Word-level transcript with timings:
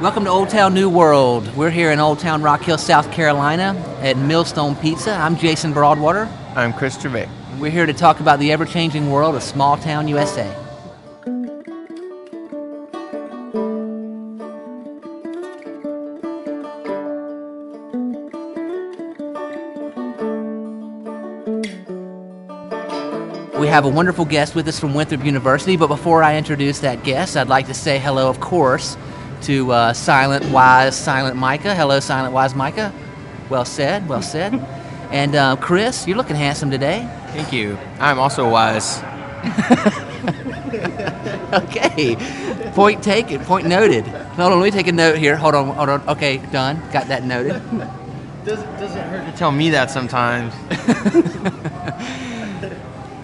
Welcome 0.00 0.26
to 0.26 0.30
Old 0.30 0.48
Town 0.48 0.74
New 0.74 0.88
World. 0.88 1.52
We're 1.56 1.70
here 1.70 1.90
in 1.90 1.98
Old 1.98 2.20
Town 2.20 2.40
Rock 2.40 2.62
Hill, 2.62 2.78
South 2.78 3.10
Carolina 3.10 3.74
at 4.00 4.16
Millstone 4.16 4.76
Pizza. 4.76 5.10
I'm 5.10 5.36
Jason 5.36 5.72
Broadwater. 5.72 6.28
I'm 6.54 6.72
Chris 6.72 6.96
Gervais. 7.02 7.28
We're 7.58 7.72
here 7.72 7.84
to 7.84 7.92
talk 7.92 8.20
about 8.20 8.38
the 8.38 8.52
ever 8.52 8.64
changing 8.64 9.10
world 9.10 9.34
of 9.34 9.42
small 9.42 9.76
town 9.76 10.06
USA. 10.06 10.46
We 23.58 23.66
have 23.66 23.84
a 23.84 23.88
wonderful 23.88 24.26
guest 24.26 24.54
with 24.54 24.68
us 24.68 24.78
from 24.78 24.94
Winthrop 24.94 25.24
University, 25.24 25.76
but 25.76 25.88
before 25.88 26.22
I 26.22 26.36
introduce 26.36 26.78
that 26.78 27.02
guest, 27.02 27.36
I'd 27.36 27.48
like 27.48 27.66
to 27.66 27.74
say 27.74 27.98
hello, 27.98 28.30
of 28.30 28.38
course, 28.38 28.96
to 29.42 29.72
uh, 29.72 29.92
Silent 29.92 30.44
Wise 30.46 30.96
Silent 30.96 31.36
Micah. 31.36 31.74
Hello, 31.74 32.00
Silent 32.00 32.34
Wise 32.34 32.54
Micah. 32.54 32.92
Well 33.48 33.64
said, 33.64 34.08
well 34.08 34.22
said. 34.22 34.54
and 35.10 35.34
uh, 35.34 35.56
Chris, 35.56 36.06
you're 36.06 36.16
looking 36.16 36.36
handsome 36.36 36.70
today. 36.70 37.08
Thank 37.28 37.52
you. 37.52 37.78
I'm 37.98 38.18
also 38.18 38.48
wise. 38.48 38.98
okay. 41.52 42.16
Point 42.74 43.02
taken, 43.02 43.44
point 43.44 43.66
noted. 43.66 44.06
Hold 44.06 44.52
on, 44.52 44.60
let 44.60 44.64
me 44.66 44.70
take 44.70 44.88
a 44.88 44.92
note 44.92 45.18
here. 45.18 45.36
Hold 45.36 45.54
on, 45.54 45.68
hold 45.74 45.88
on. 45.88 46.08
Okay, 46.08 46.38
done. 46.52 46.80
Got 46.92 47.08
that 47.08 47.24
noted. 47.24 47.62
Does, 48.44 48.62
doesn't 48.80 49.08
hurt 49.08 49.30
to 49.30 49.36
tell 49.36 49.50
me 49.52 49.70
that 49.70 49.90
sometimes. 49.90 50.54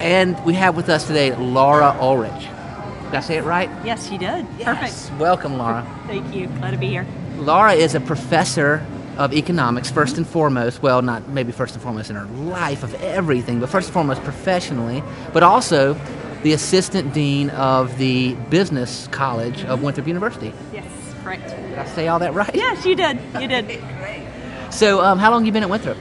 And 0.04 0.38
we 0.45 0.52
have 0.52 0.76
with 0.76 0.90
us 0.90 1.06
today 1.06 1.34
Laura 1.34 1.96
Ullrich. 1.98 2.53
Did 3.14 3.18
I 3.18 3.27
say 3.27 3.36
it 3.36 3.45
right? 3.45 3.70
Yes, 3.84 4.10
you 4.10 4.18
did. 4.18 4.45
Yes. 4.59 5.09
Welcome, 5.20 5.56
Laura. 5.56 5.86
Thank 6.09 6.34
you. 6.34 6.48
Glad 6.48 6.73
to 6.73 6.77
be 6.77 6.88
here. 6.88 7.06
Laura 7.37 7.73
is 7.73 7.95
a 7.95 8.00
professor 8.00 8.84
of 9.18 9.32
economics, 9.32 9.88
first 9.88 10.18
and 10.18 10.27
foremost. 10.27 10.82
Well, 10.82 11.01
not 11.01 11.29
maybe 11.29 11.52
first 11.52 11.74
and 11.74 11.82
foremost 11.85 12.10
in 12.10 12.16
her 12.16 12.24
life 12.24 12.82
of 12.82 12.92
everything, 13.04 13.60
but 13.60 13.68
first 13.68 13.87
and 13.87 13.95
foremost 13.95 14.20
professionally, 14.24 15.01
but 15.32 15.45
also 15.45 15.96
the 16.42 16.54
assistant 16.54 17.15
dean 17.15 17.51
of 17.51 17.98
the 17.98 18.35
business 18.51 19.07
college 19.12 19.65
of 19.66 19.80
Winthrop 19.80 20.09
University. 20.09 20.52
Yes, 20.73 20.85
correct. 21.23 21.51
Did 21.51 21.79
I 21.79 21.85
say 21.85 22.09
all 22.09 22.18
that 22.18 22.35
right? 22.35 22.51
Yes, 22.52 22.85
you 22.85 22.96
did. 22.96 23.20
You 23.40 23.46
did. 23.46 23.80
So, 24.70 25.02
um, 25.02 25.20
how 25.20 25.30
long 25.30 25.42
have 25.42 25.46
you 25.46 25.52
been 25.52 25.62
at 25.62 25.70
Winthrop? 25.70 25.96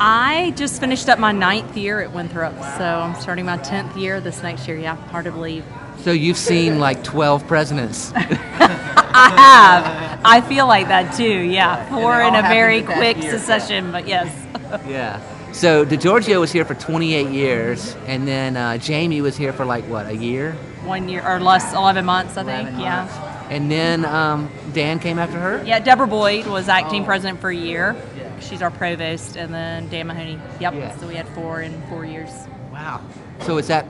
I 0.00 0.52
just 0.56 0.80
finished 0.80 1.08
up 1.08 1.20
my 1.20 1.30
ninth 1.30 1.76
year 1.76 2.00
at 2.00 2.12
Winthrop, 2.12 2.52
so 2.76 2.84
I'm 2.84 3.14
starting 3.14 3.44
my 3.44 3.58
tenth 3.58 3.96
year 3.96 4.20
this 4.20 4.42
next 4.42 4.66
year. 4.66 4.76
Yeah, 4.76 4.96
hard 4.96 5.26
to 5.26 5.30
believe. 5.30 5.64
So 6.02 6.12
you've 6.12 6.36
seen 6.38 6.78
like 6.78 7.02
12 7.04 7.46
presidents. 7.46 8.12
I 8.16 9.30
have. 9.36 10.20
I 10.24 10.40
feel 10.42 10.66
like 10.66 10.88
that 10.88 11.14
too. 11.16 11.24
Yeah, 11.24 11.88
four 11.88 12.20
in 12.20 12.34
a 12.34 12.42
very 12.42 12.82
quick 12.82 13.16
year. 13.22 13.32
succession, 13.36 13.90
but 13.90 14.06
yes. 14.06 14.28
yeah. 14.86 15.20
So 15.52 15.84
DiGiorgio 15.84 16.40
was 16.40 16.52
here 16.52 16.64
for 16.64 16.74
28 16.74 17.30
years, 17.30 17.96
and 18.06 18.28
then 18.28 18.56
uh, 18.56 18.78
Jamie 18.78 19.20
was 19.22 19.36
here 19.36 19.52
for 19.52 19.64
like 19.64 19.84
what, 19.86 20.06
a 20.06 20.14
year? 20.14 20.52
One 20.84 21.08
year 21.08 21.26
or 21.26 21.40
less, 21.40 21.74
eleven 21.74 22.04
months, 22.04 22.36
I 22.36 22.44
think. 22.44 22.68
11 22.68 22.80
Yeah. 22.80 23.46
And 23.50 23.70
then 23.70 24.04
um, 24.04 24.50
Dan 24.72 24.98
came 25.00 25.18
after 25.18 25.38
her. 25.38 25.62
Yeah, 25.64 25.80
Deborah 25.80 26.06
Boyd 26.06 26.46
was 26.46 26.68
acting 26.68 27.02
Oh. 27.02 27.06
president 27.06 27.40
for 27.40 27.50
a 27.50 27.56
year. 27.56 27.96
Yeah. 28.16 28.38
She's 28.40 28.62
our 28.62 28.70
provost, 28.70 29.36
and 29.36 29.52
then 29.52 29.88
Dan 29.88 30.06
Mahony. 30.06 30.38
Yep. 30.60 30.74
Yeah. 30.74 30.96
So 30.98 31.08
we 31.08 31.14
had 31.14 31.26
four 31.30 31.60
in 31.62 31.80
four 31.88 32.04
years. 32.04 32.30
Wow. 32.70 33.00
So 33.40 33.58
is 33.58 33.66
that? 33.68 33.86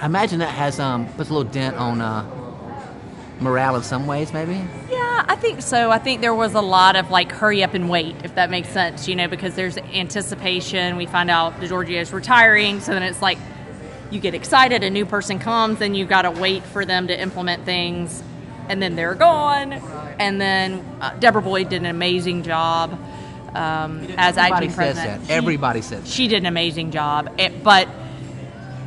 I 0.00 0.06
imagine 0.06 0.38
that 0.40 0.50
has 0.54 0.78
um 0.80 1.06
puts 1.14 1.30
a 1.30 1.34
little 1.34 1.50
dent 1.50 1.76
on 1.76 2.00
uh, 2.00 2.24
morale 3.40 3.76
in 3.76 3.82
some 3.82 4.06
ways, 4.06 4.32
maybe. 4.32 4.54
Yeah, 4.90 5.24
I 5.28 5.36
think 5.36 5.62
so. 5.62 5.90
I 5.90 5.98
think 5.98 6.20
there 6.20 6.34
was 6.34 6.54
a 6.54 6.60
lot 6.60 6.96
of 6.96 7.10
like 7.10 7.32
hurry 7.32 7.62
up 7.62 7.74
and 7.74 7.88
wait, 7.88 8.16
if 8.24 8.34
that 8.36 8.50
makes 8.50 8.68
sense, 8.68 9.08
you 9.08 9.16
know, 9.16 9.28
because 9.28 9.54
there's 9.54 9.76
anticipation. 9.78 10.96
We 10.96 11.06
find 11.06 11.30
out 11.30 11.60
DiGiorgio 11.60 12.00
is 12.00 12.12
retiring, 12.12 12.80
so 12.80 12.92
then 12.92 13.02
it's 13.02 13.22
like 13.22 13.38
you 14.10 14.20
get 14.20 14.34
excited, 14.34 14.82
a 14.84 14.90
new 14.90 15.04
person 15.04 15.38
comes, 15.38 15.80
and 15.80 15.96
you've 15.96 16.08
got 16.08 16.22
to 16.22 16.30
wait 16.30 16.62
for 16.64 16.84
them 16.84 17.08
to 17.08 17.20
implement 17.20 17.64
things, 17.64 18.22
and 18.68 18.80
then 18.80 18.96
they're 18.96 19.14
gone. 19.14 19.72
And 20.18 20.40
then 20.40 20.84
uh, 21.00 21.14
Deborah 21.18 21.42
Boyd 21.42 21.68
did 21.68 21.82
an 21.82 21.86
amazing 21.86 22.42
job 22.42 22.92
um, 23.54 24.00
as 24.16 24.36
Everybody 24.38 24.52
acting 24.52 24.70
says 24.70 24.76
president. 24.76 25.20
that. 25.22 25.26
She- 25.26 25.32
Everybody 25.32 25.82
says 25.82 26.02
that. 26.04 26.08
she 26.08 26.28
did 26.28 26.38
an 26.38 26.46
amazing 26.46 26.90
job. 26.90 27.34
It, 27.38 27.62
but 27.62 27.88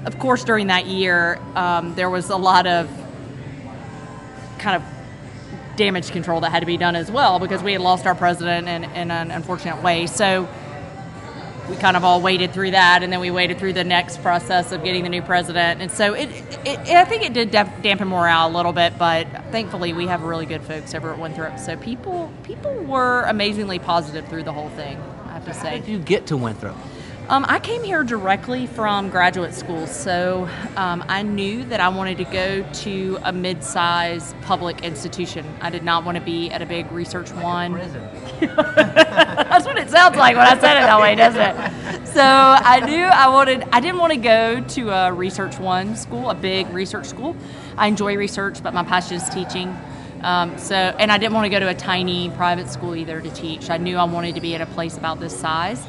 of 0.05 0.17
course, 0.19 0.43
during 0.43 0.67
that 0.67 0.87
year, 0.87 1.39
um, 1.55 1.95
there 1.95 2.09
was 2.09 2.29
a 2.29 2.37
lot 2.37 2.65
of 2.67 2.89
kind 4.57 4.75
of 4.81 4.83
damage 5.75 6.11
control 6.11 6.41
that 6.41 6.51
had 6.51 6.59
to 6.59 6.65
be 6.65 6.77
done 6.77 6.95
as 6.95 7.09
well 7.11 7.39
because 7.39 7.63
we 7.63 7.71
had 7.71 7.81
lost 7.81 8.05
our 8.05 8.15
president 8.15 8.67
in, 8.67 8.83
in 8.83 9.11
an 9.11 9.31
unfortunate 9.31 9.81
way. 9.81 10.05
So 10.07 10.47
we 11.69 11.75
kind 11.77 11.95
of 11.95 12.03
all 12.03 12.21
waited 12.21 12.53
through 12.53 12.71
that, 12.71 13.01
and 13.01 13.13
then 13.13 13.19
we 13.19 13.31
waited 13.31 13.57
through 13.57 13.73
the 13.73 13.83
next 13.83 14.21
process 14.21 14.71
of 14.71 14.83
getting 14.83 15.03
the 15.03 15.09
new 15.09 15.21
president. 15.21 15.81
And 15.81 15.91
so 15.91 16.13
it, 16.13 16.29
it, 16.29 16.67
it 16.67 16.89
I 16.89 17.05
think 17.05 17.23
it 17.23 17.33
did 17.33 17.51
dampen 17.51 18.07
morale 18.07 18.49
a 18.49 18.53
little 18.55 18.73
bit, 18.73 18.97
but 18.97 19.27
thankfully 19.51 19.93
we 19.93 20.07
have 20.07 20.23
really 20.23 20.45
good 20.45 20.63
folks 20.63 20.93
over 20.93 21.13
at 21.13 21.19
Winthrop. 21.19 21.59
So 21.59 21.77
people 21.77 22.31
people 22.43 22.73
were 22.83 23.21
amazingly 23.23 23.79
positive 23.79 24.27
through 24.27 24.43
the 24.43 24.53
whole 24.53 24.69
thing. 24.69 24.97
I 25.25 25.33
have 25.33 25.45
to 25.45 25.53
How 25.53 25.63
say. 25.63 25.79
did 25.79 25.87
you 25.87 25.99
get 25.99 26.27
to 26.27 26.37
Winthrop? 26.37 26.75
Um, 27.31 27.45
I 27.47 27.59
came 27.59 27.81
here 27.81 28.03
directly 28.03 28.67
from 28.67 29.09
graduate 29.09 29.53
school, 29.53 29.87
so 29.87 30.49
um, 30.75 31.01
I 31.07 31.21
knew 31.21 31.63
that 31.63 31.79
I 31.79 31.87
wanted 31.87 32.17
to 32.17 32.25
go 32.25 32.61
to 32.61 33.19
a 33.23 33.31
mid-sized 33.31 34.35
public 34.41 34.83
institution. 34.83 35.45
I 35.61 35.69
did 35.69 35.81
not 35.81 36.03
want 36.03 36.17
to 36.17 36.21
be 36.21 36.51
at 36.51 36.61
a 36.61 36.65
big 36.65 36.91
research 36.91 37.31
one. 37.31 37.71
That's 38.41 39.65
what 39.65 39.77
it 39.77 39.89
sounds 39.89 40.17
like 40.17 40.35
when 40.35 40.45
I 40.45 40.59
said 40.59 40.75
it 40.75 40.81
that 40.81 40.99
way, 40.99 41.15
doesn't 41.15 41.39
it? 41.41 42.07
So 42.09 42.21
I 42.21 42.81
knew 42.81 43.05
I 43.05 43.29
wanted. 43.29 43.65
I 43.71 43.79
didn't 43.79 43.99
want 43.99 44.11
to 44.11 44.19
go 44.19 44.59
to 44.59 44.89
a 44.89 45.13
research 45.13 45.57
one 45.57 45.95
school, 45.95 46.29
a 46.29 46.35
big 46.35 46.67
research 46.73 47.05
school. 47.05 47.37
I 47.77 47.87
enjoy 47.87 48.17
research, 48.17 48.61
but 48.61 48.73
my 48.73 48.83
passion 48.83 49.15
is 49.15 49.29
teaching. 49.29 49.73
Um, 50.21 50.57
so, 50.57 50.75
and 50.75 51.09
I 51.09 51.17
didn't 51.17 51.33
want 51.33 51.45
to 51.45 51.49
go 51.49 51.61
to 51.61 51.69
a 51.69 51.73
tiny 51.73 52.29
private 52.31 52.69
school 52.69 52.93
either 52.93 53.21
to 53.21 53.29
teach. 53.29 53.69
I 53.69 53.77
knew 53.77 53.95
I 53.95 54.03
wanted 54.03 54.35
to 54.35 54.41
be 54.41 54.53
at 54.53 54.61
a 54.61 54.65
place 54.65 54.97
about 54.97 55.21
this 55.21 55.39
size. 55.39 55.81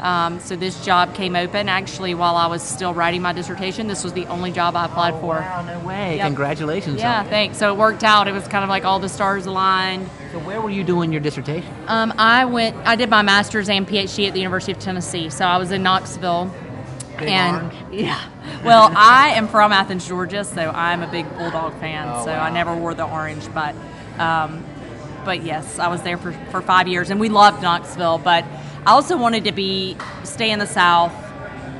Um, 0.00 0.38
so 0.40 0.54
this 0.54 0.84
job 0.84 1.14
came 1.14 1.34
open 1.34 1.68
actually 1.68 2.14
while 2.14 2.36
I 2.36 2.46
was 2.46 2.62
still 2.62 2.94
writing 2.94 3.20
my 3.20 3.32
dissertation. 3.32 3.88
This 3.88 4.04
was 4.04 4.12
the 4.12 4.26
only 4.26 4.52
job 4.52 4.76
I 4.76 4.86
applied 4.86 5.14
for. 5.14 5.36
Wow, 5.36 5.62
no 5.62 5.80
way. 5.80 6.16
Yep. 6.16 6.26
Congratulations. 6.26 6.98
Yeah, 6.98 7.24
thanks. 7.24 7.58
So 7.58 7.72
it 7.72 7.76
worked 7.76 8.04
out. 8.04 8.28
It 8.28 8.32
was 8.32 8.46
kind 8.46 8.62
of 8.62 8.70
like 8.70 8.84
all 8.84 9.00
the 9.00 9.08
stars 9.08 9.46
aligned. 9.46 10.08
So 10.32 10.38
where 10.40 10.60
were 10.60 10.70
you 10.70 10.84
doing 10.84 11.10
your 11.10 11.20
dissertation? 11.20 11.74
Um, 11.88 12.14
I 12.16 12.44
went. 12.44 12.76
I 12.86 12.94
did 12.96 13.10
my 13.10 13.22
master's 13.22 13.68
and 13.68 13.86
PhD 13.86 14.28
at 14.28 14.34
the 14.34 14.40
University 14.40 14.72
of 14.72 14.78
Tennessee. 14.78 15.30
So 15.30 15.44
I 15.44 15.58
was 15.58 15.72
in 15.72 15.82
Knoxville. 15.82 16.54
Big 17.18 17.28
and 17.28 17.56
Orange? 17.56 17.74
yeah, 17.92 18.28
well, 18.64 18.92
I 18.94 19.30
am 19.30 19.48
from 19.48 19.72
Athens, 19.72 20.06
Georgia, 20.06 20.44
so 20.44 20.70
I'm 20.70 21.02
a 21.02 21.08
big 21.08 21.28
Bulldog 21.36 21.74
fan. 21.80 22.08
Oh, 22.08 22.24
so 22.24 22.30
wow. 22.30 22.44
I 22.44 22.50
never 22.50 22.76
wore 22.76 22.94
the 22.94 23.04
orange, 23.04 23.52
but 23.52 23.74
um, 24.18 24.64
but 25.24 25.42
yes, 25.42 25.78
I 25.78 25.88
was 25.88 26.02
there 26.02 26.16
for, 26.16 26.32
for 26.50 26.62
five 26.62 26.88
years, 26.88 27.10
and 27.10 27.18
we 27.18 27.28
loved 27.28 27.62
Knoxville. 27.62 28.18
But 28.18 28.44
I 28.86 28.92
also 28.92 29.16
wanted 29.16 29.44
to 29.44 29.52
be 29.52 29.96
stay 30.24 30.50
in 30.50 30.58
the 30.58 30.66
South, 30.66 31.12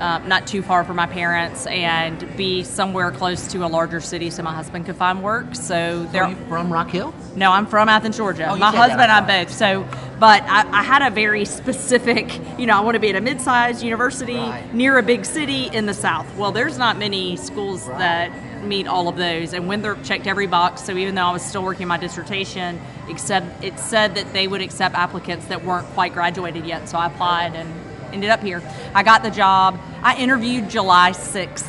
uh, 0.01 0.19
not 0.27 0.47
too 0.47 0.63
far 0.63 0.85
from 0.85 0.97
my 0.97 1.07
parents, 1.07 1.67
and 1.67 2.37
be 2.37 2.63
somewhere 2.65 3.11
close 3.11 3.47
to 3.49 3.65
a 3.65 3.69
larger 3.69 4.01
city 4.01 4.31
so 4.31 4.43
my 4.43 4.53
husband 4.55 4.87
could 4.87 4.97
find 4.97 5.23
work. 5.23 5.55
So 5.55 6.05
there. 6.13 6.25
Are 6.25 6.31
you 6.31 6.37
from 6.49 6.73
Rock 6.73 6.91
Hill? 6.91 7.15
No, 7.35 7.51
I'm 7.53 7.67
from 7.67 7.89
Athens, 7.89 8.17
Georgia. 8.17 8.49
Oh, 8.51 8.57
My 8.57 8.71
husband 8.75 9.01
and 9.01 9.11
I'm 9.13 9.27
both. 9.27 9.53
So, 9.53 9.89
but 10.21 10.43
I, 10.43 10.69
I 10.81 10.83
had 10.83 11.03
a 11.03 11.11
very 11.11 11.45
specific, 11.45 12.41
you 12.59 12.67
know, 12.67 12.77
I 12.77 12.81
want 12.81 12.95
to 12.97 13.01
be 13.01 13.09
at 13.11 13.17
a 13.17 13.21
mid-sized 13.21 13.83
university 13.83 14.35
Right. 14.35 14.75
near 14.75 14.99
a 14.99 15.03
big 15.03 15.25
city 15.25 15.69
in 15.73 15.87
the 15.87 15.95
South. 15.95 16.27
Well, 16.37 16.53
there's 16.53 16.77
not 16.79 16.99
many 16.99 17.37
schools 17.37 17.87
that 17.87 18.31
meet 18.65 18.87
all 18.89 19.09
of 19.09 19.17
those, 19.17 19.53
and 19.55 19.69
Winthrop 19.69 20.03
checked 20.03 20.27
every 20.27 20.47
box. 20.49 20.83
So 20.83 20.97
even 20.97 21.15
though 21.15 21.27
I 21.27 21.33
was 21.33 21.43
still 21.43 21.63
working 21.63 21.87
my 21.87 21.97
dissertation, 21.97 22.81
except 23.09 23.65
it 23.65 23.79
said 23.79 24.15
that 24.17 24.33
they 24.33 24.47
would 24.49 24.61
accept 24.61 24.95
applicants 24.95 25.47
that 25.47 25.65
weren't 25.65 25.87
quite 25.89 26.13
graduated 26.13 26.67
yet. 26.67 26.89
So 26.89 26.99
I 26.99 27.07
applied 27.07 27.55
and 27.55 27.69
ended 28.13 28.31
up 28.31 28.43
here. 28.43 28.63
I 28.95 29.03
got 29.03 29.23
the 29.23 29.31
job. 29.31 29.79
I 30.03 30.17
interviewed 30.17 30.69
July 30.71 31.11
6th 31.13 31.67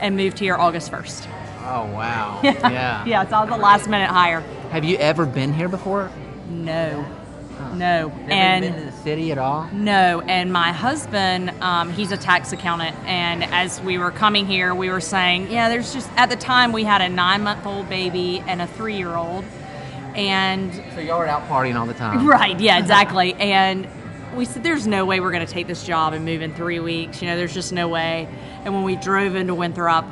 and 0.00 0.16
moved 0.16 0.38
here 0.38 0.54
August 0.56 0.90
1st. 0.92 1.26
Oh 1.68 1.86
wow. 1.92 2.40
yeah. 2.44 3.04
Yeah, 3.04 3.26
so 3.28 3.36
I 3.36 3.44
was 3.44 3.50
a 3.50 3.56
last 3.56 3.88
minute 3.88 4.08
hire. 4.10 4.40
Have 4.70 4.84
you 4.84 4.96
ever 4.98 5.26
been 5.26 5.52
here 5.52 5.68
before? 5.68 6.10
No, 6.48 7.04
no, 7.74 8.08
Never 8.08 8.30
and 8.30 8.62
been 8.62 8.74
to 8.74 8.84
the 8.90 8.92
city 9.02 9.32
at 9.32 9.38
all? 9.38 9.68
no, 9.72 10.20
and 10.20 10.52
my 10.52 10.70
husband, 10.70 11.50
um, 11.60 11.90
he's 11.90 12.12
a 12.12 12.16
tax 12.16 12.52
accountant, 12.52 12.94
and 13.04 13.42
as 13.44 13.80
we 13.80 13.98
were 13.98 14.10
coming 14.12 14.46
here, 14.46 14.74
we 14.74 14.90
were 14.90 15.00
saying, 15.00 15.50
yeah, 15.50 15.68
there's 15.68 15.92
just 15.92 16.08
at 16.16 16.28
the 16.28 16.36
time 16.36 16.70
we 16.72 16.84
had 16.84 17.00
a 17.00 17.08
nine 17.08 17.42
month 17.42 17.66
old 17.66 17.88
baby 17.88 18.44
and 18.46 18.62
a 18.62 18.66
three 18.68 18.96
year 18.96 19.14
old, 19.16 19.44
and 20.16 20.72
So 20.94 21.00
y'all 21.00 21.18
were 21.18 21.26
out 21.26 21.48
partying 21.48 21.76
all 21.78 21.86
the 21.86 21.94
time. 21.94 22.26
right, 22.26 22.58
yeah, 22.58 22.78
exactly, 22.78 23.34
and 23.34 23.86
we 24.34 24.44
said, 24.44 24.62
there's 24.62 24.86
no 24.86 25.04
way 25.06 25.20
we're 25.20 25.30
going 25.32 25.46
to 25.46 25.52
take 25.52 25.66
this 25.66 25.84
job 25.84 26.12
and 26.12 26.24
move 26.24 26.42
in 26.42 26.52
three 26.54 26.78
weeks. 26.80 27.22
You 27.22 27.28
know, 27.28 27.36
there's 27.36 27.54
just 27.54 27.72
no 27.72 27.88
way. 27.88 28.28
And 28.64 28.74
when 28.74 28.82
we 28.84 28.96
drove 28.96 29.34
into 29.34 29.54
Winthrop, 29.54 30.04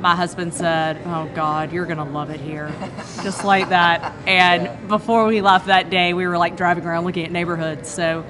my 0.00 0.14
husband 0.14 0.52
said, 0.52 1.00
"Oh 1.06 1.30
God, 1.34 1.72
you're 1.72 1.86
gonna 1.86 2.04
love 2.04 2.28
it 2.30 2.38
here," 2.40 2.70
just 3.22 3.42
like 3.44 3.70
that. 3.70 4.12
And 4.26 4.88
before 4.88 5.24
we 5.26 5.40
left 5.40 5.66
that 5.66 5.88
day, 5.88 6.12
we 6.12 6.26
were 6.26 6.36
like 6.36 6.56
driving 6.56 6.84
around 6.84 7.04
looking 7.04 7.24
at 7.24 7.32
neighborhoods. 7.32 7.88
So, 7.88 8.24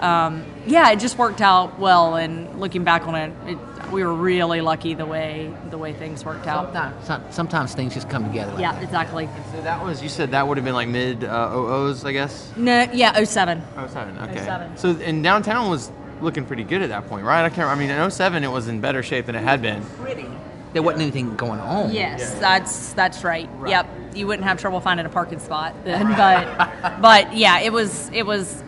um, 0.00 0.44
yeah, 0.66 0.90
it 0.90 0.98
just 0.98 1.18
worked 1.18 1.40
out 1.40 1.78
well. 1.78 2.16
And 2.16 2.58
looking 2.58 2.82
back 2.84 3.06
on 3.06 3.14
it, 3.14 3.32
it, 3.46 3.58
we 3.92 4.02
were 4.04 4.14
really 4.14 4.60
lucky 4.60 4.94
the 4.94 5.06
way 5.06 5.52
the 5.70 5.78
way 5.78 5.92
things 5.92 6.24
worked 6.24 6.46
out. 6.46 6.72
Sometimes, 7.04 7.34
sometimes 7.34 7.74
things 7.74 7.94
just 7.94 8.08
come 8.08 8.24
together. 8.26 8.52
Like 8.52 8.60
Yeah, 8.60 8.72
that. 8.72 8.82
exactly. 8.82 9.28
So 9.52 9.62
that 9.62 9.82
was 9.84 10.02
you 10.02 10.08
said 10.08 10.30
that 10.32 10.46
would 10.46 10.56
have 10.56 10.64
been 10.64 10.74
like 10.74 10.88
mid 10.88 11.24
uh, 11.24 11.50
OOs, 11.54 12.04
I 12.04 12.12
guess. 12.12 12.52
No, 12.56 12.86
yeah, 12.92 13.22
07. 13.24 13.62
Oh 13.76 13.86
seven. 13.88 14.18
Okay. 14.18 14.44
07. 14.44 14.76
So 14.76 14.90
and 15.02 15.22
downtown 15.22 15.70
was 15.70 15.90
looking 16.20 16.44
pretty 16.44 16.64
good 16.64 16.82
at 16.82 16.90
that 16.90 17.08
point, 17.08 17.24
right? 17.24 17.44
I 17.44 17.48
can't. 17.48 17.68
I 17.68 17.74
mean, 17.74 17.90
in 17.90 18.10
07 18.10 18.44
it 18.44 18.48
was 18.50 18.68
in 18.68 18.80
better 18.80 19.02
shape 19.02 19.26
than 19.26 19.34
it 19.34 19.42
had 19.42 19.62
been. 19.62 19.82
Pretty. 20.02 20.26
There 20.72 20.82
wasn't 20.82 21.02
anything 21.02 21.34
going 21.34 21.58
on. 21.58 21.92
Yes, 21.92 22.34
that's 22.34 22.92
that's 22.92 23.24
right. 23.24 23.48
Yep, 23.66 23.88
you 24.14 24.28
wouldn't 24.28 24.46
have 24.46 24.60
trouble 24.60 24.78
finding 24.80 25.04
a 25.04 25.08
parking 25.08 25.40
spot 25.40 25.74
then, 25.84 26.06
but 26.16 27.00
but 27.02 27.34
yeah, 27.36 27.58
it 27.60 27.72
was 27.72 28.08
it 28.12 28.24
was 28.24 28.62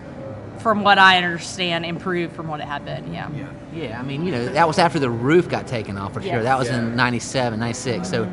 from 0.59 0.83
what 0.83 0.99
I 0.99 1.17
understand 1.19 1.85
improved 1.85 2.35
from 2.35 2.49
what 2.49 2.59
it 2.61 2.67
had 2.67 2.85
been. 2.85 3.13
Yeah. 3.15 3.29
Yeah, 3.31 3.47
I 3.75 4.03
mean, 4.03 4.25
you 4.25 4.33
know, 4.33 4.47
that 4.49 4.67
was 4.69 4.79
after 4.79 4.99
the 4.99 5.11
roof 5.11 5.49
got 5.49 5.67
taken 5.67 5.97
off 5.97 6.13
for 6.15 6.21
sure. 6.21 6.33
Yes. 6.33 6.45
That 6.45 6.59
was 6.59 6.69
Yeah. 6.69 6.79
in 6.81 6.97
97, 6.97 7.59
96. 7.59 8.09
So, 8.09 8.25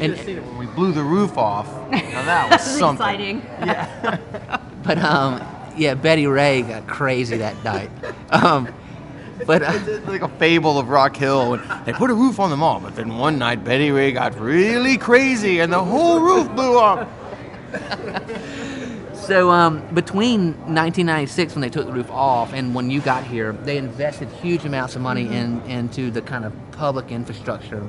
and, 0.00 0.16
When 0.16 0.58
we 0.58 0.66
blew 0.66 0.92
the 0.92 1.02
roof 1.02 1.36
off, 1.36 1.66
now 1.90 2.22
that 2.24 2.50
was 2.50 2.62
something. 2.62 2.94
Exciting. 3.06 3.42
Yeah. 3.60 4.18
but, 4.82 4.98
um, 4.98 5.42
yeah, 5.76 5.94
Betty 5.94 6.26
Ray 6.26 6.62
got 6.62 6.86
crazy 6.86 7.36
that 7.38 7.62
night. 7.64 7.90
Um, 8.30 8.68
but, 9.46 9.62
uh, 9.62 9.72
It's 9.86 10.06
like 10.06 10.22
a 10.22 10.28
fable 10.28 10.78
of 10.78 10.88
Rock 10.88 11.16
Hill. 11.16 11.54
And 11.54 11.86
they 11.86 11.92
put 11.92 12.10
a 12.10 12.14
roof 12.14 12.40
on 12.40 12.48
the 12.50 12.56
mall, 12.56 12.80
but 12.80 12.94
then 12.96 13.16
one 13.18 13.38
night 13.38 13.64
Betty 13.64 13.90
Ray 13.90 14.12
got 14.12 14.38
really 14.40 14.96
crazy 14.96 15.60
and 15.60 15.70
the 15.72 15.84
whole 15.84 16.20
roof 16.20 16.50
blew 16.54 16.78
off. 16.78 17.06
So 19.26 19.50
um, 19.50 19.82
between 19.92 20.52
1996, 20.52 21.54
when 21.54 21.60
they 21.62 21.68
took 21.68 21.86
the 21.86 21.92
roof 21.92 22.10
off, 22.12 22.52
and 22.52 22.74
when 22.76 22.90
you 22.90 23.00
got 23.00 23.24
here, 23.24 23.52
they 23.52 23.76
invested 23.76 24.28
huge 24.28 24.64
amounts 24.64 24.94
of 24.94 25.02
money 25.02 25.24
mm-hmm. 25.24 25.68
in 25.68 25.78
into 25.78 26.10
the 26.12 26.22
kind 26.22 26.44
of 26.44 26.52
public 26.70 27.10
infrastructure 27.10 27.84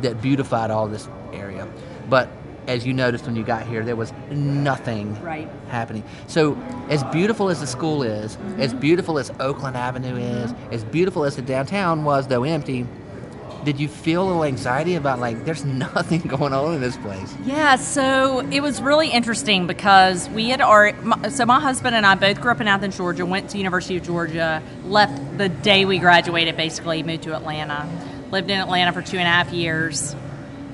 that 0.00 0.20
beautified 0.20 0.72
all 0.72 0.88
this 0.88 1.08
area. 1.32 1.68
But 2.08 2.28
as 2.66 2.84
you 2.84 2.92
noticed 2.92 3.26
when 3.26 3.36
you 3.36 3.44
got 3.44 3.66
here, 3.66 3.84
there 3.84 3.96
was 3.96 4.12
nothing 4.30 5.20
Right. 5.22 5.48
happening. 5.68 6.02
So 6.26 6.56
as 6.88 7.04
beautiful 7.04 7.48
as 7.48 7.60
the 7.60 7.66
school 7.66 8.02
is, 8.02 8.36
as 8.58 8.70
mm-hmm. 8.70 8.80
beautiful 8.80 9.18
as 9.18 9.30
Oakland 9.38 9.76
Avenue 9.76 10.16
is, 10.16 10.52
mm-hmm. 10.52 10.74
as 10.74 10.84
beautiful 10.84 11.24
as 11.24 11.36
the 11.36 11.42
downtown 11.42 12.04
was, 12.04 12.26
though 12.26 12.42
empty. 12.44 12.86
Did 13.64 13.78
you 13.78 13.88
feel 13.88 14.22
a 14.22 14.26
little 14.26 14.44
anxiety 14.44 14.94
about 14.94 15.18
like 15.18 15.44
there's 15.44 15.64
nothing 15.86 16.20
going 16.22 16.52
on 16.52 16.74
in 16.74 16.80
this 16.80 16.96
place? 16.96 17.34
Yeah, 17.44 17.76
so 17.76 18.40
it 18.50 18.60
was 18.62 18.80
really 18.80 19.08
interesting 19.10 19.66
because 19.66 20.28
we 20.30 20.48
had 20.50 20.60
my- 21.02 21.28
So 21.28 21.44
my 21.46 21.60
husband 21.60 21.94
and 21.94 22.06
I 22.06 22.14
both 22.14 22.40
grew 22.40 22.50
up 22.50 22.60
in 22.60 22.68
Athens, 22.68 22.96
Georgia. 22.96 23.26
Went 23.26 23.50
to 23.50 23.58
University 23.58 23.96
of 23.96 24.02
Georgia. 24.04 24.62
Left 24.84 25.38
the 25.38 25.48
day 25.48 25.84
we 25.84 25.98
graduated. 25.98 26.56
Basically, 26.56 27.02
moved 27.02 27.24
to 27.24 27.34
Atlanta. 27.36 27.86
Lived 28.30 28.50
in 28.50 28.58
Atlanta 28.60 28.92
for 28.92 29.02
two 29.02 29.18
and 29.18 29.26
a 29.26 29.30
half 29.30 29.52
years. 29.52 30.14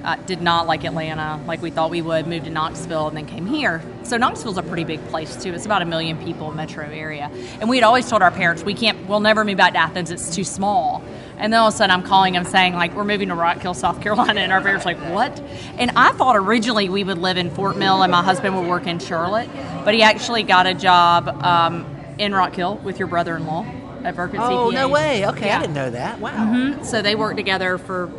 Uh, 0.04 0.14
did 0.26 0.40
not 0.40 0.68
like 0.68 0.84
Atlanta 0.84 1.42
like 1.48 1.60
we 1.60 1.70
thought 1.70 1.90
we 1.90 2.00
would. 2.00 2.28
Moved 2.28 2.44
to 2.44 2.50
Knoxville 2.52 3.08
and 3.08 3.16
then 3.16 3.26
came 3.26 3.44
here. 3.46 3.82
So 4.04 4.16
Knoxville's 4.16 4.56
a 4.58 4.62
pretty 4.62 4.84
big 4.84 5.04
place 5.08 5.42
too. 5.42 5.52
It's 5.52 5.66
about 5.66 5.82
a 5.82 5.86
million 5.86 6.16
people 6.22 6.52
metro 6.52 6.84
area. 6.88 7.28
And 7.60 7.68
we 7.68 7.76
had 7.78 7.82
always 7.82 8.08
told 8.08 8.22
our 8.22 8.30
parents 8.30 8.62
we 8.62 8.74
can't. 8.74 9.08
We'll 9.08 9.18
never 9.18 9.42
move 9.44 9.56
back 9.56 9.72
to 9.72 9.80
Athens. 9.80 10.12
It's 10.12 10.32
too 10.32 10.44
small. 10.44 11.02
And 11.38 11.52
then 11.52 11.60
all 11.60 11.68
of 11.68 11.74
a 11.74 11.76
sudden, 11.76 11.90
I'm 11.90 12.02
calling 12.02 12.34
him 12.34 12.44
saying 12.44 12.74
like 12.74 12.94
we're 12.94 13.04
moving 13.04 13.28
to 13.28 13.34
Rock 13.34 13.58
Hill, 13.58 13.74
South 13.74 14.00
Carolina, 14.00 14.40
and 14.40 14.52
our 14.52 14.60
parents 14.62 14.86
are 14.86 14.94
like 14.94 15.12
what? 15.12 15.38
And 15.78 15.90
I 15.96 16.12
thought 16.12 16.36
originally 16.36 16.88
we 16.88 17.04
would 17.04 17.18
live 17.18 17.36
in 17.36 17.50
Fort 17.50 17.76
Mill 17.76 18.02
and 18.02 18.10
my 18.10 18.22
husband 18.22 18.56
would 18.56 18.66
work 18.68 18.86
in 18.86 18.98
Charlotte, 18.98 19.48
but 19.84 19.92
he 19.94 20.02
actually 20.02 20.42
got 20.44 20.66
a 20.66 20.74
job 20.74 21.28
um, 21.44 21.86
in 22.18 22.32
Rock 22.32 22.54
Hill 22.54 22.76
with 22.78 22.98
your 22.98 23.08
brother-in-law 23.08 23.66
at 24.04 24.16
Burkett 24.16 24.40
Oh 24.40 24.70
CPA. 24.70 24.72
no 24.74 24.88
way! 24.88 25.26
Okay, 25.26 25.46
Yeah. 25.46 25.58
I 25.58 25.60
didn't 25.60 25.74
know 25.74 25.90
that. 25.90 26.20
Wow. 26.20 26.82
So 26.82 27.02
they 27.02 27.14
worked 27.16 27.36
together 27.36 27.76
for, 27.76 28.10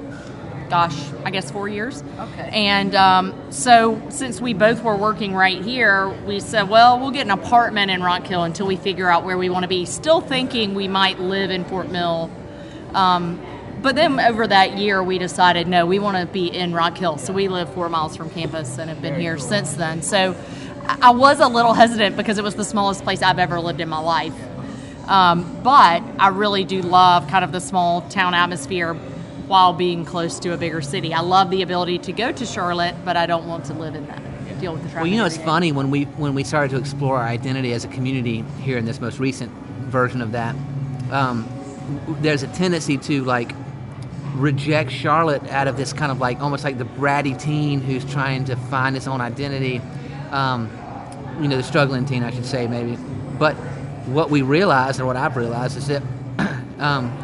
gosh, 0.69 0.95
I 1.25 1.31
guess 1.31 1.49
four 1.49 1.67
years. 1.69 2.03
Okay. 2.19 2.49
And 2.51 2.93
um, 2.93 3.33
so 3.51 3.99
since 4.09 4.39
we 4.41 4.53
both 4.53 4.83
were 4.83 4.95
working 4.97 5.33
right 5.33 5.63
here, 5.63 6.09
we 6.25 6.39
said, 6.39 6.69
well, 6.69 6.99
we'll 6.99 7.11
get 7.11 7.25
an 7.25 7.31
apartment 7.31 7.89
in 7.89 8.03
Rock 8.03 8.27
Hill 8.27 8.43
until 8.43 8.67
we 8.67 8.75
figure 8.75 9.09
out 9.09 9.23
where 9.23 9.37
we 9.37 9.49
want 9.49 9.63
to 9.63 9.67
be. 9.69 9.85
Still 9.85 10.21
thinking 10.21 10.75
we 10.75 10.87
might 10.87 11.19
live 11.19 11.49
in 11.51 11.63
Fort 11.65 11.89
Mill. 11.89 12.29
Um, 12.97 13.39
but 13.81 13.95
then 13.95 14.19
over 14.19 14.47
that 14.47 14.77
year, 14.77 15.03
we 15.03 15.19
decided 15.19 15.67
no, 15.67 15.85
we 15.85 15.99
want 15.99 16.17
to 16.17 16.25
be 16.25 16.47
in 16.47 16.73
Rock 16.73 16.97
Hill. 16.97 17.17
So 17.17 17.31
we 17.31 17.47
live 17.47 17.71
four 17.73 17.89
miles 17.89 18.17
from 18.17 18.29
campus 18.31 18.79
and 18.79 18.89
have 18.89 19.01
been 19.01 19.19
here 19.19 19.37
since 19.37 19.73
then. 19.73 20.01
So 20.01 20.35
I 20.87 21.11
was 21.11 21.39
a 21.39 21.47
little 21.47 21.73
hesitant 21.73 22.17
because 22.17 22.39
it 22.39 22.43
was 22.43 22.55
the 22.55 22.65
smallest 22.65 23.03
place 23.03 23.21
I've 23.21 23.39
ever 23.39 23.59
lived 23.59 23.81
in 23.81 23.87
my 23.87 23.99
life. 23.99 24.33
Um, 25.07 25.61
but 25.63 26.03
I 26.19 26.29
really 26.29 26.65
do 26.65 26.81
love 26.81 27.27
kind 27.27 27.45
of 27.45 27.51
the 27.51 27.61
small 27.61 28.01
town 28.09 28.33
atmosphere 28.33 28.93
while 28.93 29.73
being 29.73 30.03
close 30.03 30.39
to 30.39 30.53
a 30.53 30.57
bigger 30.57 30.81
city. 30.81 31.13
I 31.13 31.21
love 31.21 31.51
the 31.51 31.61
ability 31.61 31.99
to 31.99 32.11
go 32.13 32.31
to 32.31 32.45
Charlotte, 32.45 32.95
but 33.05 33.15
I 33.15 33.25
don't 33.27 33.47
want 33.47 33.65
to 33.65 33.73
live 33.73 33.95
in 33.95 34.07
that. 34.07 34.21
Deal 34.59 34.73
with 34.73 34.81
the 34.81 34.89
traffic. 34.89 35.03
Well, 35.03 35.11
you 35.11 35.17
know, 35.17 35.25
it's 35.25 35.37
funny 35.37 35.71
when 35.71 35.91
we 35.91 36.05
when 36.05 36.33
we 36.33 36.43
started 36.43 36.71
to 36.71 36.77
explore 36.77 37.19
our 37.19 37.27
identity 37.27 37.73
as 37.73 37.85
a 37.85 37.87
community 37.89 38.43
here 38.59 38.79
in 38.79 38.85
this 38.85 38.99
most 38.99 39.19
recent 39.19 39.51
version 39.51 40.19
of 40.19 40.31
that. 40.31 40.55
Um, 41.11 41.47
there's 42.21 42.43
a 42.43 42.47
tendency 42.47 42.97
to 42.97 43.23
like 43.23 43.53
reject 44.33 44.91
Charlotte 44.91 45.43
out 45.49 45.67
of 45.67 45.77
this 45.77 45.93
kind 45.93 46.11
of 46.11 46.19
like 46.19 46.39
almost 46.41 46.63
like 46.63 46.77
the 46.77 46.85
bratty 46.85 47.39
teen 47.39 47.81
who's 47.81 48.05
trying 48.05 48.45
to 48.45 48.55
find 48.55 48.95
his 48.95 49.07
own 49.07 49.21
identity. 49.21 49.81
Um, 50.31 50.69
you 51.41 51.47
know, 51.47 51.57
the 51.57 51.63
struggling 51.63 52.05
teen, 52.05 52.23
I 52.23 52.31
should 52.31 52.45
say, 52.45 52.67
maybe. 52.67 52.97
But 53.37 53.55
what 54.07 54.29
we 54.29 54.41
realized, 54.41 54.99
or 54.99 55.05
what 55.05 55.15
I've 55.15 55.35
realized, 55.37 55.77
is 55.77 55.87
that 55.87 56.03
um, 56.79 57.15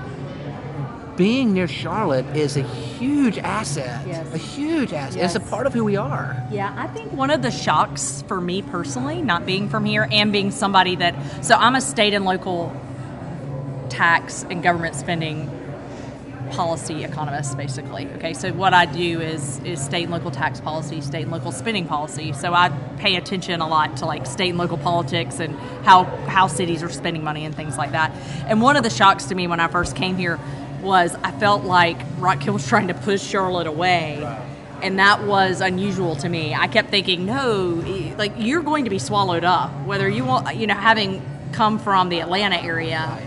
being 1.16 1.54
near 1.54 1.68
Charlotte 1.68 2.26
is 2.36 2.58
a 2.58 2.64
huge 2.64 3.38
asset. 3.38 4.06
Yes. 4.08 4.34
A 4.34 4.38
huge 4.38 4.94
asset. 4.94 5.24
It's 5.24 5.36
a 5.36 5.40
part 5.40 5.68
of 5.68 5.74
who 5.74 5.84
we 5.84 5.96
are. 5.96 6.36
Yeah, 6.52 6.74
I 6.78 6.88
think 6.88 7.12
one 7.14 7.30
of 7.30 7.42
the 7.42 7.52
shocks 7.52 8.24
for 8.28 8.42
me 8.42 8.62
personally, 8.62 9.22
not 9.22 9.46
being 9.46 9.70
from 9.70 9.86
here 9.86 10.08
and 10.12 10.32
being 10.32 10.52
somebody 10.52 10.96
that, 10.98 11.16
so 11.44 11.56
I'm 11.56 11.76
a 11.76 11.82
state 11.82 12.14
and 12.14 12.26
local 12.26 12.76
tax 13.94 14.44
and 14.50 14.64
government 14.64 14.96
spending 14.96 15.50
policy 16.52 17.04
economist 17.04 17.58
basically. 17.58 18.08
Okay 18.16 18.34
so 18.34 18.52
what 18.54 18.74
i 18.74 18.86
do 18.86 19.22
is 19.22 19.60
is 19.60 19.84
state 19.84 20.04
and 20.04 20.12
local 20.12 20.32
tax 20.32 20.60
policy 20.60 21.02
state 21.02 21.24
and 21.24 21.32
local 21.32 21.52
spending 21.52 21.88
policy. 21.88 22.34
So 22.34 22.54
i 22.54 22.70
pay 22.98 23.16
attention 23.16 23.62
a 23.62 23.68
lot 23.68 23.98
to 23.98 24.06
like 24.06 24.26
state 24.26 24.50
and 24.50 24.58
local 24.58 24.78
politics 24.78 25.40
and 25.40 25.56
how 25.84 26.06
how 26.28 26.48
cities 26.48 26.84
are 26.84 26.90
spending 26.90 27.24
money 27.24 27.46
and 27.46 27.56
things 27.56 27.78
like 27.78 27.92
that. 27.92 28.12
And 28.48 28.62
one 28.62 28.76
of 28.76 28.84
the 28.84 28.90
shocks 28.90 29.26
to 29.26 29.36
me 29.36 29.48
when 29.48 29.60
i 29.60 29.68
first 29.68 29.96
came 29.96 30.16
here 30.18 30.40
was 30.82 31.16
i 31.24 31.32
felt 31.32 31.64
like 31.64 31.98
rock 32.18 32.42
hill 32.42 32.54
was 32.54 32.68
trying 32.68 32.88
to 32.88 32.94
push 32.94 33.22
charlotte 33.22 33.68
away. 33.68 34.24
And 34.82 35.00
that 35.00 35.24
was 35.24 35.62
unusual 35.62 36.18
to 36.18 36.28
me. 36.28 36.54
I 36.54 36.68
kept 36.68 36.90
thinking 36.90 37.26
no 37.26 37.84
like 38.18 38.34
you're 38.38 38.64
going 38.64 38.84
to 38.84 38.90
be 38.90 39.00
swallowed 39.00 39.44
up 39.44 39.72
whether 39.86 40.08
you 40.10 40.26
want 40.26 40.56
you 40.56 40.68
know 40.68 40.76
having 40.76 41.22
come 41.52 41.78
from 41.80 42.10
the 42.10 42.20
atlanta 42.20 42.58
area 42.58 43.20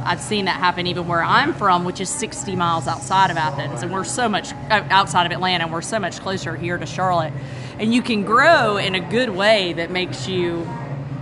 I've 0.00 0.20
seen 0.20 0.46
that 0.46 0.56
happen 0.56 0.86
even 0.86 1.06
where 1.08 1.22
I'm 1.22 1.54
from, 1.54 1.84
which 1.84 2.00
is 2.00 2.08
60 2.08 2.56
miles 2.56 2.86
outside 2.86 3.30
of 3.30 3.36
Athens, 3.36 3.82
and 3.82 3.92
we're 3.92 4.04
so 4.04 4.28
much 4.28 4.52
uh, 4.70 4.84
outside 4.90 5.26
of 5.26 5.32
Atlanta, 5.32 5.64
and 5.64 5.72
we're 5.72 5.82
so 5.82 5.98
much 5.98 6.20
closer 6.20 6.56
here 6.56 6.78
to 6.78 6.86
Charlotte. 6.86 7.32
And 7.78 7.92
you 7.92 8.02
can 8.02 8.24
grow 8.24 8.76
in 8.76 8.94
a 8.94 9.00
good 9.00 9.30
way 9.30 9.72
that 9.74 9.90
makes 9.90 10.28
you 10.28 10.68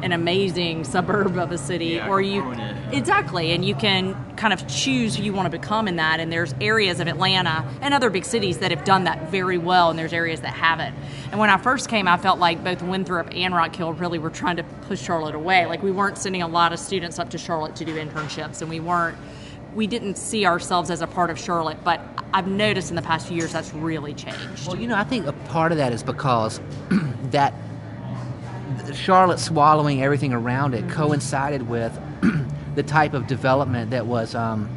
an 0.02 0.12
amazing 0.12 0.84
suburb 0.84 1.36
of 1.38 1.50
a 1.52 1.58
city, 1.58 1.86
Yeah, 1.86 2.08
or 2.08 2.20
you 2.20 2.42
own 2.42 2.58
it. 2.60 2.94
exactly, 2.94 3.52
and 3.52 3.64
you 3.64 3.74
can 3.74 4.14
kind 4.36 4.52
of 4.52 4.66
choose 4.68 5.16
who 5.16 5.22
you 5.22 5.32
want 5.32 5.50
to 5.50 5.58
become 5.58 5.88
in 5.88 5.96
that. 5.96 6.20
And 6.20 6.30
there's 6.32 6.54
areas 6.60 7.00
of 7.00 7.08
Atlanta 7.08 7.64
and 7.80 7.94
other 7.94 8.10
big 8.10 8.24
cities 8.24 8.58
that 8.58 8.70
have 8.70 8.84
done 8.84 9.04
that 9.04 9.30
very 9.30 9.58
well, 9.58 9.90
and 9.90 9.98
there's 9.98 10.12
areas 10.12 10.40
that 10.42 10.52
haven't. 10.52 10.94
And 11.30 11.40
when 11.40 11.50
I 11.50 11.56
first 11.56 11.88
came, 11.88 12.06
I 12.08 12.16
felt 12.16 12.38
like 12.38 12.62
both 12.62 12.82
Winthrop 12.82 13.28
and 13.34 13.54
Rock 13.54 13.74
Hill 13.74 13.92
really 13.94 14.18
were 14.18 14.30
trying 14.30 14.56
to 14.56 14.62
push 14.62 15.00
Charlotte 15.00 15.34
away. 15.34 15.66
Like 15.66 15.82
we 15.82 15.90
weren't 15.92 16.18
sending 16.18 16.42
a 16.42 16.48
lot 16.48 16.72
of 16.72 16.78
students 16.78 17.18
up 17.18 17.30
to 17.30 17.38
Charlotte 17.38 17.76
to 17.76 17.84
do 17.84 17.94
internships, 17.96 18.60
and 18.60 18.70
we 18.70 18.80
weren't. 18.80 19.16
We 19.74 19.86
didn't 19.86 20.16
see 20.16 20.46
ourselves 20.46 20.90
as 20.90 21.02
a 21.02 21.06
part 21.06 21.28
of 21.28 21.38
Charlotte, 21.38 21.76
but 21.84 22.00
I've 22.32 22.46
noticed 22.48 22.88
in 22.88 22.96
the 22.96 23.02
past 23.02 23.26
few 23.28 23.36
years 23.36 23.52
that's 23.52 23.74
really 23.74 24.14
changed. 24.14 24.66
Well, 24.66 24.76
you 24.76 24.86
know, 24.88 24.96
I 24.96 25.04
think 25.04 25.26
a 25.26 25.34
part 25.34 25.70
of 25.70 25.76
that 25.76 25.92
is 25.92 26.02
because 26.02 26.60
that 27.30 27.52
Charlotte 28.94 29.38
swallowing 29.38 30.02
everything 30.02 30.32
around 30.32 30.74
it 30.74 30.88
coincided 30.88 31.68
with 31.68 31.98
the 32.74 32.82
type 32.82 33.14
of 33.14 33.26
development 33.26 33.90
that 33.90 34.06
was, 34.06 34.34
um, 34.34 34.68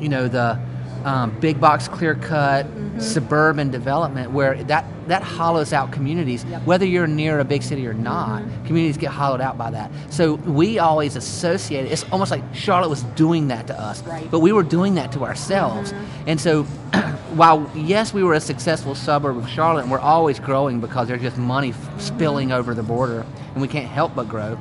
you 0.00 0.08
know, 0.08 0.28
the 0.28 0.58
um, 1.06 1.30
big 1.38 1.60
box 1.60 1.86
clear 1.86 2.16
cut 2.16 2.66
suburban 2.98 3.70
development 3.70 4.32
where 4.32 4.62
that, 4.64 4.84
that 5.06 5.22
hollows 5.22 5.72
out 5.72 5.92
communities. 5.92 6.42
Whether 6.64 6.84
you're 6.84 7.06
near 7.06 7.38
a 7.38 7.44
big 7.44 7.62
city 7.62 7.86
or 7.86 7.94
not, 7.94 8.42
communities 8.64 8.96
get 8.96 9.12
hollowed 9.12 9.40
out 9.40 9.56
by 9.56 9.70
that. 9.70 9.90
So 10.10 10.34
we 10.34 10.80
always 10.80 11.14
associate 11.14 11.86
it. 11.86 11.92
It's 11.92 12.04
almost 12.10 12.32
like 12.32 12.42
Charlotte 12.52 12.88
was 12.88 13.04
doing 13.14 13.48
that 13.48 13.68
to 13.68 13.80
us, 13.80 14.02
Right. 14.02 14.28
but 14.30 14.40
we 14.40 14.50
were 14.50 14.64
doing 14.64 14.94
that 14.96 15.12
to 15.12 15.24
ourselves. 15.24 15.94
And 16.26 16.40
so 16.40 16.64
while 17.34 17.70
yes, 17.76 18.12
we 18.12 18.24
were 18.24 18.34
a 18.34 18.40
successful 18.40 18.96
suburb 18.96 19.36
of 19.36 19.48
Charlotte, 19.48 19.82
and 19.82 19.90
we're 19.92 20.00
always 20.00 20.40
growing 20.40 20.80
because 20.80 21.06
there's 21.06 21.22
just 21.22 21.36
money 21.38 21.70
f- 21.70 22.00
spilling 22.00 22.50
over 22.50 22.74
the 22.74 22.82
border, 22.82 23.24
and 23.52 23.62
we 23.62 23.68
can't 23.68 23.88
help 23.88 24.14
but 24.16 24.28
grow. 24.28 24.58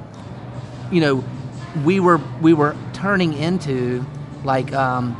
You 0.91 1.01
know, 1.01 1.23
we 1.83 1.99
were 1.99 2.19
we 2.39 2.53
were 2.53 2.75
turning 2.93 3.33
into 3.33 4.05
like 4.43 4.71
um, 4.73 5.15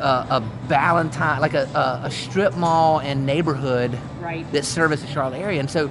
a, 0.00 0.26
a 0.30 0.50
Ballantyne, 0.68 1.40
like 1.40 1.54
a, 1.54 1.64
a, 1.74 2.06
a 2.06 2.10
strip 2.10 2.56
mall 2.56 3.00
and 3.00 3.26
neighborhood 3.26 3.98
Right. 4.20 4.50
that 4.52 4.64
service 4.64 5.02
the 5.02 5.06
Charlotte 5.06 5.38
area, 5.38 5.60
and 5.60 5.70
so 5.70 5.90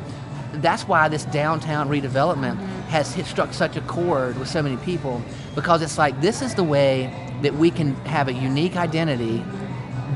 that's 0.55 0.87
why 0.87 1.07
this 1.07 1.25
downtown 1.25 1.89
redevelopment 1.89 2.57
mm-hmm. 2.57 2.81
has 2.89 3.13
hit, 3.13 3.25
struck 3.25 3.53
such 3.53 3.75
a 3.75 3.81
chord 3.81 4.37
with 4.37 4.47
so 4.47 4.61
many 4.61 4.77
people 4.77 5.21
because 5.53 5.81
it's 5.81 5.97
like 5.97 6.19
this 6.21 6.41
is 6.41 6.55
the 6.55 6.63
way 6.63 7.13
that 7.41 7.53
we 7.53 7.71
can 7.71 7.95
have 8.05 8.27
a 8.27 8.33
unique 8.33 8.75
identity, 8.75 9.43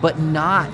but 0.01 0.19
not 0.19 0.69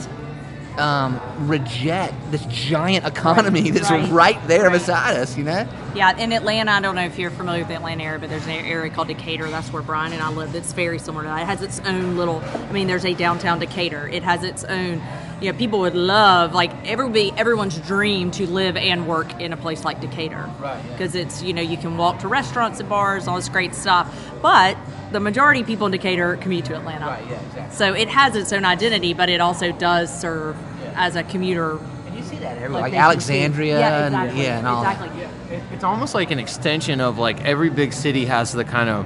um, 0.78 1.20
reject 1.48 2.14
this 2.32 2.46
giant 2.48 3.06
economy 3.06 3.70
that's 3.72 3.90
Right. 3.92 4.10
right, 4.12 4.48
there 4.48 4.64
Right. 4.70 4.74
beside 4.74 5.16
us. 5.18 5.38
You 5.38 5.44
know. 5.46 5.68
Yeah, 5.96 6.18
in 6.18 6.34
Atlanta, 6.34 6.72
I 6.72 6.82
don't 6.82 6.96
know 6.96 7.04
if 7.06 7.18
you're 7.18 7.32
familiar 7.32 7.62
with 7.62 7.70
the 7.70 7.76
Atlanta 7.76 8.04
area, 8.04 8.20
but 8.20 8.30
there's 8.30 8.46
an 8.46 8.52
area 8.52 8.92
called 8.92 9.08
Decatur. 9.08 9.50
That's 9.50 9.72
where 9.72 9.82
Brian 9.82 10.12
and 10.14 10.22
I 10.22 10.30
live. 10.30 10.54
It's 10.56 10.74
very 10.74 11.00
similar 11.00 11.24
to 11.24 11.30
that. 11.30 11.42
It 11.44 11.46
has 11.46 11.62
its 11.62 11.80
own 11.82 12.18
little. 12.18 12.42
I 12.54 12.72
mean, 12.72 12.88
there's 12.88 13.06
a 13.06 13.14
downtown 13.14 13.60
Decatur. 13.60 14.08
It 14.10 14.24
has 14.24 14.44
its 14.44 14.64
own. 14.66 15.02
You 15.42 15.52
know, 15.52 15.58
people 15.58 15.80
would 15.80 15.96
love 15.96 16.54
like 16.54 16.72
everybody, 16.88 17.32
everyone's 17.36 17.78
dream 17.78 18.32
to 18.32 18.48
live 18.48 18.78
and 18.78 19.06
work 19.08 19.42
in 19.42 19.52
a 19.54 19.58
place 19.58 19.84
like 19.84 20.00
Decatur. 20.00 20.50
Right, 20.60 20.82
yeah. 20.86 20.92
Because 20.92 21.14
it's 21.16 21.44
you 21.44 21.54
know 21.54 21.62
you 21.62 21.78
can 21.78 21.98
walk 21.98 22.20
to 22.20 22.28
restaurants 22.28 22.80
and 22.80 22.88
bars, 22.88 23.28
all 23.28 23.36
this 23.36 23.50
great 23.50 23.76
stuff. 23.76 24.08
But 24.42 24.78
the 25.12 25.20
majority 25.20 25.62
of 25.62 25.68
people 25.68 25.88
in 25.88 25.92
Decatur 25.92 26.38
commute 26.38 26.66
to 26.66 26.76
Atlanta. 26.76 27.06
Right, 27.08 27.26
yeah, 27.30 27.42
exactly. 27.48 27.76
So 27.76 27.94
it 27.94 28.08
has 28.10 28.36
its 28.36 28.54
own 28.54 28.64
identity, 28.66 29.14
but 29.14 29.30
it 29.30 29.42
also 29.42 29.72
does 29.74 30.10
serve 30.22 30.56
as 30.96 31.16
a 31.18 31.24
commuter. 31.24 31.78
And 32.08 32.16
you 32.16 32.24
see 32.24 32.38
that 32.38 32.58
everywhere, 32.58 32.84
like. 32.84 32.94
Alexandria, 32.94 33.80
yeah, 33.80 34.06
and 34.06 34.16
exactly, 34.16 34.44
yeah, 34.44 34.58
and 34.60 34.68
all. 34.68 34.84
exactly. 34.84 35.22
It- 35.22 35.62
It's 35.74 35.84
almost 35.84 36.16
like 36.16 36.32
an 36.32 36.40
extension 36.40 37.02
of 37.02 37.18
like 37.18 37.44
every 37.46 37.70
big 37.70 37.94
city 37.94 38.26
has 38.26 38.52
the 38.54 38.64
kind 38.64 38.90
of 38.90 39.06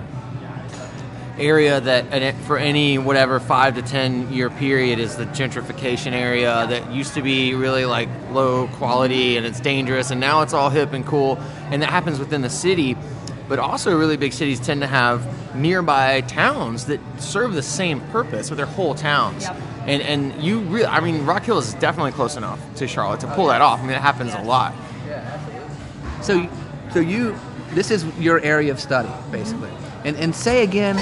area 1.39 1.79
that 1.81 2.35
for 2.45 2.57
any 2.57 2.97
whatever 2.97 3.39
five 3.39 3.75
to 3.75 3.81
ten 3.81 4.31
year 4.31 4.49
period 4.49 4.99
is 4.99 5.15
the 5.15 5.25
gentrification 5.25 6.11
area 6.11 6.65
that 6.67 6.91
used 6.91 7.13
to 7.13 7.21
be 7.21 7.53
really 7.55 7.85
like 7.85 8.09
low 8.31 8.67
quality 8.67 9.37
and 9.37 9.45
it's 9.45 9.59
dangerous 9.59 10.11
and 10.11 10.19
now 10.19 10.41
it's 10.41 10.53
all 10.53 10.69
hip 10.69 10.93
and 10.93 11.05
cool 11.05 11.37
and 11.71 11.81
that 11.81 11.89
happens 11.89 12.19
within 12.19 12.41
the 12.41 12.49
city. 12.49 12.95
But 13.47 13.57
also 13.57 13.97
really 13.97 14.15
big 14.15 14.33
cities 14.33 14.59
tend 14.59 14.81
to 14.81 14.87
have 14.87 15.25
nearby 15.55 16.21
towns 16.21 16.85
that 16.85 16.99
serve 17.17 17.53
the 17.53 17.63
same 17.63 17.99
purpose 18.11 18.51
with 18.51 18.57
their 18.57 18.67
whole 18.67 18.93
towns. 18.93 19.43
Yep. 19.43 19.57
and 19.87 20.01
and 20.03 20.43
you 20.43 20.59
really 20.61 20.85
i 20.85 20.99
mean 20.99 21.25
rock 21.25 21.43
hill 21.43 21.57
is 21.57 21.73
definitely 21.75 22.11
close 22.11 22.35
enough 22.35 22.59
to 22.75 22.87
charlotte 22.87 23.21
to 23.21 23.27
pull 23.33 23.45
oh, 23.45 23.49
that 23.49 23.61
off. 23.61 23.79
I 23.79 23.83
mean 23.83 23.91
it 23.91 24.01
happens 24.01 24.33
a 24.33 24.41
lot. 24.43 24.73
Yeah 25.07 25.39
So, 26.21 26.47
so 26.91 26.99
you, 26.99 27.35
this 27.71 27.91
is 27.91 28.05
your 28.17 28.39
area 28.41 28.71
of 28.71 28.79
study, 28.79 29.09
basically. 29.31 29.69
Mm-hmm. 29.69 30.07
And 30.07 30.17
and 30.17 30.35
say 30.35 30.63
again, 30.63 30.97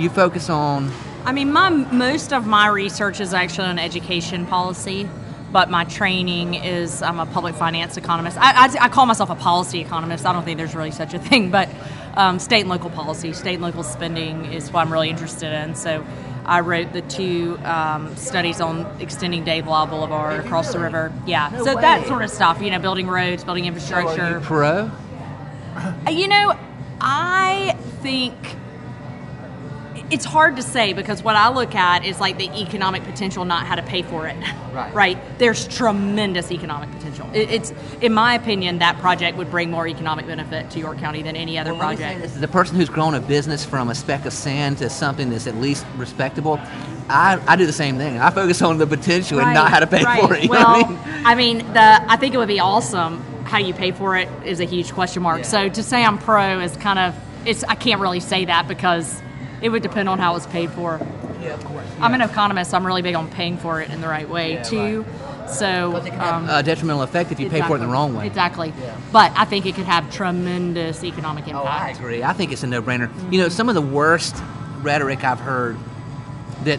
you 0.00 0.10
focus 0.10 0.48
on. 0.48 0.90
I 1.24 1.32
mean, 1.32 1.52
my 1.52 1.68
most 1.68 2.32
of 2.32 2.46
my 2.46 2.68
research 2.68 3.20
is 3.20 3.34
actually 3.34 3.68
on 3.68 3.78
education 3.78 4.46
policy, 4.46 5.08
but 5.52 5.70
my 5.70 5.84
training 5.84 6.54
is 6.54 7.02
I'm 7.02 7.20
a 7.20 7.26
public 7.26 7.54
finance 7.54 7.96
economist. 7.96 8.38
I, 8.38 8.66
I, 8.66 8.84
I 8.84 8.88
call 8.88 9.06
myself 9.06 9.30
a 9.30 9.34
policy 9.34 9.80
economist. 9.80 10.24
I 10.24 10.32
don't 10.32 10.44
think 10.44 10.56
there's 10.56 10.74
really 10.74 10.90
such 10.90 11.12
a 11.12 11.18
thing, 11.18 11.50
but 11.50 11.68
um, 12.14 12.38
state 12.38 12.60
and 12.60 12.70
local 12.70 12.90
policy, 12.90 13.32
state 13.34 13.54
and 13.54 13.62
local 13.62 13.82
spending 13.82 14.46
is 14.46 14.72
what 14.72 14.80
I'm 14.80 14.92
really 14.92 15.10
interested 15.10 15.52
in. 15.52 15.74
So. 15.74 16.04
I 16.42 16.60
wrote 16.60 16.92
the 16.92 17.02
two 17.02 17.58
um, 17.64 18.16
studies 18.16 18.60
on 18.60 19.00
extending 19.00 19.44
Dave 19.44 19.68
Lyle 19.68 19.86
Boulevard 19.86 20.44
across 20.44 20.72
the 20.72 20.80
river. 20.80 21.12
Yeah, 21.24 21.50
No 21.52 21.64
so 21.64 21.74
that 21.74 22.08
sort 22.08 22.22
of 22.22 22.30
stuff. 22.30 22.60
You 22.60 22.70
know, 22.70 22.80
building 22.80 23.06
roads, 23.06 23.44
building 23.44 23.66
infrastructure. 23.66 24.40
Pro. 24.40 24.90
You 26.10 26.26
know, 26.26 26.58
I 27.00 27.76
think 28.02 28.34
it's 30.10 30.24
hard 30.24 30.56
to 30.56 30.62
say 30.62 30.92
because 30.92 31.22
what 31.22 31.36
I 31.36 31.50
look 31.50 31.74
at 31.74 32.04
is 32.04 32.18
like 32.20 32.36
the 32.36 32.50
economic 32.60 33.04
potential, 33.04 33.44
not 33.44 33.66
how 33.66 33.76
to 33.76 33.82
pay 33.82 34.02
for 34.02 34.26
it. 34.26 34.36
Right. 34.72 34.94
Right. 34.94 35.38
There's 35.38 35.66
tremendous 35.68 36.52
economic 36.52 36.90
potential. 36.92 37.28
It, 37.32 37.50
it's, 37.50 37.72
in 38.00 38.12
my 38.12 38.34
opinion, 38.34 38.78
that 38.78 38.98
project 38.98 39.36
would 39.36 39.50
bring 39.50 39.70
more 39.70 39.86
economic 39.86 40.26
benefit 40.26 40.70
to 40.70 40.78
York 40.78 40.98
County 40.98 41.22
than 41.22 41.36
any 41.36 41.58
other 41.58 41.74
Well, 41.74 41.88
let 41.88 41.90
me 41.90 41.96
say 41.96 42.02
project. 42.12 42.22
this, 42.22 42.40
The 42.40 42.48
person 42.48 42.76
who's 42.76 42.88
grown 42.88 43.14
a 43.14 43.20
business 43.20 43.64
from 43.64 43.88
a 43.88 43.94
speck 43.94 44.26
of 44.26 44.32
sand 44.32 44.78
to 44.78 44.90
something 44.90 45.30
that's 45.30 45.46
at 45.46 45.56
least 45.56 45.86
respectable, 45.96 46.60
I, 47.08 47.40
I 47.46 47.56
do 47.56 47.66
the 47.66 47.72
same 47.72 47.96
thing. 47.96 48.18
I 48.18 48.30
focus 48.30 48.62
on 48.62 48.78
the 48.78 48.86
potential 48.86 49.40
and 49.40 49.54
not 49.54 49.70
how 49.70 49.80
to 49.80 49.86
pay 49.86 50.04
right. 50.04 50.22
for 50.22 50.34
it. 50.34 50.44
You 50.44 50.50
well, 50.50 50.80
know 50.80 50.94
what 50.94 51.26
I 51.26 51.34
mean? 51.34 51.58
the 51.58 52.10
I 52.10 52.16
think 52.16 52.34
it 52.34 52.38
would 52.38 52.48
be 52.48 52.60
awesome. 52.60 53.22
How 53.44 53.58
you 53.58 53.74
pay 53.74 53.90
for 53.90 54.16
it 54.16 54.28
is 54.44 54.60
a 54.60 54.64
huge 54.64 54.92
question 54.92 55.22
mark. 55.22 55.38
Yeah. 55.38 55.44
So 55.44 55.68
to 55.68 55.82
say 55.82 56.04
I'm 56.04 56.18
pro 56.18 56.60
is 56.60 56.76
kind 56.76 57.00
of 57.00 57.16
it's 57.44 57.64
I 57.64 57.74
can't 57.74 58.00
really 58.00 58.20
say 58.20 58.44
that 58.44 58.68
because 58.68 59.20
it 59.62 59.68
would 59.68 59.82
depend 59.82 60.08
on 60.08 60.18
how 60.18 60.36
it's 60.36 60.46
paid 60.46 60.70
for. 60.70 61.00
Yeah, 61.40 61.54
of 61.54 61.64
course. 61.64 61.86
I'm 62.00 62.14
an 62.14 62.20
economist. 62.20 62.70
So 62.70 62.76
I'm 62.76 62.86
really 62.86 63.02
big 63.02 63.14
on 63.14 63.28
paying 63.30 63.56
for 63.56 63.80
it 63.80 63.90
in 63.90 64.00
the 64.00 64.08
right 64.08 64.28
way 64.28 64.54
Yeah, 64.54 64.62
too. 64.62 65.06
So 65.48 65.92
But 65.92 66.06
it 66.06 66.10
can 66.10 66.18
have 66.20 66.34
um, 66.42 66.48
a 66.48 66.62
detrimental 66.62 67.02
effect 67.02 67.32
if 67.32 67.40
you 67.40 67.50
pay 67.50 67.60
for 67.62 67.72
it 67.72 67.80
in 67.80 67.86
the 67.86 67.92
wrong 67.92 68.14
way. 68.14 68.26
Exactly. 68.26 68.72
Yeah. 68.80 68.96
But 69.12 69.32
I 69.36 69.44
think 69.44 69.66
it 69.66 69.74
could 69.74 69.86
have 69.86 70.10
tremendous 70.12 71.02
economic 71.02 71.48
impact. 71.48 71.64
Oh, 71.64 71.68
I 71.68 71.76
impact. 71.78 71.98
agree. 71.98 72.22
I 72.22 72.32
think 72.32 72.52
it's 72.52 72.62
a 72.62 72.66
no-brainer. 72.66 73.10
You 73.32 73.40
know, 73.40 73.48
some 73.48 73.68
of 73.68 73.74
the 73.74 73.82
worst 73.82 74.36
rhetoric 74.82 75.24
I've 75.24 75.40
heard 75.40 75.76
that 76.64 76.78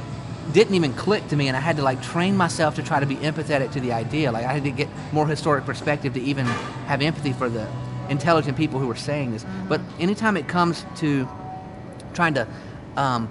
didn't 0.53 0.75
even 0.75 0.93
click 0.93 1.27
to 1.29 1.35
me, 1.35 1.47
and 1.47 1.57
I 1.57 1.59
had 1.59 1.77
to 1.77 1.83
like 1.83 2.01
train 2.01 2.37
myself 2.37 2.75
to 2.75 2.83
try 2.83 2.99
to 2.99 3.05
be 3.05 3.15
empathetic 3.17 3.71
to 3.73 3.79
the 3.79 3.93
idea. 3.93 4.31
Like 4.31 4.45
I 4.45 4.53
had 4.53 4.63
to 4.63 4.71
get 4.71 4.89
more 5.11 5.27
historic 5.27 5.65
perspective 5.65 6.13
to 6.13 6.21
even 6.21 6.45
have 6.87 7.01
empathy 7.01 7.33
for 7.33 7.49
the 7.49 7.67
intelligent 8.09 8.57
people 8.57 8.79
who 8.79 8.87
were 8.87 8.95
saying 8.95 9.31
this. 9.31 9.45
But 9.67 9.81
anytime 9.99 10.37
it 10.37 10.47
comes 10.47 10.85
to 10.97 11.27
trying 12.13 12.33
to 12.35 12.47
um, 12.97 13.29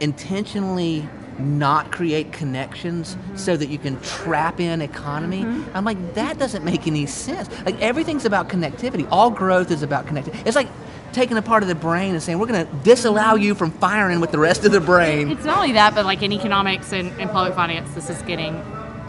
intentionally 0.00 1.08
not 1.38 1.92
create 1.92 2.32
connections 2.32 3.16
so 3.34 3.56
that 3.56 3.68
you 3.68 3.78
can 3.78 4.00
trap 4.00 4.58
in 4.58 4.80
economy. 4.80 5.42
I'm 5.74 5.84
like, 5.84 6.14
that 6.14 6.38
doesn't 6.38 6.64
make 6.64 6.86
any 6.86 7.06
sense. 7.06 7.48
Like 7.64 7.80
everything's 7.80 8.24
about 8.24 8.48
connectivity. 8.48 9.06
All 9.10 9.30
growth 9.30 9.70
is 9.70 9.82
about 9.82 10.06
connectivity. 10.06 10.46
It's 10.46 10.56
like 10.56 10.68
taking 11.12 11.36
a 11.36 11.42
part 11.42 11.62
of 11.62 11.68
the 11.68 11.74
brain 11.74 12.12
and 12.12 12.22
saying 12.22 12.38
we're 12.38 12.46
going 12.46 12.66
to 12.66 12.72
disallow 12.76 13.34
you 13.34 13.54
from 13.54 13.70
firing 13.70 14.20
with 14.20 14.32
the 14.32 14.38
rest 14.38 14.64
of 14.64 14.72
the 14.72 14.80
brain. 14.80 15.30
It's 15.30 15.44
not 15.44 15.58
only 15.58 15.72
that, 15.72 15.94
but 15.94 16.04
like 16.04 16.22
in 16.22 16.32
economics 16.32 16.92
and, 16.92 17.08
and 17.20 17.30
public 17.30 17.54
finance, 17.54 17.92
this 17.94 18.10
is 18.10 18.20
getting 18.22 18.54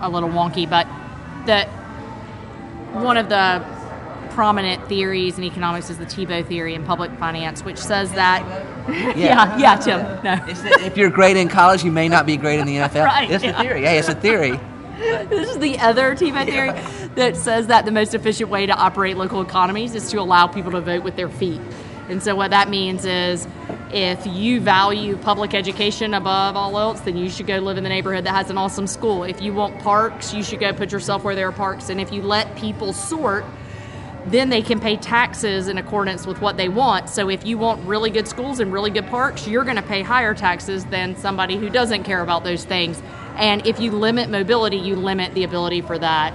a 0.01 0.09
little 0.09 0.29
wonky. 0.29 0.69
But 0.69 0.87
that 1.47 1.67
one 2.93 3.17
of 3.17 3.29
the 3.29 3.76
prominent 4.37 4.87
theories 4.87 5.39
in 5.39 5.43
economics 5.43 5.89
is 5.89 5.97
the 5.97 6.05
Tiebout 6.05 6.45
theory 6.45 6.75
in 6.75 6.83
public 6.83 7.09
finance, 7.13 7.65
which 7.65 7.79
says 7.79 8.11
that 8.11 8.43
yeah, 9.17 9.57
yeah, 9.57 9.75
Tim, 9.77 9.99
no. 10.23 10.85
If 10.85 10.95
you're 10.95 11.09
great 11.09 11.37
in 11.37 11.49
college, 11.49 11.83
you 11.83 11.91
may 11.91 12.07
not 12.07 12.27
be 12.27 12.37
great 12.37 12.59
in 12.59 12.67
the 12.67 12.75
NFL. 12.75 13.03
Right, 13.05 13.31
It's 13.31 13.43
a 13.43 13.51
theory. 13.51 13.81
Yeah, 13.81 13.93
it's 13.93 14.09
a 14.09 14.13
theory. 14.13 14.59
this 14.99 15.49
is 15.49 15.57
the 15.57 15.79
other 15.79 16.15
Tiebout 16.15 16.45
theory 16.45 16.69
that 17.15 17.35
says 17.35 17.65
that 17.65 17.85
the 17.85 17.91
most 17.91 18.13
efficient 18.13 18.51
way 18.51 18.67
to 18.67 18.73
operate 18.73 19.17
local 19.17 19.41
economies 19.41 19.95
is 19.95 20.11
to 20.11 20.19
allow 20.19 20.45
people 20.45 20.71
to 20.73 20.81
vote 20.81 21.03
with 21.03 21.15
their 21.15 21.29
feet. 21.29 21.59
And 22.07 22.21
so 22.21 22.35
what 22.35 22.51
that 22.51 22.69
means 22.69 23.05
is 23.05 23.47
if 23.91 24.23
you 24.27 24.61
value 24.61 25.17
public 25.17 25.55
education 25.55 26.13
above 26.13 26.55
all 26.55 26.77
else, 26.77 26.99
then 27.01 27.17
you 27.17 27.31
should 27.31 27.47
go 27.47 27.57
live 27.57 27.77
in 27.77 27.83
the 27.83 27.89
neighborhood 27.89 28.25
that 28.25 28.35
has 28.35 28.51
an 28.51 28.59
awesome 28.59 28.85
school. 28.85 29.23
If 29.23 29.41
you 29.41 29.55
want 29.55 29.79
parks, 29.79 30.31
you 30.31 30.43
should 30.43 30.59
go 30.59 30.73
put 30.73 30.91
yourself 30.91 31.23
where 31.23 31.33
there 31.33 31.47
are 31.47 31.51
parks. 31.51 31.89
And 31.89 31.99
if 31.99 32.13
you 32.13 32.21
let 32.21 32.55
people 32.55 32.93
sort, 32.93 33.43
then 34.31 34.49
they 34.49 34.61
can 34.61 34.79
pay 34.79 34.97
taxes 34.97 35.67
in 35.67 35.77
accordance 35.77 36.27
with 36.27 36.41
what 36.41 36.57
they 36.57 36.69
want. 36.69 37.09
So 37.09 37.29
if 37.29 37.45
you 37.45 37.57
want 37.57 37.85
really 37.87 38.09
good 38.09 38.27
schools 38.27 38.59
and 38.59 38.73
really 38.73 38.89
good 38.89 39.07
parks, 39.07 39.47
you're 39.47 39.63
going 39.63 39.75
to 39.77 39.81
pay 39.81 40.01
higher 40.01 40.33
taxes 40.33 40.85
than 40.85 41.15
somebody 41.15 41.55
who 41.57 41.69
doesn't 41.69 42.03
care 42.03 42.21
about 42.21 42.43
those 42.43 42.65
things. 42.65 43.01
And 43.37 43.65
if 43.67 43.79
you 43.79 43.91
limit 43.91 44.29
mobility, 44.29 44.77
you 44.77 44.95
limit 44.95 45.33
the 45.35 45.43
ability 45.43 45.81
for 45.81 45.97
that, 45.99 46.33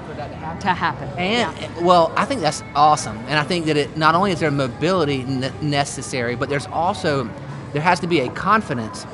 to 0.61 0.69
happen. 0.69 1.09
And 1.19 1.85
well, 1.85 2.13
I 2.17 2.25
think 2.25 2.41
that's 2.41 2.63
awesome, 2.77 3.17
and 3.27 3.39
I 3.39 3.43
think 3.43 3.67
that 3.67 3.77
it 3.77 3.97
not 3.97 4.15
only 4.15 4.31
is 4.31 4.39
there 4.39 4.53
mobility 4.53 5.25
ne- 5.25 5.51
necessary, 5.61 6.37
but 6.37 6.49
there's 6.49 6.67
also 6.67 7.29
there 7.73 7.83
has 7.83 7.99
to 8.01 8.07
be 8.07 8.21
a 8.21 8.29
confidence. 8.31 9.05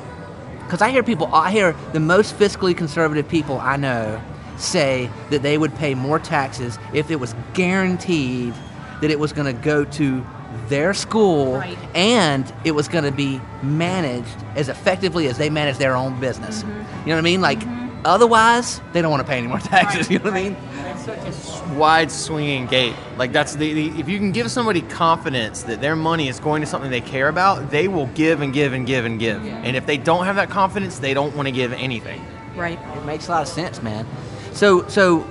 Because 0.59 0.83
I 0.83 0.91
hear 0.91 1.01
people, 1.01 1.33
I 1.33 1.49
hear 1.49 1.75
the 1.93 1.99
most 1.99 2.37
fiscally 2.37 2.77
conservative 2.77 3.27
people 3.27 3.59
I 3.59 3.77
know 3.77 4.21
say 4.57 5.09
that 5.31 5.41
they 5.41 5.57
would 5.57 5.73
pay 5.75 5.95
more 5.95 6.19
taxes 6.19 6.77
if 6.93 7.09
it 7.09 7.15
was 7.15 7.33
guaranteed 7.53 8.53
that 9.01 9.09
it 9.09 9.19
was 9.19 9.33
going 9.33 9.53
to 9.53 9.61
go 9.61 9.85
to 9.85 10.25
their 10.67 10.93
school 10.93 11.57
Right. 11.57 11.77
and 11.95 12.51
it 12.63 12.71
was 12.71 12.87
going 12.87 13.03
to 13.03 13.11
be 13.11 13.39
managed 13.61 14.35
as 14.55 14.69
effectively 14.69 15.27
as 15.27 15.37
they 15.37 15.49
manage 15.49 15.77
their 15.77 15.95
own 15.95 16.19
business. 16.19 16.63
Mm-hmm. 16.63 16.99
You 17.01 17.05
know 17.07 17.13
what 17.13 17.17
I 17.17 17.21
mean? 17.21 17.41
Like, 17.41 17.59
mm-hmm. 17.59 18.01
otherwise, 18.05 18.81
they 18.93 19.01
don't 19.01 19.11
want 19.11 19.21
to 19.21 19.29
pay 19.29 19.37
any 19.37 19.47
more 19.47 19.59
taxes. 19.59 20.09
You 20.09 20.19
know 20.19 20.25
what 20.25 20.33
I 20.33 20.43
mean? 20.43 20.57
That's 20.73 21.05
such 21.05 21.65
a 21.65 21.73
wide 21.75 22.11
swinging 22.11 22.65
gate. 22.65 22.95
Like 23.17 23.31
that's 23.31 23.55
the, 23.55 23.73
the 23.73 23.99
if 23.99 24.09
you 24.09 24.17
can 24.17 24.31
give 24.31 24.49
somebody 24.51 24.81
confidence 24.81 25.63
that 25.63 25.81
their 25.81 25.95
money 25.95 26.27
is 26.27 26.39
going 26.39 26.61
to 26.61 26.67
something 26.67 26.91
they 26.91 27.01
care 27.01 27.29
about, 27.29 27.69
they 27.69 27.87
will 27.87 28.07
give 28.07 28.41
and 28.41 28.53
give 28.53 28.73
and 28.73 28.85
give 28.87 29.05
and 29.05 29.19
give. 29.19 29.43
And 29.45 29.75
if 29.75 29.85
they 29.85 29.97
don't 29.97 30.25
have 30.25 30.35
that 30.35 30.49
confidence, 30.49 30.99
they 30.99 31.13
don't 31.13 31.35
want 31.35 31.47
to 31.47 31.51
give 31.51 31.73
anything. 31.73 32.25
Right. 32.55 32.79
It 32.97 33.05
makes 33.05 33.27
a 33.27 33.31
lot 33.31 33.41
of 33.43 33.47
sense, 33.47 33.81
man. 33.81 34.05
So, 34.53 34.87
so 34.87 35.21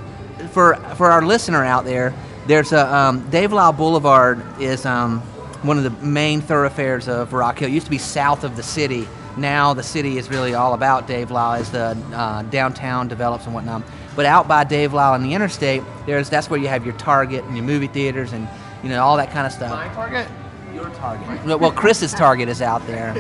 for 0.53 0.77
for 0.97 1.11
our 1.11 1.23
listener 1.23 1.65
out 1.65 1.85
there, 1.85 2.15
there's 2.49 2.73
a 2.73 2.93
um, 2.93 3.29
Dave 3.31 3.53
Lyle 3.53 3.73
Boulevard 3.73 4.43
is 4.61 4.87
um, 4.87 5.21
one 5.63 5.77
of 5.77 5.85
the 5.85 5.91
main 6.05 6.41
thoroughfares 6.41 7.07
of 7.07 7.35
Rock 7.35 7.59
Hill. 7.59 7.69
It 7.69 7.73
used 7.73 7.87
to 7.87 7.91
be 7.91 7.99
south 7.99 8.43
of 8.43 8.57
the 8.57 8.63
city. 8.63 9.07
Now 9.37 9.75
the 9.75 9.83
city 9.83 10.17
is 10.17 10.31
really 10.31 10.55
all 10.55 10.73
about 10.73 11.07
Dave 11.07 11.31
Lyle 11.31 11.61
as 11.61 11.71
the 11.71 11.97
uh, 12.13 12.43
downtown 12.45 13.07
develops 13.07 13.45
and 13.45 13.55
whatnot. 13.55 13.83
But 14.17 14.25
out 14.25 14.49
by 14.49 14.65
Dave 14.65 14.95
Lyle 14.95 15.13
on 15.13 15.23
the 15.23 15.35
interstate, 15.35 15.83
there's 16.07 16.31
that's 16.31 16.49
where 16.49 16.59
you 16.59 16.69
have 16.69 16.87
your 16.87 16.97
Target 16.97 17.45
and 17.45 17.55
your 17.55 17.67
movie 17.67 17.87
theaters 17.87 18.33
and 18.33 18.49
you 18.83 18.89
know 18.89 19.05
all 19.05 19.19
that 19.19 19.31
kind 19.31 19.47
of 19.47 19.53
stuff. 19.53 19.71
My 19.71 19.95
target. 19.95 20.27
Your 20.75 20.89
Target. 20.91 21.45
Well, 21.45 21.59
well, 21.59 21.73
Chris's 21.73 22.15
Target 22.15 22.49
is 22.49 22.63
out 22.63 22.85
there. 22.87 23.15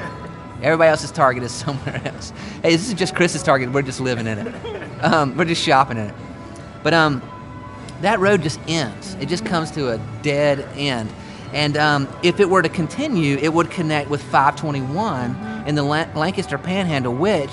Everybody 0.62 0.88
else's 0.88 1.12
Target 1.12 1.42
is 1.42 1.52
somewhere 1.52 2.00
else. 2.06 2.32
Hey, 2.62 2.72
this 2.72 2.88
is 2.88 2.94
just 2.94 3.14
Chris's 3.14 3.42
Target. 3.42 3.72
We're 3.72 3.82
just 3.82 4.00
living 4.00 4.26
in 4.26 4.38
it. 4.38 5.04
Um, 5.04 5.36
we're 5.36 5.44
just 5.44 5.62
shopping 5.62 5.98
in 5.98 6.06
it. 6.06 6.14
But 6.82 6.94
um, 6.94 7.22
that 8.02 8.20
road 8.20 8.42
just 8.42 8.60
ends. 8.68 9.14
It 9.20 9.28
just 9.28 9.44
comes 9.44 9.70
to 9.72 9.90
a 9.90 9.98
dead 10.22 10.66
end. 10.76 11.10
And 11.52 11.76
um, 11.76 12.08
if 12.22 12.40
it 12.40 12.48
were 12.48 12.62
to 12.62 12.68
continue, 12.68 13.36
it 13.38 13.52
would 13.52 13.70
connect 13.70 14.10
with 14.10 14.22
521 14.22 15.66
in 15.66 15.74
the 15.74 15.82
Lan- 15.82 16.14
Lancaster 16.14 16.58
Panhandle, 16.58 17.14
which 17.14 17.50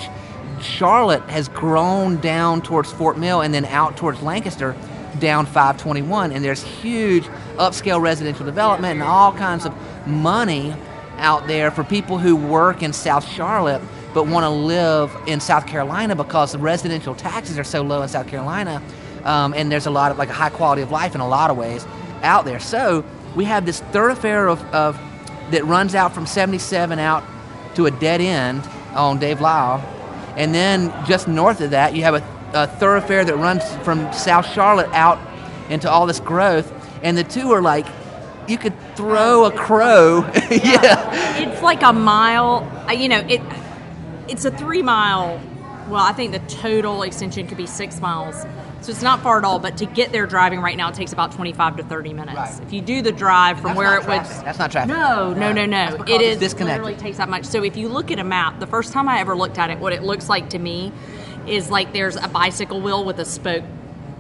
Charlotte 0.62 1.24
has 1.24 1.48
grown 1.50 2.18
down 2.18 2.62
towards 2.62 2.92
Fort 2.92 3.18
Mill 3.18 3.42
and 3.42 3.54
then 3.54 3.66
out 3.66 3.98
towards 3.98 4.22
Lancaster 4.22 4.76
down 5.20 5.46
521. 5.46 6.32
And 6.32 6.44
there's 6.44 6.64
huge 6.64 7.24
upscale 7.56 8.02
residential 8.02 8.46
development 8.46 8.94
and 8.94 9.04
all 9.04 9.32
kinds 9.32 9.66
of 9.66 9.74
money 10.08 10.76
out 11.18 11.48
there 11.48 11.72
for 11.72 11.84
people 11.84 12.18
who 12.18 12.36
work 12.36 12.84
in 12.84 12.92
South 12.92 13.26
Charlotte 13.26 13.82
but 14.14 14.28
want 14.28 14.46
to 14.46 14.50
live 14.50 15.16
in 15.28 15.42
South 15.42 15.68
Carolina 15.68 16.16
because 16.16 16.54
the 16.54 16.58
residential 16.58 17.14
taxes 17.14 17.60
are 17.60 17.66
so 17.66 17.82
low 17.82 18.02
in 18.02 18.08
South 18.08 18.28
Carolina. 18.28 18.82
Um, 19.26 19.54
and 19.54 19.72
there's 19.72 19.88
a 19.88 19.92
lot 19.92 20.12
of 20.12 20.18
like 20.18 20.30
a 20.30 20.34
high 20.34 20.50
quality 20.52 20.82
of 20.84 20.92
life 20.92 21.16
in 21.16 21.22
a 21.22 21.28
lot 21.28 21.50
of 21.52 21.58
ways 21.58 21.86
out 22.24 22.46
there. 22.46 22.60
So 22.60 23.04
we 23.36 23.46
have 23.46 23.66
this 23.66 23.80
thoroughfare 23.82 24.48
of, 24.48 24.64
of 24.74 25.00
that 25.52 25.66
runs 25.66 25.96
out 25.96 26.14
from 26.14 26.26
77 26.26 27.00
out 27.00 27.24
to 27.76 27.88
a 27.88 27.92
dead 27.92 28.22
end 28.22 28.64
on 28.96 29.20
Dave 29.20 29.42
Lyle, 29.42 29.82
and 30.38 30.54
then 30.56 30.94
just 31.06 31.28
north 31.28 31.62
of 31.62 31.72
that 31.72 31.96
you 31.96 32.04
have 32.04 32.16
a, 32.16 32.24
a 32.54 32.68
thoroughfare 32.68 33.26
that 33.26 33.36
runs 33.38 33.64
from 33.84 34.12
South 34.14 34.46
Charlotte 34.54 34.90
out 34.94 35.20
into 35.70 35.90
all 35.90 36.06
this 36.06 36.20
growth, 36.20 36.72
and 37.04 37.18
the 37.18 37.24
two 37.24 37.52
are 37.52 37.62
like 37.62 37.86
you 38.48 38.58
could 38.58 38.74
throw 38.96 39.46
a 39.46 39.52
crow. 39.52 40.20
yeah. 40.52 41.38
It's 41.40 41.62
like 41.64 41.82
a 41.82 41.92
mile. 41.94 42.60
uh, 42.88 42.92
You 42.94 43.10
know, 43.10 43.20
it. 43.28 43.42
It's 44.28 44.46
a 44.46 44.52
three 44.52 44.82
mile. 44.82 45.40
Well, 45.90 46.02
I 46.04 46.14
think 46.14 46.32
the 46.32 46.40
total 46.56 47.04
extension 47.04 47.48
could 47.48 47.58
be 47.58 47.68
six 47.68 48.00
miles. 48.02 48.46
So 48.86 48.92
it's 48.92 49.02
not 49.02 49.24
far 49.24 49.40
at 49.40 49.44
all. 49.44 49.58
But 49.58 49.78
to 49.78 49.88
get 49.88 50.12
there 50.12 50.28
driving 50.28 50.62
right 50.62 50.78
now, 50.78 50.90
it 50.90 50.94
takes 50.96 51.12
about 51.12 51.32
twenty-five 51.32 51.78
to 51.78 51.84
thirty 51.84 52.14
minutes. 52.14 52.38
Right. 52.38 52.62
If 52.62 52.72
you 52.72 52.82
do 52.82 53.02
the 53.02 53.12
drive 53.12 53.58
from 53.58 53.70
That's 53.70 53.78
where 53.78 53.96
it 53.96 54.02
would. 54.02 54.06
traffic. 54.06 54.46
That's 54.46 54.60
not 54.60 54.72
traffic. 54.72 54.96
No, 54.96 55.34
no, 55.34 55.52
no, 55.52 55.66
no. 55.66 56.04
It 56.08 56.22
is 56.22 56.38
disconnected. 56.38 56.84
literally 56.84 56.96
takes 56.96 57.18
that 57.18 57.28
much. 57.28 57.46
So 57.46 57.64
if 57.64 57.76
you 57.76 57.90
look 57.90 58.12
at 58.12 58.20
a 58.20 58.24
map, 58.24 58.60
the 58.60 58.68
first 58.68 58.94
time 58.94 59.10
I 59.10 59.20
ever 59.22 59.36
looked 59.36 59.58
at 59.58 59.72
it, 59.72 59.80
what 59.80 59.92
it 59.92 60.04
looks 60.04 60.30
like 60.30 60.52
to 60.52 60.60
me 60.60 60.92
is 61.48 61.72
like 61.72 61.94
there's 61.94 62.16
a 62.16 62.28
bicycle 62.28 62.80
wheel 62.80 63.04
with 63.04 63.20
a 63.20 63.26
spoke 63.26 63.64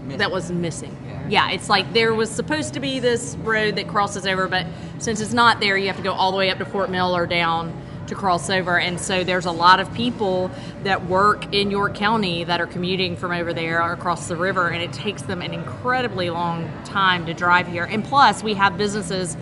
that 0.07 0.31
was 0.31 0.51
missing. 0.51 0.98
Yeah, 1.29 1.51
it's 1.51 1.69
like 1.69 1.93
there 1.93 2.15
was 2.15 2.31
supposed 2.31 2.74
to 2.74 2.79
be 2.79 3.00
this 3.00 3.36
road 3.38 3.75
that 3.75 3.88
crosses 3.88 4.25
over, 4.25 4.48
but 4.48 4.65
since 4.98 5.22
it's 5.22 5.34
not 5.34 5.60
there, 5.60 5.77
you 5.77 5.88
have 5.88 5.98
to 5.98 6.03
go 6.03 6.13
all 6.13 6.31
the 6.31 6.38
way 6.38 6.50
up 6.50 6.57
to 6.57 6.65
Fort 6.65 6.89
Mill 6.89 7.15
or 7.15 7.27
down 7.27 7.74
to 8.07 8.15
cross 8.15 8.50
over. 8.50 8.79
And 8.79 9.00
so 9.00 9.24
there's 9.24 9.45
a 9.45 9.51
lot 9.51 9.79
of 9.79 9.93
people 9.93 10.51
that 10.83 11.05
work 11.05 11.53
in 11.53 11.71
York 11.71 11.95
County 11.95 12.43
that 12.43 12.62
are 12.62 12.67
commuting 12.67 13.15
from 13.15 13.31
over 13.31 13.53
there 13.53 13.81
across 13.91 14.27
the 14.27 14.35
river, 14.35 14.69
and 14.69 14.81
it 14.81 14.93
takes 14.93 15.24
them 15.24 15.41
an 15.41 15.53
incredibly 15.53 16.29
long 16.29 16.69
time 16.83 17.25
to 17.25 17.33
drive 17.33 17.67
here. 17.67 17.85
And 17.85 18.03
plus, 18.03 18.43
we 18.43 18.53
have 18.53 18.77
businesses 18.77 19.35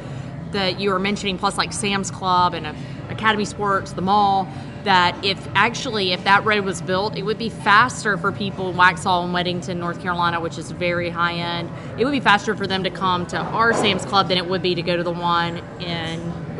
that 0.51 0.79
you 0.79 0.91
were 0.91 0.99
mentioning, 0.99 1.37
plus 1.37 1.57
like 1.57 1.73
Sam's 1.73 2.11
Club 2.11 2.53
and 2.53 2.67
uh, 2.67 2.73
Academy 3.09 3.45
Sports, 3.45 3.93
the 3.93 4.01
mall, 4.01 4.47
that 4.83 5.23
if 5.23 5.47
actually 5.55 6.11
if 6.11 6.23
that 6.25 6.45
road 6.45 6.65
was 6.65 6.81
built, 6.81 7.17
it 7.17 7.23
would 7.23 7.37
be 7.37 7.49
faster 7.49 8.17
for 8.17 8.31
people 8.31 8.69
in 8.69 8.75
Waxhaw 8.75 9.23
and 9.23 9.33
Weddington, 9.33 9.77
North 9.77 10.01
Carolina, 10.01 10.39
which 10.39 10.57
is 10.57 10.71
very 10.71 11.09
high 11.09 11.35
end. 11.35 11.69
It 11.97 12.05
would 12.05 12.11
be 12.11 12.19
faster 12.19 12.55
for 12.55 12.67
them 12.67 12.83
to 12.83 12.89
come 12.89 13.25
to 13.27 13.37
our 13.37 13.73
Sam's 13.73 14.05
Club 14.05 14.27
than 14.27 14.37
it 14.37 14.45
would 14.47 14.61
be 14.61 14.75
to 14.75 14.81
go 14.81 14.97
to 14.97 15.03
the 15.03 15.11
one 15.11 15.57
in 15.79 16.02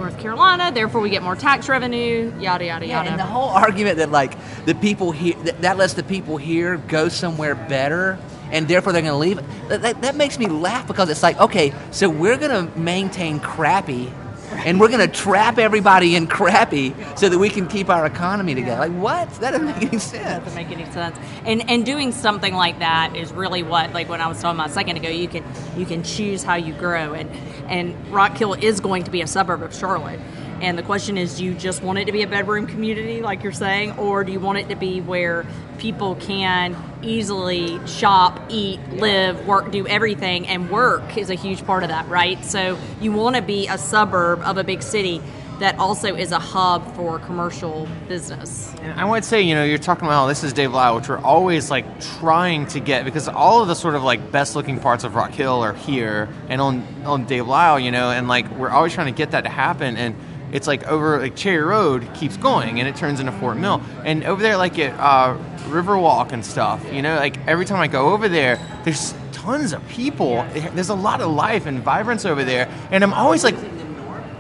North 0.03 0.19
Carolina. 0.19 0.71
Therefore, 0.73 0.99
we 1.01 1.09
get 1.09 1.23
more 1.23 1.35
tax 1.35 1.69
revenue. 1.69 2.33
Yada 2.39 2.65
yada 2.65 2.85
Yeah, 2.85 2.97
yada. 2.97 3.09
and 3.11 3.19
the 3.19 3.23
whole 3.23 3.49
argument 3.49 3.97
that 3.97 4.11
like 4.11 4.33
the 4.65 4.75
people 4.75 5.11
here 5.11 5.35
that, 5.45 5.61
that 5.61 5.77
lets 5.77 5.93
the 5.93 6.03
people 6.03 6.35
here 6.37 6.75
go 6.77 7.07
somewhere 7.07 7.55
better 7.55 8.19
and 8.51 8.67
therefore 8.67 8.91
they're 8.91 9.01
going 9.01 9.13
to 9.13 9.17
leave 9.17 9.37
that, 9.69 9.81
that, 9.81 10.01
that 10.01 10.15
makes 10.15 10.37
me 10.37 10.47
laugh 10.47 10.85
because 10.87 11.09
it's 11.09 11.23
like 11.23 11.39
okay 11.39 11.73
so 11.91 12.09
we're 12.09 12.37
going 12.37 12.51
to 12.67 12.77
maintain 12.79 13.39
crappy 13.39 14.11
and 14.51 14.79
we're 14.79 14.89
going 14.89 14.99
to 14.99 15.13
trap 15.13 15.57
everybody 15.57 16.15
in 16.15 16.27
crappy 16.27 16.95
so 17.15 17.29
that 17.29 17.37
we 17.37 17.49
can 17.49 17.67
keep 17.67 17.89
our 17.89 18.05
economy 18.05 18.55
together 18.55 18.81
like 18.87 18.91
what 18.91 19.29
that 19.35 19.51
doesn't 19.51 19.65
make 19.65 19.91
any 19.91 19.99
sense 19.99 20.43
doesn't 20.43 20.55
make 20.55 20.75
any 20.75 20.89
sense. 20.91 21.17
And 21.45 21.69
and 21.69 21.85
doing 21.85 22.11
something 22.11 22.53
like 22.53 22.79
that 22.79 23.15
is 23.15 23.31
really 23.31 23.63
what 23.63 23.93
like 23.93 24.09
when 24.09 24.21
I 24.21 24.27
was 24.27 24.41
talking 24.41 24.59
about 24.59 24.69
a 24.69 24.73
second 24.73 24.97
ago, 24.97 25.09
you 25.09 25.27
can 25.27 25.43
you 25.77 25.85
can 25.85 26.03
choose 26.03 26.43
how 26.43 26.55
you 26.55 26.73
grow 26.73 27.13
and 27.13 27.29
and 27.69 28.07
Rock 28.09 28.37
Hill 28.37 28.53
is 28.53 28.79
going 28.79 29.03
to 29.03 29.11
be 29.11 29.21
a 29.21 29.27
suburb 29.27 29.61
of 29.61 29.73
Charlotte. 29.73 30.19
And 30.61 30.77
the 30.77 30.83
question 30.83 31.17
is, 31.17 31.37
do 31.37 31.45
you 31.45 31.53
just 31.53 31.83
want 31.83 31.99
it 31.99 32.05
to 32.05 32.11
be 32.11 32.21
a 32.21 32.27
bedroom 32.27 32.67
community, 32.67 33.21
like 33.21 33.43
you're 33.43 33.51
saying, 33.51 33.97
or 33.97 34.23
do 34.23 34.31
you 34.31 34.39
want 34.39 34.57
it 34.57 34.69
to 34.69 34.75
be 34.75 35.01
where 35.01 35.45
people 35.77 36.15
can 36.15 36.75
easily 37.01 37.85
shop, 37.87 38.39
eat, 38.49 38.79
live, 38.91 39.45
work, 39.45 39.71
do 39.71 39.85
everything, 39.87 40.47
and 40.47 40.69
work 40.69 41.17
is 41.17 41.29
a 41.29 41.35
huge 41.35 41.65
part 41.65 41.83
of 41.83 41.89
that, 41.89 42.07
right? 42.07 42.43
So 42.45 42.77
you 43.01 43.11
want 43.11 43.35
to 43.35 43.41
be 43.41 43.67
a 43.67 43.77
suburb 43.77 44.41
of 44.41 44.57
a 44.57 44.63
big 44.63 44.81
city 44.81 45.21
that 45.59 45.77
also 45.77 46.15
is 46.15 46.31
a 46.31 46.39
hub 46.39 46.95
for 46.95 47.19
commercial 47.19 47.87
business. 48.07 48.73
And 48.81 48.99
I 48.99 49.05
would 49.05 49.23
say, 49.23 49.41
you 49.41 49.55
know, 49.55 49.63
you're 49.63 49.77
talking 49.77 50.05
about, 50.05 50.25
oh, 50.25 50.27
this 50.27 50.43
is 50.43 50.51
Dave 50.51 50.73
Lyle, 50.73 50.95
which 50.95 51.07
we're 51.07 51.19
always 51.19 51.69
like 51.69 51.85
trying 52.19 52.65
to 52.67 52.79
get 52.79 53.05
because 53.05 53.27
all 53.27 53.61
of 53.61 53.67
the 53.67 53.75
sort 53.75 53.95
of 53.95 54.03
like 54.03 54.31
best 54.31 54.55
looking 54.55 54.79
parts 54.79 55.03
of 55.03 55.15
Rock 55.15 55.31
Hill 55.31 55.63
are 55.63 55.73
here 55.73 56.27
and 56.49 56.59
on 56.59 56.85
on 57.05 57.25
Dave 57.25 57.47
Lyle, 57.47 57.79
you 57.79 57.91
know, 57.91 58.09
and 58.09 58.27
like 58.27 58.49
we're 58.51 58.69
always 58.69 58.93
trying 58.93 59.13
to 59.13 59.17
get 59.17 59.31
that 59.31 59.41
to 59.41 59.49
happen. 59.49 59.95
And 59.95 60.15
it's 60.53 60.67
like 60.67 60.85
over 60.87 61.19
like 61.19 61.35
Cherry 61.35 61.63
Road 61.63 62.07
keeps 62.13 62.37
going 62.37 62.79
and 62.79 62.87
it 62.87 62.95
turns 62.95 63.19
into 63.19 63.31
Fort 63.33 63.57
Mill. 63.57 63.81
And 64.05 64.23
over 64.23 64.41
there, 64.41 64.55
like 64.55 64.77
at 64.77 64.97
uh, 64.99 65.35
Riverwalk 65.69 66.31
and 66.31 66.45
stuff, 66.45 66.85
you 66.93 67.01
know, 67.01 67.15
like 67.15 67.37
every 67.47 67.65
time 67.65 67.81
I 67.81 67.87
go 67.87 68.13
over 68.13 68.29
there, 68.29 68.59
there's 68.83 69.15
tons 69.31 69.73
of 69.73 69.85
people. 69.89 70.45
There's 70.53 70.89
a 70.89 70.95
lot 70.95 71.21
of 71.21 71.31
life 71.31 71.65
and 71.65 71.79
vibrance 71.79 72.23
over 72.23 72.43
there. 72.43 72.69
And 72.91 73.03
I'm 73.03 73.13
always 73.13 73.43
like, 73.43 73.55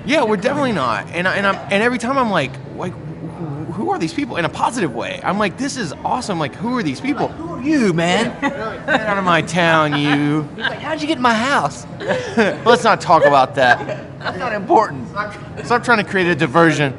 yeah, 0.05 0.23
we're 0.23 0.37
definitely 0.37 0.71
not. 0.71 1.07
And 1.09 1.27
I, 1.27 1.35
and 1.35 1.47
I'm 1.47 1.55
and 1.55 1.81
every 1.81 1.97
time 1.97 2.17
I'm 2.17 2.29
like, 2.29 2.51
like, 2.75 2.93
who, 2.93 3.45
who 3.73 3.89
are 3.89 3.97
these 3.97 4.13
people 4.13 4.37
in 4.37 4.45
a 4.45 4.49
positive 4.49 4.93
way? 4.93 5.19
I'm 5.23 5.39
like, 5.39 5.57
this 5.57 5.77
is 5.77 5.93
awesome. 6.05 6.37
Like, 6.37 6.53
who 6.53 6.77
are 6.77 6.83
these 6.83 7.01
people? 7.01 7.29
You 7.63 7.93
man 7.93 8.39
Get 8.41 9.01
out 9.01 9.17
of 9.17 9.23
my 9.23 9.41
town, 9.41 9.97
you. 9.97 10.43
He's 10.49 10.57
like, 10.57 10.79
how'd 10.79 11.01
you 11.01 11.07
get 11.07 11.17
in 11.17 11.23
my 11.23 11.33
house 11.33 11.85
Let's 11.99 12.83
not 12.83 13.01
talk 13.01 13.25
about 13.25 13.55
that. 13.55 14.19
that's 14.19 14.37
not 14.37 14.53
important 14.53 15.07
Stop 15.63 15.83
trying 15.83 16.03
to 16.03 16.09
create 16.09 16.27
a 16.27 16.35
diversion. 16.35 16.93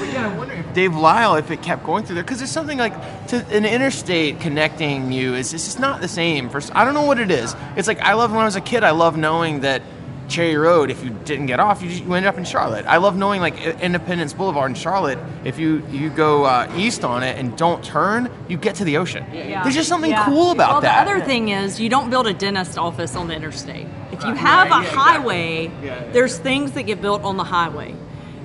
But 0.00 0.12
yeah, 0.12 0.32
I 0.32 0.38
wonder 0.38 0.54
if 0.54 0.72
Dave 0.72 0.94
Lyle, 0.94 1.34
if 1.36 1.50
it 1.50 1.62
kept 1.62 1.84
going 1.84 2.04
through 2.04 2.14
there, 2.14 2.24
because 2.24 2.38
there's 2.38 2.50
something 2.50 2.78
like 2.78 2.94
to 3.28 3.44
an 3.54 3.64
interstate 3.64 4.40
connecting 4.40 5.12
you 5.12 5.34
is 5.34 5.52
it's 5.52 5.64
just 5.64 5.78
not 5.78 6.00
the 6.00 6.08
same. 6.08 6.48
For 6.48 6.60
I 6.72 6.84
don't 6.84 6.94
know 6.94 7.02
what 7.04 7.18
it 7.18 7.30
is. 7.30 7.54
It's 7.76 7.86
like 7.88 8.00
I 8.00 8.14
love 8.14 8.30
when 8.30 8.40
I 8.40 8.44
was 8.44 8.56
a 8.56 8.60
kid. 8.60 8.82
I 8.82 8.90
love 8.92 9.16
knowing 9.18 9.60
that 9.60 9.82
Cherry 10.30 10.56
Road, 10.56 10.90
if 10.90 11.02
you 11.04 11.10
didn't 11.10 11.46
get 11.46 11.60
off, 11.60 11.82
you, 11.82 11.88
just, 11.90 12.04
you 12.04 12.14
end 12.14 12.24
up 12.24 12.38
in 12.38 12.44
Charlotte. 12.44 12.86
I 12.86 12.98
love 12.98 13.16
knowing 13.16 13.40
like 13.40 13.60
Independence 13.80 14.32
Boulevard 14.32 14.70
in 14.70 14.74
Charlotte. 14.76 15.18
If 15.44 15.58
you 15.58 15.84
you 15.90 16.08
go 16.08 16.44
uh, 16.44 16.72
east 16.76 17.04
on 17.04 17.22
it 17.22 17.36
and 17.36 17.56
don't 17.58 17.84
turn, 17.84 18.30
you 18.48 18.56
get 18.56 18.76
to 18.76 18.84
the 18.84 18.96
ocean. 18.96 19.24
There's 19.32 19.74
just 19.74 19.88
something 19.88 20.10
Yeah. 20.10 20.24
cool 20.24 20.52
about 20.52 20.70
well, 20.72 20.80
that. 20.82 21.04
the 21.04 21.10
other 21.10 21.24
thing 21.24 21.48
is 21.48 21.80
you 21.80 21.88
don't 21.88 22.08
build 22.10 22.26
a 22.26 22.32
dentist 22.32 22.78
office 22.78 23.16
on 23.16 23.28
the 23.28 23.34
interstate. 23.34 23.86
If 24.12 24.24
you 24.24 24.32
have 24.34 24.68
a 24.68 24.82
highway, 24.88 25.66
there's 26.12 26.38
things 26.38 26.72
that 26.72 26.84
get 26.84 27.02
built 27.02 27.22
on 27.24 27.36
the 27.36 27.44
highway. 27.44 27.94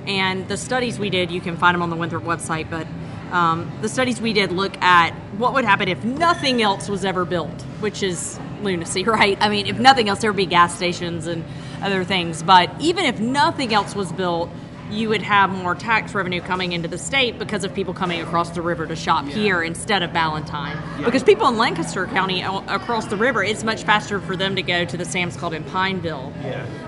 And 0.08 0.48
the 0.48 0.58
studies 0.58 1.00
we 1.00 1.10
did, 1.10 1.32
you 1.32 1.42
can 1.42 1.58
find 1.58 1.74
them 1.76 1.82
on 1.82 1.90
the 1.90 1.96
Winthrop 1.96 2.24
website, 2.24 2.70
but 2.70 2.86
um, 3.32 3.72
the 3.82 3.90
studies 3.90 4.22
we 4.22 4.34
did 4.34 4.52
look 4.52 4.78
at 4.82 5.12
what 5.38 5.54
would 5.54 5.66
happen 5.66 5.88
if 5.88 6.04
nothing 6.04 6.62
else 6.62 6.88
was 6.90 7.04
ever 7.04 7.26
built, 7.26 7.62
which 7.80 8.04
is 8.04 8.40
lunacy, 8.62 9.04
right? 9.20 9.38
I 9.42 9.50
mean, 9.50 9.66
if 9.68 9.80
nothing 9.80 10.10
else, 10.10 10.20
there 10.22 10.32
would 10.32 10.38
be 10.38 10.46
gas 10.46 10.76
stations 10.76 11.28
and 11.28 11.44
other 11.86 12.04
things. 12.04 12.44
But 12.44 12.70
even 12.80 13.06
if 13.06 13.20
nothing 13.20 13.74
else 13.74 13.96
was 13.96 14.12
built, 14.12 14.50
you 14.92 15.10
would 15.10 15.22
have 15.24 15.50
more 15.50 15.74
tax 15.74 16.14
revenue 16.14 16.42
coming 16.42 16.72
into 16.72 16.88
the 16.88 16.98
state 16.98 17.40
because 17.40 17.64
of 17.64 17.74
people 17.74 17.94
coming 17.94 18.22
across 18.22 18.52
the 18.52 18.62
river 18.62 18.86
to 18.86 18.96
shop 18.96 19.26
here 19.26 19.64
instead 19.64 20.04
of 20.04 20.14
Ballantyne. 20.14 20.78
Because 21.04 21.24
people 21.24 21.48
in 21.48 21.58
Lancaster 21.58 22.06
County 22.06 22.44
across 22.44 23.06
the 23.06 23.18
river, 23.18 23.44
it's 23.44 23.64
much 23.64 23.84
faster 23.84 24.20
for 24.20 24.36
them 24.36 24.56
to 24.56 24.62
go 24.62 24.86
to 24.86 24.96
the 24.96 25.06
Sam's 25.06 25.36
Club 25.38 25.54
in 25.54 25.64
Pineville 25.64 26.32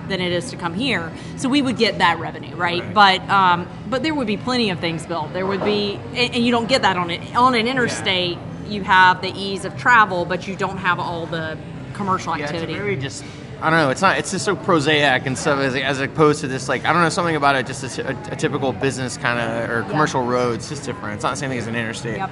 than 0.10 0.21
it 0.21 0.31
is 0.31 0.51
to 0.51 0.57
come 0.57 0.75
here. 0.75 1.12
So 1.38 1.49
we 1.49 1.62
would 1.63 1.77
get 1.77 1.97
that 1.97 2.19
revenue, 2.19 2.55
right? 2.55 2.93
But 2.93 3.27
um, 3.29 3.67
but 3.89 4.03
there 4.03 4.13
would 4.13 4.27
be 4.27 4.38
plenty 4.38 4.69
of 4.69 4.79
things 4.79 5.05
built. 5.07 5.33
There 5.33 5.47
would 5.47 5.63
be, 5.63 5.99
and, 6.13 6.36
you 6.36 6.51
don't 6.51 6.69
get 6.69 6.83
that 6.83 6.97
on 6.97 7.10
it 7.10 7.36
on 7.36 7.55
an 7.55 7.67
interstate. 7.67 8.38
You 8.67 8.83
have 8.83 9.21
the 9.21 9.33
ease 9.33 9.65
of 9.65 9.75
travel, 9.77 10.25
but 10.25 10.47
you 10.47 10.55
don't 10.55 10.77
have 10.77 10.99
all 10.99 11.25
the 11.25 11.57
commercial 11.93 12.36
activity. 12.36 12.73
Yeah, 12.73 12.77
it's 12.77 12.86
very 12.86 12.95
just. 12.95 13.23
I 13.62 13.70
don't 13.70 13.80
know. 13.80 13.89
It's 13.89 14.02
not. 14.02 14.17
It's 14.20 14.32
just 14.32 14.46
so 14.46 14.56
prosaic 14.56 15.26
and 15.26 15.38
stuff 15.38 15.60
as, 15.60 15.76
as 15.76 16.00
opposed 16.00 16.41
to 16.41 16.48
this 16.48 16.70
like 16.70 16.86
I 16.86 16.93
don't 16.93 17.02
know 17.02 17.10
something 17.10 17.36
about 17.36 17.56
it. 17.56 17.65
Just 17.65 17.84
a, 17.84 17.89
t- 17.89 18.02
a- 18.02 18.34
a 18.34 18.36
typical 18.36 18.72
business 18.72 19.17
kind 19.17 19.39
of 19.39 19.70
or 19.70 19.82
commercial 19.89 20.22
road. 20.24 20.56
It's 20.56 20.70
just 20.70 20.84
different. 20.84 21.15
It's 21.15 21.24
not 21.24 21.32
the 21.32 21.38
same 21.38 21.50
thing 21.50 21.58
as 21.60 21.67
an 21.67 21.76
interstate. 21.76 22.17
Yep. 22.17 22.30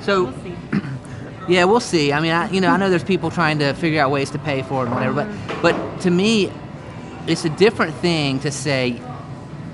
So 0.00 0.24
We'll 0.24 0.42
see. 0.42 0.56
Yeah, 1.48 1.64
we'll 1.64 1.80
see. 1.80 2.12
I 2.12 2.20
mean, 2.20 2.30
I, 2.30 2.48
you 2.52 2.60
know, 2.60 2.68
I 2.68 2.76
know 2.76 2.88
there's 2.88 3.02
people 3.02 3.28
trying 3.28 3.58
to 3.58 3.72
figure 3.74 4.00
out 4.00 4.12
ways 4.12 4.30
to 4.30 4.38
pay 4.38 4.62
for 4.62 4.84
it 4.84 4.86
and 4.86 4.94
whatever, 4.94 5.24
but 5.24 5.60
but 5.60 6.00
to 6.02 6.10
me, 6.10 6.52
it's 7.26 7.44
a 7.44 7.50
different 7.50 7.94
thing 7.96 8.38
to 8.40 8.50
say. 8.52 9.02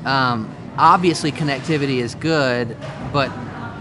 Um, 0.07 0.51
obviously, 0.79 1.31
connectivity 1.31 1.99
is 1.99 2.15
good, 2.15 2.75
but 3.13 3.31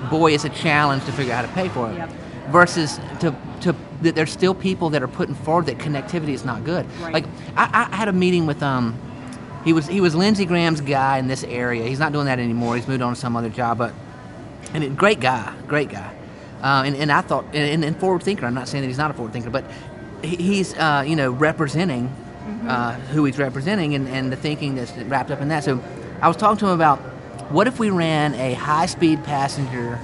boy, 0.09 0.33
it's 0.33 0.43
a 0.43 0.49
challenge 0.49 1.05
to 1.05 1.13
figure 1.13 1.31
out 1.33 1.45
how 1.45 1.49
to 1.49 1.53
pay 1.61 1.69
for 1.69 1.89
it. 1.89 1.95
Yep. 1.95 2.09
Versus 2.49 2.99
to 3.21 3.33
to 3.61 3.73
that 4.01 4.15
there's 4.15 4.31
still 4.31 4.53
people 4.53 4.89
that 4.91 5.01
are 5.03 5.07
putting 5.07 5.35
forward 5.35 5.65
that 5.67 5.77
connectivity 5.77 6.29
is 6.33 6.45
not 6.45 6.63
good. 6.63 6.85
Right. 7.01 7.13
Like 7.13 7.25
I, 7.55 7.87
I 7.91 7.95
had 7.95 8.07
a 8.07 8.13
meeting 8.13 8.45
with 8.45 8.61
um. 8.63 8.99
He 9.63 9.73
was 9.73 9.85
he 9.87 9.99
was 9.99 10.15
Lindsey 10.15 10.45
Graham's 10.45 10.79
guy 10.81 11.17
in 11.17 11.27
this 11.27 11.43
area. 11.43 11.85
He's 11.85 11.99
not 11.99 12.13
doing 12.13 12.27
that 12.27 12.39
anymore. 12.39 12.75
He's 12.77 12.87
moved 12.87 13.01
on 13.01 13.13
to 13.15 13.19
some 13.19 13.35
other 13.35 13.49
job, 13.49 13.77
but 13.79 13.93
and 14.73 14.83
a 14.83 14.89
great 14.89 15.19
guy, 15.19 15.53
great 15.67 15.89
guy. 15.89 16.13
Uh, 16.61 16.83
and, 16.85 16.95
and 16.95 17.11
I 17.11 17.21
thought, 17.21 17.45
and, 17.53 17.83
and 17.83 17.99
forward 17.99 18.23
thinker. 18.23 18.45
I'm 18.45 18.53
not 18.53 18.67
saying 18.67 18.81
that 18.83 18.87
he's 18.87 18.97
not 18.97 19.11
a 19.11 19.13
forward 19.13 19.31
thinker, 19.33 19.49
but 19.51 19.63
he- 20.23 20.37
he's, 20.37 20.73
uh, 20.75 21.03
you 21.05 21.15
know, 21.15 21.31
representing 21.31 22.07
uh, 22.67 22.93
who 22.93 23.25
he's 23.25 23.37
representing 23.37 23.93
and, 23.93 24.07
and 24.07 24.31
the 24.31 24.35
thinking 24.35 24.73
that's 24.75 24.91
wrapped 24.97 25.29
up 25.31 25.39
in 25.41 25.49
that. 25.49 25.63
So 25.63 25.83
I 26.21 26.27
was 26.27 26.35
talking 26.35 26.57
to 26.59 26.65
him 26.65 26.71
about 26.71 26.97
what 27.51 27.67
if 27.67 27.77
we 27.77 27.89
ran 27.91 28.33
a 28.35 28.53
high-speed 28.55 29.23
passenger 29.23 29.99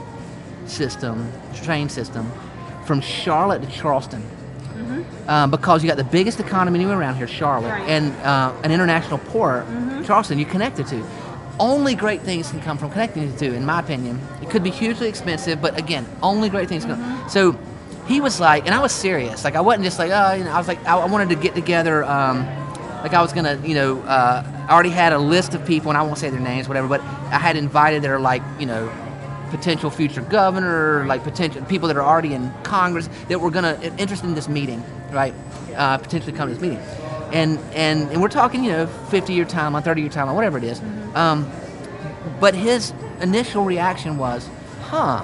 system, 0.68 1.32
train 1.56 1.90
system, 1.90 2.32
from 2.86 3.02
Charlotte 3.02 3.62
to 3.62 3.68
Charleston. 3.70 4.24
Um, 5.28 5.52
because 5.52 5.82
you 5.82 5.88
got 5.88 5.96
the 5.98 6.04
biggest 6.04 6.42
economy 6.42 6.80
anywhere 6.80 7.00
around 7.00 7.16
here, 7.16 7.28
Charlotte, 7.28 7.70
Right. 7.70 7.88
and 7.90 8.12
uh, 8.26 8.52
an 8.64 8.72
international 8.72 9.20
port, 9.20 9.66
Charleston, 10.06 10.38
you 10.38 10.46
connect 10.46 10.80
it 10.80 10.88
to. 10.88 11.02
Only 11.60 11.96
great 11.96 12.22
things 12.24 12.50
can 12.50 12.60
come 12.62 12.78
from 12.78 12.92
connecting 12.92 13.32
the 13.32 13.38
two, 13.38 13.54
in 13.54 13.66
my 13.66 13.80
opinion. 13.80 14.20
It 14.42 14.50
could 14.50 14.64
be 14.64 14.70
hugely 14.70 15.08
expensive, 15.08 15.62
but 15.62 15.78
again, 15.80 16.06
only 16.22 16.50
great 16.50 16.68
things 16.68 16.84
come. 16.84 17.24
So 17.30 17.58
he 18.06 18.20
was 18.20 18.42
like, 18.42 18.66
and 18.66 18.76
I 18.76 18.82
was 18.82 18.92
serious. 18.92 19.46
Like 19.46 19.56
I 19.56 19.62
wasn't 19.62 19.86
just 19.86 19.98
like, 19.98 20.12
oh, 20.12 20.34
you 20.34 20.44
know, 20.44 20.52
I 20.52 20.58
was 20.58 20.68
like, 20.68 20.84
I, 20.86 20.98
I 20.98 21.06
wanted 21.06 21.30
to 21.30 21.36
get 21.36 21.56
together. 21.56 22.04
Um, 22.04 22.46
like 23.02 23.14
I 23.14 23.22
was 23.22 23.32
gonna, 23.32 23.62
you 23.64 23.76
know, 23.76 24.02
uh, 24.02 24.44
I 24.68 24.74
already 24.74 24.90
had 24.90 25.14
a 25.14 25.20
list 25.20 25.54
of 25.54 25.66
people, 25.66 25.90
and 25.92 25.98
I 25.98 26.02
won't 26.02 26.18
say 26.18 26.30
their 26.32 26.40
names, 26.42 26.68
whatever. 26.68 26.88
But 26.90 27.00
I 27.02 27.38
had 27.40 27.56
invited 27.56 28.02
that 28.04 28.12
are 28.12 28.20
like, 28.20 28.42
you 28.60 28.66
know, 28.66 28.90
potential 29.54 29.90
future 29.90 30.22
governor, 30.22 31.06
like 31.06 31.24
potential 31.24 31.64
people 31.66 31.88
that 31.88 31.98
are 31.98 32.04
already 32.04 32.34
in 32.34 32.52
Congress 32.64 33.08
that 33.28 33.40
were 33.40 33.52
gonna 33.52 33.78
interested 33.98 34.28
in 34.28 34.36
this 34.36 34.50
meeting, 34.50 34.84
right? 35.12 35.34
Uh, 35.76 35.98
potentially 35.98 36.34
come 36.36 36.48
to 36.50 36.54
this 36.54 36.62
meeting, 36.62 36.80
and 37.32 37.60
and 37.74 38.10
and 38.12 38.22
we're 38.22 38.30
talking, 38.30 38.64
you 38.64 38.72
know, 38.72 38.88
50 38.88 39.34
year 39.34 39.46
timeline, 39.46 39.84
30 39.84 40.02
year 40.02 40.10
timeline, 40.10 40.36
whatever 40.36 40.58
it 40.58 40.64
is. 40.64 40.82
Um, 41.16 41.50
but 42.40 42.54
his 42.56 42.94
initial 43.22 43.64
reaction 43.64 44.18
was, 44.18 44.50
huh. 44.82 45.24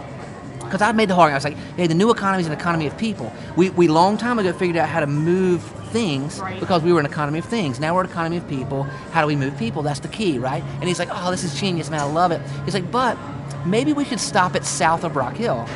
Because 0.60 0.84
I 0.84 0.92
made 0.92 1.10
the 1.10 1.16
argument. 1.16 1.44
I 1.44 1.50
was 1.50 1.56
like, 1.58 1.76
hey, 1.78 1.88
the 1.88 1.96
new 1.96 2.12
economy 2.12 2.42
is 2.42 2.48
an 2.48 2.54
economy 2.54 2.86
of 2.86 2.96
people. 2.96 3.34
We, 3.56 3.72
we 3.72 3.88
long 3.88 4.18
time 4.18 4.38
ago 4.38 4.54
figured 4.54 4.78
out 4.78 4.88
how 4.88 5.00
to 5.00 5.08
move 5.08 5.64
things 5.92 6.40
Right. 6.40 6.60
because 6.60 6.84
we 6.84 6.94
were 6.94 7.00
an 7.00 7.08
economy 7.08 7.40
of 7.40 7.46
things. 7.46 7.80
Now 7.80 7.96
we're 7.96 8.04
an 8.04 8.10
economy 8.12 8.38
of 8.38 8.48
people. 8.48 8.84
How 9.12 9.22
do 9.22 9.28
we 9.28 9.36
move 9.36 9.58
people? 9.58 9.82
That's 9.82 10.00
the 10.02 10.08
key, 10.10 10.38
right? 10.38 10.62
And 10.76 10.84
he's 10.84 11.00
like, 11.00 11.10
oh, 11.12 11.32
this 11.32 11.44
is 11.44 11.60
genius, 11.60 11.90
man. 11.90 12.02
I 12.02 12.04
love 12.04 12.32
it. 12.32 12.40
He's 12.66 12.76
like, 12.76 12.92
but 12.92 13.18
maybe 13.66 13.94
we 13.94 14.06
should 14.06 14.20
stop 14.20 14.56
it 14.56 14.66
south 14.66 15.04
of 15.04 15.16
Rock 15.16 15.36
Hill. 15.36 15.68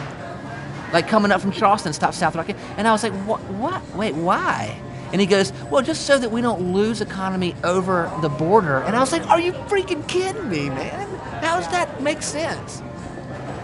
Like 0.91 1.07
coming 1.07 1.31
up 1.31 1.41
from 1.41 1.51
Charleston, 1.51 1.93
stop 1.93 2.13
south 2.13 2.33
of 2.33 2.37
Rock 2.37 2.47
Hill. 2.47 2.57
And 2.77 2.87
I 2.87 2.91
was 2.91 3.03
like, 3.03 3.13
what? 3.25 3.41
What? 3.51 3.95
Wait, 3.95 4.15
why? 4.15 4.79
And 5.11 5.21
he 5.21 5.27
goes, 5.27 5.53
well, 5.69 5.83
just 5.83 6.07
so 6.07 6.17
that 6.17 6.31
we 6.31 6.41
don't 6.41 6.73
lose 6.73 6.99
economy 6.99 7.55
over 7.63 8.11
the 8.21 8.29
border. 8.29 8.79
And 8.79 8.95
I 8.95 8.99
was 8.99 9.11
like, 9.11 9.27
are 9.29 9.39
you 9.39 9.53
freaking 9.53 10.07
kidding 10.07 10.49
me, 10.49 10.69
man? 10.69 11.07
How 11.43 11.59
does 11.59 11.69
that 11.69 12.01
make 12.01 12.23
sense? 12.23 12.81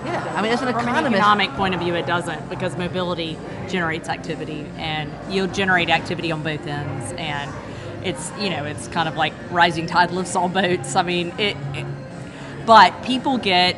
Yeah, 0.06 0.34
I 0.36 0.42
mean, 0.42 0.52
as 0.52 0.62
an 0.62 0.72
From 0.74 0.88
an 0.88 1.06
economic 1.06 1.50
point 1.52 1.74
of 1.74 1.82
view, 1.82 1.96
it 1.96 2.06
doesn't 2.06 2.50
because 2.50 2.78
mobility 2.78 3.38
generates 3.68 4.08
activity, 4.08 4.66
and 4.78 5.12
you'll 5.30 5.48
generate 5.48 5.90
activity 5.90 6.32
on 6.32 6.42
both 6.42 6.66
ends. 6.66 7.14
And 7.14 7.52
it's 8.04 8.32
you 8.40 8.50
know 8.50 8.64
it's 8.64 8.88
kind 8.88 9.10
of 9.10 9.18
like 9.18 9.34
rising 9.52 9.88
tide 9.88 10.12
lifts 10.12 10.36
all 10.36 10.50
boats. 10.50 10.96
I 10.96 11.04
mean, 11.04 11.34
it, 11.38 11.58
it 11.74 11.86
but 12.66 13.04
people 13.04 13.38
get 13.38 13.76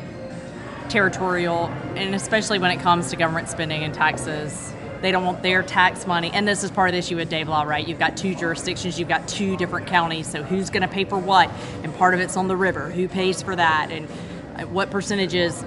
territorial, 0.92 1.68
and 1.96 2.14
especially 2.14 2.58
when 2.58 2.70
it 2.70 2.80
comes 2.80 3.10
to 3.10 3.16
government 3.16 3.48
spending 3.48 3.82
and 3.82 3.94
taxes. 3.94 4.72
They 5.00 5.10
don't 5.10 5.24
want 5.24 5.42
their 5.42 5.62
tax 5.62 6.06
money, 6.06 6.30
and 6.32 6.46
this 6.46 6.62
is 6.62 6.70
part 6.70 6.90
of 6.90 6.92
the 6.92 6.98
issue 6.98 7.16
with 7.16 7.28
Dave 7.28 7.48
Lyle, 7.48 7.66
right? 7.66 7.86
You've 7.86 7.98
got 7.98 8.16
two 8.16 8.34
jurisdictions, 8.36 9.00
you've 9.00 9.08
got 9.08 9.26
two 9.26 9.56
different 9.56 9.88
counties, 9.88 10.28
so 10.28 10.42
who's 10.42 10.70
going 10.70 10.82
to 10.82 10.88
pay 10.88 11.04
for 11.04 11.18
what? 11.18 11.50
And 11.82 11.92
part 11.96 12.14
of 12.14 12.20
it's 12.20 12.36
on 12.36 12.46
the 12.46 12.56
river. 12.56 12.90
Who 12.90 13.08
pays 13.08 13.42
for 13.42 13.56
that? 13.56 13.88
And 13.90 14.06
uh, 14.56 14.66
what 14.66 14.90
percentages? 14.90 15.64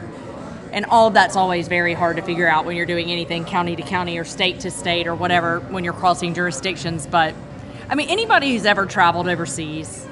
And 0.71 0.85
all 0.85 1.07
of 1.07 1.15
that's 1.15 1.35
always 1.35 1.67
very 1.67 1.93
hard 1.93 2.17
to 2.17 2.21
figure 2.21 2.47
out 2.47 2.65
when 2.65 2.77
you're 2.77 2.85
doing 2.85 3.11
anything 3.11 3.45
county 3.45 3.75
to 3.75 3.81
county 3.81 4.17
or 4.17 4.23
state 4.23 4.61
to 4.61 4.71
state 4.71 5.07
or 5.07 5.15
whatever 5.15 5.59
when 5.59 5.83
you're 5.83 5.93
crossing 5.93 6.33
jurisdictions. 6.33 7.07
But 7.07 7.33
I 7.89 7.95
mean, 7.95 8.09
anybody 8.09 8.53
who's 8.53 8.65
ever 8.65 8.85
traveled 8.85 9.27
overseas 9.27 10.05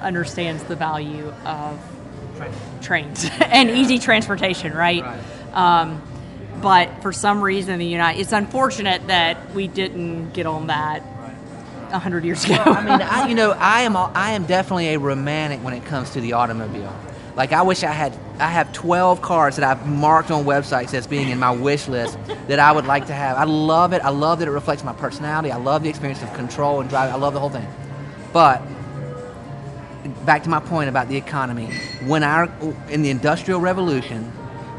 understands 0.00 0.62
the 0.64 0.76
value 0.76 1.34
of 1.44 1.78
trains 2.80 3.28
and 3.40 3.70
easy 3.70 3.98
transportation, 3.98 4.72
right? 4.72 5.04
Um, 5.52 6.02
but 6.60 7.02
for 7.02 7.12
some 7.12 7.42
reason, 7.42 7.78
the 7.78 7.86
United 7.86 8.20
it's 8.20 8.32
unfortunate 8.32 9.06
that 9.06 9.54
we 9.54 9.66
didn't 9.68 10.32
get 10.32 10.46
on 10.46 10.66
that 10.68 11.02
a 11.90 11.98
hundred 11.98 12.24
years 12.24 12.44
ago. 12.44 12.54
I 12.64 12.80
mean, 12.82 13.00
I, 13.02 13.28
you 13.28 13.34
know, 13.34 13.52
I 13.52 13.82
am 13.82 13.96
a- 13.96 14.12
I 14.14 14.32
am 14.32 14.44
definitely 14.44 14.88
a 14.94 14.98
romantic 14.98 15.60
when 15.64 15.74
it 15.74 15.84
comes 15.84 16.10
to 16.10 16.20
the 16.20 16.34
automobile. 16.34 16.94
Like 17.36 17.52
I 17.52 17.62
wish 17.62 17.82
I 17.82 17.92
had 17.92 18.12
I 18.38 18.48
have 18.48 18.72
12 18.72 19.22
cars 19.22 19.56
that 19.56 19.64
I've 19.64 19.86
marked 19.86 20.30
on 20.30 20.44
websites 20.44 20.92
as 20.94 21.06
being 21.06 21.28
in 21.30 21.38
my 21.38 21.50
wish 21.50 21.88
list 21.88 22.18
that 22.48 22.58
I 22.58 22.72
would 22.72 22.86
like 22.86 23.06
to 23.06 23.14
have. 23.14 23.36
I 23.38 23.44
love 23.44 23.92
it. 23.92 24.02
I 24.02 24.10
love 24.10 24.40
that 24.40 24.48
it 24.48 24.50
reflects 24.50 24.84
my 24.84 24.92
personality. 24.92 25.50
I 25.50 25.56
love 25.56 25.82
the 25.82 25.88
experience 25.88 26.22
of 26.22 26.32
control 26.34 26.80
and 26.80 26.90
driving. 26.90 27.14
I 27.14 27.18
love 27.18 27.32
the 27.34 27.40
whole 27.40 27.50
thing. 27.50 27.66
But 28.32 28.62
back 30.24 30.42
to 30.44 30.48
my 30.50 30.60
point 30.60 30.88
about 30.88 31.08
the 31.08 31.16
economy. 31.16 31.66
When 32.06 32.22
our 32.22 32.44
in 32.88 33.02
the 33.02 33.10
industrial 33.10 33.60
revolution, 33.60 34.30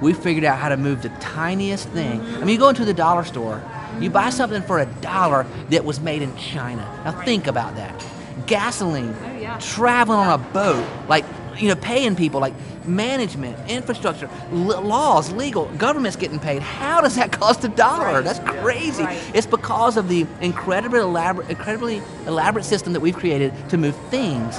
we 0.02 0.14
figured 0.14 0.44
out 0.46 0.58
how 0.58 0.70
to 0.70 0.78
move 0.78 1.02
the 1.02 1.10
tiniest 1.20 1.88
thing. 1.90 2.22
I 2.22 2.40
mean, 2.40 2.50
you 2.50 2.58
go 2.58 2.70
into 2.70 2.86
the 2.86 2.94
dollar 2.94 3.24
store, 3.24 3.62
you 4.00 4.10
buy 4.10 4.30
something 4.30 4.62
for 4.64 4.80
a 4.80 4.86
dollar 4.86 5.46
that 5.70 5.86
was 5.86 6.00
made 6.00 6.22
in 6.22 6.36
China. 6.38 6.82
Now 7.06 7.12
think 7.24 7.48
about 7.48 7.76
that. 7.76 8.04
Gasoline, 8.48 9.14
Oh, 9.24 9.38
yeah. 9.40 9.58
traveling 9.60 10.20
on 10.20 10.40
a 10.40 10.44
boat, 10.52 10.86
like 11.08 11.26
you 11.58 11.68
know, 11.68 11.76
paying 11.76 12.16
people, 12.16 12.40
like 12.40 12.54
management, 12.88 13.56
infrastructure, 13.70 14.28
l- 14.52 14.82
laws, 14.82 15.32
legal, 15.34 15.66
government's 15.78 16.16
getting 16.18 16.40
paid. 16.40 16.62
How 16.64 17.02
does 17.02 17.16
that 17.18 17.32
cost 17.40 17.64
a 17.64 17.68
dollar? 17.68 18.22
That's 18.24 18.40
crazy. 18.62 19.04
Right. 19.04 19.36
It's 19.36 19.46
because 19.46 19.96
of 19.98 20.08
the 20.08 20.26
incredibly 20.40 21.00
elaborate, 21.02 21.50
incredibly 21.52 22.02
elaborate 22.26 22.66
system 22.66 22.94
that 22.94 23.00
we've 23.02 23.16
created 23.16 23.54
to 23.70 23.78
move 23.78 23.96
things, 24.10 24.58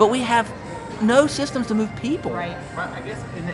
but 0.00 0.10
we 0.10 0.20
have 0.20 0.50
no 1.02 1.26
systems 1.26 1.66
to 1.66 1.74
move 1.74 1.94
people. 1.96 2.30
right. 2.32 2.56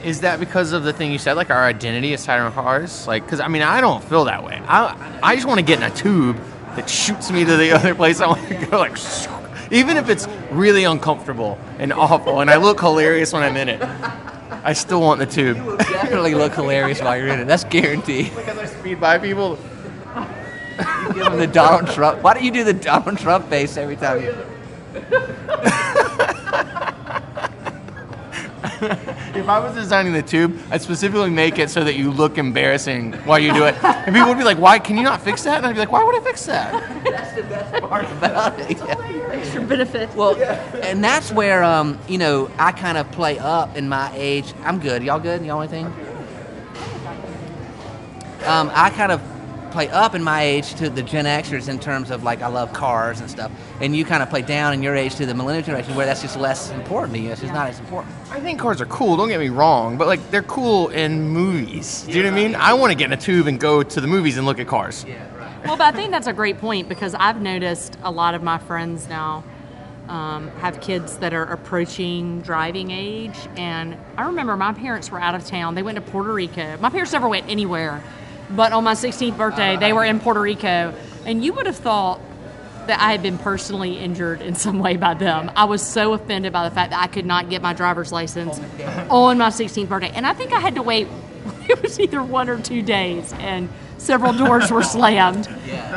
Is 0.05 0.21
that 0.21 0.39
because 0.39 0.73
of 0.73 0.85
the 0.85 0.93
thing 0.93 1.11
you 1.11 1.19
said, 1.19 1.33
like 1.33 1.51
our 1.51 1.65
identity 1.65 2.13
is 2.13 2.25
tied 2.25 2.39
on 2.39 2.53
cars? 2.53 3.05
Like, 3.09 3.25
because 3.25 3.41
I 3.41 3.49
mean, 3.49 3.63
I 3.63 3.81
don't 3.81 4.03
feel 4.05 4.25
that 4.27 4.45
way. 4.45 4.63
I 4.69 5.19
I 5.25 5.35
just 5.35 5.49
want 5.49 5.59
to 5.59 5.67
get 5.67 5.79
in 5.79 5.83
a 5.83 5.95
tube 5.95 6.39
that 6.77 6.89
shoots 6.89 7.33
me 7.33 7.45
to 7.45 7.57
the 7.57 7.73
other 7.77 7.97
place 7.97 8.21
I 8.21 8.29
want 8.29 8.47
to 8.47 8.55
go. 8.55 8.79
Like, 8.79 8.97
even 9.73 9.97
if 9.97 10.09
it's 10.09 10.29
really 10.53 10.85
uncomfortable 10.85 11.59
and 11.81 11.93
awful, 11.93 12.41
and 12.41 12.49
I 12.49 12.59
look 12.59 12.81
hilarious 12.81 13.33
when 13.33 13.43
I'm 13.43 13.57
in 13.57 13.69
it, 13.69 13.83
I 14.63 14.73
still 14.73 15.01
want 15.01 15.19
the 15.19 15.27
tube. 15.27 15.57
You 15.57 15.77
definitely 15.79 16.37
look 16.37 16.55
hilarious 16.55 17.01
while 17.03 17.17
you're 17.17 17.27
in 17.27 17.41
it. 17.41 17.47
That's 17.47 17.65
guaranteed. 17.65 18.33
Because 18.37 18.59
I 18.59 18.67
speed 18.67 19.01
by 19.01 19.19
people. 19.19 19.59
You 20.15 21.15
give 21.15 21.25
them 21.25 21.39
the 21.39 21.49
Donald 21.49 21.91
Trump. 21.91 22.23
Why 22.23 22.35
don't 22.35 22.45
you 22.45 22.53
do 22.53 22.63
the 22.63 22.73
Donald 22.73 23.19
Trump 23.19 23.49
face 23.49 23.77
every 23.77 23.97
time 23.97 24.23
you? 24.23 24.33
if 29.35 29.49
I 29.49 29.59
was 29.59 29.75
designing 29.75 30.13
the 30.13 30.23
tube, 30.23 30.59
I'd 30.71 30.83
specifically 30.83 31.31
make 31.31 31.59
it 31.59 31.71
so 31.71 31.85
that 31.85 31.97
you 31.97 32.11
look 32.11 32.39
embarrassing 32.39 33.13
while 33.25 33.39
you 33.39 33.53
do 33.53 33.65
it, 33.65 33.75
and 33.83 34.15
people 34.15 34.29
would 34.29 34.39
be 34.39 34.45
like, 34.45 34.59
"Why 34.59 34.79
can 34.79 34.97
you 34.97 35.03
not 35.03 35.23
fix 35.23 35.43
that?" 35.45 35.59
And 35.59 35.67
I'd 35.67 35.75
be 35.75 35.79
like, 35.79 35.93
"Why 35.93 36.03
would 36.03 36.15
I 36.15 36.21
fix 36.21 36.47
that?" 36.47 36.73
That's 37.05 37.35
the 37.35 37.43
best 37.43 37.83
part 37.83 38.05
about 38.05 38.59
it. 38.61 38.79
Yeah. 38.79 39.31
Extra 39.33 39.63
benefit. 39.63 40.15
Well, 40.15 40.37
and 40.83 41.03
that's 41.03 41.33
where 41.33 41.63
um, 41.65 41.99
you 42.09 42.19
know 42.19 42.51
I 42.59 42.73
kind 42.73 42.99
of 42.99 43.11
play 43.13 43.39
up 43.39 43.77
in 43.77 43.89
my 43.89 44.11
age. 44.15 44.55
I'm 44.63 44.79
good. 44.79 45.03
Y'all 45.03 45.21
good? 45.21 45.45
Y'all 45.45 45.61
anything? 45.61 45.87
Um, 48.47 48.71
I 48.75 48.91
kind 48.91 49.11
of 49.11 49.21
play 49.77 49.91
up 49.91 50.15
in 50.15 50.25
my 50.25 50.43
age 50.43 50.75
to 50.75 50.89
the 50.89 51.03
Gen 51.03 51.27
Xers 51.27 51.69
in 51.69 51.79
terms 51.79 52.11
of 52.11 52.23
like 52.23 52.41
I 52.41 52.47
love 52.47 52.73
cars 52.73 53.21
and 53.21 53.31
stuff, 53.31 53.53
and 53.83 53.95
you 53.95 54.07
kind 54.07 54.23
of 54.23 54.31
play 54.31 54.41
down 54.41 54.73
in 54.73 54.83
your 54.83 54.97
age 54.97 55.17
to 55.17 55.27
the 55.27 55.35
millennial 55.35 55.63
generation 55.63 55.95
where 55.95 56.07
that's 56.07 56.23
just 56.23 56.39
less 56.39 56.71
important 56.71 57.13
to 57.13 57.21
you. 57.21 57.31
It's 57.31 57.43
just 57.43 57.53
not 57.53 57.69
as 57.69 57.79
important. 57.79 58.15
I 58.31 58.41
think 58.41 58.59
cars 58.59 58.81
are 58.81 58.87
cool. 58.87 59.19
Don't 59.19 59.29
get 59.29 59.39
me 59.39 59.51
wrong, 59.51 59.99
but 59.99 60.07
like 60.07 60.31
they're 60.31 60.43
cool 60.45 60.89
in 60.89 61.29
movies. 61.29 62.05
Do 62.05 62.13
you 62.13 62.23
know 62.23 62.31
what 62.31 62.39
I 62.39 62.43
mean? 62.43 62.55
I 62.55 62.73
want 62.73 62.91
to 62.93 62.95
get 62.97 63.05
in 63.05 63.13
a 63.13 63.21
tube 63.21 63.49
and 63.49 63.61
go 63.61 63.83
to 63.83 64.01
the 64.01 64.07
movies 64.07 64.39
and 64.39 64.47
look 64.47 64.59
at 64.59 64.67
cars. 64.67 65.05
Yeah, 65.07 65.17
right. 65.37 65.67
Well, 65.67 65.77
but 65.77 65.93
I 65.93 65.93
think 65.93 66.11
that's 66.11 66.27
a 66.27 66.33
great 66.33 66.57
point 66.57 66.89
because 66.89 67.15
I've 67.15 67.43
noticed 67.43 67.99
a 68.03 68.11
lot 68.11 68.35
of 68.35 68.43
my 68.43 68.57
friends 68.57 69.11
now 69.11 69.45
um, 70.09 70.49
have 70.63 70.81
kids 70.81 71.19
that 71.19 71.35
are 71.35 71.53
approaching 71.53 72.41
driving 72.41 72.91
age. 72.93 73.37
And 73.57 73.99
I 74.17 74.25
remember 74.29 74.57
my 74.57 74.73
parents 74.73 75.11
were 75.11 75.21
out 75.21 75.35
of 75.35 75.45
town. 75.45 75.75
They 75.75 75.83
went 75.83 75.97
to 75.97 76.03
Puerto 76.03 76.33
Rico. 76.33 76.79
My 76.79 76.89
parents 76.89 77.13
never 77.13 77.29
went 77.29 77.47
anywhere. 77.51 78.03
But 78.51 78.73
on 78.73 78.85
my 78.85 78.95
16th 78.95 79.37
birthday, 79.37 79.77
they 79.77 79.93
were 79.93 80.05
in 80.05 80.21
Puerto 80.21 80.41
Rico. 80.41 80.95
And 81.25 81.45
you 81.45 81.53
would 81.55 81.67
have 81.67 81.77
thought 81.77 82.21
that 82.87 83.01
I 83.01 83.11
had 83.11 83.23
been 83.23 83.39
personally 83.39 83.99
injured 83.99 84.41
in 84.41 84.55
some 84.55 84.79
way 84.79 84.97
by 84.97 85.15
them. 85.15 85.51
I 85.57 85.65
was 85.65 85.83
so 85.83 86.13
offended 86.13 86.53
by 86.53 86.69
the 86.69 86.75
fact 86.75 86.91
that 86.91 87.03
I 87.03 87.09
could 87.09 87.27
not 87.27 87.51
get 87.51 87.63
my 87.63 87.73
driver's 87.73 88.13
license 88.13 88.59
on 89.11 89.39
my 89.39 89.49
16th 89.49 89.89
birthday. 89.89 90.11
And 90.15 90.27
I 90.27 90.33
think 90.33 90.53
I 90.53 90.61
had 90.61 90.77
to 90.77 90.83
wait, 90.83 91.09
it 91.69 91.83
was 91.83 91.99
either 91.99 92.23
one 92.23 92.49
or 92.49 92.61
two 92.61 92.83
days. 92.83 93.33
And 93.35 93.69
several 93.99 94.33
doors 94.33 94.71
were 94.71 94.83
slammed 94.83 95.49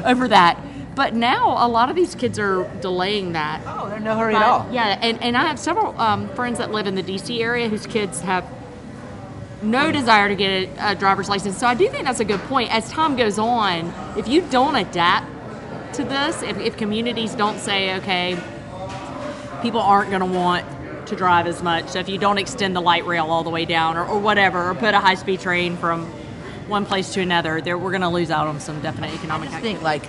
over 0.04 0.28
that. 0.28 0.60
But 0.96 1.14
now 1.14 1.66
a 1.66 1.70
lot 1.70 1.90
of 1.90 1.96
these 1.96 2.16
kids 2.16 2.40
are 2.40 2.70
delaying 2.82 3.34
that. 3.34 3.62
Oh, 3.66 3.88
they're 3.88 3.98
in 3.98 4.04
no 4.04 4.18
hurry 4.18 4.34
But, 4.34 4.42
at 4.42 4.48
all. 4.50 4.68
Yeah, 4.74 5.00
and, 5.02 5.22
and 5.22 5.38
I 5.38 5.46
have 5.46 5.60
several 5.60 5.98
um, 6.00 6.28
friends 6.30 6.58
that 6.58 6.72
live 6.72 6.88
in 6.88 6.96
the 6.96 7.04
DC 7.04 7.40
area 7.40 7.70
whose 7.70 7.86
kids 7.86 8.22
have 8.22 8.44
no 9.62 9.92
desire 9.92 10.30
to 10.30 10.36
get 10.36 10.70
a, 10.78 10.92
a 10.92 10.96
driver's 10.96 11.30
license. 11.30 11.58
So 11.58 11.68
I 11.68 11.74
do 11.74 11.90
think 11.90 12.06
that's 12.06 12.20
a 12.20 12.26
good 12.26 12.40
point. 12.42 12.74
As 12.74 12.90
time 12.90 13.16
goes 13.16 13.38
on, 13.38 13.94
if 14.18 14.28
you 14.28 14.42
don't 14.42 14.76
adapt 14.76 15.28
to 15.96 16.04
this, 16.04 16.42
if, 16.44 16.58
if 16.58 16.78
communities 16.78 17.36
don't 17.36 17.60
say, 17.60 17.96
okay, 17.98 18.38
people 19.62 19.82
aren't 19.82 20.10
going 20.10 20.22
to 20.22 20.38
want 20.38 20.66
to 21.08 21.16
drive 21.16 21.48
as 21.48 21.62
much. 21.62 21.90
So 21.90 22.00
if 22.00 22.08
you 22.08 22.18
don't 22.18 22.38
extend 22.38 22.76
the 22.76 22.82
light 22.82 23.06
rail 23.06 23.26
all 23.26 23.44
the 23.44 23.50
way 23.50 23.66
down 23.66 23.98
or, 23.98 24.06
or 24.06 24.20
whatever, 24.20 24.70
or 24.70 24.76
put 24.76 24.94
a 24.94 25.00
high 25.00 25.16
speed 25.16 25.42
train 25.42 25.76
from 25.76 26.06
one 26.68 26.86
place 26.86 27.14
to 27.14 27.22
another, 27.22 27.62
there, 27.62 27.78
we're 27.78 27.92
going 27.92 28.02
to 28.02 28.10
lose 28.10 28.32
out 28.32 28.48
on 28.48 28.60
some 28.60 28.80
definite 28.82 29.14
economic 29.14 29.52
I 29.52 29.60
think 29.60 29.82
like 29.82 30.04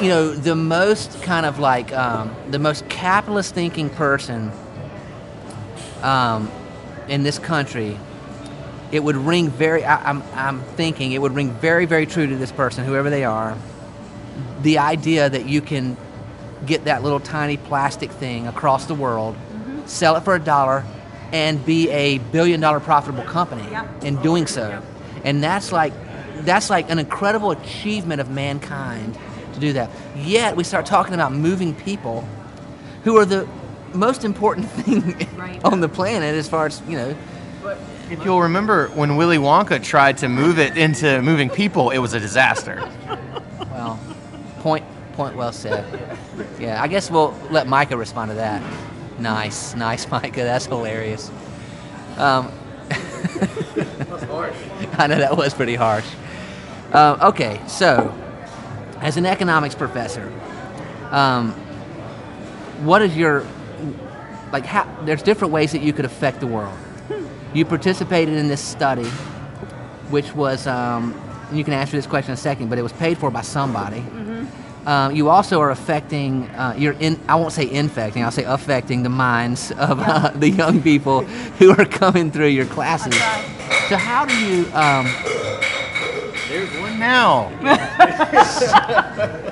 you 0.00 0.08
know 0.08 0.32
the 0.32 0.54
most 0.54 1.22
kind 1.22 1.44
of 1.44 1.58
like 1.58 1.92
um, 1.92 2.34
the 2.50 2.58
most 2.58 2.88
capitalist 2.88 3.54
thinking 3.54 3.90
person 3.90 4.52
um, 6.02 6.50
in 7.08 7.22
this 7.22 7.38
country 7.38 7.98
it 8.92 9.02
would 9.02 9.16
ring 9.16 9.48
very 9.50 9.84
I, 9.84 10.10
I'm, 10.10 10.22
I'm 10.34 10.60
thinking 10.76 11.12
it 11.12 11.20
would 11.20 11.34
ring 11.34 11.50
very 11.50 11.86
very 11.86 12.06
true 12.06 12.26
to 12.26 12.36
this 12.36 12.52
person 12.52 12.84
whoever 12.84 13.10
they 13.10 13.24
are. 13.24 13.56
The 14.62 14.78
idea 14.78 15.28
that 15.28 15.46
you 15.46 15.60
can 15.60 15.96
get 16.66 16.84
that 16.84 17.02
little 17.02 17.18
tiny 17.20 17.56
plastic 17.56 18.10
thing 18.12 18.46
across 18.46 18.86
the 18.86 18.94
world 18.94 19.34
mm-hmm. 19.34 19.86
sell 19.86 20.14
it 20.16 20.20
for 20.22 20.34
a 20.34 20.40
dollar 20.40 20.84
and 21.32 21.64
be 21.64 21.90
a 21.90 22.18
billion 22.18 22.60
dollar 22.60 22.78
profitable 22.78 23.24
company 23.24 23.68
Yep. 23.70 24.04
in 24.04 24.22
doing 24.22 24.46
so. 24.46 24.82
And 25.24 25.42
that's 25.42 25.72
like 25.72 25.92
that's 26.42 26.70
like 26.70 26.90
an 26.90 26.98
incredible 26.98 27.50
achievement 27.52 28.20
of 28.20 28.30
mankind 28.30 29.16
to 29.54 29.60
do 29.60 29.72
that. 29.74 29.90
Yet 30.16 30.56
we 30.56 30.64
start 30.64 30.86
talking 30.86 31.14
about 31.14 31.32
moving 31.32 31.74
people 31.74 32.26
who 33.04 33.16
are 33.16 33.24
the 33.24 33.48
most 33.94 34.24
important 34.24 34.68
thing 34.70 35.26
Right. 35.36 35.60
on 35.64 35.80
the 35.80 35.88
planet 35.88 36.34
as 36.34 36.48
far 36.48 36.66
as 36.66 36.82
you 36.88 36.96
know 36.96 37.16
If 38.12 38.26
you'll 38.26 38.42
remember 38.42 38.88
when 38.88 39.16
Willy 39.16 39.38
Wonka 39.38 39.82
tried 39.82 40.18
to 40.18 40.28
move 40.28 40.58
it 40.58 40.76
into 40.76 41.22
moving 41.22 41.48
people, 41.48 41.88
it 41.88 41.96
was 41.96 42.12
a 42.12 42.20
disaster. 42.20 42.86
Well, 43.70 43.98
point 44.58 44.84
point 45.14 45.34
well 45.34 45.50
said. 45.50 45.86
Yeah, 46.60 46.82
I 46.82 46.88
guess 46.88 47.10
we'll 47.10 47.34
let 47.48 47.66
Micah 47.66 47.96
respond 47.96 48.30
to 48.30 48.34
that. 48.34 48.62
Nice, 49.18 49.74
nice, 49.74 50.06
Micah. 50.10 50.42
That's 50.42 50.66
hilarious. 50.66 51.30
Um, 52.18 52.52
I 54.98 55.06
know 55.08 55.16
that 55.16 55.34
was 55.34 55.54
pretty 55.54 55.74
harsh. 55.74 56.04
Um, 56.92 57.18
okay, 57.22 57.62
so 57.66 58.14
as 59.00 59.16
an 59.16 59.24
economics 59.24 59.74
professor, 59.74 60.30
um, 61.10 61.52
what 62.84 63.00
is 63.00 63.16
your 63.16 63.46
like? 64.52 64.66
How, 64.66 64.84
there's 65.06 65.22
different 65.22 65.54
ways 65.54 65.72
that 65.72 65.80
you 65.80 65.94
could 65.94 66.04
affect 66.04 66.40
the 66.40 66.46
world. 66.46 66.76
You 67.54 67.64
participated 67.64 68.34
in 68.34 68.48
this 68.48 68.60
study, 68.62 69.04
which 70.10 70.34
was 70.34 70.66
um, 70.66 71.14
you 71.52 71.64
can 71.64 71.74
answer 71.74 71.96
this 71.96 72.06
question 72.06 72.30
in 72.30 72.34
a 72.34 72.38
second, 72.38 72.70
but 72.70 72.78
it 72.78 72.82
was 72.82 72.92
paid 72.92 73.18
for 73.18 73.30
by 73.30 73.42
somebody. 73.42 74.02
Um, 74.86 75.14
you 75.14 75.28
also 75.28 75.60
are 75.60 75.70
affecting. 75.70 76.48
Uh, 76.48 76.74
you're 76.76 76.94
in. 76.94 77.20
I 77.28 77.36
won't 77.36 77.52
say 77.52 77.70
infecting. 77.70 78.24
I'll 78.24 78.32
say 78.32 78.44
affecting 78.44 79.02
the 79.02 79.08
minds 79.08 79.70
of 79.72 80.00
uh, 80.00 80.30
the 80.34 80.50
young 80.50 80.82
people 80.82 81.20
who 81.58 81.70
are 81.70 81.84
coming 81.84 82.32
through 82.32 82.48
your 82.48 82.66
classes. 82.66 83.14
So 83.88 83.96
how 83.96 84.24
do 84.24 84.34
you? 84.44 84.64
Um, 84.72 85.06
There's 86.48 86.70
one 86.80 86.98
now. 86.98 87.50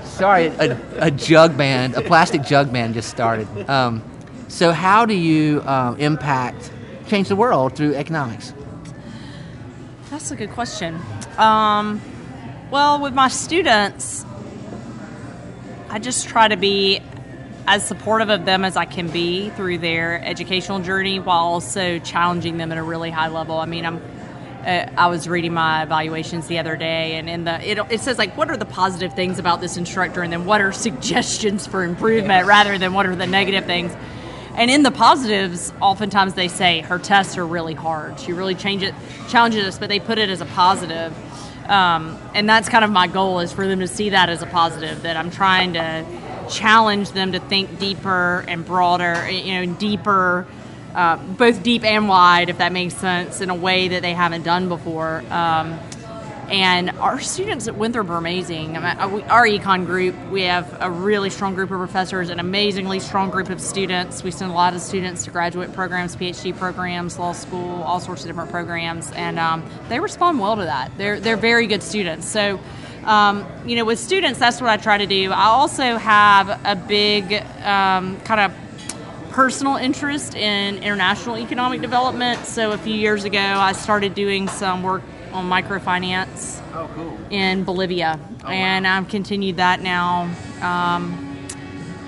sorry, 0.05 0.47
a, 0.47 0.77
a 0.97 1.11
jug 1.11 1.57
band, 1.57 1.95
a 1.95 2.03
plastic 2.03 2.43
jug 2.43 2.73
band 2.73 2.95
just 2.95 3.09
started. 3.11 3.47
Um, 3.71 4.03
so 4.49 4.73
how 4.73 5.07
do 5.07 5.15
you 5.15 5.63
um, 5.63 5.97
impact, 5.99 6.73
change 7.11 7.29
the 7.29 7.37
world 7.37 7.77
through 7.77 7.95
economics? 7.95 8.55
That's 10.11 10.31
a 10.31 10.37
good 10.37 10.51
question. 10.51 10.99
Um, 11.37 12.01
well, 12.71 13.01
with 13.01 13.15
my 13.15 13.29
students, 13.29 14.25
I 15.89 15.99
just 15.99 16.29
try 16.29 16.49
to 16.49 16.57
be 16.57 17.01
as 17.67 17.87
supportive 17.87 18.31
of 18.31 18.45
them 18.45 18.65
as 18.65 18.77
I 18.77 18.85
can 18.85 19.09
be 19.09 19.51
through 19.51 19.79
their 19.79 20.25
educational 20.25 20.81
journey 20.81 21.21
while 21.21 21.45
also 21.45 21.99
challenging 21.99 22.57
them 22.57 22.73
at 22.73 22.79
a 22.79 22.83
really 22.83 23.11
high 23.11 23.29
level. 23.29 23.59
I 23.59 23.67
mean, 23.67 23.85
I'm 23.85 24.01
uh, 24.65 24.91
I 24.97 25.07
was 25.07 25.27
reading 25.27 25.55
my 25.55 25.83
evaluations 25.83 26.47
the 26.47 26.59
other 26.59 26.77
day, 26.77 27.15
and 27.15 27.31
in 27.31 27.45
the 27.45 27.67
it, 27.67 27.79
it 27.91 28.01
says 28.01 28.19
like, 28.19 28.37
what 28.37 28.51
are 28.51 28.57
the 28.57 28.67
positive 28.67 29.15
things 29.15 29.39
about 29.39 29.61
this 29.61 29.77
instructor, 29.77 30.23
and 30.23 30.33
then 30.33 30.45
what 30.45 30.61
are 30.61 30.73
suggestions 30.89 31.67
for 31.67 31.83
improvement, 31.83 32.47
rather 32.47 32.77
than 32.79 32.93
what 32.93 33.07
are 33.07 33.17
the 33.17 33.27
negative 33.27 33.65
things. 33.65 33.93
And 34.55 34.71
in 34.71 34.83
the 34.83 34.91
positives, 34.91 35.73
oftentimes 35.81 36.35
they 36.35 36.49
say 36.49 36.81
her 36.81 36.99
tests 36.99 37.39
are 37.39 37.47
really 37.47 37.75
hard. 37.75 38.19
She 38.21 38.33
really 38.33 38.55
change 38.55 38.83
it, 38.83 38.95
challenges 39.29 39.65
us, 39.65 39.79
but 39.79 39.89
they 39.89 40.01
put 40.01 40.19
it 40.19 40.29
as 40.29 40.41
a 40.41 40.47
positive. 40.47 41.15
Um, 41.69 42.19
and 42.35 42.49
that's 42.49 42.69
kind 42.69 42.85
of 42.85 42.91
my 42.91 43.07
goal 43.07 43.41
is 43.41 43.53
for 43.53 43.67
them 43.67 43.81
to 43.81 43.87
see 43.87 44.11
that 44.11 44.29
as 44.29 44.43
a 44.43 44.47
positive. 44.47 45.03
That 45.03 45.17
I'm 45.17 45.31
trying 45.31 45.75
to 45.75 46.05
challenge 46.51 47.13
them 47.13 47.33
to 47.33 47.41
think 47.41 47.79
deeper 47.79 48.45
and 48.49 48.65
broader, 48.65 49.31
you 49.31 49.67
know, 49.67 49.75
deeper, 49.75 50.47
uh, 50.95 51.17
both 51.17 51.63
deep 51.63 51.85
and 51.85 52.09
wide, 52.09 52.49
if 52.49 52.59
that 52.59 52.73
makes 52.73 52.95
sense, 52.95 53.41
in 53.41 53.51
a 53.51 53.55
way 53.55 53.89
that 53.89 54.03
they 54.03 54.15
haven't 54.15 54.43
done 54.43 54.69
before. 54.69 55.23
Um, 55.31 55.79
and 56.51 56.91
our 56.99 57.21
students 57.21 57.69
at 57.69 57.77
Winthrop 57.77 58.11
are 58.11 58.17
amazing. 58.17 58.77
Uh, 58.77 59.23
our 59.29 59.47
econ 59.47 59.87
group, 59.87 60.17
we 60.31 60.43
have 60.43 60.77
a 60.81 60.91
really 60.91 61.31
strong 61.31 61.55
group 61.55 61.71
of 61.71 61.79
professors, 61.79 62.29
an 62.29 62.41
amazingly 62.41 62.99
strong 62.99 63.31
group 63.31 63.51
of 63.51 63.61
students. 63.61 64.25
We 64.25 64.33
send 64.33 64.51
a 64.51 64.55
lot 64.55 64.75
of 64.75 64.81
students 64.81 65.25
to 65.25 65.31
graduate 65.31 65.73
programs, 65.73 66.17
PhD 66.17 66.57
programs, 66.57 67.21
law 67.21 67.33
school, 67.33 67.83
all 67.83 68.01
sorts 68.01 68.23
of 68.23 68.27
different 68.27 68.51
programs, 68.51 69.13
and 69.13 69.39
um, 69.39 69.65
they 69.89 70.01
respond 70.01 70.41
well 70.41 70.57
to 70.57 70.65
that. 70.65 70.91
They're 70.99 71.21
they're 71.21 71.37
very 71.37 71.67
good 71.67 71.83
students. 71.83 72.27
So. 72.29 72.61
Um, 73.03 73.47
you 73.65 73.77
know, 73.77 73.87
with 73.87 73.99
students, 73.99 74.39
that's 74.39 74.61
what 74.61 74.69
I 74.69 74.77
try 74.77 74.99
to 74.99 75.07
do. 75.07 75.33
I 75.33 75.45
also 75.45 75.97
have 75.97 76.51
a 76.67 76.77
big 76.77 77.33
um, 77.65 78.21
kind 78.21 78.41
of 78.41 78.53
personal 79.31 79.77
interest 79.77 80.35
in 80.35 80.77
international 80.83 81.39
economic 81.39 81.81
development. 81.81 82.45
So 82.45 82.73
a 82.73 82.77
few 82.77 82.93
years 82.95 83.25
ago, 83.25 83.39
I 83.39 83.73
started 83.73 84.15
doing 84.15 84.49
some 84.49 84.83
work 84.83 85.03
on 85.33 85.49
microfinance 85.49 86.61
in 87.31 87.65
Bolivia, 87.65 88.19
and 88.47 88.87
I've 88.87 89.09
continued 89.09 89.57
that 89.57 89.81
now. 89.81 90.23
Um, 90.61 91.27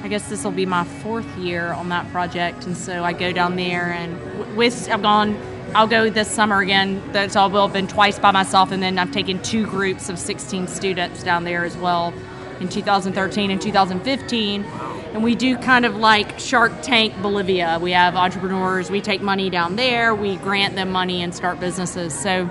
I 0.03 0.09
guess 0.09 0.29
this 0.29 0.43
will 0.43 0.51
be 0.51 0.67
my 0.67 0.85
fourth 0.85 1.37
year 1.39 1.73
on 1.73 1.89
that 1.91 2.11
project, 2.11 2.67
and 2.67 2.77
so 2.77 3.05
I 3.05 3.13
go 3.13 3.33
down 3.33 3.57
there 3.57 3.93
and 3.93 4.57
with 4.57 4.89
I've 4.91 5.03
gone. 5.03 5.37
I'll 5.75 5.87
go 5.87 6.11
this 6.11 6.31
summer 6.31 6.61
again. 6.61 7.03
That's 7.13 7.35
all. 7.35 7.49
Will 7.49 7.67
have 7.67 7.73
been 7.73 7.87
twice 7.87 8.19
by 8.19 8.31
myself, 8.31 8.73
and 8.73 8.83
then 8.83 8.99
I've 8.99 9.13
taken 9.13 9.41
two 9.43 9.65
groups 9.67 10.09
of 10.11 10.19
16 10.19 10.67
students 10.67 11.23
down 11.23 11.45
there 11.45 11.65
as 11.65 11.77
well 11.77 12.13
in 12.61 12.69
2013 12.69 13.51
and 13.51 13.61
2015. 13.61 14.65
and 15.13 15.23
we 15.23 15.35
do 15.35 15.57
kind 15.59 15.85
of 15.85 15.97
like 15.97 16.39
Shark 16.39 16.73
Tank 16.83 17.21
Bolivia. 17.21 17.79
We 17.81 17.93
have 17.93 18.17
entrepreneurs, 18.17 18.91
we 18.91 19.01
take 19.01 19.21
money 19.21 19.51
down 19.51 19.77
there, 19.77 20.15
we 20.15 20.37
grant 20.37 20.75
them 20.75 20.91
money 20.91 21.23
and 21.23 21.35
start 21.35 21.61
businesses. 21.61 22.15
So, 22.19 22.49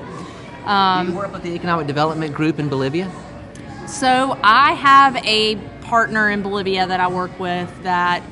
Do 1.06 1.12
you 1.12 1.18
work 1.18 1.34
with 1.34 1.44
the 1.44 1.54
Economic 1.54 1.88
Development 1.88 2.34
Group 2.34 2.60
in 2.60 2.70
Bolivia? 2.70 3.12
so 3.88 4.38
I 4.42 4.74
have 4.74 5.18
a 5.26 5.56
partner 5.82 6.30
in 6.30 6.42
Bolivia 6.42 6.88
that 6.88 7.00
I 7.00 7.08
work 7.08 7.38
with 7.40 7.84
that 7.84 8.24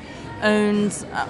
owns 0.42 1.04
uh, 1.04 1.28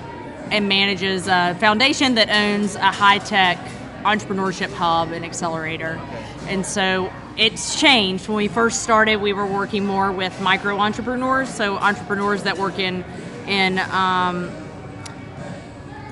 and 0.51 0.69
manages 0.69 1.27
a 1.29 1.57
foundation 1.59 2.15
that 2.15 2.29
owns 2.31 2.77
a 2.77 2.93
high 2.93 3.19
tech 3.19 3.59
entrepreneurship 4.03 4.73
hub 4.73 5.13
and 5.13 5.25
accelerator. 5.25 6.01
And 6.47 6.65
so 6.65 7.13
it's 7.37 7.79
changed. 7.81 8.29
When 8.29 8.37
we 8.37 8.49
first 8.49 8.83
started, 8.83 9.17
we 9.17 9.33
were 9.33 9.47
working 9.47 9.85
more 9.87 10.11
with 10.11 10.39
micro 10.41 10.79
entrepreneurs, 10.79 11.49
so 11.49 11.77
entrepreneurs 11.77 12.45
that 12.45 12.59
work 12.59 12.79
in 12.79 13.05
in 13.47 13.79
um, 13.79 14.51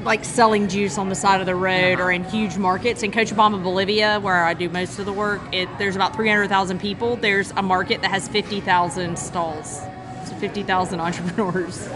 like 0.09 0.25
selling 0.25 0.69
juice 0.69 0.97
on 0.97 1.11
the 1.11 1.15
side 1.15 1.39
of 1.39 1.47
the 1.47 1.55
road 1.55 2.01
or 2.01 2.05
uh-huh. 2.05 2.13
in 2.13 2.25
huge 2.25 2.57
markets. 2.57 3.03
In 3.03 3.13
Cochabamba, 3.13 3.63
Bolivia, 3.63 4.19
where 4.21 4.43
I 4.43 4.55
do 4.55 4.71
most 4.71 4.99
of 4.99 5.05
the 5.05 5.13
work, 5.13 5.43
it, 5.53 5.69
there's 5.77 5.97
about 5.97 6.17
300,000 6.17 6.81
people. 6.81 7.17
There's 7.17 7.51
a 7.59 7.63
market 7.63 8.01
that 8.01 8.11
has 8.11 8.27
50,000 8.27 9.19
stalls. 9.19 9.83
So 10.25 10.35
50,000 10.37 10.99
entrepreneurs. 11.09 11.87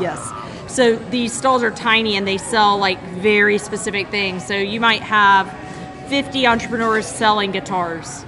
Yes. 0.00 0.30
So 0.68 0.94
these 1.10 1.32
stalls 1.32 1.64
are 1.64 1.72
tiny 1.72 2.16
and 2.16 2.28
they 2.28 2.38
sell 2.38 2.78
like 2.78 3.02
very 3.14 3.58
specific 3.58 4.08
things. 4.08 4.46
So 4.46 4.54
you 4.54 4.80
might 4.80 5.02
have 5.02 5.52
50 6.08 6.46
entrepreneurs 6.46 7.06
selling 7.06 7.50
guitars. 7.50 8.24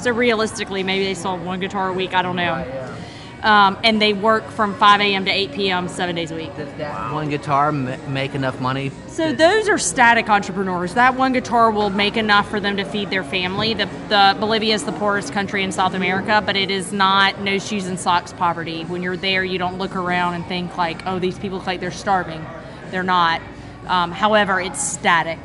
So 0.00 0.10
realistically, 0.10 0.82
maybe 0.82 1.04
they 1.04 1.14
sell 1.14 1.38
one 1.38 1.60
guitar 1.60 1.90
a 1.90 1.92
week. 1.92 2.14
I 2.14 2.22
don't 2.22 2.34
know. 2.34 2.81
Um, 3.42 3.76
and 3.82 4.00
they 4.00 4.12
work 4.12 4.48
from 4.50 4.74
5 4.74 5.00
a.m. 5.00 5.24
to 5.24 5.30
8 5.30 5.52
p.m. 5.52 5.88
seven 5.88 6.14
days 6.14 6.30
a 6.30 6.36
week. 6.36 6.54
Does 6.56 6.72
that 6.74 7.12
one 7.12 7.28
guitar 7.28 7.68
m- 7.68 8.12
make 8.12 8.36
enough 8.36 8.60
money? 8.60 8.92
So 9.08 9.32
those 9.32 9.68
are 9.68 9.78
static 9.78 10.28
entrepreneurs. 10.30 10.94
That 10.94 11.16
one 11.16 11.32
guitar 11.32 11.72
will 11.72 11.90
make 11.90 12.16
enough 12.16 12.48
for 12.48 12.60
them 12.60 12.76
to 12.76 12.84
feed 12.84 13.10
their 13.10 13.24
family. 13.24 13.74
The, 13.74 13.86
the 14.08 14.36
Bolivia 14.38 14.74
is 14.74 14.84
the 14.84 14.92
poorest 14.92 15.32
country 15.32 15.64
in 15.64 15.72
South 15.72 15.94
America, 15.94 16.40
but 16.46 16.54
it 16.56 16.70
is 16.70 16.92
not 16.92 17.40
no 17.40 17.58
shoes 17.58 17.86
and 17.88 17.98
socks 17.98 18.32
poverty. 18.32 18.84
When 18.84 19.02
you're 19.02 19.16
there, 19.16 19.42
you 19.42 19.58
don't 19.58 19.76
look 19.76 19.96
around 19.96 20.34
and 20.34 20.46
think 20.46 20.76
like, 20.76 21.04
oh, 21.06 21.18
these 21.18 21.36
people 21.36 21.58
look 21.58 21.66
like 21.66 21.80
they're 21.80 21.90
starving. 21.90 22.44
They're 22.92 23.02
not. 23.02 23.42
Um, 23.88 24.12
however, 24.12 24.60
it's 24.60 24.80
static. 24.80 25.40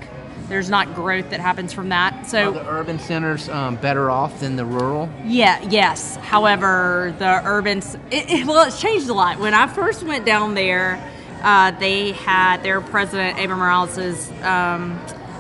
There's 0.49 0.69
not 0.69 0.95
growth 0.95 1.29
that 1.31 1.39
happens 1.41 1.73
from 1.73 1.89
that. 1.89 2.13
Are 2.13 2.25
So 2.25 2.51
the 2.51 2.67
urban 2.69 2.99
centers 2.99 3.49
um, 3.49 3.75
better 3.75 4.09
off 4.09 4.39
than 4.39 4.55
the 4.55 4.65
rural? 4.65 5.09
yeah, 5.25 5.61
yes. 5.69 6.15
However, 6.17 7.13
the 7.19 7.41
urban, 7.45 7.79
it, 8.11 8.29
it, 8.31 8.45
well, 8.47 8.65
it's 8.65 8.79
changed 8.79 9.09
a 9.09 9.13
lot. 9.13 9.39
When 9.39 9.53
I 9.53 9.67
first 9.67 10.03
went 10.03 10.25
down 10.25 10.53
there, 10.53 11.03
uh, 11.43 11.71
they 11.71 12.13
had 12.13 12.63
their 12.63 12.79
president, 12.81 13.37
Evo 13.37 13.57
Morales, 13.57 13.97
is, 13.97 14.31
um, 14.43 14.99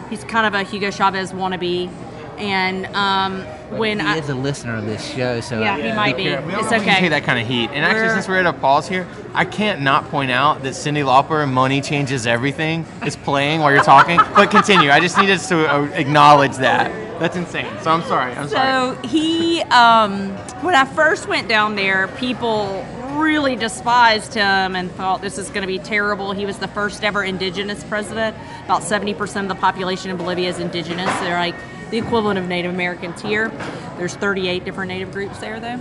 he's 0.09 0.23
kind 0.25 0.45
of 0.45 0.53
a 0.53 0.63
Hugo 0.63 0.91
Chavez 0.91 1.31
wannabe. 1.31 1.89
And 2.37 2.85
um, 2.95 3.41
when 3.77 3.99
he 3.99 4.05
I, 4.05 4.17
is 4.17 4.29
a 4.29 4.35
listener 4.35 4.75
of 4.77 4.85
this 4.85 5.03
show, 5.13 5.41
so 5.41 5.59
Yeah, 5.59 5.75
I- 5.75 5.81
he 5.81 5.91
might 5.93 6.17
be. 6.17 6.23
We 6.25 6.29
don't 6.51 6.63
It's 6.63 6.71
okay. 6.71 6.99
take 6.99 7.09
that 7.09 7.23
kind 7.23 7.39
of 7.39 7.47
heat. 7.47 7.69
And 7.73 7.83
actually, 7.83 8.01
We're- 8.03 8.13
since 8.13 8.27
we're 8.27 8.37
at 8.39 8.45
a 8.45 8.53
pause 8.53 8.87
here, 8.87 9.07
I 9.33 9.45
can't 9.45 9.81
not 9.81 10.09
point 10.09 10.31
out 10.31 10.63
that 10.63 10.73
Cyndi 10.73 11.03
Lauper, 11.03 11.49
"Money 11.51 11.81
Changes 11.81 12.27
Everything," 12.27 12.85
is 13.05 13.15
playing 13.15 13.61
while 13.61 13.71
you're 13.71 13.83
talking. 13.83 14.17
but 14.35 14.51
continue. 14.51 14.91
I 14.91 14.99
just 14.99 15.17
needed 15.17 15.39
to 15.39 15.67
uh, 15.73 15.83
acknowledge 15.93 16.57
that. 16.57 16.91
That's 17.19 17.35
insane. 17.35 17.65
So 17.81 17.89
I'm 17.89 18.03
sorry. 18.03 18.33
I'm 18.33 18.47
sorry. 18.47 18.95
So 19.01 19.07
he, 19.07 19.61
um, 19.63 20.29
when 20.61 20.75
I 20.75 20.85
first 20.85 21.27
went 21.27 21.47
down 21.49 21.75
there, 21.75 22.07
people 22.09 22.85
really 23.15 23.55
despised 23.55 24.35
him 24.35 24.75
and 24.75 24.91
thought 24.91 25.21
this 25.21 25.39
is 25.39 25.49
going 25.49 25.61
to 25.61 25.67
be 25.67 25.79
terrible. 25.79 26.33
He 26.33 26.45
was 26.45 26.59
the 26.59 26.67
first 26.67 27.03
ever 27.03 27.23
indigenous 27.23 27.83
president. 27.85 28.35
About 28.65 28.83
70% 28.83 29.41
of 29.41 29.47
the 29.47 29.55
population 29.55 30.11
in 30.11 30.17
Bolivia 30.17 30.47
is 30.49 30.59
indigenous. 30.59 31.09
They're 31.21 31.39
like 31.39 31.55
the 31.89 31.97
equivalent 31.97 32.39
of 32.39 32.47
Native 32.47 32.73
Americans 32.73 33.21
here. 33.21 33.49
There's 33.97 34.15
38 34.15 34.65
different 34.65 34.89
Native 34.89 35.11
groups 35.11 35.39
there, 35.39 35.59
though. 35.59 35.79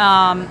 Um, 0.00 0.48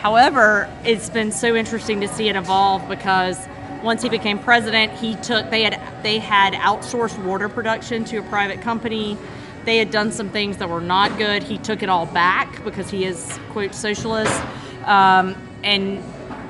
However, 0.00 0.66
it's 0.82 1.10
been 1.10 1.30
so 1.30 1.54
interesting 1.54 2.00
to 2.00 2.08
see 2.08 2.30
it 2.30 2.34
evolve 2.34 2.88
because 2.88 3.38
once 3.82 4.02
he 4.02 4.08
became 4.08 4.38
president, 4.38 4.94
he 4.94 5.14
took 5.16 5.50
they 5.50 5.62
had 5.62 5.78
they 6.02 6.18
had 6.18 6.54
outsourced 6.54 7.22
water 7.22 7.50
production 7.50 8.04
to 8.06 8.16
a 8.16 8.22
private 8.22 8.62
company. 8.62 9.18
They 9.66 9.76
had 9.76 9.90
done 9.90 10.10
some 10.10 10.30
things 10.30 10.56
that 10.56 10.70
were 10.70 10.80
not 10.80 11.18
good. 11.18 11.42
He 11.42 11.58
took 11.58 11.82
it 11.82 11.90
all 11.90 12.06
back 12.06 12.64
because 12.64 12.88
he 12.88 13.04
is 13.04 13.38
quote 13.50 13.74
socialist. 13.74 14.42
Um, 14.86 15.36
and 15.62 15.98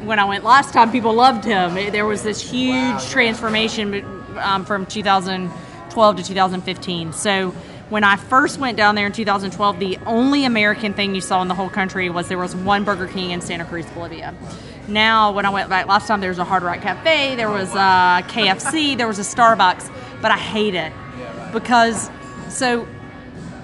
when 0.07 0.21
I 0.21 0.27
went 0.27 0.45
last 0.45 0.73
time, 0.73 0.93
people 0.93 1.13
loved 1.13 1.45
him. 1.45 1.75
There 1.75 2.07
was 2.07 2.23
this 2.23 2.41
huge 2.41 3.05
transformation 3.09 4.05
um, 4.39 4.65
from 4.65 4.87
2012 5.91 6.17
to 6.17 6.23
2015. 6.23 7.13
So 7.13 7.51
when 7.91 8.05
I 8.05 8.17
first 8.17 8.59
went 8.59 8.77
down 8.77 8.95
there 8.95 9.07
in 9.07 9.13
2012, 9.13 9.79
the 9.79 9.99
only 10.07 10.45
American 10.45 10.95
thing 10.95 11.15
you 11.15 11.21
saw 11.21 11.43
in 11.43 11.49
the 11.49 11.55
whole 11.55 11.69
country 11.69 12.09
was 12.09 12.29
there 12.29 12.39
was 12.39 12.55
one 12.55 12.85
Burger 12.85 13.09
King 13.09 13.33
in 13.33 13.41
Santa 13.41 13.65
Cruz, 13.65 13.87
Bolivia. 13.87 14.35
Now, 14.87 15.33
when 15.33 15.45
I 15.45 15.51
went 15.51 15.69
back 15.69 15.87
last 15.87 16.07
time, 16.07 16.21
there 16.21 16.31
was 16.31 16.39
a 16.39 16.45
Hard 16.45 16.63
Rock 16.63 16.81
Cafe, 16.81 17.37
there 17.37 17.51
was 17.51 17.75
uh, 17.75 18.23
a 18.23 18.29
KFC, 18.29 18.97
there 18.97 19.07
was 19.07 19.19
a 19.19 19.23
Starbucks, 19.23 19.91
but 20.23 20.31
I 20.31 20.37
hate 20.37 20.75
it 20.75 20.93
because 21.53 22.11
so 22.49 22.87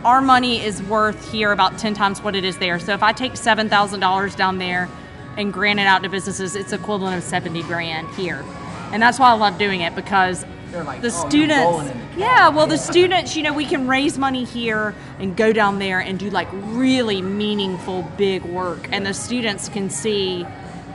our 0.05 0.21
money 0.21 0.61
is 0.63 0.83
worth 0.83 1.33
here 1.33 1.53
about 1.53 1.79
10 1.79 1.95
times 1.95 2.21
what 2.21 2.37
it 2.37 2.45
is 2.45 2.59
there. 2.59 2.79
So 2.79 2.93
if 2.93 3.03
I 3.03 3.13
take 3.13 3.33
$7,000 3.33 4.37
down 4.37 4.59
there 4.59 4.89
and 5.37 5.53
grant 5.53 5.81
it 5.81 5.87
out 5.87 6.03
to 6.03 6.09
businesses, 6.09 6.55
it's 6.57 6.73
equivalent 6.73 7.17
of 7.17 7.23
70 7.23 7.63
grand 7.65 8.09
here. 8.15 8.45
And 8.93 9.03
that's 9.03 9.19
why 9.19 9.31
I 9.31 9.35
love 9.35 9.59
doing 9.59 9.81
it 9.81 9.95
because 9.95 10.45
like, 10.85 11.01
the 11.03 11.09
"Oh, 11.09 11.29
students, 11.29 11.91
the 11.91 12.21
yeah, 12.21 12.49
well, 12.49 12.67
the 12.67 12.79
students, 12.79 13.37
you 13.37 13.43
know, 13.43 13.53
we 13.53 13.65
can 13.67 13.87
raise 13.87 14.19
money 14.19 14.45
here 14.45 14.95
and 15.19 15.37
go 15.37 15.53
down 15.53 15.79
there 15.79 16.01
and 16.01 16.19
do 16.19 16.31
like 16.31 16.49
really 16.53 17.23
meaningful, 17.23 18.03
big 18.17 18.45
work. 18.45 18.89
And 18.93 19.07
the 19.07 19.15
students 19.15 19.69
can 19.69 19.91
see 19.91 20.47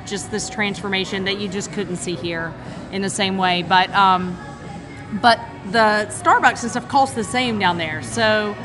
just 0.06 0.32
this 0.32 0.50
transformation 0.50 1.26
that 1.26 1.40
you 1.40 1.48
just 1.48 1.72
couldn't 1.72 1.98
see 1.98 2.16
here 2.16 2.54
in 2.92 3.02
the 3.02 3.10
same 3.10 3.38
way. 3.38 3.64
But, 3.64 3.90
um, 3.92 4.38
but 5.22 5.40
the 5.72 6.08
Starbucks 6.10 6.64
and 6.64 6.72
stuff 6.72 6.88
costs 6.88 7.16
the 7.16 7.24
same 7.24 7.60
down 7.60 7.78
there. 7.78 8.02
So, 8.02 8.56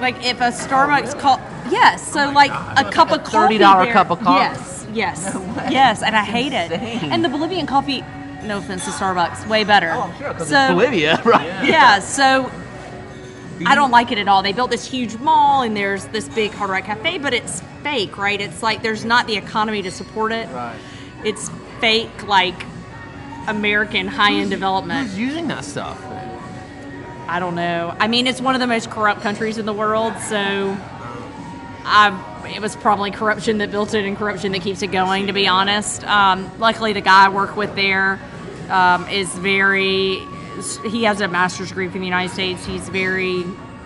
like, 0.00 0.24
if 0.24 0.40
a 0.40 0.50
Starbucks 0.50 1.18
cost, 1.18 1.42
yes, 1.70 2.12
so 2.12 2.30
like 2.30 2.50
a 2.50 2.90
cup 2.90 3.12
of 3.12 3.24
coffee, 3.24 3.58
$30 3.58 3.92
cup 3.92 4.10
of 4.10 4.20
coffee? 4.20 4.40
Yes, 4.40 4.86
yes, 4.92 5.34
No 5.34 5.40
yes, 5.70 6.02
and 6.02 6.16
I 6.16 6.24
hate 6.24 6.52
it. 6.52 6.72
And 6.72 7.24
the 7.24 7.28
Bolivian 7.28 7.66
coffee, 7.66 8.04
no 8.44 8.58
offense 8.58 8.84
to 8.84 8.90
Starbucks, 8.90 9.46
way 9.48 9.64
better. 9.64 9.90
Oh, 9.94 10.02
I'm 10.02 10.18
sure, 10.18 10.28
because 10.32 10.48
So- 10.48 10.56
it's 10.60 10.72
Bolivia, 10.72 11.20
right? 11.24 11.64
yeah, 11.66 11.98
so 12.00 12.50
I 13.66 13.74
don't 13.74 13.90
like 13.90 14.10
it 14.12 14.18
at 14.18 14.26
all. 14.28 14.42
They 14.42 14.52
built 14.52 14.70
this 14.70 14.86
huge 14.90 15.16
mall 15.18 15.62
and 15.62 15.76
there's 15.76 16.06
this 16.06 16.28
big 16.28 16.52
Hard 16.52 16.70
Rock 16.70 16.84
Cafe, 16.84 17.18
but 17.18 17.34
it's 17.34 17.62
fake, 17.82 18.16
right? 18.16 18.40
It's 18.40 18.62
like 18.62 18.82
there's 18.82 19.04
not 19.04 19.26
the 19.26 19.36
economy 19.36 19.82
to 19.82 19.90
support 19.90 20.32
it. 20.32 20.48
Right. 20.48 20.76
It's 21.24 21.50
fake, 21.80 22.26
like 22.26 22.54
American 23.46 24.06
high 24.06 24.32
end 24.34 24.50
development. 24.50 25.08
Who's 25.08 25.18
using 25.18 25.48
that 25.48 25.64
stuff? 25.64 26.02
I 27.28 27.38
don't 27.38 27.54
know. 27.54 27.94
I 28.00 28.08
mean, 28.08 28.26
it's 28.26 28.40
one 28.40 28.54
of 28.54 28.60
the 28.60 28.66
most 28.66 28.90
corrupt 28.90 29.20
countries 29.20 29.56
in 29.58 29.66
the 29.66 29.72
world, 29.74 30.14
so 30.18 30.76
I, 31.84 32.50
it 32.54 32.60
was 32.60 32.74
probably 32.76 33.10
corruption 33.10 33.58
that 33.58 33.70
built 33.70 33.94
it 33.94 34.04
and 34.04 34.16
corruption 34.16 34.52
that 34.52 34.62
keeps 34.62 34.82
it 34.82 34.88
going, 34.88 35.26
to 35.28 35.32
be 35.32 35.46
honest. 35.46 36.02
Um, 36.04 36.50
luckily, 36.58 36.92
the 36.92 37.00
guy 37.00 37.26
I 37.26 37.28
work 37.28 37.56
with 37.56 37.74
there 37.76 38.18
um, 38.70 39.08
is 39.08 39.28
very, 39.36 40.26
he 40.88 41.04
has 41.04 41.20
a 41.20 41.28
master's 41.28 41.68
degree 41.68 41.88
from 41.88 42.00
the 42.00 42.06
United 42.06 42.32
States. 42.32 42.64
He's 42.64 42.88
very 42.88 43.44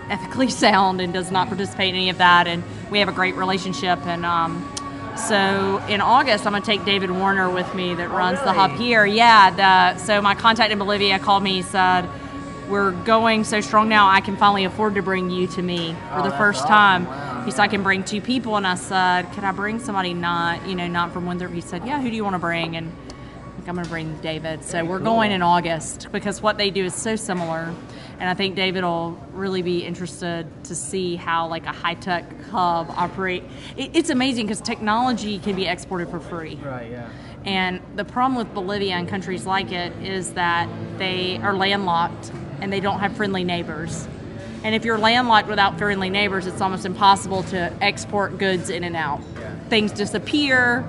ethically 0.09 0.49
sound 0.63 1.01
and 1.01 1.13
does 1.13 1.31
not 1.31 1.47
participate 1.47 1.89
in 1.89 1.95
any 1.95 2.09
of 2.09 2.17
that, 2.19 2.47
and 2.47 2.63
we 2.91 2.99
have 2.99 3.09
a 3.09 3.13
great 3.13 3.35
relationship. 3.35 3.99
And 4.05 4.25
um, 4.25 4.71
so 5.17 5.83
in 5.87 6.01
August, 6.01 6.45
I'm 6.45 6.53
going 6.53 6.61
to 6.61 6.65
take 6.65 6.85
David 6.85 7.11
Warner 7.11 7.49
with 7.49 7.73
me 7.75 7.95
that 7.95 8.09
runs 8.09 8.39
the 8.41 8.53
hub 8.53 8.71
here. 8.71 9.05
Yeah, 9.05 9.51
the, 9.51 9.99
so 9.99 10.21
my 10.21 10.35
contact 10.35 10.71
in 10.71 10.79
Bolivia 10.79 11.19
called 11.19 11.43
me, 11.43 11.61
said, 11.61 12.07
we're 12.69 12.91
going 12.91 13.43
so 13.43 13.61
strong 13.61 13.89
now 13.89 14.09
I 14.09 14.21
can 14.21 14.37
finally 14.37 14.65
afford 14.65 14.95
to 14.95 15.03
bring 15.03 15.29
you 15.29 15.47
to 15.47 15.61
me 15.61 15.95
for 16.15 16.23
the 16.23 16.31
first 16.31 16.67
time. 16.67 17.05
He 17.45 17.51
said 17.51 17.61
I 17.61 17.67
can 17.67 17.83
bring 17.83 18.03
two 18.03 18.21
people 18.21 18.57
and 18.57 18.65
I 18.65 18.73
said, 18.73 19.31
Can 19.33 19.43
I 19.43 19.51
bring 19.51 19.79
somebody 19.79 20.15
not, 20.15 20.67
you 20.67 20.73
know, 20.73 20.87
not 20.87 21.13
from 21.13 21.27
Winthrop? 21.27 21.51
He 21.51 21.61
said, 21.61 21.85
Yeah, 21.85 22.01
who 22.01 22.09
do 22.09 22.15
you 22.15 22.23
want 22.23 22.33
to 22.33 22.39
bring? 22.39 22.75
And 22.75 22.91
think 23.65 23.77
I'm 23.79 23.83
gonna 23.83 23.89
bring 23.89 24.15
David. 24.21 24.63
So 24.63 24.85
we're 24.85 24.99
going 24.99 25.31
in 25.31 25.41
August 25.41 26.09
because 26.11 26.39
what 26.39 26.59
they 26.59 26.69
do 26.69 26.85
is 26.85 26.93
so 26.93 27.15
similar. 27.15 27.73
And 28.19 28.29
I 28.29 28.35
think 28.35 28.55
David 28.55 28.83
will 28.83 29.17
really 29.33 29.63
be 29.63 29.83
interested 29.83 30.45
to 30.65 30.75
see 30.75 31.15
how 31.15 31.47
like 31.47 31.65
a 31.65 31.71
high 31.71 31.95
tech 31.95 32.25
hub 32.51 32.91
operate. 32.91 33.43
It, 33.75 33.95
it's 33.95 34.11
amazing 34.11 34.45
because 34.45 34.61
technology 34.61 35.39
can 35.39 35.55
be 35.55 35.65
exported 35.65 36.09
for 36.09 36.19
free. 36.19 36.59
Right, 36.63 36.91
yeah. 36.91 37.09
And 37.43 37.81
the 37.95 38.05
problem 38.05 38.35
with 38.35 38.53
Bolivia 38.53 38.93
and 38.93 39.07
countries 39.07 39.47
like 39.47 39.71
it 39.71 39.91
is 40.03 40.33
that 40.33 40.69
they 40.99 41.37
are 41.37 41.55
landlocked 41.55 42.31
and 42.61 42.71
they 42.71 42.79
don't 42.79 42.99
have 42.99 43.17
friendly 43.17 43.43
neighbors. 43.43 44.07
And 44.63 44.75
if 44.75 44.85
you're 44.85 44.99
landlocked 44.99 45.47
without 45.47 45.79
friendly 45.79 46.11
neighbors, 46.11 46.45
it's 46.45 46.61
almost 46.61 46.85
impossible 46.85 47.41
to 47.45 47.73
export 47.81 48.37
goods 48.37 48.69
in 48.69 48.83
and 48.83 48.95
out. 48.95 49.21
Yeah. 49.39 49.55
Things 49.69 49.91
disappear, 49.91 50.81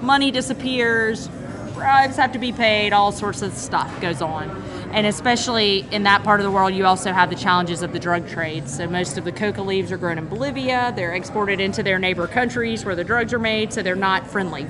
money 0.00 0.30
disappears, 0.30 1.28
bribes 1.74 2.16
have 2.16 2.32
to 2.32 2.38
be 2.38 2.52
paid, 2.52 2.92
all 2.92 3.12
sorts 3.12 3.42
of 3.42 3.52
stuff 3.52 4.00
goes 4.00 4.22
on. 4.22 4.50
And 4.92 5.06
especially 5.06 5.80
in 5.90 6.04
that 6.04 6.22
part 6.22 6.40
of 6.40 6.44
the 6.44 6.50
world, 6.50 6.72
you 6.72 6.86
also 6.86 7.12
have 7.12 7.28
the 7.28 7.36
challenges 7.36 7.82
of 7.82 7.92
the 7.92 7.98
drug 7.98 8.28
trade. 8.28 8.68
So 8.68 8.86
most 8.86 9.18
of 9.18 9.24
the 9.24 9.32
coca 9.32 9.60
leaves 9.60 9.90
are 9.90 9.96
grown 9.96 10.18
in 10.18 10.28
Bolivia. 10.28 10.92
They're 10.94 11.14
exported 11.14 11.60
into 11.60 11.82
their 11.82 11.98
neighbor 11.98 12.28
countries 12.28 12.84
where 12.84 12.94
the 12.94 13.04
drugs 13.04 13.32
are 13.32 13.38
made, 13.38 13.72
so 13.72 13.82
they're 13.82 13.96
not 13.96 14.26
friendly. 14.26 14.66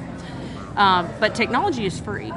Um, 0.77 1.09
but 1.21 1.35
technology 1.35 1.85
is 1.85 2.01
free. 2.01 2.33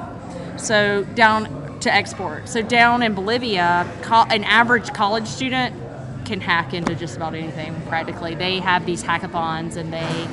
So 0.57 1.03
down 1.15 1.79
to 1.79 1.93
export. 1.93 2.49
So 2.49 2.61
down 2.61 3.03
in 3.03 3.13
Bolivia, 3.13 3.89
co- 4.01 4.25
an 4.29 4.43
average 4.43 4.93
college 4.93 5.27
student 5.27 5.75
can 6.25 6.41
hack 6.41 6.73
into 6.73 6.93
just 6.93 7.15
about 7.15 7.35
anything 7.35 7.73
practically. 7.87 8.35
They 8.35 8.59
have 8.59 8.85
these 8.85 9.01
hackathons 9.01 9.77
and 9.77 9.93
they 9.93 10.27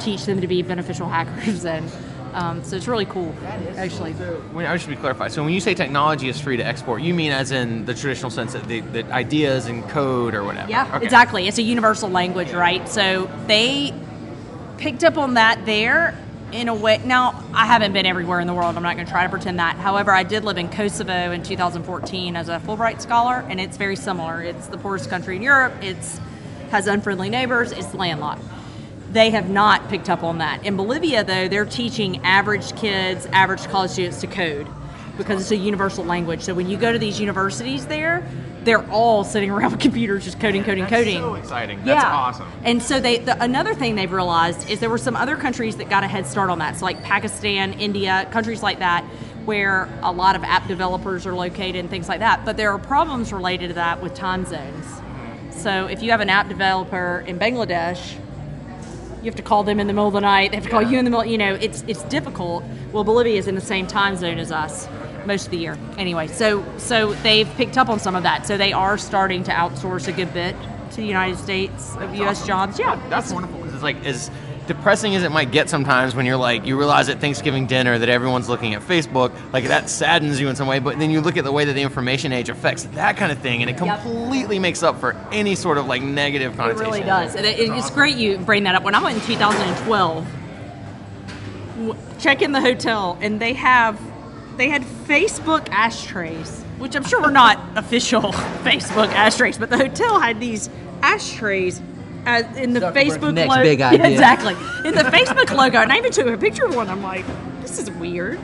teach 0.00 0.24
them 0.24 0.40
to 0.40 0.46
be 0.46 0.62
beneficial 0.62 1.08
hackers 1.08 1.64
and 1.64 1.88
um, 2.36 2.62
so 2.62 2.76
it's 2.76 2.86
really 2.86 3.06
cool, 3.06 3.34
actually. 3.76 4.12
When, 4.12 4.66
I 4.66 4.76
should 4.76 4.90
be 4.90 4.96
clarified. 4.96 5.32
So 5.32 5.42
when 5.42 5.54
you 5.54 5.60
say 5.60 5.72
technology 5.72 6.28
is 6.28 6.38
free 6.38 6.58
to 6.58 6.66
export, 6.66 7.00
you 7.00 7.14
mean 7.14 7.32
as 7.32 7.50
in 7.50 7.86
the 7.86 7.94
traditional 7.94 8.30
sense 8.30 8.52
that 8.52 8.68
the, 8.68 8.80
the 8.80 9.04
ideas 9.10 9.66
and 9.66 9.82
code 9.88 10.34
or 10.34 10.44
whatever? 10.44 10.70
Yeah, 10.70 10.86
Okay. 10.96 11.04
exactly. 11.04 11.48
It's 11.48 11.56
a 11.56 11.62
universal 11.62 12.10
language, 12.10 12.52
right? 12.52 12.86
So 12.90 13.30
they 13.46 13.94
picked 14.76 15.02
up 15.02 15.16
on 15.16 15.34
that 15.34 15.64
there 15.64 16.14
in 16.52 16.68
a 16.68 16.74
way. 16.74 17.00
Now, 17.02 17.42
I 17.54 17.64
haven't 17.64 17.94
been 17.94 18.04
everywhere 18.04 18.40
in 18.40 18.46
the 18.46 18.54
world. 18.54 18.76
I'm 18.76 18.82
not 18.82 18.96
going 18.96 19.06
to 19.06 19.10
try 19.12 19.22
to 19.24 19.30
pretend 19.30 19.58
that. 19.58 19.76
However, 19.76 20.12
I 20.12 20.22
did 20.22 20.44
live 20.44 20.58
in 20.58 20.68
Kosovo 20.68 21.32
in 21.32 21.42
2014 21.42 22.36
as 22.36 22.50
a 22.50 22.60
Fulbright 22.60 23.00
scholar, 23.00 23.46
and 23.48 23.58
it's 23.58 23.78
very 23.78 23.96
similar. 23.96 24.42
It's 24.42 24.66
the 24.66 24.76
poorest 24.76 25.08
country 25.08 25.36
in 25.36 25.42
Europe. 25.42 25.72
It's 25.80 26.20
has 26.70 26.86
unfriendly 26.86 27.30
neighbors. 27.30 27.72
It's 27.72 27.94
landlocked. 27.94 28.42
They 29.16 29.30
have 29.30 29.48
not 29.48 29.88
picked 29.88 30.10
up 30.10 30.22
on 30.22 30.36
that. 30.38 30.66
In 30.66 30.76
Bolivia, 30.76 31.24
though, 31.24 31.48
they're 31.48 31.64
teaching 31.64 32.22
average 32.22 32.76
kids, 32.76 33.24
average 33.32 33.64
college 33.68 33.92
students 33.92 34.20
to 34.20 34.26
code 34.26 34.68
because 35.16 35.40
it's 35.40 35.50
a 35.52 35.56
universal 35.56 36.04
language. 36.04 36.42
So 36.42 36.52
when 36.52 36.68
you 36.68 36.76
go 36.76 36.92
to 36.92 36.98
these 36.98 37.18
universities 37.18 37.86
there, 37.86 38.28
they're 38.64 38.86
all 38.90 39.24
sitting 39.24 39.48
around 39.52 39.70
with 39.70 39.80
computers 39.80 40.26
just 40.26 40.38
coding, 40.38 40.64
coding, 40.64 40.84
That's 40.84 40.96
coding. 40.96 41.16
so 41.16 41.34
exciting. 41.34 41.82
That's 41.82 42.04
awesome. 42.04 42.46
And 42.62 42.82
so 42.82 43.00
they 43.00 43.16
the, 43.16 43.42
another 43.42 43.72
thing 43.72 43.94
they've 43.94 44.12
realized 44.12 44.68
is 44.68 44.80
there 44.80 44.90
were 44.90 44.98
some 44.98 45.16
other 45.16 45.36
countries 45.36 45.76
that 45.76 45.88
got 45.88 46.04
a 46.04 46.08
head 46.08 46.26
start 46.26 46.50
on 46.50 46.58
that. 46.58 46.76
So 46.76 46.84
like 46.84 47.02
Pakistan, 47.02 47.72
India, 47.72 48.28
countries 48.32 48.62
like 48.62 48.80
that 48.80 49.02
where 49.46 49.88
a 50.02 50.12
lot 50.12 50.36
of 50.36 50.44
app 50.44 50.68
developers 50.68 51.24
are 51.24 51.34
located 51.34 51.76
and 51.76 51.88
things 51.88 52.06
like 52.06 52.18
that. 52.18 52.44
But 52.44 52.58
there 52.58 52.70
are 52.70 52.78
problems 52.78 53.32
related 53.32 53.68
to 53.68 53.74
that 53.76 54.02
with 54.02 54.12
time 54.12 54.44
zones. 54.44 54.84
So 55.52 55.86
if 55.86 56.02
you 56.02 56.10
have 56.10 56.20
an 56.20 56.28
app 56.28 56.50
developer 56.50 57.24
in 57.26 57.38
Bangladesh, 57.38 58.18
you 59.18 59.24
have 59.24 59.36
to 59.36 59.42
call 59.42 59.64
them 59.64 59.80
in 59.80 59.86
the 59.86 59.92
middle 59.92 60.08
of 60.08 60.14
the 60.14 60.20
night. 60.20 60.50
They 60.50 60.56
have 60.56 60.64
to 60.64 60.70
call 60.70 60.82
you 60.82 60.98
in 60.98 61.04
the 61.04 61.10
middle. 61.10 61.24
You 61.24 61.38
know, 61.38 61.54
it's 61.54 61.84
it's 61.86 62.02
difficult. 62.04 62.64
Well, 62.92 63.04
Bolivia 63.04 63.38
is 63.38 63.48
in 63.48 63.54
the 63.54 63.60
same 63.60 63.86
time 63.86 64.16
zone 64.16 64.38
as 64.38 64.52
us 64.52 64.88
most 65.26 65.46
of 65.46 65.50
the 65.50 65.58
year. 65.58 65.76
Anyway, 65.98 66.26
so 66.28 66.64
so 66.78 67.14
they've 67.14 67.48
picked 67.56 67.76
up 67.76 67.88
on 67.88 67.98
some 67.98 68.14
of 68.14 68.22
that. 68.22 68.46
So 68.46 68.56
they 68.56 68.72
are 68.72 68.96
starting 68.98 69.42
to 69.44 69.52
outsource 69.52 70.08
a 70.08 70.12
good 70.12 70.32
bit 70.32 70.54
to 70.90 70.96
the 70.96 71.06
United 71.06 71.38
States 71.38 71.96
of 71.96 72.14
U.S. 72.16 72.46
jobs. 72.46 72.78
Yeah, 72.78 73.00
That's 73.08 73.32
wonderful 73.32 73.58
because 73.58 73.74
it's 73.74 73.82
like 73.82 74.04
as 74.04 74.30
depressing 74.66 75.14
as 75.14 75.22
it 75.22 75.30
might 75.30 75.50
get 75.52 75.68
sometimes 75.70 76.14
when 76.14 76.26
you're 76.26 76.36
like 76.36 76.66
you 76.66 76.76
realize 76.78 77.08
at 77.08 77.20
Thanksgiving 77.20 77.66
dinner 77.66 77.98
that 77.98 78.08
everyone's 78.08 78.48
looking 78.48 78.74
at 78.74 78.82
Facebook, 78.82 79.32
like 79.52 79.64
that 79.68 79.88
saddens 79.88 80.40
you 80.40 80.48
in 80.48 80.56
some 80.56 80.66
way. 80.66 80.78
But 80.78 80.98
then 80.98 81.10
you 81.10 81.20
look 81.20 81.36
at 81.36 81.44
the 81.44 81.52
way 81.52 81.64
that 81.64 81.72
the 81.74 81.82
information 81.82 82.32
age 82.32 82.48
affects 82.48 82.84
that 82.94 83.16
kind 83.16 83.30
of 83.32 83.38
thing, 83.38 83.62
and 83.62 83.70
it 83.70 83.80
Yep. 83.80 84.02
completely 84.02 84.58
makes 84.58 84.82
up 84.82 84.98
for 85.00 85.14
any 85.32 85.54
sort 85.54 85.78
of 85.78 85.86
like 85.86 86.02
negative 86.02 86.56
connotation. 86.56 86.84
It 86.86 86.88
really 86.88 87.00
does. 87.06 87.34
And 87.34 87.46
it, 87.46 87.58
it's 87.58 87.90
great 87.90 88.16
you 88.16 88.38
bring 88.38 88.64
that 88.64 88.74
up. 88.74 88.82
When 88.82 88.94
I 88.94 89.02
went 89.02 89.16
in 89.16 89.22
2012, 89.24 90.26
w- 91.78 91.96
check 92.18 92.42
in 92.42 92.52
the 92.52 92.60
hotel, 92.60 93.18
and 93.20 93.40
they 93.40 93.52
have 93.54 94.00
they 94.56 94.68
had 94.68 94.82
Facebook 95.06 95.68
ashtrays, 95.70 96.62
which 96.78 96.96
I'm 96.96 97.04
sure 97.04 97.20
were 97.20 97.30
not 97.30 97.60
official 97.76 98.22
Facebook 98.64 99.08
ashtrays, 99.08 99.58
but 99.58 99.70
the 99.70 99.76
hotel 99.76 100.18
had 100.18 100.40
these 100.40 100.70
ashtrays. 101.02 101.80
Uh, 102.26 102.42
in 102.56 102.72
the 102.72 102.80
Zuckerberg's 102.80 103.16
Facebook 103.18 103.34
next 103.34 103.48
logo, 103.50 103.62
big 103.62 103.80
idea. 103.82 104.08
exactly. 104.10 104.54
In 104.88 104.94
the 104.94 105.04
Facebook 105.04 105.56
logo, 105.56 105.78
and 105.78 105.92
I 105.92 105.98
even 105.98 106.10
took 106.12 106.26
a 106.26 106.36
picture 106.36 106.64
of 106.66 106.74
one. 106.74 106.88
I'm 106.90 107.02
like, 107.02 107.24
this 107.62 107.78
is 107.78 107.90
weird. 107.92 108.38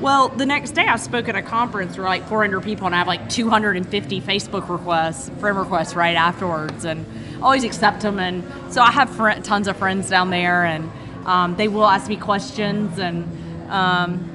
Well, 0.00 0.28
the 0.30 0.46
next 0.46 0.72
day 0.72 0.86
I 0.88 0.96
spoke 0.96 1.28
at 1.28 1.36
a 1.36 1.42
conference 1.42 1.96
where 1.96 2.06
like 2.06 2.26
400 2.26 2.60
people, 2.64 2.86
and 2.86 2.94
I 2.94 2.98
have 2.98 3.06
like 3.06 3.28
250 3.28 4.20
Facebook 4.20 4.68
requests, 4.68 5.28
friend 5.38 5.56
requests 5.56 5.94
right 5.94 6.16
afterwards, 6.16 6.84
and 6.84 7.06
always 7.40 7.62
accept 7.62 8.00
them. 8.02 8.18
And 8.18 8.42
so 8.72 8.82
I 8.82 8.90
have 8.90 9.08
fri 9.10 9.34
tons 9.42 9.68
of 9.68 9.76
friends 9.76 10.10
down 10.10 10.30
there, 10.30 10.64
and 10.64 10.90
um, 11.24 11.54
they 11.54 11.68
will 11.68 11.86
ask 11.86 12.08
me 12.08 12.16
questions, 12.16 12.98
and 12.98 13.70
um, 13.70 14.28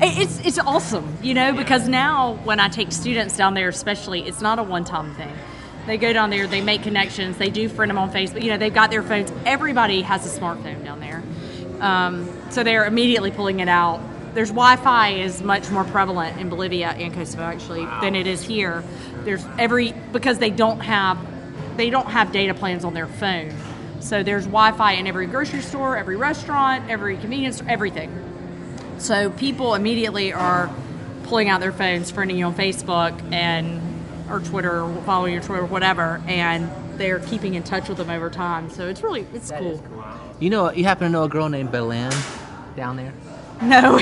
it- 0.00 0.18
it's 0.18 0.38
it's 0.46 0.58
awesome, 0.60 1.18
you 1.20 1.34
know, 1.34 1.52
because 1.52 1.88
now 1.88 2.34
when 2.44 2.60
I 2.60 2.68
take 2.68 2.92
students 2.92 3.36
down 3.36 3.54
there, 3.54 3.68
especially, 3.68 4.20
it's 4.22 4.40
not 4.40 4.60
a 4.60 4.62
one-time 4.62 5.14
thing. 5.16 5.32
They 5.88 5.96
go 5.96 6.12
down 6.12 6.28
there, 6.28 6.46
they 6.46 6.60
make 6.60 6.82
connections, 6.82 7.38
they 7.38 7.48
do 7.48 7.66
friend 7.66 7.88
them 7.88 7.96
on 7.96 8.12
Facebook. 8.12 8.42
You 8.42 8.50
know, 8.50 8.58
they've 8.58 8.72
got 8.72 8.90
their 8.90 9.02
phones. 9.02 9.32
Everybody 9.46 10.02
has 10.02 10.26
a 10.26 10.38
smartphone 10.38 10.84
down 10.84 11.00
there, 11.00 11.22
um, 11.80 12.28
so 12.50 12.62
they're 12.62 12.84
immediately 12.84 13.30
pulling 13.30 13.60
it 13.60 13.68
out. 13.68 14.02
There's 14.34 14.50
Wi-Fi 14.50 15.12
is 15.12 15.40
much 15.42 15.70
more 15.70 15.84
prevalent 15.84 16.38
in 16.38 16.50
Bolivia 16.50 16.90
and 16.90 17.14
Kosovo 17.14 17.44
actually 17.44 17.86
than 18.02 18.14
it 18.14 18.26
is 18.26 18.42
here. 18.42 18.84
There's 19.24 19.42
every 19.58 19.94
because 20.12 20.38
they 20.38 20.50
don't 20.50 20.80
have 20.80 21.18
they 21.78 21.88
don't 21.88 22.08
have 22.08 22.32
data 22.32 22.52
plans 22.52 22.84
on 22.84 22.92
their 22.92 23.06
phone, 23.06 23.54
so 24.00 24.22
there's 24.22 24.44
Wi-Fi 24.44 24.92
in 24.92 25.06
every 25.06 25.26
grocery 25.26 25.62
store, 25.62 25.96
every 25.96 26.16
restaurant, 26.16 26.90
every 26.90 27.16
convenience 27.16 27.56
store, 27.56 27.70
everything. 27.70 28.12
So 28.98 29.30
people 29.30 29.74
immediately 29.74 30.34
are 30.34 30.70
pulling 31.22 31.48
out 31.48 31.60
their 31.60 31.72
phones, 31.72 32.12
friending 32.12 32.36
you 32.36 32.44
on 32.44 32.54
Facebook 32.54 33.32
and 33.32 33.87
or 34.30 34.40
Twitter, 34.40 34.82
or 34.82 34.94
following 35.02 35.32
your 35.32 35.42
Twitter, 35.42 35.64
whatever, 35.64 36.20
and 36.26 36.70
they're 36.98 37.20
keeping 37.20 37.54
in 37.54 37.62
touch 37.62 37.88
with 37.88 37.98
them 37.98 38.10
over 38.10 38.28
time. 38.30 38.70
So 38.70 38.88
it's 38.88 39.02
really 39.02 39.26
it's 39.32 39.50
cool. 39.50 39.82
You 40.40 40.50
know, 40.50 40.70
you 40.72 40.84
happen 40.84 41.06
to 41.06 41.10
know 41.12 41.24
a 41.24 41.28
girl 41.28 41.48
named 41.48 41.70
Belen 41.72 42.12
down 42.76 42.96
there 42.96 43.12
No, 43.62 43.98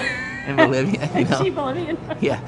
in 0.47 0.57
Bolivia? 0.57 1.09
You 1.17 1.25
know? 1.25 1.43
she 1.43 1.51
Bolivian. 1.51 1.99
Yeah, 2.21 2.41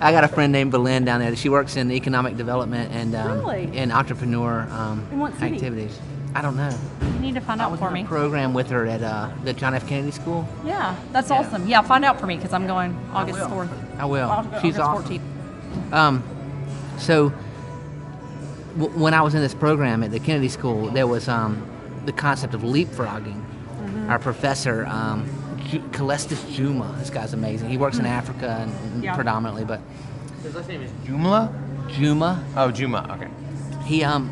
I 0.00 0.12
got 0.12 0.24
a 0.24 0.28
friend 0.28 0.52
named 0.52 0.72
Belen 0.72 1.04
down 1.04 1.20
there. 1.20 1.34
She 1.36 1.48
works 1.48 1.76
in 1.76 1.90
economic 1.90 2.36
development 2.36 2.92
and 2.92 3.14
um, 3.14 3.38
Really? 3.40 3.70
and 3.76 3.92
entrepreneur 3.92 4.66
um, 4.70 5.06
In 5.12 5.18
what 5.18 5.34
city? 5.38 5.54
activities. 5.56 5.98
I 6.34 6.42
don't 6.42 6.56
know. 6.56 6.70
You 7.14 7.18
need 7.20 7.34
to 7.34 7.40
find 7.40 7.60
I 7.60 7.64
out 7.64 7.70
was 7.70 7.80
for 7.80 7.88
in 7.88 7.94
me. 7.94 8.02
a 8.02 8.04
program 8.04 8.52
with 8.54 8.68
her 8.70 8.86
at 8.86 9.02
uh, 9.02 9.30
the 9.44 9.54
John 9.54 9.74
F. 9.74 9.88
Kennedy 9.88 10.10
School. 10.12 10.46
Yeah, 10.64 10.94
that's 11.10 11.30
Yeah. 11.30 11.38
awesome. 11.38 11.66
Yeah, 11.66 11.80
find 11.82 12.04
out 12.04 12.20
for 12.20 12.26
me 12.26 12.36
because 12.36 12.52
I'm 12.52 12.66
going 12.66 12.94
August 13.14 13.40
will. 13.40 13.48
4th. 13.48 13.98
I 13.98 14.04
will. 14.04 14.28
August 14.28 14.62
She's 14.62 14.76
14th. 14.76 14.80
awesome. 14.82 15.94
Um, 15.94 16.22
so 16.98 17.32
w- 18.78 18.98
when 18.98 19.14
I 19.14 19.22
was 19.22 19.34
in 19.34 19.40
this 19.40 19.54
program 19.54 20.02
at 20.02 20.10
the 20.10 20.20
Kennedy 20.20 20.48
School, 20.48 20.88
there 20.90 21.06
was 21.06 21.28
um, 21.28 21.66
the 22.06 22.12
concept 22.12 22.54
of 22.54 22.62
leapfrogging. 22.62 23.34
Mm-hmm. 23.42 24.10
Our 24.10 24.18
professor, 24.18 24.86
um, 24.86 25.26
Ju- 25.68 25.80
Calestous 25.90 26.50
Juma, 26.52 26.94
this 26.98 27.10
guy's 27.10 27.32
amazing. 27.32 27.68
He 27.68 27.76
works 27.76 27.98
in 27.98 28.06
Africa 28.06 28.58
and, 28.62 28.72
and. 28.94 29.04
Yeah. 29.04 29.14
predominantly, 29.14 29.64
but 29.64 29.80
His 30.42 30.54
last 30.54 30.68
name 30.68 30.82
is 30.82 30.90
Jumla. 31.04 31.52
Juma, 31.90 32.44
Oh, 32.56 32.70
Juma. 32.70 33.06
Okay. 33.16 33.28
he 33.86 34.04
um, 34.04 34.30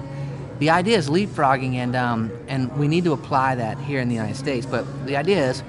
the 0.59 0.71
idea 0.71 0.97
is 0.99 1.09
leapfrogging, 1.09 1.75
and 1.75 1.95
um, 1.97 2.31
and 2.49 2.75
we 2.79 2.89
need 2.89 3.05
to 3.05 3.12
apply 3.12 3.55
that 3.57 3.79
here 3.79 4.01
in 4.01 4.09
the 4.09 4.14
United 4.14 4.37
States. 4.37 4.67
But 4.67 4.85
the 5.07 5.17
idea 5.17 5.49
is, 5.51 5.62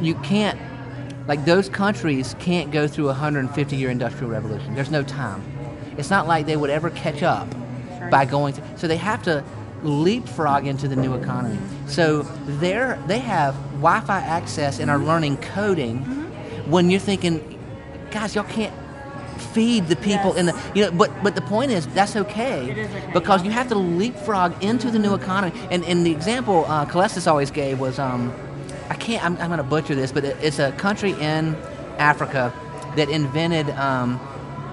you 0.00 0.14
can't, 0.16 0.58
like 1.28 1.44
those 1.44 1.68
countries 1.68 2.34
can't 2.40 2.70
go 2.72 2.86
through 2.88 3.04
a 3.06 3.08
150 3.08 3.76
year 3.76 3.90
industrial 3.90 4.30
revolution. 4.32 4.74
There's 4.74 4.90
no 4.90 5.02
time. 5.04 5.42
It's 5.98 6.10
not 6.10 6.26
like 6.26 6.46
they 6.46 6.56
would 6.56 6.70
ever 6.70 6.90
catch 6.90 7.22
up 7.22 7.48
by 8.10 8.24
going 8.24 8.54
through. 8.54 8.64
So 8.76 8.88
they 8.88 8.96
have 8.96 9.22
to 9.24 9.44
leapfrog 9.82 10.66
into 10.66 10.88
the 10.88 10.96
new 10.96 11.14
economy. 11.14 11.58
So 11.86 12.22
they're 12.46 12.98
they 13.06 13.18
have 13.18 13.54
Wi-Fi 13.72 14.20
access 14.20 14.78
and 14.78 14.90
are 14.90 14.98
learning 14.98 15.38
coding. 15.38 15.98
When 16.70 16.90
you're 16.90 17.00
thinking, 17.00 17.58
guys, 18.10 18.34
y'all 18.34 18.44
can't 18.44 18.74
feed 19.38 19.88
the 19.88 19.96
people 19.96 20.34
in 20.34 20.46
the 20.46 20.60
you 20.74 20.84
know 20.84 20.90
but 20.92 21.10
but 21.22 21.34
the 21.34 21.40
point 21.40 21.72
is 21.72 21.86
that's 21.88 22.14
okay, 22.14 22.70
is 22.70 22.90
okay, 22.90 23.10
because 23.12 23.42
you 23.44 23.50
have 23.50 23.68
to 23.68 23.74
leapfrog 23.74 24.62
into 24.62 24.90
the 24.90 24.98
new 24.98 25.14
economy 25.14 25.58
and 25.70 25.84
and 25.84 26.06
the 26.06 26.12
example 26.12 26.64
uh, 26.68 26.86
Calestous 26.86 27.26
always 27.26 27.50
gave 27.50 27.80
was 27.80 27.98
um 27.98 28.32
I 28.88 28.94
can't 28.94 29.24
I'm, 29.24 29.36
I'm 29.38 29.50
gonna 29.50 29.64
butcher 29.64 29.94
this 29.94 30.12
but 30.12 30.24
it, 30.24 30.36
it's 30.40 30.58
a 30.58 30.70
country 30.72 31.12
in 31.12 31.56
Africa 31.98 32.52
that 32.96 33.08
invented 33.08 33.70
um, 33.70 34.20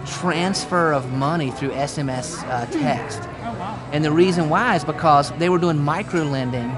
transfer 0.06 0.92
of 0.94 1.12
money 1.14 1.52
through 1.52 1.70
SMS 1.72 2.42
uh, 2.50 2.66
text 2.68 3.22
Oh 3.44 3.54
wow. 3.58 3.80
and 3.92 4.04
the 4.04 4.12
reason 4.12 4.50
why 4.50 4.76
is 4.76 4.84
because 4.84 5.32
they 5.34 5.50
were 5.50 5.58
doing 5.60 5.78
micro 5.78 6.24
lending 6.24 6.70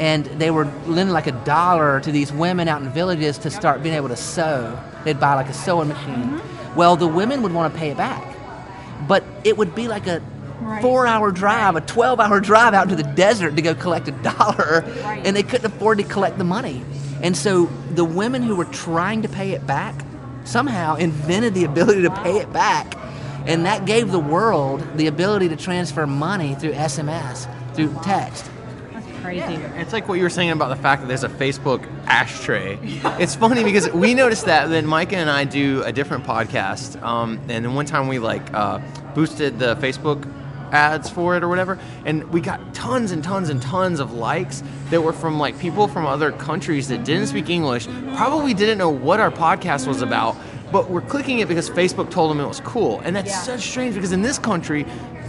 and 0.00 0.24
they 0.26 0.50
were 0.50 0.64
lending 0.86 1.12
like 1.12 1.26
a 1.26 1.32
dollar 1.44 2.00
to 2.00 2.12
these 2.12 2.32
women 2.32 2.68
out 2.68 2.82
in 2.82 2.88
villages 2.90 3.38
to 3.38 3.50
start 3.50 3.82
being 3.82 3.94
able 3.96 4.08
to 4.08 4.16
sew. 4.16 4.78
They'd 5.04 5.18
buy 5.18 5.34
like 5.34 5.48
a 5.48 5.52
sewing 5.52 5.88
machine. 5.88 6.40
Well, 6.76 6.94
the 6.94 7.08
women 7.08 7.42
would 7.42 7.52
want 7.52 7.72
to 7.72 7.78
pay 7.78 7.90
it 7.90 7.96
back, 7.96 8.36
but 9.08 9.24
it 9.44 9.56
would 9.56 9.74
be 9.74 9.88
like 9.88 10.06
a 10.06 10.22
Right. 10.60 10.82
four-hour 10.82 11.30
drive, 11.30 11.76
a 11.76 11.80
twelve-hour 11.80 12.40
drive 12.40 12.74
out 12.74 12.88
to 12.88 12.96
the 12.96 13.04
desert 13.04 13.54
to 13.56 13.62
go 13.62 13.74
collect 13.76 14.08
a 14.08 14.10
dollar, 14.10 14.84
Right. 15.04 15.22
and 15.24 15.34
they 15.36 15.44
couldn't 15.44 15.66
afford 15.66 15.98
to 15.98 16.04
collect 16.04 16.36
the 16.36 16.42
money. 16.44 16.82
And 17.22 17.36
so 17.36 17.68
the 17.94 18.04
women 18.04 18.42
who 18.42 18.56
were 18.56 18.64
trying 18.64 19.22
to 19.22 19.28
pay 19.28 19.52
it 19.52 19.64
back 19.68 19.94
somehow 20.48 20.96
invented 20.96 21.54
the 21.54 21.64
ability 21.64 22.02
to 22.02 22.10
pay 22.10 22.38
it 22.38 22.52
back, 22.52 22.96
and 23.46 23.66
that 23.66 23.84
gave 23.86 24.10
the 24.10 24.18
world 24.18 24.84
the 24.96 25.06
ability 25.06 25.48
to 25.50 25.56
transfer 25.56 26.06
money 26.06 26.54
through 26.54 26.72
SMS, 26.72 27.46
through 27.74 27.94
text. 28.02 28.50
That's 28.92 29.20
crazy. 29.20 29.54
It's 29.76 29.92
like 29.92 30.08
what 30.08 30.14
you 30.14 30.22
were 30.22 30.30
saying 30.30 30.50
about 30.50 30.68
the 30.68 30.82
fact 30.82 31.02
that 31.02 31.08
there's 31.08 31.24
a 31.24 31.28
Facebook 31.28 31.86
ashtray. 32.06 32.78
It's 33.20 33.34
funny 33.34 33.62
because 33.62 33.90
we 33.90 34.14
noticed 34.14 34.46
that. 34.46 34.70
Then 34.70 34.86
Micah 34.86 35.16
and 35.16 35.30
I 35.30 35.44
do 35.44 35.82
a 35.84 35.92
different 35.92 36.24
podcast, 36.24 37.00
um, 37.02 37.38
and 37.48 37.64
then 37.64 37.74
one 37.74 37.86
time 37.86 38.08
we 38.08 38.18
like 38.18 38.52
uh, 38.54 38.80
boosted 39.14 39.58
the 39.58 39.76
Facebook 39.76 40.26
ads 40.72 41.08
for 41.08 41.36
it 41.36 41.42
or 41.42 41.48
whatever, 41.48 41.78
and 42.04 42.30
we 42.30 42.40
got 42.40 42.74
tons 42.74 43.10
and 43.10 43.22
tons 43.22 43.48
and 43.48 43.60
tons 43.62 44.00
of 44.00 44.12
likes 44.12 44.62
that 44.90 45.00
were 45.02 45.12
from 45.12 45.38
like 45.38 45.58
people 45.58 45.88
from 45.88 46.06
other 46.06 46.32
countries 46.32 46.88
that 46.88 47.04
didn't 47.04 47.26
speak 47.26 47.50
English, 47.50 47.86
probably 48.16 48.54
didn't 48.54 48.78
know 48.78 48.88
what 48.90 49.20
our 49.20 49.30
podcast 49.30 49.86
was 49.86 50.02
about, 50.02 50.36
but 50.72 50.90
were 50.90 51.00
clicking 51.02 51.38
it 51.40 51.48
because 51.48 51.68
Facebook 51.70 52.10
told 52.10 52.30
them 52.30 52.40
it 52.40 52.46
was 52.46 52.60
cool, 52.60 53.00
and 53.04 53.14
that's 53.14 53.30
Yeah. 53.30 53.42
such 53.42 53.60
strange 53.60 53.94
because 53.94 54.12
in 54.12 54.22
this 54.22 54.38
country, 54.38 54.84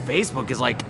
Facebook 0.05 0.51
is 0.51 0.59
like 0.59 0.81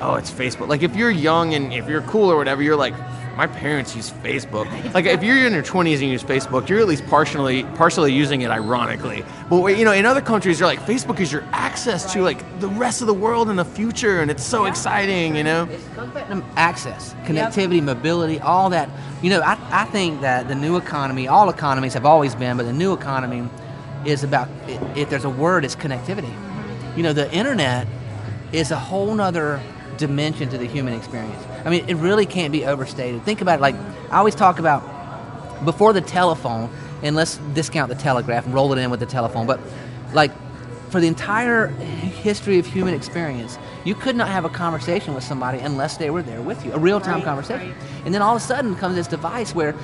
oh, 0.00 0.14
it's 0.14 0.30
Facebook. 0.30 0.68
Like 0.68 0.84
if 0.84 0.94
you're 0.94 1.10
young 1.10 1.54
and 1.54 1.72
if 1.72 1.88
you're 1.88 2.02
cool 2.02 2.30
or 2.30 2.36
whatever, 2.36 2.62
you're 2.62 2.76
like, 2.76 2.94
my 3.38 3.46
parents 3.46 3.94
use 3.94 4.10
Facebook. 4.10 4.66
Like 4.92 5.06
if 5.06 5.22
you're 5.22 5.46
in 5.46 5.52
your 5.52 5.62
20s 5.62 5.92
and 5.92 6.02
you 6.02 6.08
use 6.08 6.24
Facebook, 6.24 6.68
you're 6.68 6.80
at 6.80 6.88
least 6.88 7.06
partially 7.06 7.62
partially 7.76 8.12
using 8.12 8.40
it 8.40 8.50
ironically. 8.50 9.24
But 9.48 9.78
you 9.78 9.84
know, 9.84 9.92
in 9.92 10.04
other 10.06 10.20
countries, 10.20 10.58
you're 10.58 10.68
like, 10.68 10.80
Facebook 10.80 11.20
is 11.20 11.30
your 11.30 11.44
access 11.52 12.12
to 12.14 12.22
like 12.22 12.42
the 12.58 12.66
rest 12.66 13.00
of 13.00 13.06
the 13.06 13.14
world 13.14 13.48
in 13.48 13.54
the 13.54 13.64
future, 13.64 14.20
and 14.20 14.28
it's 14.28 14.42
so 14.42 14.64
exciting, 14.64 15.36
you 15.36 15.44
know. 15.44 15.68
Access, 16.56 17.14
connectivity, 17.26 17.80
mobility, 17.80 18.40
all 18.40 18.70
that. 18.70 18.90
You 19.22 19.30
know, 19.30 19.40
I, 19.40 19.56
I 19.70 19.84
think 19.84 20.20
that 20.22 20.48
the 20.48 20.56
new 20.56 20.76
economy, 20.76 21.28
all 21.28 21.48
economies 21.48 21.94
have 21.94 22.04
always 22.04 22.34
been, 22.34 22.56
but 22.56 22.66
the 22.66 22.72
new 22.72 22.92
economy 22.92 23.48
is 24.04 24.24
about, 24.24 24.48
if 24.96 25.10
there's 25.10 25.24
a 25.24 25.30
word, 25.30 25.64
it's 25.64 25.76
connectivity. 25.76 26.34
You 26.96 27.04
know, 27.04 27.12
the 27.12 27.32
internet 27.32 27.86
is 28.50 28.72
a 28.72 28.78
whole 28.78 29.14
nother 29.14 29.62
dimension 29.96 30.48
to 30.48 30.58
the 30.58 30.66
human 30.66 30.94
experience. 30.94 31.44
I 31.64 31.70
mean, 31.70 31.84
it 31.88 31.94
really 31.96 32.26
can't 32.26 32.52
be 32.52 32.64
overstated. 32.64 33.22
Think 33.24 33.40
about 33.40 33.58
it 33.58 33.62
like, 33.62 33.74
I 34.10 34.18
always 34.18 34.34
talk 34.34 34.58
about 34.58 34.82
before 35.64 35.92
the 35.92 36.00
telephone, 36.00 36.70
and 37.02 37.16
let's 37.16 37.36
discount 37.54 37.88
the 37.88 37.94
telegraph 37.96 38.44
and 38.46 38.54
roll 38.54 38.72
it 38.72 38.78
in 38.78 38.90
with 38.90 39.00
the 39.00 39.06
telephone, 39.06 39.46
but 39.46 39.60
like 40.12 40.30
for 40.90 41.00
the 41.00 41.06
entire 41.06 41.66
history 41.68 42.58
of 42.58 42.66
human 42.66 42.94
experience, 42.94 43.58
you 43.84 43.94
could 43.94 44.16
not 44.16 44.28
have 44.28 44.44
a 44.44 44.48
conversation 44.48 45.14
with 45.14 45.22
somebody 45.22 45.58
unless 45.58 45.96
they 45.98 46.10
were 46.10 46.22
there 46.22 46.40
with 46.40 46.64
you, 46.64 46.72
a 46.72 46.78
real 46.78 47.00
time 47.00 47.16
Right, 47.16 47.24
conversation. 47.24 47.68
right. 47.70 47.76
And 48.06 48.14
then 48.14 48.22
all 48.22 48.34
of 48.36 48.42
a 48.42 48.44
sudden 48.44 48.74
comes 48.74 48.94
this 48.94 49.06
device 49.06 49.54
where 49.54 49.74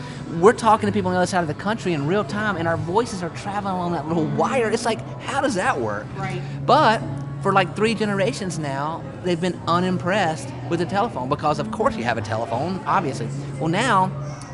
we're 0.40 0.52
talking 0.54 0.86
to 0.86 0.92
people 0.92 1.08
on 1.08 1.14
the 1.14 1.18
other 1.18 1.26
side 1.26 1.42
of 1.42 1.48
the 1.48 1.54
country 1.54 1.92
in 1.92 2.06
real 2.06 2.24
time, 2.24 2.56
and 2.56 2.66
our 2.66 2.76
voices 2.78 3.22
are 3.22 3.28
traveling 3.30 3.74
along 3.74 3.92
that 3.92 4.08
little 4.08 4.24
wire. 4.26 4.70
It's 4.70 4.84
like, 4.86 5.00
how 5.20 5.40
does 5.40 5.54
that 5.56 5.78
work? 5.78 6.06
Right. 6.16 6.40
But 6.64 7.02
for 7.44 7.52
like 7.52 7.76
three 7.76 7.94
generations 7.94 8.58
now, 8.58 9.04
they've 9.22 9.38
been 9.38 9.60
unimpressed 9.68 10.48
with 10.70 10.78
the 10.78 10.86
telephone 10.86 11.28
because, 11.28 11.58
of 11.58 11.70
course, 11.72 11.94
you 11.94 12.02
have 12.02 12.16
a 12.16 12.22
telephone, 12.22 12.80
obviously. 12.86 13.28
Well, 13.60 13.68
now 13.68 14.10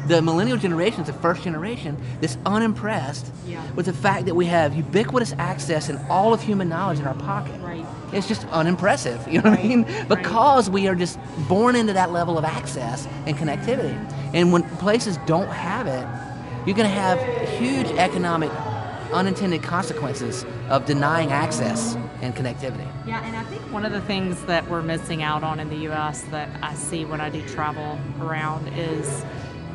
the 0.08 0.20
millennial 0.20 0.56
generation, 0.56 1.04
the 1.04 1.12
first 1.12 1.44
generation, 1.44 1.96
is 2.20 2.36
unimpressed 2.44 3.30
Yeah. 3.46 3.62
with 3.76 3.86
the 3.86 3.92
fact 3.92 4.26
that 4.26 4.34
we 4.34 4.46
have 4.46 4.74
ubiquitous 4.74 5.32
access 5.38 5.88
and 5.88 6.00
all 6.10 6.34
of 6.34 6.42
human 6.42 6.68
knowledge 6.68 6.98
in 6.98 7.06
our 7.06 7.14
pocket. 7.14 7.54
Right. 7.62 7.86
It's 8.12 8.26
just 8.26 8.44
unimpressive, 8.48 9.24
you 9.30 9.40
know 9.40 9.50
what 9.50 9.60
I 9.60 9.62
mean? 9.62 9.86
Because 10.08 10.68
we 10.68 10.88
are 10.88 10.96
just 10.96 11.16
born 11.48 11.76
into 11.76 11.92
that 11.92 12.10
level 12.10 12.38
of 12.38 12.44
access 12.44 13.06
and 13.24 13.36
connectivity. 13.36 13.94
And 14.34 14.52
when 14.52 14.64
places 14.78 15.16
don't 15.26 15.48
have 15.50 15.86
it, 15.86 16.04
you're 16.66 16.76
going 16.76 16.88
to 16.88 17.00
have 17.00 17.20
huge 17.50 17.86
economic 17.98 18.50
unintended 19.12 19.62
consequences 19.62 20.44
of 20.68 20.86
denying 20.86 21.30
access 21.30 21.96
and 22.20 22.34
connectivity. 22.34 22.86
Yeah, 23.06 23.24
and 23.24 23.36
I 23.36 23.42
think 23.44 23.62
one 23.72 23.84
of 23.84 23.92
the 23.92 24.00
things 24.02 24.42
that 24.44 24.68
we're 24.68 24.82
missing 24.82 25.22
out 25.22 25.42
on 25.42 25.60
in 25.60 25.68
the 25.68 25.76
U.S. 25.76 26.22
that 26.30 26.48
I 26.62 26.74
see 26.74 27.04
when 27.04 27.20
I 27.20 27.30
do 27.30 27.46
travel 27.48 27.98
around 28.20 28.68
is 28.68 29.24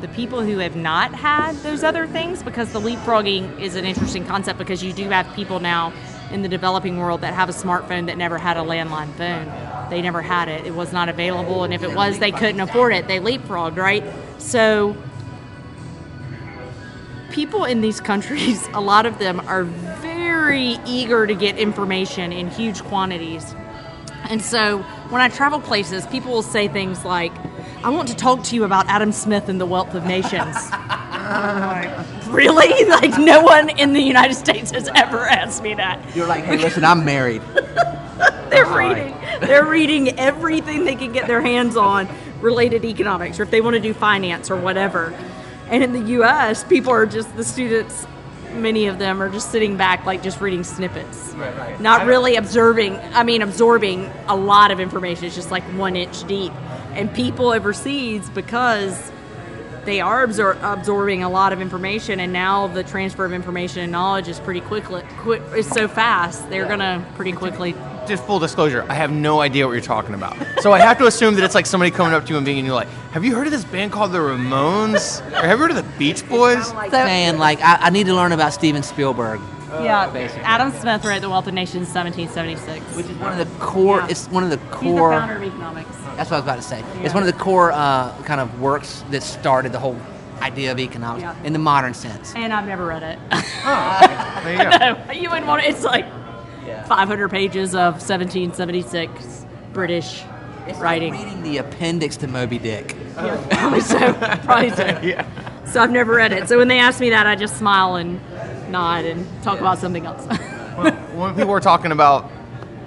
the 0.00 0.08
people 0.08 0.42
who 0.42 0.58
have 0.58 0.76
not 0.76 1.14
had 1.14 1.56
those 1.56 1.82
other 1.82 2.06
things 2.06 2.42
because 2.42 2.72
the 2.72 2.80
leapfrogging 2.80 3.58
is 3.60 3.76
an 3.76 3.84
interesting 3.84 4.24
concept 4.26 4.58
because 4.58 4.82
you 4.82 4.92
do 4.92 5.08
have 5.08 5.32
people 5.34 5.58
now 5.58 5.92
in 6.30 6.42
the 6.42 6.48
developing 6.48 6.98
world 6.98 7.20
that 7.22 7.32
have 7.32 7.48
a 7.48 7.52
smartphone 7.52 8.06
that 8.06 8.18
never 8.18 8.36
had 8.36 8.56
a 8.56 8.60
landline 8.60 9.10
phone. 9.14 9.50
They 9.90 10.02
never 10.02 10.20
had 10.20 10.48
it. 10.48 10.66
It 10.66 10.74
was 10.74 10.92
not 10.92 11.08
available, 11.08 11.64
and 11.64 11.72
if 11.72 11.82
it 11.82 11.94
was, 11.94 12.18
they 12.18 12.32
couldn't 12.32 12.60
afford 12.60 12.92
it. 12.92 13.06
They 13.06 13.20
leapfrogged, 13.20 13.76
right? 13.76 14.04
So 14.38 14.96
people 17.30 17.64
in 17.64 17.80
these 17.80 18.00
countries, 18.00 18.68
a 18.74 18.80
lot 18.80 19.06
of 19.06 19.18
them 19.18 19.40
are 19.40 19.64
very 19.64 20.15
eager 20.86 21.26
to 21.26 21.34
get 21.34 21.58
information 21.58 22.32
in 22.32 22.48
huge 22.48 22.82
quantities. 22.84 23.54
And 24.28 24.42
so 24.42 24.78
when 25.10 25.20
I 25.20 25.28
travel 25.28 25.60
places, 25.60 26.06
people 26.06 26.32
will 26.32 26.42
say 26.42 26.68
things 26.68 27.04
like, 27.04 27.32
I 27.84 27.90
want 27.90 28.08
to 28.08 28.16
talk 28.16 28.42
to 28.44 28.56
you 28.56 28.64
about 28.64 28.86
Adam 28.88 29.12
Smith 29.12 29.48
and 29.48 29.60
the 29.60 29.66
Wealth 29.66 29.94
of 29.94 30.04
Nations. 30.04 30.56
Like, 30.70 32.26
really? 32.28 32.84
Like, 32.96 33.18
no 33.18 33.42
one 33.42 33.68
in 33.78 33.92
the 33.92 34.00
United 34.00 34.34
States 34.34 34.70
has 34.70 34.88
ever 34.94 35.18
asked 35.18 35.62
me 35.62 35.74
that. 35.74 36.16
You're 36.16 36.26
like, 36.26 36.44
hey, 36.44 36.56
listen, 36.56 36.84
I'm 36.84 37.04
married. 37.04 37.42
They're 38.50 38.66
reading. 38.66 39.14
They're 39.40 39.66
reading 39.66 40.18
everything 40.18 40.84
they 40.84 40.94
can 40.94 41.12
get 41.12 41.26
their 41.26 41.42
hands 41.42 41.76
on 41.76 42.08
related 42.40 42.82
to 42.82 42.88
economics, 42.88 43.38
or 43.38 43.42
if 43.42 43.50
they 43.50 43.60
want 43.60 43.74
to 43.74 43.80
do 43.80 43.92
finance 43.92 44.50
or 44.50 44.56
whatever. 44.56 45.14
And 45.68 45.82
in 45.82 45.92
the 45.92 46.12
U.S., 46.12 46.64
people 46.64 46.92
are 46.92 47.06
just 47.06 47.34
the 47.36 47.44
students. 47.44 48.06
Many 48.56 48.86
of 48.86 48.98
them 48.98 49.22
are 49.22 49.28
just 49.28 49.50
sitting 49.52 49.76
back, 49.76 50.04
like 50.06 50.22
just 50.22 50.40
reading 50.40 50.64
snippets, 50.64 51.32
Right, 51.36 51.56
right. 51.56 51.80
not 51.80 52.06
really 52.06 52.36
observing. 52.36 52.96
I 53.14 53.22
mean, 53.22 53.42
absorbing 53.42 54.10
a 54.28 54.36
lot 54.36 54.70
of 54.70 54.80
information. 54.80 55.24
It's 55.26 55.34
just 55.34 55.50
like 55.50 55.62
one 55.74 55.96
inch 55.96 56.24
deep. 56.26 56.52
And 56.94 57.12
people 57.14 57.50
overseas, 57.50 58.28
because 58.30 59.12
they 59.84 60.00
are 60.00 60.26
absor- 60.26 60.58
absorbing 60.62 61.22
a 61.22 61.28
lot 61.30 61.52
of 61.52 61.60
information, 61.60 62.18
and 62.18 62.32
now 62.32 62.66
the 62.66 62.82
transfer 62.82 63.24
of 63.24 63.32
information 63.32 63.82
and 63.82 63.92
knowledge 63.92 64.26
is 64.28 64.40
pretty 64.40 64.60
quickly. 64.60 65.02
Quick, 65.18 65.42
it's 65.52 65.68
so 65.68 65.86
fast. 65.86 66.48
They're 66.50 66.66
gonna 66.66 67.04
pretty 67.14 67.32
quickly 67.32 67.74
Just 68.06 68.24
full 68.24 68.38
disclosure, 68.38 68.84
I 68.88 68.94
have 68.94 69.10
no 69.10 69.40
idea 69.40 69.66
what 69.66 69.72
you're 69.72 69.80
talking 69.80 70.14
about. 70.14 70.36
So 70.60 70.72
I 70.72 70.78
have 70.78 70.96
to 70.98 71.06
assume 71.06 71.34
that 71.34 71.44
it's 71.44 71.54
like 71.56 71.66
somebody 71.66 71.90
coming 71.90 72.12
up 72.14 72.24
to 72.26 72.30
you 72.30 72.36
and 72.36 72.46
being 72.46 72.58
and 72.58 72.66
you're 72.66 72.74
like, 72.76 72.88
"Have 73.12 73.24
you 73.24 73.34
heard 73.34 73.46
of 73.46 73.52
this 73.52 73.64
band 73.64 73.90
called 73.92 74.12
the 74.12 74.18
Ramones? 74.18 75.20
Or 75.32 75.46
have 75.46 75.50
you 75.50 75.56
heard 75.56 75.70
of 75.70 75.76
the 75.76 75.98
Beach 75.98 76.26
Boys?" 76.28 76.72
saying 76.90 77.38
like 77.38 77.60
I, 77.62 77.76
I 77.82 77.90
need 77.90 78.06
to 78.06 78.14
learn 78.14 78.32
about 78.32 78.52
Steven 78.52 78.82
Spielberg, 78.82 79.40
Yeah, 79.70 80.08
basically. 80.10 80.44
Adam 80.44 80.70
Smith 80.72 81.04
wrote 81.04 81.20
The 81.20 81.28
Wealth 81.30 81.46
of 81.48 81.54
Nations, 81.54 81.88
1776. 81.92 82.96
which 82.96 83.06
is 83.06 83.16
one 83.18 83.32
of 83.32 83.38
the 83.38 83.64
core. 83.64 83.98
Yeah. 83.98 84.08
It's 84.08 84.26
one 84.28 84.44
of 84.44 84.50
the 84.50 84.58
core. 84.58 84.82
He's 84.82 84.92
the 84.94 84.98
core. 84.98 85.10
founder 85.12 85.36
of 85.36 85.42
economics. 85.42 85.96
That's 86.16 86.30
what 86.30 86.36
I 86.36 86.40
was 86.40 86.44
about 86.44 86.56
to 86.56 86.62
say. 86.62 86.78
Yeah. 86.80 87.02
It's 87.04 87.14
one 87.14 87.22
of 87.22 87.26
the 87.26 87.38
core 87.38 87.72
uh, 87.72 88.12
kind 88.22 88.40
of 88.40 88.60
works 88.60 89.04
that 89.10 89.22
started 89.22 89.72
the 89.72 89.78
whole 89.80 89.96
idea 90.42 90.70
of 90.70 90.78
economics 90.78 91.22
Yeah. 91.22 91.34
in 91.44 91.52
the 91.52 91.58
modern 91.58 91.92
sense. 91.94 92.32
And 92.36 92.52
I've 92.52 92.66
never 92.66 92.86
read 92.86 93.02
it. 93.02 93.18
There 93.30 94.52
you 94.52 94.70
go. 94.78 95.04
no, 95.06 95.12
you 95.12 95.28
wouldn't 95.28 95.46
want 95.46 95.64
it. 95.64 95.70
It's 95.70 95.82
like 95.84 96.06
500 96.86 97.28
pages 97.30 97.74
of 97.74 97.94
1776 97.94 99.46
British 99.72 100.22
It's 100.66 100.78
writing. 100.78 101.14
like 101.14 101.24
reading 101.24 101.42
the 101.42 101.58
appendix 101.58 102.16
to 102.18 102.26
Moby 102.28 102.58
Dick. 102.58 102.94
Probably 103.14 103.80
so. 103.92 104.12
Probably 104.14 104.70
so. 104.70 104.84
Yeah. 105.02 105.26
So 105.66 105.82
I've 105.82 105.90
never 105.90 106.14
read 106.14 106.32
it. 106.32 106.48
So 106.48 106.58
when 106.58 106.68
they 106.68 106.78
ask 106.78 107.00
me 107.00 107.10
that, 107.10 107.26
I 107.26 107.34
just 107.34 107.56
smile 107.58 107.96
and 107.96 108.20
nod 108.70 109.04
and 109.04 109.26
talk 109.42 109.58
about 109.60 109.78
something 109.78 110.06
else. 110.06 110.26
Well, 110.76 110.92
when 110.92 111.34
people 111.34 111.52
are 111.52 111.60
talking 111.60 111.90
about 111.90 112.30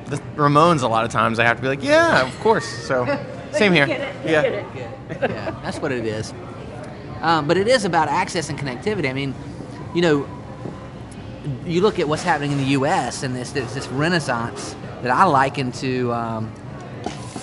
the 0.06 0.18
Ramones, 0.36 0.84
a 0.84 0.88
lot 0.88 1.06
of 1.06 1.12
times 1.12 1.40
I 1.40 1.44
have 1.46 1.56
to 1.58 1.62
be 1.64 1.68
like, 1.70 1.84
"Yeah, 1.84 2.22
of 2.22 2.40
course." 2.40 2.68
So, 2.68 3.04
same 3.52 3.74
here. 3.74 3.88
Get 3.88 4.00
it, 4.02 4.16
Yeah. 4.30 4.42
get 4.44 4.54
it. 4.54 4.66
yeah, 5.32 5.60
that's 5.64 5.80
what 5.80 5.92
it 5.92 6.06
is. 6.06 6.32
Um, 7.22 7.48
but 7.48 7.58
it 7.58 7.68
is 7.68 7.86
about 7.86 8.08
access 8.08 8.48
and 8.48 8.60
connectivity. 8.60 9.10
I 9.10 9.14
mean, 9.14 9.34
you 9.96 10.04
know, 10.04 10.28
you 11.66 11.82
look 11.82 12.00
at 12.00 12.08
what's 12.08 12.24
happening 12.24 12.52
in 12.52 12.58
the 12.58 12.72
U.S. 12.80 13.24
and 13.24 13.36
this 13.36 13.52
this, 13.52 13.74
this 13.74 13.88
renaissance 13.90 14.76
that 15.02 15.12
I 15.12 15.24
liken 15.26 15.72
to. 15.74 16.14
Um, 16.14 16.54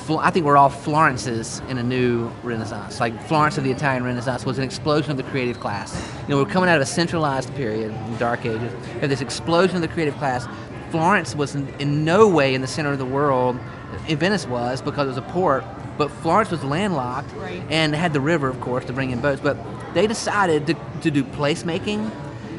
I 0.09 0.31
think 0.31 0.47
we're 0.47 0.57
all 0.57 0.69
Florences 0.69 1.61
in 1.69 1.79
a 1.79 1.83
new 1.83 2.29
Renaissance. 2.45 3.01
Like 3.01 3.21
Florence 3.27 3.59
of 3.59 3.65
the 3.65 3.73
Italian 3.73 4.05
Renaissance 4.05 4.47
was 4.47 4.57
an 4.57 4.63
explosion 4.63 5.11
of 5.11 5.17
the 5.17 5.25
creative 5.25 5.59
class. 5.59 6.01
You 6.23 6.29
know, 6.29 6.37
we're 6.45 6.49
coming 6.49 6.69
out 6.69 6.77
of 6.77 6.83
a 6.83 6.87
centralized 6.87 7.53
period, 7.57 7.91
in 7.91 8.17
Dark 8.17 8.47
Ages. 8.47 8.73
We 8.95 9.01
have 9.01 9.11
this 9.11 9.21
explosion 9.21 9.75
of 9.75 9.83
the 9.83 9.89
creative 9.89 10.15
class. 10.17 10.47
Florence 10.93 11.35
was 11.35 11.57
in, 11.57 11.67
in 11.81 12.05
no 12.05 12.29
way 12.29 12.55
in 12.55 12.61
the 12.61 12.69
center 12.69 12.93
of 12.93 12.99
the 12.99 13.05
world. 13.05 13.59
Venice 14.07 14.47
was 14.47 14.81
because 14.81 15.07
it 15.07 15.09
was 15.09 15.17
a 15.17 15.23
port, 15.23 15.65
but 15.99 16.09
Florence 16.09 16.53
was 16.53 16.63
landlocked 16.63 17.33
Right. 17.35 17.65
and 17.69 17.93
had 17.93 18.13
the 18.13 18.21
river, 18.21 18.49
of 18.49 18.61
course, 18.61 18.85
to 18.85 18.93
bring 18.93 19.11
in 19.11 19.21
boats. 19.21 19.41
But 19.41 19.57
they 19.93 20.07
decided 20.07 20.69
to, 20.69 20.75
to 21.03 21.11
do 21.11 21.25
placemaking. 21.25 22.13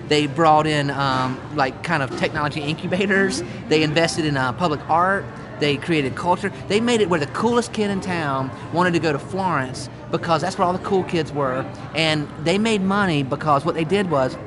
They 0.07 0.27
brought 0.27 0.67
in 0.67 0.89
um, 0.89 1.39
like 1.55 1.83
kind 1.83 2.01
of 2.01 2.17
technology 2.17 2.61
incubators. 2.61 3.43
They 3.67 3.83
invested 3.83 4.25
in 4.25 4.37
uh, 4.37 4.53
public 4.53 4.79
art. 4.89 5.25
They 5.59 5.77
created 5.77 6.15
culture. 6.15 6.51
They 6.67 6.79
made 6.79 7.01
it 7.01 7.09
where 7.09 7.19
the 7.19 7.27
coolest 7.27 7.73
kid 7.73 7.89
in 7.89 7.99
town 7.99 8.51
wanted 8.73 8.93
to 8.93 8.99
go 8.99 9.11
to 9.11 9.19
Florence 9.19 9.89
because 10.11 10.41
that's 10.41 10.57
where 10.57 10.65
all 10.65 10.73
the 10.73 10.79
cool 10.79 11.03
kids 11.03 11.31
were. 11.31 11.61
And 11.95 12.27
they 12.43 12.57
made 12.57 12.81
money 12.81 13.23
because 13.23 13.65
what 13.65 13.75
they 13.75 13.83
did 13.83 14.09
was 14.09 14.37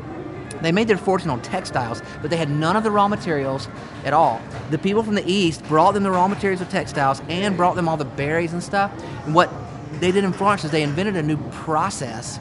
they 0.63 0.73
made 0.73 0.89
their 0.89 0.99
fortune 0.99 1.31
on 1.31 1.41
textiles, 1.43 2.03
but 2.21 2.31
they 2.31 2.37
had 2.37 2.51
none 2.51 2.77
of 2.77 2.85
the 2.85 2.91
raw 2.91 3.09
materials 3.09 3.69
at 4.05 4.13
all. 4.13 4.41
The 4.71 4.79
people 4.79 5.03
from 5.03 5.15
the 5.15 5.29
East 5.31 5.65
brought 5.65 5.93
them 5.93 6.03
the 6.03 6.11
raw 6.11 6.29
materials 6.29 6.61
of 6.61 6.69
textiles 6.69 7.23
and 7.29 7.57
brought 7.57 7.77
them 7.77 7.89
all 7.89 7.97
the 7.97 8.05
berries 8.05 8.53
and 8.53 8.63
stuff. 8.63 8.93
And 9.25 9.35
what 9.35 9.51
they 10.01 10.13
did 10.13 10.25
in 10.25 10.33
Florence 10.33 10.65
is 10.65 10.71
they 10.71 10.83
invented 10.83 11.17
a 11.17 11.23
new 11.23 11.39
process 11.51 12.39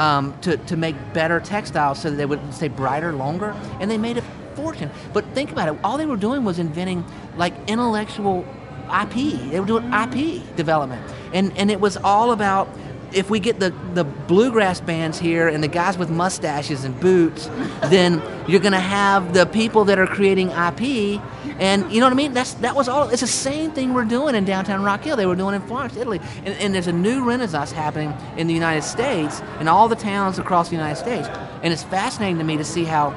um, 0.00 0.34
to, 0.40 0.56
to 0.56 0.76
make 0.78 0.96
better 1.12 1.40
textiles 1.40 2.00
so 2.00 2.08
that 2.10 2.16
they 2.16 2.24
would 2.24 2.54
stay 2.54 2.68
brighter 2.68 3.12
longer, 3.12 3.54
and 3.80 3.90
they 3.90 3.98
made 3.98 4.16
a 4.16 4.22
fortune. 4.54 4.90
But 5.12 5.26
think 5.34 5.52
about 5.52 5.68
it, 5.68 5.78
all 5.84 5.98
they 5.98 6.06
were 6.06 6.16
doing 6.16 6.42
was 6.42 6.58
inventing 6.58 7.04
like 7.36 7.52
intellectual 7.68 8.46
IP. 8.88 9.50
They 9.50 9.60
were 9.60 9.66
doing 9.66 9.92
IP 9.92 10.56
development. 10.56 11.06
And, 11.34 11.56
and 11.56 11.70
it 11.70 11.80
was 11.80 11.98
all 11.98 12.32
about 12.32 12.66
if 13.12 13.30
we 13.30 13.40
get 13.40 13.60
the, 13.60 13.74
the 13.94 14.04
bluegrass 14.04 14.80
bands 14.80 15.18
here 15.18 15.48
and 15.48 15.62
the 15.62 15.68
guys 15.68 15.98
with 15.98 16.10
mustaches 16.10 16.84
and 16.84 16.98
boots, 17.00 17.46
then 17.84 18.22
you're 18.48 18.60
going 18.60 18.72
to 18.72 18.80
have 18.80 19.34
the 19.34 19.46
people 19.46 19.84
that 19.86 19.98
are 19.98 20.06
creating 20.06 20.48
IP. 20.50 21.20
And 21.58 21.90
you 21.92 22.00
know 22.00 22.06
what 22.06 22.12
I 22.12 22.16
mean? 22.16 22.32
That's 22.32 22.54
that 22.54 22.74
was 22.74 22.88
all. 22.88 23.08
It's 23.08 23.20
the 23.20 23.26
same 23.26 23.72
thing 23.72 23.94
we're 23.94 24.04
doing 24.04 24.34
in 24.34 24.44
downtown 24.44 24.82
Rock 24.82 25.04
Hill. 25.04 25.16
They 25.16 25.26
were 25.26 25.36
doing 25.36 25.54
in 25.54 25.62
Florence, 25.62 25.96
Italy. 25.96 26.20
And, 26.44 26.54
and 26.56 26.74
there's 26.74 26.86
a 26.86 26.92
new 26.92 27.24
renaissance 27.24 27.72
happening 27.72 28.14
in 28.36 28.46
the 28.46 28.54
United 28.54 28.82
States 28.82 29.42
in 29.60 29.68
all 29.68 29.88
the 29.88 29.96
towns 29.96 30.38
across 30.38 30.68
the 30.68 30.76
United 30.76 30.96
States. 30.96 31.28
And 31.62 31.72
it's 31.72 31.82
fascinating 31.82 32.38
to 32.38 32.44
me 32.44 32.56
to 32.56 32.64
see 32.64 32.84
how 32.84 33.14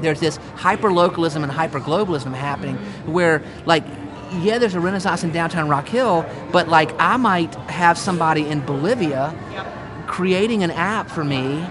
there's 0.00 0.20
this 0.20 0.36
hyper 0.56 0.92
localism 0.92 1.42
and 1.42 1.52
hyper 1.52 1.80
globalism 1.80 2.34
happening 2.34 2.76
where 3.06 3.42
like 3.66 3.84
yeah, 4.32 4.58
there's 4.58 4.74
a 4.74 4.80
renaissance 4.80 5.24
in 5.24 5.32
downtown 5.32 5.68
Rock 5.68 5.88
Hill, 5.88 6.24
but 6.52 6.68
like 6.68 6.92
I 7.00 7.16
might 7.16 7.54
have 7.68 7.98
somebody 7.98 8.46
in 8.48 8.60
Bolivia 8.64 9.34
Yep. 9.52 10.06
creating 10.06 10.62
an 10.62 10.70
app 10.70 11.08
for 11.10 11.24
me, 11.24 11.64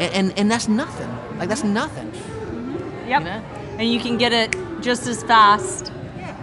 and, 0.00 0.12
and, 0.14 0.38
and 0.38 0.50
that's 0.50 0.68
nothing. 0.68 1.10
Like 1.38 1.48
that's 1.48 1.64
nothing. 1.64 2.10
Mm-hmm. 2.10 3.08
Yep. 3.08 3.20
You 3.20 3.26
know? 3.26 3.42
And 3.78 3.90
you 3.92 4.00
can 4.00 4.18
get 4.18 4.32
it 4.32 4.54
just 4.80 5.06
as 5.06 5.22
fast 5.24 5.92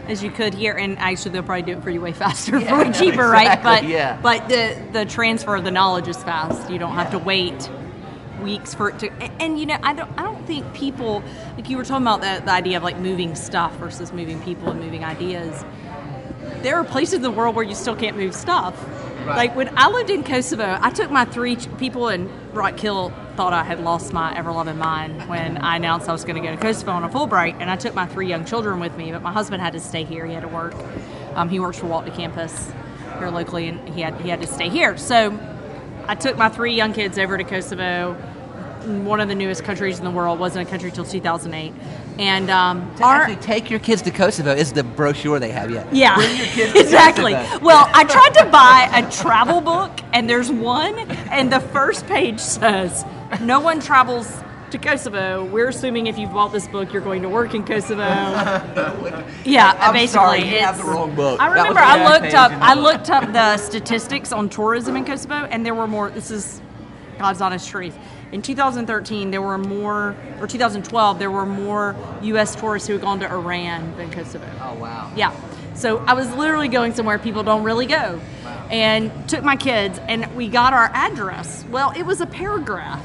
as 0.08 0.22
you 0.24 0.32
could 0.32 0.54
here, 0.54 0.74
and 0.74 0.98
actually 1.00 1.32
they'll 1.32 1.44
probably 1.44 1.62
do 1.62 1.78
it 1.78 1.84
for 1.84 1.90
you 1.90 2.02
way 2.02 2.12
faster, 2.26 2.60
Yeah, 2.60 2.70
for 2.84 2.86
way 2.88 2.94
cheaper, 2.94 3.30
right? 3.30 3.62
But 3.64 3.86
yeah. 3.88 4.20
but 4.22 4.50
the 4.50 4.78
the 4.92 5.06
transfer 5.06 5.56
of 5.56 5.64
the 5.64 5.72
knowledge 5.72 6.08
is 6.08 6.18
fast. 6.24 6.70
You 6.70 6.78
don't 6.80 6.94
have 6.96 7.12
to 7.12 7.20
wait 7.20 7.70
weeks 8.42 8.74
for 8.74 8.90
it 8.90 9.00
to. 9.00 9.10
And, 9.22 9.42
and, 9.42 9.60
you 9.60 9.66
know, 9.68 9.78
I 9.84 9.94
don't 9.94 10.10
I 10.20 10.24
don't 10.24 10.31
think 10.52 10.74
people 10.74 11.24
like 11.56 11.70
you 11.70 11.78
were 11.78 11.86
talking 11.86 12.06
about 12.06 12.20
the, 12.20 12.44
the 12.44 12.52
idea 12.52 12.76
of 12.76 12.84
like 12.84 12.98
moving 12.98 13.36
stuff 13.36 13.74
versus 13.78 14.12
moving 14.12 14.38
people 14.42 14.70
and 14.70 14.82
moving 14.82 15.06
ideas. 15.06 15.64
There 16.62 16.76
are 16.76 16.84
places 16.84 17.14
in 17.16 17.22
the 17.22 17.32
world 17.32 17.56
where 17.56 17.64
you 17.64 17.74
still 17.74 17.96
can't 17.96 18.18
move 18.18 18.36
stuff. 18.36 18.76
Right. 19.26 19.38
Like 19.38 19.56
when 19.56 19.72
I 19.78 19.88
lived 19.88 20.10
in 20.10 20.24
Kosovo, 20.24 20.78
I 20.82 20.90
took 20.90 21.10
my 21.10 21.24
three 21.24 21.56
ch- 21.56 21.78
people 21.78 22.10
and 22.10 22.30
Rock 22.54 22.78
Hill 22.78 23.14
thought 23.38 23.54
I 23.54 23.64
had 23.64 23.80
lost 23.80 24.12
my 24.12 24.36
ever 24.36 24.52
loving 24.52 24.78
mind 24.78 25.30
when 25.30 25.58
I 25.60 25.78
announced 25.78 26.10
I 26.10 26.12
was 26.12 26.26
going 26.26 26.36
to 26.36 26.46
go 26.46 26.54
to 26.54 26.62
Kosovo 26.62 26.92
on 26.92 27.06
a 27.06 27.10
Fulbright, 27.10 27.56
and 27.62 27.72
I 27.72 27.78
took 27.78 27.96
my 27.96 28.06
three 28.06 28.28
young 28.28 28.44
children 28.44 28.82
with 28.82 28.98
me. 28.98 29.12
But 29.14 29.22
my 29.22 29.32
husband 29.32 29.62
had 29.62 29.72
to 29.74 29.80
stay 29.80 30.04
here; 30.04 30.26
he 30.26 30.34
had 30.34 30.42
to 30.42 30.50
work. 30.50 30.76
Um, 31.36 31.48
he 31.48 31.60
works 31.62 31.80
for 31.80 31.86
Walton 31.86 32.14
Campus 32.14 32.74
here 33.20 33.30
locally, 33.30 33.70
and 33.70 33.88
he 33.90 34.02
had 34.02 34.20
he 34.20 34.28
had 34.28 34.42
to 34.42 34.48
stay 34.48 34.68
here. 34.68 34.98
So 34.98 35.40
I 36.08 36.16
took 36.16 36.36
my 36.38 36.50
three 36.50 36.74
young 36.74 36.92
kids 36.92 37.18
over 37.18 37.38
to 37.38 37.44
Kosovo, 37.44 38.18
one 38.86 39.20
of 39.20 39.28
the 39.28 39.36
newest 39.36 39.64
countries 39.64 40.00
in 40.00 40.06
the 40.06 40.12
world. 40.12 40.40
wasn't 40.40 40.68
a 40.68 40.70
country 40.70 40.92
till 40.92 41.06
2008, 41.06 41.74
and 42.20 42.50
um, 42.50 42.94
To 42.98 43.04
our- 43.04 43.22
actually 43.22 43.36
take 43.38 43.70
your 43.70 43.80
kids 43.80 44.02
to 44.04 44.12
Kosovo 44.12 44.52
is 44.54 44.74
the 44.74 44.84
brochure 44.84 45.40
they 45.40 45.52
have 45.52 45.72
yet. 45.72 45.88
yeah, 45.94 46.16
Bring 46.16 46.36
your 46.38 46.46
kids 46.48 46.74
to 46.74 46.80
exactly. 46.80 47.34
Well, 47.34 47.90
I 47.94 48.04
tried 48.04 48.34
to 48.44 48.46
buy 48.52 48.90
a 48.94 49.12
travel 49.12 49.62
book, 49.62 49.92
and 50.14 50.30
there's 50.30 50.52
one, 50.52 50.98
and 51.32 51.52
the 51.52 51.60
first 51.60 52.06
page 52.08 52.40
says, 52.40 53.06
"No 53.42 53.60
one 53.60 53.80
travels 53.80 54.42
to 54.72 54.78
Kosovo. 54.78 55.44
We're 55.46 55.68
assuming 55.68 56.08
if 56.08 56.18
you've 56.18 56.32
bought 56.32 56.54
this 56.54 56.68
book, 56.68 56.94
you're 56.94 57.02
going 57.02 57.22
to 57.24 57.30
work 57.30 57.54
in 57.54 57.64
Kosovo." 57.66 58.04
Yeah, 59.44 59.76
I'm 59.80 59.94
basically, 59.94 60.08
sorry, 60.08 60.40
you 60.44 60.60
have 60.60 60.76
it's- 60.76 60.78
the 60.86 60.92
wrong 60.92 61.16
book. 61.16 61.40
I 61.42 61.48
remember 61.48 61.80
I 61.80 62.04
looked 62.20 62.34
up. 62.36 62.52
I 62.54 62.74
looked 62.76 63.10
up 63.10 63.32
the 63.34 63.58
statistics 63.58 64.32
on 64.32 64.50
tourism 64.50 64.96
in 64.96 65.04
Kosovo, 65.06 65.46
and 65.46 65.66
there 65.66 65.74
were 65.76 65.88
more. 65.88 66.10
This 66.12 66.30
is 66.32 66.62
God's 67.18 67.42
honest 67.42 67.68
truth. 67.70 67.96
In 68.32 68.42
2013, 68.42 69.32
there 69.32 69.42
were 69.42 69.58
more, 69.58 70.16
or 70.40 70.48
2012, 70.48 71.20
there 71.20 71.30
were 71.30 71.46
more 71.46 71.96
U.S. 72.22 72.56
tourists 72.56 72.88
who 72.88 72.94
had 72.94 73.02
gone 73.02 73.20
to 73.20 73.30
Iran 73.30 73.96
than 73.98 74.10
Kosovo. 74.10 74.50
Oh 74.62 74.76
wow. 74.76 75.12
Yeah. 75.16 75.36
So 75.74 75.98
I 76.00 76.14
was 76.14 76.32
literally 76.36 76.68
going 76.68 76.94
somewhere 76.94 77.20
people 77.20 77.44
don't 77.44 77.64
really 77.64 77.86
go. 77.86 78.22
And 78.70 79.12
took 79.28 79.44
my 79.44 79.58
kids 79.58 80.00
and 80.08 80.34
we 80.36 80.48
got 80.48 80.74
our 80.74 80.90
address. 80.94 81.66
Well, 81.70 81.92
it 81.92 82.04
was 82.04 82.22
a 82.22 82.26
paragraph. 82.26 83.04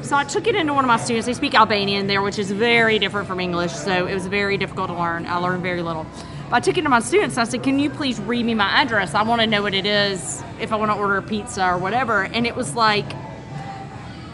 So 0.00 0.16
I 0.16 0.24
took 0.24 0.46
it 0.46 0.54
into 0.54 0.72
one 0.72 0.84
of 0.84 0.88
my 0.88 0.96
students. 0.96 1.26
They 1.26 1.34
speak 1.34 1.54
Albanian 1.54 2.06
there, 2.06 2.22
which 2.22 2.38
is 2.38 2.50
very 2.50 2.98
different 2.98 3.26
from 3.26 3.40
English, 3.40 3.72
so 3.72 4.06
it 4.06 4.14
was 4.14 4.26
very 4.26 4.56
difficult 4.56 4.88
to 4.88 4.94
learn. 4.94 5.26
I 5.26 5.36
learned 5.38 5.62
very 5.62 5.82
little. 5.82 6.06
But 6.48 6.56
I 6.56 6.60
took 6.60 6.78
it 6.78 6.82
to 6.82 6.88
my 6.88 7.00
students 7.00 7.36
and 7.36 7.46
I 7.46 7.50
said, 7.50 7.62
Can 7.62 7.78
you 7.78 7.90
please 7.90 8.18
read 8.20 8.46
me 8.46 8.54
my 8.54 8.80
address? 8.80 9.12
I 9.12 9.22
want 9.24 9.42
to 9.42 9.46
know 9.46 9.60
what 9.60 9.74
it 9.74 9.84
is 9.84 10.42
if 10.60 10.72
I 10.72 10.76
want 10.76 10.90
to 10.90 10.96
order 10.96 11.16
a 11.16 11.22
pizza 11.22 11.66
or 11.66 11.76
whatever. 11.76 12.22
And 12.22 12.46
it 12.46 12.56
was 12.56 12.74
like 12.74 13.12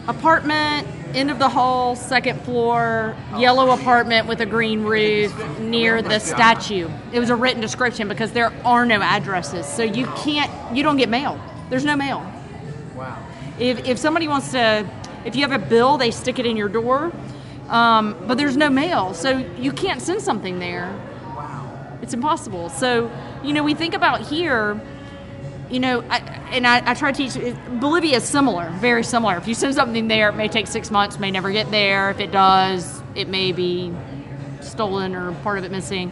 apartment, 0.07 0.87
end 1.13 1.31
of 1.31 1.39
the 1.39 1.49
hall, 1.49 1.95
second 1.95 2.41
floor, 2.41 3.15
yellow 3.37 3.71
apartment 3.71 4.27
with 4.27 4.41
a 4.41 4.45
green 4.45 4.83
roof 4.83 5.33
near 5.59 6.01
the 6.01 6.19
statue. 6.19 6.89
It 7.11 7.19
was 7.19 7.29
a 7.29 7.35
written 7.35 7.61
description 7.61 8.07
because 8.07 8.31
there 8.31 8.53
are 8.65 8.85
no 8.85 9.01
addresses. 9.01 9.65
So 9.65 9.83
you 9.83 10.05
can't, 10.17 10.51
you 10.75 10.83
don't 10.83 10.97
get 10.97 11.09
mail. 11.09 11.39
There's 11.69 11.85
no 11.85 11.95
mail. 11.95 12.19
Wow. 12.95 13.25
If, 13.59 13.87
if 13.87 13.97
somebody 13.97 14.27
wants 14.27 14.51
to, 14.51 14.87
if 15.25 15.35
you 15.35 15.41
have 15.47 15.51
a 15.51 15.65
bill, 15.65 15.97
they 15.97 16.11
stick 16.11 16.39
it 16.39 16.45
in 16.45 16.57
your 16.57 16.69
door. 16.69 17.11
Um, 17.69 18.15
but 18.27 18.37
there's 18.37 18.57
no 18.57 18.69
mail. 18.69 19.13
So 19.13 19.37
you 19.57 19.71
can't 19.71 20.01
send 20.01 20.21
something 20.21 20.59
there. 20.59 20.93
Wow. 21.23 21.97
It's 22.01 22.13
impossible. 22.13 22.69
So, 22.69 23.09
you 23.43 23.53
know, 23.53 23.63
we 23.63 23.73
think 23.73 23.95
about 23.95 24.21
here, 24.21 24.79
you 25.69 25.79
know, 25.79 26.03
I, 26.09 26.19
and 26.51 26.67
I, 26.67 26.91
I 26.91 26.93
try 26.93 27.11
to 27.11 27.17
teach, 27.17 27.55
Bolivia 27.79 28.17
is 28.17 28.23
similar, 28.23 28.69
very 28.79 29.03
similar. 29.03 29.37
If 29.37 29.47
you 29.47 29.53
send 29.53 29.73
something 29.75 30.07
there, 30.07 30.29
it 30.29 30.35
may 30.35 30.47
take 30.47 30.67
six 30.67 30.91
months, 30.91 31.19
may 31.19 31.31
never 31.31 31.51
get 31.51 31.71
there. 31.71 32.11
If 32.11 32.19
it 32.19 32.31
does, 32.31 33.01
it 33.15 33.27
may 33.27 33.51
be 33.51 33.93
stolen 34.61 35.15
or 35.15 35.31
part 35.43 35.57
of 35.57 35.63
it 35.63 35.71
missing. 35.71 36.11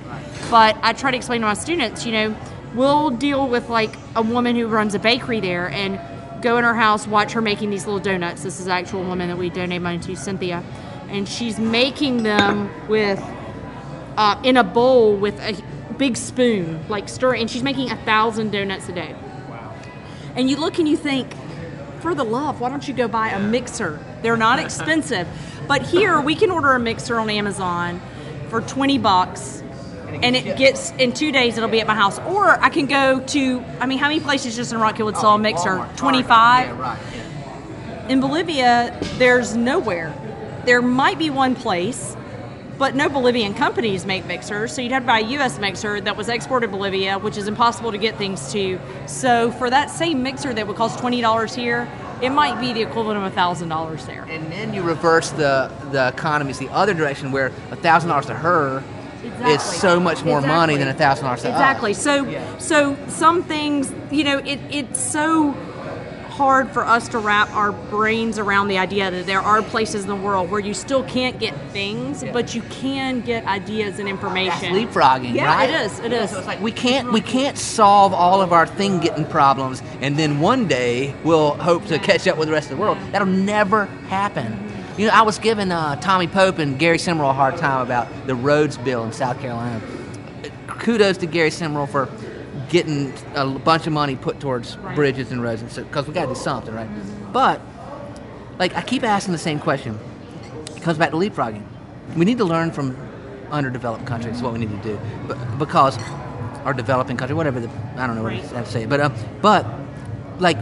But 0.49 0.77
I 0.81 0.93
try 0.93 1.11
to 1.11 1.17
explain 1.17 1.41
to 1.41 1.47
my 1.47 1.53
students, 1.53 2.05
you 2.05 2.11
know, 2.11 2.35
we'll 2.73 3.11
deal 3.11 3.47
with 3.47 3.69
like 3.69 3.95
a 4.15 4.21
woman 4.21 4.55
who 4.55 4.67
runs 4.67 4.95
a 4.95 4.99
bakery 4.99 5.39
there 5.39 5.69
and 5.69 5.99
go 6.41 6.57
in 6.57 6.63
her 6.63 6.75
house, 6.75 7.07
watch 7.07 7.33
her 7.33 7.41
making 7.41 7.69
these 7.69 7.85
little 7.85 8.01
donuts. 8.01 8.43
This 8.43 8.59
is 8.59 8.65
an 8.65 8.71
actual 8.71 9.03
woman 9.03 9.29
that 9.29 9.37
we 9.37 9.49
donate 9.49 9.81
money 9.81 9.99
to, 9.99 10.15
Cynthia. 10.15 10.63
And 11.09 11.27
she's 11.27 11.59
making 11.59 12.23
them 12.23 12.71
with 12.87 13.23
uh, 14.17 14.39
in 14.43 14.57
a 14.57 14.63
bowl 14.63 15.15
with 15.15 15.39
a 15.39 15.61
big 15.97 16.17
spoon, 16.17 16.85
like 16.89 17.07
stir, 17.07 17.35
and 17.35 17.49
she's 17.49 17.63
making 17.63 17.91
a 17.91 17.97
thousand 17.97 18.51
donuts 18.51 18.89
a 18.89 18.93
day. 18.93 19.15
And 20.35 20.49
you 20.49 20.57
look 20.57 20.79
and 20.79 20.87
you 20.87 20.97
think, 20.97 21.31
for 22.01 22.13
the 22.13 22.23
love, 22.25 22.59
why 22.59 22.69
don't 22.69 22.87
you 22.87 22.93
go 22.93 23.07
buy 23.07 23.29
a 23.29 23.39
mixer? 23.39 23.99
They're 24.21 24.37
not 24.37 24.59
expensive. 24.65 25.27
but 25.67 25.81
here 25.81 26.19
we 26.19 26.35
can 26.35 26.51
order 26.51 26.73
a 26.73 26.79
mixer 26.79 27.19
on 27.19 27.29
Amazon 27.29 28.01
for 28.49 28.61
20 28.61 28.97
bucks. 28.97 29.63
And 30.21 30.35
it 30.35 30.57
gets 30.57 30.91
in 30.91 31.13
two 31.13 31.31
days. 31.31 31.57
It'll 31.57 31.69
be 31.69 31.81
at 31.81 31.87
my 31.87 31.95
house, 31.95 32.19
or 32.19 32.47
I 32.47 32.69
can 32.69 32.85
go 32.85 33.19
to. 33.19 33.63
I 33.79 33.87
mean, 33.87 33.97
how 33.97 34.09
many 34.09 34.19
places 34.19 34.55
just 34.55 34.71
in 34.71 34.79
Rock 34.79 34.97
Hill 34.97 35.07
would 35.07 35.17
sell 35.17 35.31
a 35.31 35.33
oh, 35.33 35.37
mixer? 35.39 35.77
Yeah, 35.77 35.91
right. 36.79 36.99
yeah. 37.15 38.07
In 38.09 38.21
Bolivia, 38.21 38.95
there's 39.17 39.55
nowhere. 39.55 40.13
There 40.65 40.83
might 40.83 41.17
be 41.17 41.31
one 41.31 41.55
place, 41.55 42.15
but 42.83 42.95
no 42.95 43.07
Bolivian 43.07 43.53
companies 43.53 44.05
make 44.05 44.25
mixers. 44.25 44.73
So 44.73 44.81
you'd 44.81 44.91
have 44.91 45.03
to 45.03 45.07
buy 45.07 45.19
a 45.19 45.25
U.S. 45.37 45.57
mixer 45.57 46.01
that 46.01 46.17
was 46.17 46.27
exported 46.27 46.67
to 46.67 46.71
Bolivia, 46.73 47.17
which 47.17 47.37
is 47.37 47.47
impossible 47.47 47.93
to 47.93 47.97
get 47.97 48.17
things 48.17 48.51
to. 48.51 48.77
So 49.05 49.51
for 49.53 49.69
that 49.69 49.89
same 49.89 50.21
mixer 50.21 50.53
that 50.53 50.67
would 50.67 50.75
cost 50.75 50.99
twenty 50.99 51.21
dollars 51.21 51.55
here, 51.55 51.87
it 52.21 52.31
might 52.31 52.59
be 52.59 52.73
the 52.73 52.81
equivalent 52.81 53.25
of 53.25 53.33
thousand 53.33 53.69
dollars 53.69 54.05
there. 54.05 54.25
And 54.29 54.51
then 54.51 54.73
you 54.73 54.81
reverse 54.81 55.29
the 55.29 55.71
the 55.93 56.09
economies 56.09 56.59
the 56.59 56.67
other 56.73 56.93
direction, 56.93 57.31
where 57.31 57.53
a 57.71 57.77
thousand 57.77 58.09
dollars 58.09 58.25
to 58.25 58.35
her 58.35 58.83
is 59.45 59.61
so 59.61 59.97
much 59.97 60.25
more 60.25 60.41
money 60.41 60.75
than 60.75 60.89
a 60.89 60.93
thousand 60.93 61.23
dollars. 61.23 61.45
Exactly. 61.45 61.93
So, 61.93 62.25
Yeah. 62.25 62.57
so 62.57 62.97
some 63.07 63.43
things, 63.43 63.93
you 64.11 64.25
know, 64.25 64.39
it, 64.39 64.59
it's 64.69 64.99
so 64.99 65.55
hard 66.33 66.71
for 66.71 66.83
us 66.83 67.07
to 67.09 67.19
wrap 67.19 67.47
our 67.53 67.71
brains 67.71 68.39
around 68.39 68.67
the 68.67 68.77
idea 68.79 69.11
that 69.11 69.27
there 69.27 69.39
are 69.39 69.61
places 69.61 70.01
in 70.01 70.07
the 70.09 70.15
world 70.15 70.49
where 70.49 70.59
you 70.59 70.73
still 70.73 71.03
can't 71.03 71.37
get 71.39 71.53
things, 71.71 72.23
Yeah. 72.23 72.31
but 72.31 72.55
you 72.55 72.63
can 72.63 73.21
get 73.21 73.45
ideas 73.45 73.99
and 73.99 74.07
That's 74.07 74.15
information. 74.17 74.73
leapfrogging, 74.73 75.35
Yeah, 75.35 75.45
right? 75.53 75.69
it 75.69 75.75
is, 75.85 75.99
it 75.99 76.11
is. 76.11 76.31
So 76.31 76.39
it's 76.39 76.47
like 76.47 76.59
we 76.59 76.71
can't 76.71 77.13
we 77.13 77.21
can't 77.21 77.55
solve 77.57 78.13
all 78.13 78.41
of 78.41 78.51
our 78.51 78.65
thing 78.65 78.99
getting 78.99 79.25
problems, 79.25 79.83
and 80.01 80.17
then 80.17 80.39
one 80.39 80.67
day 80.67 81.13
we'll 81.23 81.51
hope 81.53 81.85
to 81.87 81.99
catch 81.99 82.27
up 82.27 82.37
with 82.39 82.47
the 82.47 82.53
rest 82.53 82.71
of 82.71 82.77
the 82.77 82.81
world. 82.81 82.97
That'll 83.11 83.27
never 83.27 83.85
happen. 84.09 84.59
You 84.97 85.07
know, 85.07 85.13
I 85.13 85.21
was 85.21 85.37
giving 85.37 85.71
uh, 85.71 85.97
Tommy 85.97 86.27
Pope 86.27 86.57
and 86.57 86.79
Gary 86.79 86.97
Simrill 86.97 87.29
a 87.29 87.33
hard 87.33 87.57
time 87.57 87.81
about 87.81 88.07
the 88.25 88.33
roads 88.35 88.77
bill 88.79 89.03
in 89.03 89.11
South 89.11 89.39
Carolina. 89.39 89.81
kudos 90.67 91.17
to 91.17 91.25
Gary 91.27 91.49
Simrill 91.51 91.87
for 91.87 92.09
getting 92.73 93.13
a 93.35 93.45
bunch 93.47 93.85
of 93.87 93.93
money 93.93 94.15
put 94.15 94.39
towards 94.39 94.77
Right. 94.77 94.95
bridges 94.95 95.31
and 95.31 95.41
roads 95.43 95.61
because 95.77 96.07
we 96.07 96.13
got 96.13 96.23
to 96.23 96.33
do 96.33 96.35
something, 96.35 96.73
right? 96.73 96.89
But 97.31 97.61
like 98.59 98.75
I 98.75 98.81
keep 98.81 99.03
asking 99.03 99.31
the 99.31 99.37
same 99.49 99.59
question. 99.59 99.97
It 100.75 100.81
comes 100.81 100.97
back 100.97 101.11
to 101.11 101.17
leapfrogging. 101.17 101.63
We 102.17 102.25
need 102.25 102.39
to 102.39 102.45
learn 102.45 102.71
from 102.71 102.97
underdeveloped 103.51 104.05
countries. 104.07 104.37
Is 104.37 104.41
what 104.41 104.53
we 104.53 104.59
need 104.59 104.71
to 104.71 104.83
do, 104.89 104.99
but 105.27 105.37
because 105.59 105.97
our 106.65 106.73
developing 106.73 107.15
country, 107.15 107.35
whatever 107.35 107.59
the 107.59 107.69
I 107.95 108.07
don't 108.07 108.15
know 108.15 108.23
what 108.23 108.33
Right. 108.33 108.53
I 108.53 108.57
have 108.57 108.65
to 108.65 108.71
say, 108.71 108.85
but 108.87 108.99
uh, 108.99 109.09
but 109.41 109.65
like 110.39 110.57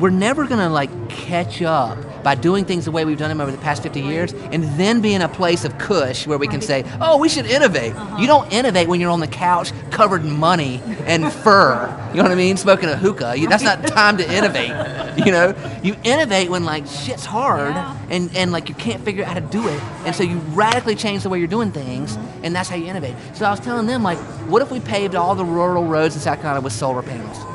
we're 0.00 0.10
never 0.10 0.46
gonna 0.46 0.68
like 0.68 0.90
catch 1.08 1.62
up 1.62 1.98
by 2.24 2.34
doing 2.34 2.64
things 2.64 2.86
the 2.86 2.90
way 2.90 3.04
we've 3.04 3.18
done 3.18 3.28
them 3.28 3.40
over 3.40 3.50
the 3.50 3.58
past 3.58 3.82
50 3.82 4.00
years 4.00 4.32
and 4.32 4.64
then 4.78 5.00
be 5.00 5.14
in 5.14 5.22
a 5.22 5.28
place 5.28 5.64
of 5.64 5.76
cush 5.78 6.26
where 6.26 6.38
we 6.38 6.48
can 6.48 6.60
say 6.60 6.84
oh 7.00 7.18
we 7.18 7.28
should 7.28 7.46
innovate. 7.46 7.94
Uh-huh. 7.94 8.16
You 8.18 8.26
don't 8.26 8.52
innovate 8.52 8.88
when 8.88 9.00
you're 9.00 9.10
on 9.10 9.20
the 9.20 9.26
couch 9.26 9.72
covered 9.90 10.22
in 10.22 10.30
money 10.32 10.80
and 11.06 11.32
fur. 11.44 11.86
You 12.10 12.18
know 12.18 12.22
what 12.24 12.32
i 12.32 12.36
mean? 12.36 12.56
Smoking 12.56 12.88
a 12.88 12.96
hookah. 12.96 13.34
That's 13.48 13.62
not 13.62 13.86
time 13.86 14.16
to 14.18 14.32
innovate 14.32 14.72
you 15.18 15.32
know? 15.32 15.54
You 15.82 15.96
innovate 16.04 16.50
when 16.50 16.64
like 16.64 16.86
shit's 16.86 17.24
hard 17.24 17.74
Yeah. 17.74 17.98
and, 18.10 18.34
and 18.36 18.52
like 18.52 18.68
you 18.68 18.74
can't 18.74 19.04
figure 19.04 19.24
out 19.24 19.28
how 19.28 19.40
to 19.40 19.46
do 19.46 19.68
it. 19.68 19.80
And 20.06 20.14
so 20.14 20.22
you 20.22 20.38
radically 20.54 20.94
change 20.94 21.22
the 21.22 21.28
way 21.28 21.38
you're 21.38 21.48
doing 21.48 21.72
things 21.72 22.16
mm-hmm. 22.16 22.44
and 22.44 22.54
that's 22.54 22.68
how 22.68 22.76
you 22.76 22.86
innovate. 22.86 23.14
So 23.34 23.44
i 23.44 23.50
was 23.50 23.60
telling 23.60 23.86
them 23.86 24.02
like 24.02 24.18
what 24.48 24.62
if 24.62 24.70
we 24.70 24.80
paved 24.80 25.14
all 25.14 25.34
the 25.34 25.44
rural 25.44 25.84
roads 25.84 26.14
in 26.14 26.20
south 26.20 26.40
carolina 26.40 26.60
with 26.60 26.72
solar 26.72 27.02
panels 27.02 27.53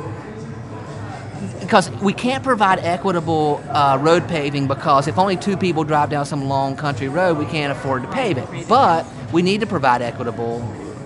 because 1.70 1.92
we 2.02 2.14
can't 2.14 2.44
provide 2.44 2.80
equitable 2.80 3.62
uh, 3.70 3.96
road 4.02 4.28
paving 4.28 4.68
because 4.68 5.08
if 5.08 5.20
only 5.20 5.38
two 5.38 5.56
people 5.56 5.84
drive 5.84 6.10
down 6.10 6.26
some 6.26 6.46
long 6.46 6.76
country 6.76 7.08
road, 7.08 7.38
we 7.38 7.46
can't 7.46 7.72
afford 7.72 8.02
to 8.02 8.10
pave 8.10 8.40
it. 8.40 8.68
But 8.68 9.06
we 9.32 9.44
need 9.44 9.60
to 9.60 9.68
provide 9.68 10.02
equitable 10.02 10.64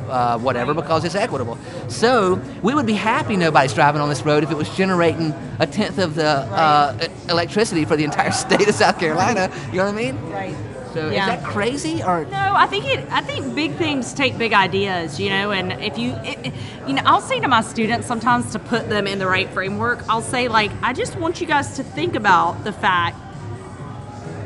uh, 0.10 0.40
whatever 0.40 0.74
because 0.74 1.04
it's 1.04 1.16
equitable. 1.16 1.58
So 1.90 2.42
we 2.62 2.74
would 2.74 2.86
be 2.86 2.94
happy 2.94 3.36
nobody's 3.36 3.74
driving 3.74 4.00
on 4.00 4.08
this 4.08 4.22
road 4.22 4.42
if 4.42 4.52
it 4.52 4.56
was 4.56 4.70
generating 4.70 5.34
a 5.60 5.68
tenth 5.68 5.98
of 5.98 6.16
the 6.16 6.30
uh, 6.30 7.10
electricity 7.28 7.84
for 7.84 7.98
the 7.98 8.06
entire 8.06 8.32
state 8.44 8.66
of 8.66 8.74
South 8.74 8.98
Carolina. 8.98 9.52
You 9.68 9.80
know 9.80 9.86
what 9.86 9.96
I 9.96 9.98
mean? 9.98 10.32
Right. 10.32 10.56
So 10.94 11.10
Yeah. 11.10 11.22
is 11.34 11.42
that 11.42 11.44
crazy 11.44 12.04
or? 12.04 12.26
No, 12.26 12.54
I 12.56 12.68
think 12.68 12.86
it. 12.86 13.06
I 13.12 13.22
think 13.22 13.56
big 13.56 13.76
things 13.76 14.14
take 14.14 14.38
big 14.38 14.54
ideas, 14.54 15.20
you 15.20 15.30
know. 15.30 15.52
And 15.52 15.74
if 15.84 15.98
you, 15.98 16.12
it, 16.24 16.48
it- 16.48 16.54
you 16.88 16.94
know, 16.94 17.02
I'll 17.06 17.22
say 17.22 17.40
to 17.40 17.48
my 17.48 17.62
students 17.62 18.08
sometimes 18.08 18.52
to 18.52 18.60
put 18.60 18.90
them 18.90 19.08
in 19.08 19.18
the 19.18 19.26
right 19.28 19.50
framework. 19.50 20.04
I'll 20.10 20.22
say 20.22 20.48
like, 20.50 20.72
I 20.82 20.94
just 20.94 21.16
want 21.18 21.40
you 21.42 21.48
guys 21.48 21.76
to 21.78 21.84
think 21.84 22.16
about 22.16 22.64
the 22.64 22.74
fact 22.74 23.18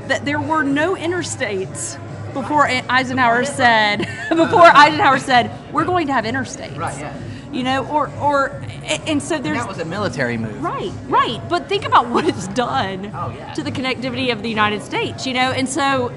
that 0.07 0.23
there 0.23 0.39
were 0.39 0.63
no 0.63 0.95
interstates 0.95 1.97
before 2.33 2.67
Eisenhower 2.67 3.43
said. 3.43 3.99
before 4.29 4.67
uh-huh. 4.67 4.71
Eisenhower 4.75 5.19
said, 5.19 5.51
we're 5.73 5.85
going 5.85 6.07
to 6.07 6.13
have 6.13 6.25
interstates. 6.25 6.77
Right, 6.77 6.97
yeah. 6.99 7.17
You 7.51 7.63
know, 7.63 7.87
or 7.87 8.09
or, 8.19 8.61
and 9.07 9.21
so 9.23 9.39
there's 9.39 9.57
That 9.57 9.67
was 9.67 9.79
a 9.79 9.85
military 9.85 10.37
move. 10.37 10.61
Right, 10.61 10.91
right. 11.07 11.41
But 11.49 11.67
think 11.67 11.85
about 11.85 12.07
what 12.09 12.25
it's 12.27 12.47
done 12.49 13.11
Oh, 13.15 13.33
yeah. 13.35 13.53
to 13.53 13.63
the 13.63 13.71
connectivity 13.71 14.31
of 14.31 14.43
the 14.43 14.49
United 14.49 14.81
States, 14.83 15.25
you 15.25 15.33
know? 15.33 15.51
And 15.51 15.67
so, 15.67 16.11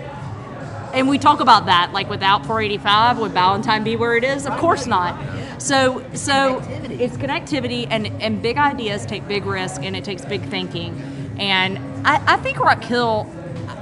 and 0.92 1.08
we 1.08 1.18
talk 1.18 1.40
about 1.40 1.66
that, 1.66 1.92
like 1.92 2.08
without 2.08 2.46
485, 2.46 3.18
would 3.18 3.34
Ballantyne 3.34 3.84
be 3.84 3.96
where 3.96 4.16
it 4.16 4.24
is? 4.24 4.46
Of 4.46 4.56
course 4.58 4.86
not. 4.86 5.14
So, 5.60 6.04
so 6.14 6.60
Connectivity. 6.60 7.00
it's 7.00 7.16
connectivity, 7.16 7.86
and, 7.90 8.06
and 8.22 8.42
big 8.42 8.56
ideas 8.56 9.06
take 9.06 9.26
big 9.28 9.44
risk, 9.46 9.82
and 9.82 9.94
it 9.94 10.04
takes 10.04 10.24
big 10.24 10.42
thinking. 10.42 11.36
And 11.38 11.78
I, 12.06 12.34
I 12.34 12.36
think 12.38 12.58
Rock 12.58 12.82
Hill, 12.82 13.30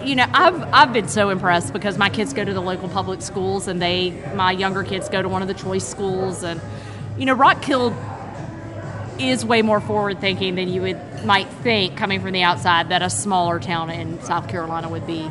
you 0.04 0.16
know, 0.16 0.26
I've 0.32 0.60
I've 0.72 0.92
been 0.92 1.08
so 1.08 1.30
impressed 1.30 1.72
because 1.72 1.98
my 1.98 2.10
kids 2.10 2.32
go 2.32 2.44
to 2.44 2.52
the 2.52 2.62
local 2.62 2.88
public 2.88 3.22
schools, 3.22 3.68
and 3.68 3.80
they 3.80 4.10
my 4.34 4.52
younger 4.52 4.82
kids 4.82 5.08
go 5.08 5.22
to 5.22 5.28
one 5.28 5.42
of 5.42 5.48
the 5.48 5.54
choice 5.54 5.86
schools, 5.86 6.42
and 6.42 6.60
you 7.16 7.26
know, 7.26 7.34
Rock 7.34 7.64
Hill 7.64 7.96
is 9.18 9.44
way 9.44 9.62
more 9.62 9.80
forward 9.80 10.20
thinking 10.20 10.54
than 10.54 10.68
you 10.68 10.82
would 10.82 11.24
might 11.24 11.48
think 11.48 11.96
coming 11.96 12.20
from 12.20 12.32
the 12.32 12.42
outside 12.42 12.90
that 12.90 13.02
a 13.02 13.10
smaller 13.10 13.58
town 13.58 13.90
in 13.90 14.20
South 14.22 14.48
Carolina 14.48 14.88
would 14.88 15.06
be. 15.06 15.28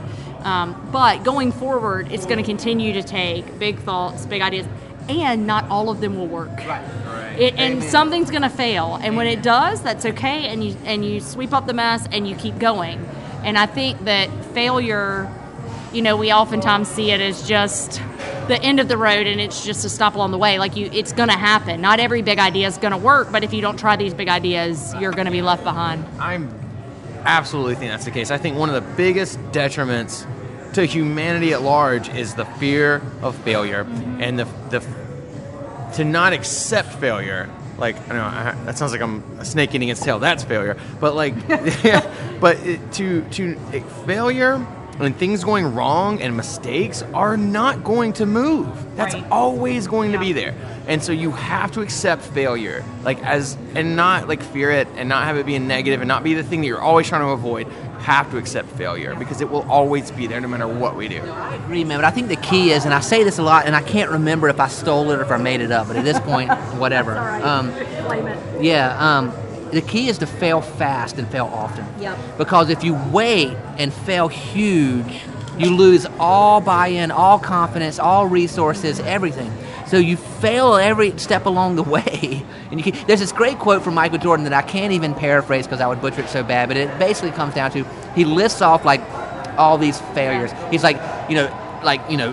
Um, 0.48 0.90
but 0.94 1.26
going 1.26 1.52
forward, 1.52 2.10
it's 2.10 2.26
going 2.26 2.38
to 2.38 2.44
continue 2.44 2.94
to 2.94 3.04
take 3.04 3.60
big 3.60 3.80
thoughts, 3.80 4.26
big 4.26 4.42
ideas, 4.42 4.66
and 5.10 5.46
not 5.46 5.70
all 5.70 5.90
of 5.90 6.00
them 6.00 6.16
will 6.16 6.28
work. 6.28 6.56
Right. 6.60 7.38
It, 7.38 7.56
and 7.56 7.84
something's 7.84 8.30
going 8.32 8.44
to 8.44 8.50
fail, 8.50 8.98
and 9.02 9.18
when 9.18 9.28
it 9.28 9.42
does, 9.42 9.82
that's 9.82 10.06
okay, 10.06 10.48
and 10.48 10.64
you 10.64 10.78
and 10.86 11.04
you 11.04 11.20
sweep 11.20 11.52
up 11.52 11.68
the 11.68 11.74
mess 11.74 12.08
and 12.14 12.26
you 12.26 12.34
keep 12.34 12.60
going. 12.60 13.06
And 13.44 13.58
I 13.58 13.66
think 13.66 14.06
that 14.06 14.30
failure, 14.54 15.30
you 15.92 16.02
know, 16.02 16.16
we 16.16 16.32
oftentimes 16.32 16.88
see 16.88 17.12
it 17.12 17.20
as 17.20 17.46
just 17.46 18.02
the 18.48 18.58
end 18.62 18.80
of 18.80 18.88
the 18.88 18.98
road, 18.98 19.28
and 19.28 19.42
it's 19.42 19.66
just 19.66 19.84
a 19.84 19.90
stop 19.90 20.16
along 20.16 20.32
the 20.32 20.38
way. 20.38 20.60
Like 20.60 20.78
you, 20.78 20.90
it's 20.94 21.12
going 21.12 21.30
to 21.30 21.38
happen. 21.38 21.82
Not 21.82 22.00
every 22.00 22.22
big 22.22 22.40
idea 22.40 22.68
is 22.68 22.78
going 22.78 22.94
to 22.94 22.98
work, 22.98 23.34
but 23.34 23.44
if 23.44 23.54
you 23.54 23.60
don't 23.60 23.78
try 23.78 23.98
these 23.98 24.14
big 24.14 24.30
ideas, 24.30 24.96
you're 24.96 25.12
going 25.12 25.26
to 25.26 25.32
be 25.32 25.42
left 25.42 25.66
behind. 25.66 26.06
I'm 26.20 26.50
absolutely 27.26 27.76
think 27.76 27.92
that's 27.92 28.06
the 28.06 28.12
case. 28.12 28.32
I 28.32 28.38
think 28.38 28.56
one 28.56 28.70
of 28.70 28.76
the 28.76 28.96
biggest 28.96 29.38
detriments 29.52 30.26
to 30.78 30.86
humanity 30.86 31.54
at 31.54 31.62
large 31.64 32.08
is 32.10 32.36
the 32.36 32.46
fear 32.46 33.02
of 33.24 33.36
failure 33.38 33.82
and 34.20 34.38
the 34.38 34.46
the 34.70 34.80
to 35.96 36.04
not 36.04 36.34
accept 36.34 36.94
failure. 36.94 37.50
Like 37.80 37.96
I 38.10 38.14
know 38.14 38.24
I, 38.24 38.56
that 38.66 38.78
sounds 38.78 38.92
like 38.92 39.02
I'm 39.02 39.24
a 39.40 39.46
snake 39.46 39.74
eating 39.74 39.90
its 39.90 40.02
tail. 40.02 40.20
That's 40.20 40.44
failure. 40.44 40.78
But 41.00 41.16
like, 41.16 41.34
yeah, 41.84 42.08
but 42.40 42.58
it, 42.66 42.92
to 42.94 43.24
to 43.32 43.58
it, 43.74 43.84
failure 44.06 44.66
and 45.00 45.16
things 45.16 45.44
going 45.44 45.74
wrong 45.76 46.22
and 46.22 46.36
mistakes 46.38 47.04
are 47.14 47.38
not 47.38 47.84
going 47.84 48.14
to 48.14 48.26
move. 48.26 48.68
That's 48.96 49.14
Right. 49.16 49.32
always 49.32 49.88
going 49.88 50.12
to 50.14 50.20
be 50.20 50.34
there. 50.34 50.56
And 50.88 51.04
so 51.04 51.12
you 51.12 51.32
have 51.32 51.72
to 51.74 51.82
accept 51.82 52.24
failure, 52.24 52.84
like 53.04 53.22
as 53.24 53.58
and 53.76 53.96
not 53.96 54.28
like 54.28 54.42
fear 54.44 54.72
it 54.72 54.88
and 54.96 55.10
not 55.10 55.24
have 55.26 55.38
it 55.38 55.46
be 55.46 55.56
a 55.56 55.60
negative 55.60 56.02
and 56.02 56.08
not 56.08 56.24
be 56.24 56.34
the 56.36 56.44
thing 56.44 56.62
that 56.62 56.68
you're 56.68 56.82
always 56.82 57.08
trying 57.08 57.22
to 57.22 57.30
avoid. 57.30 57.68
Have 58.00 58.32
to 58.32 58.38
accept 58.38 58.70
failure 58.72 59.16
because 59.16 59.42
it 59.42 59.50
will 59.50 59.70
always 59.70 60.12
be 60.12 60.28
there 60.28 60.40
no 60.40 60.48
matter 60.48 60.68
what 60.68 60.96
we 60.96 61.08
do. 61.08 61.22
I 61.22 61.56
agree, 61.56 61.84
man. 61.84 61.98
But 61.98 62.06
I 62.06 62.12
think 62.12 62.30
the 62.30 62.38
key 62.38 62.72
is, 62.72 62.86
and 62.86 62.94
I 62.94 63.02
say 63.02 63.24
this 63.24 63.38
a 63.38 63.44
lot, 63.44 63.66
and 63.66 63.76
I 63.76 63.82
can't 63.82 64.12
remember 64.12 64.48
if 64.50 64.60
I 64.60 64.68
stole 64.68 65.12
it 65.12 65.20
or 65.20 65.24
if 65.24 65.32
I 65.32 65.38
made 65.38 65.62
it 65.62 65.72
up. 65.72 65.88
But 65.88 65.98
at 65.98 66.06
this 66.06 66.20
point, 66.22 66.50
whatever. 66.78 67.18
Um, 67.18 67.74
yeah. 68.62 68.96
Um, 69.00 69.34
the 69.72 69.82
key 69.82 70.08
is 70.08 70.18
to 70.20 70.26
fail 70.26 70.62
fast 70.62 71.18
and 71.18 71.28
fail 71.28 71.48
often. 71.54 71.86
Yep. 72.00 72.38
Because 72.38 72.70
if 72.70 72.84
you 72.84 72.98
wait 73.12 73.56
and 73.78 73.94
fail 73.94 74.30
huge, 74.30 75.22
you 75.58 75.76
lose 75.76 76.06
all 76.20 76.62
buy-in, 76.62 77.12
all 77.12 77.40
confidence, 77.40 78.00
all 78.00 78.28
resources, 78.28 79.00
everything. 79.02 79.52
So 79.88 79.98
you 79.98 80.18
fail 80.18 80.76
every 80.76 81.18
step 81.18 81.46
along 81.46 81.78
the 81.78 81.84
way. 81.98 82.46
And 82.72 82.84
can, 82.84 82.94
there's 83.08 83.22
this 83.22 83.32
great 83.32 83.58
quote 83.58 83.84
from 83.84 83.94
Michael 83.94 84.18
Jordan 84.18 84.44
that 84.44 84.54
I 84.54 84.62
can't 84.62 84.94
even 84.94 85.14
paraphrase 85.14 85.66
because 85.66 85.82
I 85.82 85.88
would 85.88 86.02
butcher 86.02 86.22
it 86.22 86.30
so 86.30 86.44
bad. 86.44 86.68
But 86.68 86.78
it 86.78 87.00
basically 87.00 87.32
comes 87.32 87.56
down 87.56 87.72
to 87.72 87.84
he 88.14 88.26
lists 88.26 88.62
off 88.62 88.86
like 88.86 89.02
all 89.58 89.78
these 89.78 90.00
failures. 90.14 90.52
He's 90.70 90.84
like, 90.84 90.98
you 91.30 91.36
know, 91.36 91.80
like 91.84 92.02
you 92.10 92.18
know, 92.18 92.30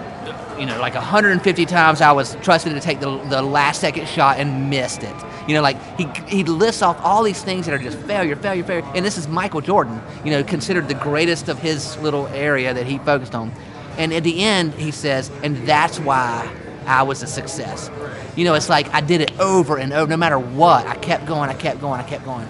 you 0.59 0.67
know, 0.67 0.81
like 0.81 0.95
150 0.95 1.67
times 1.67 2.01
I 2.01 2.13
was 2.13 2.37
trusted 2.37 2.75
to 2.75 2.81
take 2.81 3.01
the, 3.01 3.19
the 3.25 3.43
last 3.43 3.81
second 3.81 4.09
shot 4.09 4.39
and 4.39 4.69
missed 4.69 5.03
it. 5.03 5.15
You 5.47 5.55
know, 5.55 5.63
like 5.63 5.81
he 5.97 6.09
he 6.27 6.45
lists 6.45 6.83
off 6.83 7.01
all 7.03 7.23
these 7.23 7.43
things 7.43 7.67
that 7.67 7.75
are 7.75 7.83
just 7.83 7.99
failure, 7.99 8.35
failure, 8.35 8.65
failure. 8.65 8.91
And 8.95 9.05
this 9.05 9.17
is 9.17 9.29
Michael 9.29 9.61
Jordan, 9.61 10.03
you 10.25 10.33
know, 10.33 10.43
considered 10.43 10.89
the 10.89 10.95
greatest 10.95 11.49
of 11.49 11.59
his 11.61 11.97
little 11.99 12.27
area 12.29 12.75
that 12.75 12.87
he 12.87 12.99
focused 12.99 13.35
on. 13.35 13.53
And 13.97 14.13
at 14.13 14.25
the 14.25 14.43
end, 14.43 14.75
he 14.75 14.91
says, 14.91 15.31
and 15.45 15.57
that's 15.69 16.01
why 16.01 16.51
I 16.87 17.03
was 17.03 17.23
a 17.23 17.27
success. 17.27 17.91
You 18.37 18.45
know, 18.45 18.55
it's 18.55 18.69
like 18.69 18.93
I 18.95 19.01
did 19.01 19.21
it 19.21 19.39
over 19.41 19.77
and 19.77 19.93
over, 19.93 20.11
no 20.11 20.17
matter 20.17 20.39
what. 20.39 20.87
I 20.87 20.97
kept 20.97 21.27
going, 21.27 21.51
I 21.51 21.55
kept 21.55 21.81
going, 21.81 22.01
I 22.01 22.05
kept 22.05 22.25
going. 22.25 22.47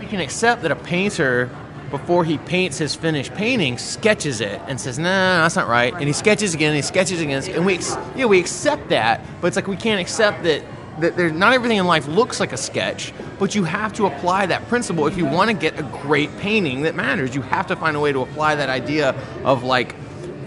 We 0.00 0.06
can 0.06 0.20
accept 0.20 0.62
that 0.62 0.70
a 0.70 0.76
painter, 0.76 1.50
before 1.90 2.24
he 2.24 2.38
paints 2.38 2.78
his 2.78 2.94
finished 2.94 3.34
painting, 3.34 3.78
sketches 3.78 4.40
it 4.40 4.60
and 4.66 4.80
says, 4.80 4.98
"Nah, 4.98 5.42
that's 5.42 5.56
not 5.56 5.68
right." 5.68 5.94
And 5.94 6.04
he 6.04 6.12
sketches 6.12 6.54
again, 6.54 6.68
and 6.68 6.76
he 6.76 6.82
sketches 6.82 7.20
again, 7.20 7.42
and 7.48 7.64
we, 7.64 7.78
yeah, 8.14 8.26
we 8.26 8.38
accept 8.38 8.90
that. 8.90 9.24
But 9.40 9.48
it's 9.48 9.56
like 9.56 9.68
we 9.68 9.76
can't 9.76 10.00
accept 10.00 10.42
that 10.42 10.62
that 11.00 11.16
not 11.34 11.52
everything 11.52 11.78
in 11.78 11.86
life 11.86 12.06
looks 12.08 12.40
like 12.40 12.52
a 12.52 12.56
sketch. 12.56 13.12
But 13.38 13.54
you 13.54 13.64
have 13.64 13.92
to 13.94 14.06
apply 14.06 14.46
that 14.46 14.66
principle 14.68 15.06
if 15.06 15.16
you 15.16 15.24
want 15.24 15.48
to 15.48 15.54
get 15.54 15.78
a 15.78 15.82
great 15.84 16.36
painting 16.38 16.82
that 16.82 16.94
matters. 16.94 17.34
You 17.34 17.42
have 17.42 17.68
to 17.68 17.76
find 17.76 17.96
a 17.96 18.00
way 18.00 18.12
to 18.12 18.20
apply 18.22 18.56
that 18.56 18.68
idea 18.68 19.14
of 19.44 19.62
like 19.62 19.94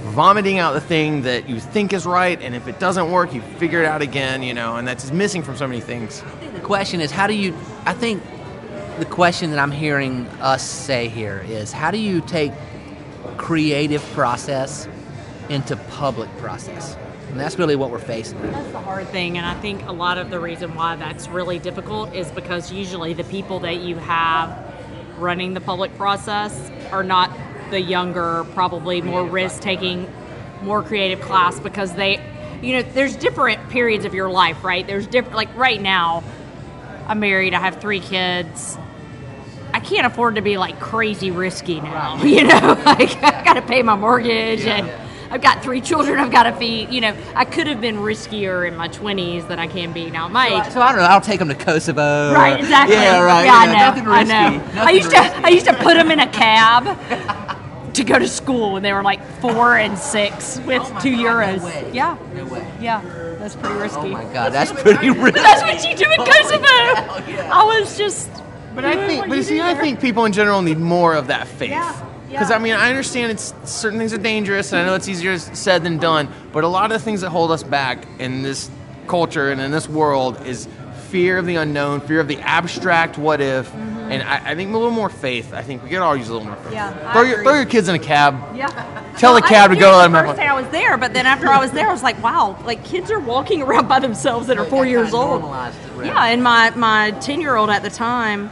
vomiting 0.02 0.60
out 0.60 0.74
the 0.74 0.82
thing 0.82 1.22
that 1.24 1.48
you 1.48 1.60
think 1.60 1.94
is 1.94 2.06
right, 2.06 2.42
and 2.42 2.56
if 2.56 2.68
it 2.68 2.80
doesn't 2.80 3.12
work, 3.12 3.34
you 3.34 3.42
figure 3.42 3.82
it 3.82 3.86
out 3.86 4.02
again. 4.02 4.44
You 4.44 4.54
know, 4.54 4.76
and 4.76 4.88
that's 4.88 5.12
missing 5.12 5.44
from 5.44 5.58
so 5.58 5.68
many 5.68 5.82
things. 5.82 6.24
The 6.54 6.62
question 6.62 7.02
is, 7.02 7.12
how 7.12 7.28
do 7.28 7.34
you? 7.34 7.56
I 7.86 7.94
think 7.94 8.22
the 9.00 9.06
question 9.06 9.52
that 9.52 9.60
I'm 9.60 9.72
hearing 9.72 10.28
us 10.40 10.64
say 10.64 11.08
here 11.08 11.46
is, 11.48 11.72
how 11.72 11.92
do 11.92 11.98
you 11.98 12.22
take 12.22 12.52
creative 13.38 14.04
process 14.12 14.88
into 15.50 15.76
public 15.76 16.30
process? 16.38 16.98
And 17.30 17.40
that's 17.40 17.58
really 17.58 17.78
what 17.78 17.92
we're 17.92 18.00
facing. 18.00 18.42
That's 18.42 18.72
the 18.72 18.80
hard 18.80 19.08
thing, 19.08 19.38
and 19.38 19.46
I 19.46 19.54
think 19.62 19.86
a 19.88 19.94
lot 19.94 20.18
of 20.18 20.30
the 20.30 20.40
reason 20.40 20.76
why 20.76 20.98
that's 20.98 21.30
really 21.30 21.60
difficult 21.60 22.14
is 22.14 22.30
because 22.32 22.74
usually 22.74 23.14
the 23.14 23.24
people 23.24 23.60
that 23.62 23.78
you 23.78 23.96
have 23.96 24.58
running 25.18 25.54
the 25.54 25.62
public 25.62 25.96
process 25.96 26.72
are 26.92 27.04
not 27.04 27.30
the 27.72 27.82
younger, 27.82 28.46
probably 28.54 29.02
more 29.02 29.26
risk 29.26 29.62
taking, 29.62 30.12
more 30.62 30.84
creative 30.84 31.22
class 31.22 31.60
because 31.60 31.94
they 31.96 32.22
you 32.62 32.74
know, 32.74 32.82
there's 32.84 33.16
different 33.16 33.70
periods 33.70 34.06
of 34.06 34.14
your 34.14 34.30
life, 34.30 34.64
right? 34.64 34.86
There's 34.86 35.08
different, 35.08 35.36
like 35.36 35.56
right 35.56 35.82
now, 35.82 36.24
I'm 37.08 37.20
married, 37.20 37.54
I 37.54 37.60
have 37.60 37.82
three 37.82 38.00
kids. 38.00 38.78
I 39.74 39.80
can't 39.80 40.06
afford 40.06 40.36
to 40.36 40.42
be 40.42 40.58
like 40.58 40.80
crazy 40.80 41.32
risky 41.32 41.82
now, 41.82 42.24
you 42.24 42.44
know. 42.44 42.82
Like 42.86 43.16
I 43.24 43.44
got 43.44 43.54
to 43.54 43.62
pay 43.62 43.82
my 43.82 43.96
mortgage, 43.96 44.62
and 44.62 44.92
I've 45.32 45.42
got 45.42 45.64
three 45.64 45.82
children 45.82 46.20
I've 46.20 46.32
got 46.32 46.44
to 46.44 46.52
feed. 46.54 46.92
You 46.92 47.02
know, 47.02 47.18
I 47.36 47.46
could 47.46 47.68
have 47.68 47.82
been 47.82 47.96
riskier 47.96 48.68
in 48.68 48.76
my 48.76 48.90
20s 48.90 49.48
than 49.48 49.60
I 49.60 49.68
can 49.68 49.94
be 49.94 50.12
now. 50.12 50.26
at 50.26 50.32
My 50.32 50.48
age, 50.48 50.72
So 50.74 50.82
I 50.82 50.92
don't 50.92 51.02
know. 51.02 51.08
I'll 51.08 51.22
take 51.22 51.40
them 51.40 51.48
to 51.48 51.56
Kosovo. 51.56 52.34
Right, 52.34 52.60
exactly. 52.60 52.96
Yeah, 52.96 53.22
right. 53.22 53.46
Yeah, 53.46 53.66
yeah, 53.66 53.74
nothing 53.74 54.08
I 54.08 54.20
risky. 54.20 54.34
know. 54.34 54.40
I 54.40 54.50
know. 54.50 54.58
Nothing 54.58 54.78
I 54.78 54.92
used 54.92 55.10
to. 55.12 55.18
I 55.18 55.50
used 55.50 55.66
to 55.66 55.74
put 55.76 55.96
them 55.96 56.12
in 56.12 56.20
a 56.20 56.28
cab 56.28 56.86
to 57.94 58.04
go 58.04 58.18
to 58.20 58.28
school 58.28 58.74
when 58.74 58.84
they 58.84 58.94
were 58.94 59.04
like 59.04 59.22
four 59.42 59.78
and 59.78 59.98
six 59.98 60.60
with 60.66 60.82
Oh 60.86 60.94
my 60.94 61.00
two 61.02 61.12
God, 61.12 61.22
no 61.24 61.30
euros. 61.30 61.64
way. 61.64 61.92
yeah, 61.94 62.18
No 62.36 62.46
way. 62.46 62.72
yeah, 62.80 63.02
that's 63.40 63.56
pretty 63.56 63.76
risky. 63.76 64.00
Oh 64.00 64.08
my 64.08 64.24
God, 64.26 64.54
that's 64.54 64.72
pretty 64.72 65.10
risky. 65.10 65.40
That's 65.42 65.62
what 65.62 65.84
you 65.90 65.96
do 65.96 66.12
in 66.12 66.20
oh 66.20 66.26
Kosovo. 66.26 66.66
hell 66.66 67.30
yeah. 67.30 67.50
I 67.54 67.64
was 67.80 67.98
just. 67.98 68.30
But 68.74 68.86
I 68.86 69.06
think, 69.08 69.28
but 69.28 69.36
you 69.38 69.44
see, 69.44 69.60
I 69.60 69.76
think 69.76 70.00
people 70.00 70.24
in 70.26 70.32
general 70.32 70.62
need 70.62 70.78
more 70.78 71.14
of 71.14 71.28
that 71.28 71.46
faith. 71.48 71.72
Yeah, 71.72 72.06
Because 72.30 72.50
yeah. 72.50 72.56
I 72.56 72.60
mean, 72.60 72.74
I 72.74 72.88
understand 72.90 73.32
it's 73.34 73.54
certain 73.66 74.00
things 74.00 74.14
are 74.14 74.18
dangerous, 74.18 74.72
and 74.72 74.82
I 74.82 74.86
know 74.86 74.96
it's 74.96 75.10
easier 75.10 75.38
said 75.38 75.84
than 75.84 75.98
done. 75.98 76.30
But 76.54 76.64
a 76.64 76.70
lot 76.70 76.86
of 76.86 76.98
the 76.98 77.04
things 77.04 77.20
that 77.20 77.32
hold 77.32 77.52
us 77.52 77.64
back 77.64 78.08
in 78.20 78.44
this 78.44 78.72
culture 79.08 79.52
and 79.52 79.60
in 79.60 79.72
this 79.72 79.90
world 79.90 80.46
is 80.46 80.70
fear 81.10 81.38
of 81.38 81.46
the 81.46 81.58
unknown, 81.58 82.00
fear 82.00 82.22
of 82.22 82.30
the 82.30 82.38
abstract 82.40 83.18
what 83.18 83.42
if, 83.42 83.68
mm-hmm. 83.70 84.01
And 84.12 84.24
I, 84.24 84.52
I 84.52 84.56
think 84.56 84.70
a 84.74 84.78
little 84.78 84.92
more 84.92 85.10
faith. 85.10 85.54
I 85.54 85.62
think 85.62 85.84
we 85.84 85.90
could 85.90 86.00
all 86.00 86.16
use 86.16 86.30
a 86.30 86.34
little 86.34 86.48
more 86.48 86.58
faith. 86.58 86.74
Yeah, 86.74 87.12
throw 87.14 87.22
your 87.24 87.44
throw 87.44 87.54
your 87.54 87.66
kids 87.66 87.88
in 87.88 87.96
a 87.96 88.00
cab. 88.00 88.56
Yeah. 88.56 88.68
Tell 89.18 89.34
Well, 89.34 89.42
the 89.42 89.48
cab 89.48 89.72
I 89.72 89.74
to 89.76 89.80
go 89.80 89.92
the 89.92 89.98
let 89.98 90.04
them 90.04 90.14
have 90.14 90.26
First 90.26 90.38
fun. 90.38 90.46
day 90.46 90.50
I 90.50 90.60
was 90.62 90.70
there, 90.72 90.98
but 90.98 91.14
then 91.14 91.26
after 91.26 91.48
I 91.50 91.60
was 91.60 91.72
there, 91.72 91.88
I 91.88 91.92
was 91.92 92.04
like, 92.04 92.22
wow, 92.24 92.58
like 92.66 92.84
kids 92.86 93.12
are 93.12 93.20
walking 93.20 93.62
around 93.62 93.88
by 93.88 94.00
themselves 94.00 94.48
that 94.48 94.58
are 94.58 94.66
four 94.66 94.84
That 94.86 94.90
kinda 94.92 95.02
years 95.02 95.14
old. 95.14 95.42
normalized? 95.42 95.78
Yeah, 96.04 96.26
and 96.26 96.44
my 96.44 96.72
my 96.72 97.12
ten 97.22 97.42
year 97.42 97.56
old 97.56 97.70
at 97.70 97.84
the 97.84 97.90
time, 97.90 98.50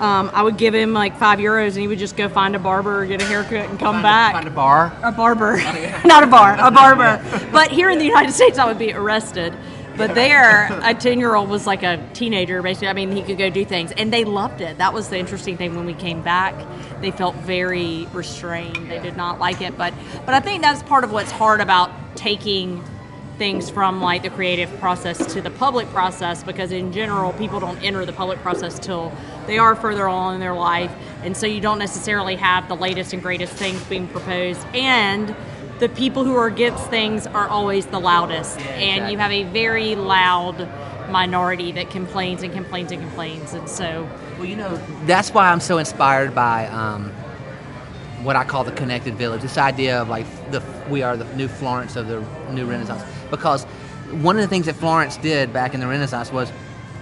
um, 0.00 0.30
I 0.34 0.42
would 0.42 0.56
give 0.56 0.74
him 0.74 0.92
like 0.92 1.16
five 1.18 1.38
euros, 1.38 1.68
and 1.72 1.78
he 1.78 1.86
would 1.88 1.98
just 1.98 2.16
go 2.16 2.28
find 2.28 2.54
a 2.56 2.58
barber, 2.58 3.04
get 3.06 3.22
a 3.22 3.24
haircut, 3.24 3.68
and 3.70 3.78
come 3.78 3.96
Find 3.96 3.98
a- 4.00 4.02
back. 4.02 4.32
Find 4.34 4.48
a 4.48 4.50
bar. 4.50 4.92
A 5.02 5.12
barber, 5.12 5.56
not 6.04 6.22
a 6.22 6.26
bar, 6.26 6.56
a 6.58 6.70
barber. 6.70 7.22
But 7.52 7.70
here 7.70 7.90
in 7.90 7.98
the 7.98 8.04
United 8.04 8.32
States, 8.32 8.58
I 8.58 8.66
would 8.66 8.78
be 8.78 8.92
arrested. 8.92 9.54
But 9.96 10.14
there, 10.14 10.68
a 10.82 10.94
10 10.94 11.18
year 11.18 11.34
old 11.34 11.48
was 11.48 11.66
like 11.66 11.82
a 11.82 12.04
teenager, 12.14 12.62
basically. 12.62 12.88
I 12.88 12.92
mean, 12.92 13.12
he 13.12 13.22
could 13.22 13.38
go 13.38 13.50
do 13.50 13.64
things. 13.64 13.92
And 13.92 14.12
they 14.12 14.24
loved 14.24 14.60
it. 14.60 14.78
That 14.78 14.92
was 14.92 15.08
the 15.08 15.18
interesting 15.18 15.56
thing 15.56 15.76
when 15.76 15.86
we 15.86 15.94
came 15.94 16.22
back. 16.22 16.54
They 17.00 17.10
felt 17.10 17.34
very 17.36 18.06
restrained. 18.12 18.90
They 18.90 18.98
did 19.00 19.16
not 19.16 19.38
like 19.38 19.60
it. 19.60 19.76
But, 19.78 19.94
but 20.26 20.34
I 20.34 20.40
think 20.40 20.62
that's 20.62 20.82
part 20.82 21.04
of 21.04 21.12
what's 21.12 21.30
hard 21.30 21.60
about 21.60 21.90
taking 22.16 22.82
things 23.38 23.68
from 23.68 24.00
like 24.00 24.22
the 24.22 24.30
creative 24.30 24.70
process 24.78 25.34
to 25.34 25.40
the 25.40 25.50
public 25.50 25.88
process 25.88 26.44
because 26.44 26.70
in 26.70 26.92
general 26.92 27.32
people 27.32 27.58
don't 27.58 27.82
enter 27.82 28.06
the 28.06 28.12
public 28.12 28.38
process 28.40 28.78
till 28.78 29.12
they 29.46 29.58
are 29.58 29.74
further 29.74 30.06
on 30.06 30.34
in 30.34 30.40
their 30.40 30.54
life 30.54 30.92
and 31.24 31.36
so 31.36 31.44
you 31.44 31.60
don't 31.60 31.80
necessarily 31.80 32.36
have 32.36 32.68
the 32.68 32.76
latest 32.76 33.12
and 33.12 33.20
greatest 33.22 33.52
things 33.54 33.82
being 33.84 34.06
proposed 34.06 34.64
and 34.72 35.34
the 35.78 35.88
people 35.88 36.24
who 36.24 36.36
are 36.36 36.46
against 36.46 36.88
things 36.88 37.26
are 37.26 37.48
always 37.48 37.86
the 37.86 37.98
loudest 37.98 38.60
and 38.60 39.10
you 39.10 39.18
have 39.18 39.32
a 39.32 39.44
very 39.44 39.94
loud 39.96 40.68
minority 41.10 41.72
that 41.72 41.90
complains 41.90 42.42
and 42.42 42.52
complains 42.52 42.92
and 42.92 43.02
complains 43.02 43.52
and 43.52 43.68
so 43.68 44.08
Well, 44.38 44.46
you 44.46 44.56
know, 44.56 44.76
that's 45.06 45.32
why 45.32 45.50
I'm 45.50 45.60
so 45.60 45.78
inspired 45.78 46.34
by 46.34 46.66
um, 46.68 47.12
what 48.24 48.36
I 48.36 48.44
call 48.44 48.64
the 48.64 48.72
connected 48.72 49.14
village. 49.14 49.42
This 49.42 49.58
idea 49.58 50.00
of 50.00 50.08
like 50.08 50.26
the 50.50 50.62
we 50.88 51.02
are 51.02 51.16
the 51.16 51.24
new 51.36 51.48
Florence 51.48 51.96
of 51.96 52.08
the 52.08 52.24
new 52.50 52.66
Renaissance. 52.66 53.02
Because 53.30 53.64
one 54.10 54.36
of 54.36 54.42
the 54.42 54.48
things 54.48 54.66
that 54.66 54.76
Florence 54.76 55.16
did 55.18 55.52
back 55.52 55.74
in 55.74 55.80
the 55.80 55.86
Renaissance 55.86 56.32
was 56.32 56.50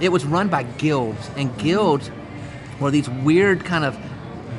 it 0.00 0.10
was 0.10 0.24
run 0.24 0.48
by 0.48 0.64
guilds, 0.64 1.30
and 1.36 1.56
guilds 1.58 2.10
were 2.80 2.90
these 2.90 3.08
weird 3.08 3.64
kind 3.64 3.84
of 3.84 3.96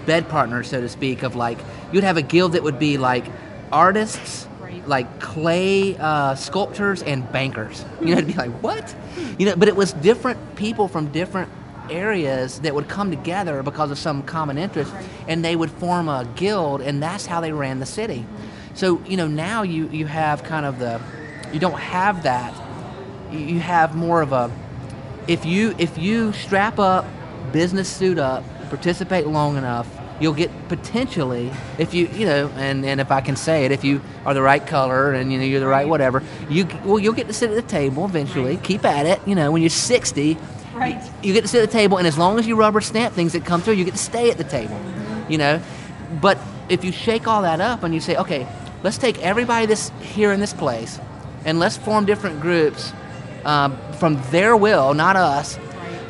bed 0.05 0.29
partners, 0.29 0.69
so 0.69 0.79
to 0.79 0.89
speak, 0.89 1.23
of 1.23 1.35
like 1.35 1.57
you'd 1.91 2.03
have 2.03 2.17
a 2.17 2.21
guild 2.21 2.53
that 2.53 2.63
would 2.63 2.79
be 2.79 2.97
like 2.97 3.25
artists. 3.73 4.47
Like 4.85 5.21
clay 5.21 5.95
uh, 5.97 6.35
sculptors 6.35 7.03
and 7.03 7.31
bankers, 7.31 7.85
you 8.01 8.07
know, 8.07 8.13
it'd 8.17 8.27
be 8.27 8.33
like 8.33 8.51
what, 8.61 8.93
you 9.37 9.45
know. 9.45 9.55
But 9.55 9.69
it 9.69 9.77
was 9.77 9.93
different 9.93 10.55
people 10.57 10.89
from 10.89 11.09
different 11.11 11.49
areas 11.89 12.59
that 12.61 12.73
would 12.73 12.87
come 12.87 13.09
together 13.09 13.63
because 13.63 13.91
of 13.91 13.97
some 13.97 14.23
common 14.23 14.57
interest 14.57 14.91
and 15.27 15.43
they 15.43 15.55
would 15.55 15.71
form 15.71 16.07
a 16.07 16.27
guild 16.35 16.81
and 16.81 17.01
that's 17.01 17.25
how 17.25 17.41
they 17.41 17.51
ran 17.51 17.79
the 17.79 17.85
city 17.85 18.25
so 18.73 19.01
you 19.05 19.17
know 19.17 19.27
now 19.27 19.63
you 19.63 19.87
you 19.89 20.05
have 20.05 20.43
kind 20.43 20.65
of 20.65 20.79
the 20.79 21.01
you 21.51 21.59
don't 21.59 21.79
have 21.79 22.23
that 22.23 22.53
you 23.31 23.39
you 23.39 23.59
have 23.59 23.95
more 23.95 24.21
of 24.21 24.31
a 24.31 24.51
if 25.27 25.45
you 25.45 25.75
if 25.77 25.97
you 25.97 26.31
strap 26.33 26.79
up 26.79 27.05
business 27.51 27.89
suit 27.89 28.17
up 28.17 28.43
participate 28.69 29.27
long 29.27 29.57
enough 29.57 29.87
you'll 30.19 30.33
get 30.33 30.51
potentially 30.69 31.51
if 31.77 31.93
you 31.93 32.07
you 32.07 32.25
know 32.25 32.47
and 32.55 32.85
and 32.85 33.01
if 33.01 33.11
i 33.11 33.21
can 33.21 33.35
say 33.35 33.65
it 33.65 33.71
if 33.71 33.83
you 33.83 34.01
are 34.25 34.33
the 34.33 34.41
right 34.41 34.65
color 34.67 35.11
and 35.13 35.31
you 35.31 35.37
know 35.37 35.43
you're 35.43 35.59
the 35.59 35.67
right 35.67 35.87
whatever 35.87 36.23
you 36.49 36.67
well 36.85 36.99
you'll 36.99 37.13
get 37.13 37.27
to 37.27 37.33
sit 37.33 37.49
at 37.49 37.55
the 37.55 37.61
table 37.61 38.05
eventually. 38.05 38.57
Keep 38.57 38.85
at 38.85 39.05
it 39.05 39.19
you 39.27 39.35
know 39.35 39.51
when 39.51 39.61
you're 39.61 39.69
60 39.69 40.37
Right. 40.73 41.03
you 41.21 41.33
get 41.33 41.41
to 41.41 41.47
sit 41.47 41.61
at 41.61 41.69
the 41.69 41.73
table 41.73 41.97
and 41.97 42.07
as 42.07 42.17
long 42.17 42.39
as 42.39 42.47
you 42.47 42.55
rubber 42.55 42.81
stamp 42.81 43.13
things 43.13 43.33
that 43.33 43.45
come 43.45 43.61
through 43.61 43.73
you 43.73 43.85
get 43.85 43.93
to 43.93 43.99
stay 43.99 44.31
at 44.31 44.37
the 44.37 44.43
table 44.43 44.79
you 45.29 45.37
know. 45.37 45.61
But 46.21 46.37
if 46.69 46.83
you 46.83 46.91
shake 46.91 47.27
all 47.27 47.43
that 47.43 47.61
up 47.61 47.83
and 47.83 47.93
you 47.93 47.99
say 47.99 48.15
okay 48.17 48.47
let's 48.83 48.97
take 48.97 49.19
everybody 49.21 49.65
this 49.65 49.91
here 50.01 50.31
in 50.31 50.39
this 50.39 50.53
place 50.53 50.99
and 51.45 51.59
let's 51.59 51.77
form 51.77 52.05
different 52.05 52.39
groups 52.41 52.93
um, 53.45 53.77
from 53.99 54.21
their 54.31 54.55
will 54.55 54.93
not 54.93 55.15
us 55.15 55.57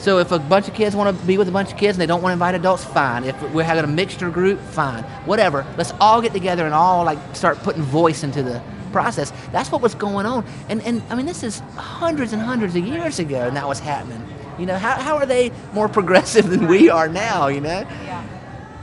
so 0.03 0.17
if 0.17 0.33
a 0.33 0.39
bunch 0.39 0.67
of 0.67 0.73
kids 0.73 0.97
want 0.97 1.17
to 1.17 1.25
be 1.25 1.37
with 1.37 1.47
a 1.47 1.51
bunch 1.51 1.71
of 1.71 1.77
kids 1.77 1.95
and 1.97 2.01
they 2.01 2.05
don't 2.05 2.21
want 2.21 2.31
to 2.31 2.33
invite 2.33 2.55
adults 2.55 2.83
fine. 2.83 3.23
If 3.23 3.41
we're 3.53 3.63
having 3.63 3.85
a 3.85 3.87
mixture 3.87 4.29
group 4.29 4.59
fine. 4.59 5.01
Whatever. 5.23 5.65
Let's 5.77 5.93
all 6.01 6.21
get 6.21 6.33
together 6.33 6.65
and 6.65 6.73
all 6.73 7.05
like 7.05 7.17
start 7.33 7.57
putting 7.59 7.83
voice 7.83 8.21
into 8.21 8.43
the 8.43 8.61
process. 8.91 9.31
That's 9.53 9.71
what 9.71 9.81
was 9.81 9.95
going 9.95 10.25
on. 10.25 10.45
And 10.67 10.81
and 10.81 11.01
i 11.09 11.15
mean 11.15 11.25
this 11.25 11.41
is 11.41 11.59
hundreds 11.77 12.33
and 12.33 12.41
hundreds 12.41 12.75
of 12.75 12.85
years 12.85 13.19
ago 13.19 13.47
and 13.47 13.55
that 13.55 13.65
was 13.65 13.79
happening. 13.79 14.21
You 14.59 14.65
know 14.65 14.77
how, 14.77 15.01
how 15.01 15.15
are 15.15 15.25
they 15.25 15.53
more 15.71 15.87
progressive 15.87 16.49
than 16.49 16.67
we 16.67 16.89
are 16.89 17.07
now 17.07 17.47
you 17.47 17.61
know? 17.61 17.79
Yeah. 18.03 18.25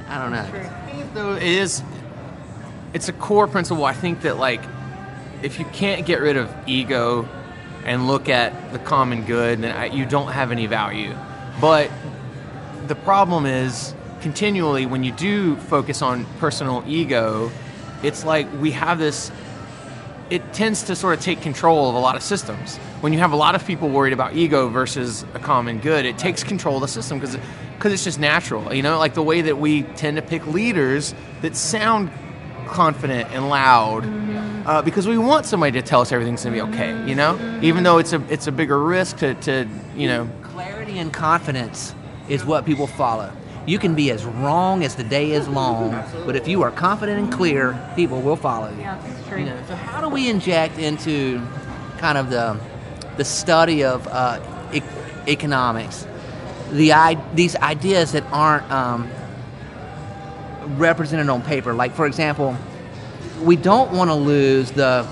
I 0.09 0.19
don't 0.23 0.33
know. 0.33 0.71
Though 1.13 1.37
it 1.37 1.43
is 1.43 1.83
it's 2.95 3.11
a 3.11 3.13
core 3.13 3.47
principle 3.47 3.85
i 3.85 3.93
think 3.93 4.23
that 4.23 4.39
like 4.39 4.63
if 5.43 5.59
you 5.59 5.65
can't 5.67 6.07
get 6.07 6.21
rid 6.21 6.37
of 6.37 6.53
ego 6.67 7.29
and 7.85 8.07
look 8.07 8.29
at 8.29 8.73
the 8.73 8.79
common 8.79 9.25
good 9.25 9.61
then 9.61 9.93
you 9.93 10.05
don't 10.07 10.33
have 10.33 10.53
any 10.53 10.67
value 10.67 11.15
but 11.61 11.91
the 12.87 12.95
problem 12.95 13.47
is 13.47 13.95
continually 14.21 14.87
when 14.87 15.05
you 15.05 15.13
do 15.13 15.57
focus 15.57 16.03
on 16.03 16.25
personal 16.39 16.85
ego 16.87 17.51
it's 18.03 18.25
like 18.25 18.47
we 18.61 18.71
have 18.71 18.99
this 18.99 19.31
it 20.31 20.53
tends 20.53 20.85
to 20.85 20.95
sort 20.95 21.19
of 21.19 21.23
take 21.23 21.41
control 21.41 21.89
of 21.89 21.97
a 21.97 21.99
lot 21.99 22.15
of 22.15 22.23
systems. 22.23 22.77
When 23.01 23.13
you 23.13 23.19
have 23.19 23.33
a 23.33 23.37
lot 23.37 23.57
of 23.57 23.67
people 23.67 23.89
worried 23.89 24.13
about 24.13 24.37
ego 24.37 24.69
versus 24.69 25.25
a 25.35 25.41
common 25.41 25.81
good, 25.81 26.07
it 26.07 26.19
takes 26.19 26.45
control 26.45 26.77
of 26.77 26.83
the 26.83 26.89
system 26.89 27.19
because 27.19 27.37
because 27.77 27.93
it's 27.93 28.05
just 28.05 28.21
natural. 28.21 28.73
You 28.73 28.83
know, 28.83 28.99
like 28.99 29.15
the 29.15 29.23
way 29.23 29.41
that 29.43 29.59
we 29.59 29.83
tend 29.83 30.17
to 30.17 30.23
pick 30.23 30.47
leaders 30.47 31.15
that 31.43 31.57
sound 31.57 32.11
confident 32.67 33.31
and 33.33 33.49
loud 33.49 34.05
mm-hmm. 34.05 34.50
Uh, 34.71 34.81
because 34.81 35.09
we 35.09 35.19
want 35.19 35.45
somebody 35.47 35.73
to 35.73 35.83
tell 35.83 36.01
us 36.01 36.13
everything's 36.13 36.45
going 36.45 36.57
to 36.57 36.65
be 36.65 36.71
okay. 36.77 37.09
You 37.09 37.17
know, 37.17 37.37
even 37.61 37.83
though 37.83 37.99
it's 37.99 38.13
a 38.13 38.23
it's 38.33 38.47
a 38.47 38.53
bigger 38.53 38.81
risk 38.81 39.19
to, 39.19 39.35
to 39.35 39.67
you 39.97 40.07
know 40.07 40.29
clarity 40.45 40.99
and 40.99 41.13
confidence 41.13 41.95
is 42.29 42.45
what 42.45 42.65
people 42.65 42.87
follow 42.87 43.33
you 43.67 43.79
can 43.79 43.95
be 43.95 44.11
as 44.11 44.25
wrong 44.25 44.83
as 44.85 44.95
the 44.95 45.05
day 45.05 45.33
is 45.33 45.47
long 45.49 45.91
but 46.25 46.35
if 46.35 46.49
you 46.49 46.63
are 46.63 46.71
confident 46.71 47.19
and 47.19 47.33
clear 47.33 47.77
people 47.95 48.21
will 48.23 48.37
follow 48.37 48.71
you 48.71 48.81
yeah 48.81 48.99
that's 49.03 49.29
true 49.29 49.39
You 49.41 49.47
know, 49.47 49.63
so 49.69 49.75
how 49.75 50.01
do 50.01 50.09
we 50.09 50.29
inject 50.29 50.79
into 50.79 51.41
kind 51.99 52.17
of 52.17 52.31
the 52.31 52.59
the 53.17 53.25
study 53.25 53.85
of 53.85 54.07
uh, 54.09 54.41
e- 54.73 54.83
economics 55.29 56.07
the 56.73 56.93
I- 56.93 57.23
these 57.35 57.55
ideas 57.57 58.13
that 58.13 58.25
aren't 58.33 58.71
um, 58.71 59.09
represented 60.79 61.29
on 61.29 61.43
paper? 61.43 61.75
Like 61.75 61.93
for 61.95 62.07
example, 62.07 62.57
we 63.43 63.57
don't 63.57 63.93
want 63.93 64.11
to 64.11 64.15
lose 64.15 64.71
the 64.73 65.07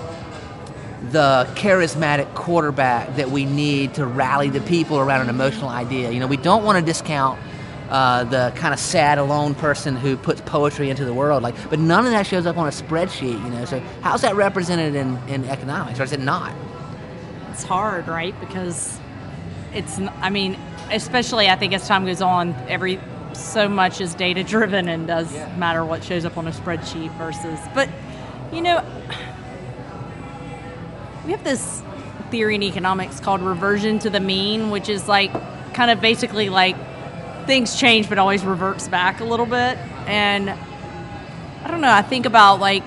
the 1.11 1.49
charismatic 1.55 2.35
quarterback 2.35 3.17
that 3.17 3.31
we 3.31 3.45
need 3.45 3.95
to 3.95 4.05
rally 4.05 4.51
the 4.51 4.61
people 4.61 4.99
around 4.99 5.23
an 5.23 5.29
emotional 5.29 5.69
idea. 5.69 6.11
You 6.11 6.19
know, 6.19 6.27
we 6.27 6.37
don't 6.37 6.65
want 6.65 6.79
to 6.79 6.85
discount 6.85 7.39
uh, 7.89 8.25
the 8.25 8.53
kind 8.57 8.75
of 8.75 8.81
sad, 8.81 9.19
alone 9.19 9.55
person 9.55 9.95
who 9.97 10.17
puts 10.17 10.41
poetry 10.41 10.91
into 10.91 11.05
the 11.05 11.15
world. 11.15 11.43
Like, 11.43 11.55
but 11.71 11.79
none 11.79 12.05
of 12.05 12.11
that 12.11 12.27
shows 12.27 12.47
up 12.47 12.59
on 12.59 12.67
a 12.67 12.71
spreadsheet. 12.71 13.43
You 13.43 13.51
know, 13.51 13.65
so 13.65 13.81
how's 14.03 14.23
that 14.23 14.35
represented 14.35 14.97
in, 14.97 15.17
in 15.29 15.45
economics, 15.45 16.01
or 16.01 16.03
is 16.03 16.13
it 16.13 16.21
not? 16.21 16.53
it's 17.59 17.67
hard, 17.67 18.07
right? 18.07 18.39
Because 18.39 19.01
it's, 19.75 19.99
I 20.21 20.31
mean, 20.31 20.57
especially 20.93 21.49
I 21.49 21.57
think 21.57 21.73
as 21.73 21.89
time 21.89 22.07
goes 22.07 22.23
on, 22.23 22.55
every 22.69 23.01
so 23.33 23.69
much 23.69 24.01
is 24.01 24.15
data 24.15 24.45
driven 24.45 24.89
and 24.89 25.09
does 25.09 25.33
matter 25.57 25.85
what 25.85 26.05
shows 26.05 26.25
up 26.25 26.39
on 26.39 26.47
a 26.47 26.53
spreadsheet 26.53 27.11
versus, 27.19 27.59
but 27.75 27.89
you 28.53 28.61
know, 28.61 28.85
we 31.25 31.33
have 31.33 31.45
this 31.45 31.83
theory 32.31 32.55
in 32.55 32.63
economics 32.63 33.21
called 33.21 33.41
reversion 33.43 33.99
to 34.01 34.11
the 34.11 34.21
mean, 34.21 34.71
which 34.71 34.89
is 34.89 35.09
like 35.09 35.33
kind 35.75 35.91
of 35.91 36.01
basically 36.01 36.49
like 36.49 36.77
things 37.47 37.79
change 37.79 38.09
but 38.09 38.19
always 38.19 38.45
reverts 38.45 38.89
back 38.89 39.21
a 39.21 39.25
little 39.25 39.47
bit. 39.47 39.79
And 40.07 40.51
I 40.51 41.69
don't 41.69 41.81
know, 41.81 41.91
I 41.91 42.03
think 42.03 42.27
about 42.27 42.61
like 42.61 42.83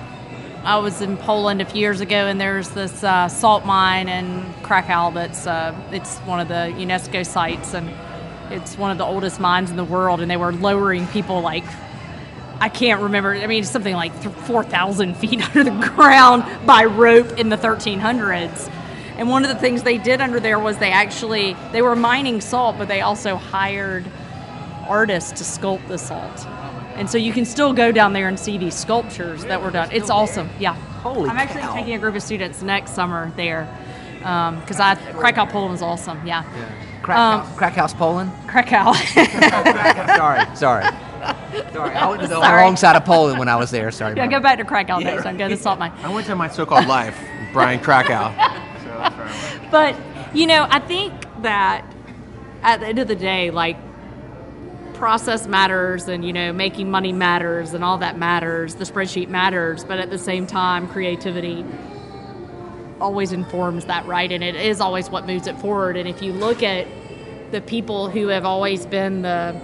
I 0.64 0.78
was 0.78 1.02
in 1.02 1.16
Poland 1.16 1.60
a 1.60 1.64
few 1.64 1.80
years 1.80 2.00
ago, 2.00 2.14
and 2.14 2.40
there's 2.40 2.70
this 2.70 3.02
uh, 3.02 3.26
salt 3.28 3.66
mine 3.66 4.08
in 4.08 4.44
Krakow 4.62 5.10
that's 5.10 5.44
uh, 5.44 5.74
it's 5.90 6.18
one 6.18 6.38
of 6.38 6.46
the 6.46 6.72
UNESCO 6.76 7.26
sites, 7.26 7.74
and 7.74 7.90
it's 8.50 8.78
one 8.78 8.92
of 8.92 8.98
the 8.98 9.04
oldest 9.04 9.40
mines 9.40 9.70
in 9.70 9.76
the 9.76 9.84
world. 9.84 10.20
And 10.20 10.30
they 10.30 10.36
were 10.36 10.52
lowering 10.52 11.08
people 11.08 11.40
like 11.40 11.64
I 12.62 12.68
can't 12.68 13.02
remember. 13.02 13.34
I 13.34 13.48
mean, 13.48 13.64
something 13.64 13.94
like 13.94 14.12
four 14.46 14.62
thousand 14.62 15.16
feet 15.22 15.42
under 15.44 15.64
the 15.64 15.88
ground 15.88 16.44
by 16.64 16.84
rope 16.84 17.36
in 17.36 17.48
the 17.48 17.56
1300s. 17.56 18.70
And 19.16 19.28
one 19.28 19.42
of 19.42 19.48
the 19.48 19.56
things 19.56 19.82
they 19.82 19.98
did 19.98 20.20
under 20.20 20.38
there 20.38 20.60
was 20.60 20.78
they 20.78 20.92
actually 20.92 21.56
they 21.72 21.82
were 21.82 21.96
mining 21.96 22.40
salt, 22.40 22.78
but 22.78 22.86
they 22.86 23.00
also 23.00 23.34
hired 23.34 24.04
artists 24.86 25.32
to 25.32 25.44
sculpt 25.44 25.88
the 25.88 25.98
salt. 25.98 26.46
And 26.94 27.10
so 27.10 27.18
you 27.18 27.32
can 27.32 27.44
still 27.44 27.72
go 27.72 27.90
down 27.90 28.12
there 28.12 28.28
and 28.28 28.38
see 28.38 28.58
these 28.58 28.76
sculptures 28.76 29.44
that 29.46 29.60
were 29.60 29.72
done. 29.72 29.90
It's 29.90 30.08
awesome. 30.08 30.48
Yeah. 30.60 30.74
Holy 30.74 31.28
I'm 31.28 31.38
actually 31.38 31.62
cow. 31.62 31.74
taking 31.74 31.94
a 31.94 31.98
group 31.98 32.14
of 32.14 32.22
students 32.22 32.62
next 32.62 32.92
summer 32.92 33.32
there 33.34 33.66
because 34.18 34.78
I 34.78 34.94
Krakow, 34.94 35.46
Poland 35.46 35.74
is 35.74 35.82
awesome. 35.82 36.24
Yeah. 36.24 36.44
Krakow, 37.02 37.44
Um, 37.44 37.98
Poland. 37.98 38.30
Krakow. 38.46 38.92
sorry, 40.16 40.56
sorry. 40.56 40.84
Sorry, 41.72 41.94
I 41.94 42.08
went 42.08 42.22
to 42.22 42.28
the 42.28 42.40
Sorry. 42.40 42.62
wrong 42.62 42.76
side 42.76 42.96
of 42.96 43.04
Poland 43.04 43.38
when 43.38 43.48
I 43.48 43.56
was 43.56 43.70
there. 43.70 43.90
Sorry. 43.90 44.16
yeah, 44.16 44.26
go 44.26 44.40
back 44.40 44.58
to 44.58 44.64
Krakow 44.64 44.98
next 44.98 45.22
time. 45.22 45.36
Go 45.36 45.48
to 45.48 45.56
salt 45.56 45.78
mine. 45.78 45.92
I 46.02 46.12
went 46.12 46.26
to 46.26 46.36
my 46.36 46.48
so-called 46.48 46.86
life, 46.86 47.18
Brian 47.52 47.80
Krakow. 47.80 48.32
So 48.82 48.88
that's 48.88 49.16
where 49.16 49.26
I 49.26 49.58
went. 49.58 49.70
But 49.70 49.96
you 50.34 50.46
know, 50.46 50.66
I 50.68 50.80
think 50.80 51.12
that 51.42 51.84
at 52.62 52.80
the 52.80 52.86
end 52.86 52.98
of 52.98 53.08
the 53.08 53.16
day, 53.16 53.50
like 53.50 53.76
process 54.94 55.46
matters, 55.46 56.08
and 56.08 56.24
you 56.24 56.32
know, 56.32 56.52
making 56.52 56.90
money 56.90 57.12
matters, 57.12 57.74
and 57.74 57.84
all 57.84 57.98
that 57.98 58.18
matters. 58.18 58.74
The 58.74 58.84
spreadsheet 58.84 59.28
matters, 59.28 59.84
but 59.84 59.98
at 59.98 60.10
the 60.10 60.18
same 60.18 60.46
time, 60.46 60.88
creativity 60.88 61.64
always 63.00 63.32
informs 63.32 63.86
that, 63.86 64.06
right? 64.06 64.30
And 64.30 64.42
it 64.44 64.54
is 64.54 64.80
always 64.80 65.10
what 65.10 65.26
moves 65.26 65.46
it 65.46 65.58
forward. 65.58 65.96
And 65.96 66.08
if 66.08 66.22
you 66.22 66.32
look 66.32 66.62
at 66.62 66.86
the 67.50 67.60
people 67.60 68.08
who 68.08 68.28
have 68.28 68.44
always 68.44 68.86
been 68.86 69.22
the 69.22 69.60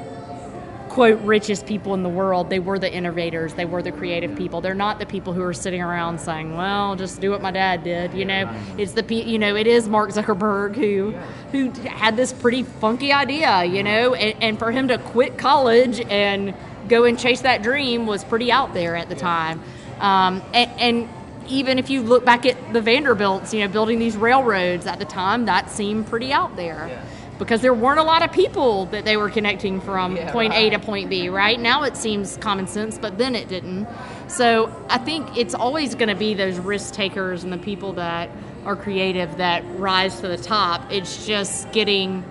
quote 0.98 1.20
richest 1.20 1.64
people 1.64 1.94
in 1.94 2.02
the 2.02 2.08
world. 2.08 2.50
They 2.50 2.58
were 2.58 2.76
the 2.76 2.92
innovators. 2.92 3.54
They 3.54 3.64
were 3.64 3.82
the 3.82 3.92
creative 3.92 4.36
people. 4.36 4.60
They're 4.60 4.74
not 4.74 4.98
the 4.98 5.06
people 5.06 5.32
who 5.32 5.44
are 5.44 5.54
sitting 5.54 5.80
around 5.80 6.18
saying 6.18 6.56
well 6.56 6.96
just 6.96 7.20
do 7.20 7.30
what 7.30 7.40
my 7.40 7.52
dad 7.52 7.84
did 7.84 8.14
you 8.14 8.24
know? 8.24 8.52
It's 8.76 8.94
the 8.94 9.04
you 9.14 9.38
know 9.38 9.54
it 9.54 9.68
is 9.68 9.88
mark 9.88 10.10
zuckerberg 10.10 10.74
who 10.74 11.12
who 11.52 11.70
had 11.88 12.16
this 12.16 12.32
pretty 12.32 12.64
funky 12.64 13.12
idea 13.12 13.62
you 13.62 13.84
know? 13.84 14.14
And, 14.14 14.42
and 14.42 14.58
for 14.58 14.72
him 14.72 14.88
to 14.88 14.98
quit 14.98 15.38
college 15.38 16.00
and 16.00 16.52
go 16.88 17.04
and 17.04 17.16
chase 17.16 17.42
that 17.42 17.62
dream 17.62 18.04
was 18.04 18.24
pretty 18.24 18.50
out 18.50 18.74
there 18.74 18.96
at 18.96 19.08
the 19.08 19.14
time. 19.14 19.62
Um, 20.00 20.42
and, 20.52 20.70
and 20.80 21.08
even 21.46 21.78
if 21.78 21.90
you 21.90 22.02
look 22.02 22.24
back 22.24 22.44
at 22.44 22.72
the 22.72 22.80
vanderbilts 22.80 23.54
you 23.54 23.60
know 23.60 23.68
building 23.68 24.00
these 24.00 24.16
railroads 24.16 24.84
at 24.84 24.98
the 24.98 25.04
time 25.04 25.44
that 25.44 25.70
seemed 25.70 26.08
pretty 26.08 26.32
out 26.32 26.56
there 26.56 27.04
because 27.38 27.60
there 27.60 27.74
weren't 27.74 28.00
a 28.00 28.04
lot 28.04 28.22
of 28.22 28.32
people 28.32 28.86
that 28.86 29.04
they 29.04 29.16
were 29.16 29.30
connecting 29.30 29.80
from 29.80 30.16
Yeah, 30.16 30.32
point 30.32 30.54
A 30.54 30.70
to 30.70 30.78
point 30.78 31.08
B, 31.08 31.28
right? 31.28 31.58
Now 31.58 31.84
it 31.84 31.96
seems 31.96 32.36
common 32.38 32.66
sense, 32.66 32.98
but 32.98 33.18
then 33.18 33.34
it 33.34 33.48
didn't. 33.48 33.86
So 34.28 34.74
I 34.88 34.98
think 34.98 35.36
it's 35.36 35.54
always 35.54 35.94
going 35.94 36.08
to 36.08 36.14
be 36.14 36.34
those 36.34 36.58
risk 36.58 36.94
takers 36.94 37.44
and 37.44 37.52
the 37.52 37.58
people 37.58 37.94
that 37.94 38.30
are 38.64 38.76
creative 38.76 39.36
that 39.38 39.64
rise 39.78 40.20
to 40.20 40.28
the 40.28 40.36
top. 40.36 40.90
It's 40.90 41.26
just 41.26 41.70
getting 41.72 42.24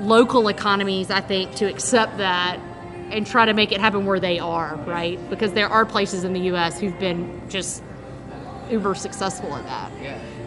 local 0.00 0.48
economies, 0.48 1.10
I 1.10 1.20
think, 1.20 1.54
to 1.56 1.66
accept 1.66 2.18
that 2.18 2.58
and 3.10 3.26
try 3.26 3.44
to 3.44 3.52
make 3.52 3.70
it 3.70 3.80
happen 3.80 4.06
where 4.06 4.18
they 4.18 4.38
are, 4.38 4.74
right? 4.86 5.18
Because 5.30 5.52
there 5.52 5.68
are 5.68 5.84
places 5.84 6.24
in 6.24 6.32
the 6.32 6.40
U.S. 6.40 6.80
who've 6.80 6.98
been 6.98 7.42
just 7.48 7.82
uber 8.70 8.94
successful 8.94 9.54
at 9.54 9.64
that. 9.64 9.92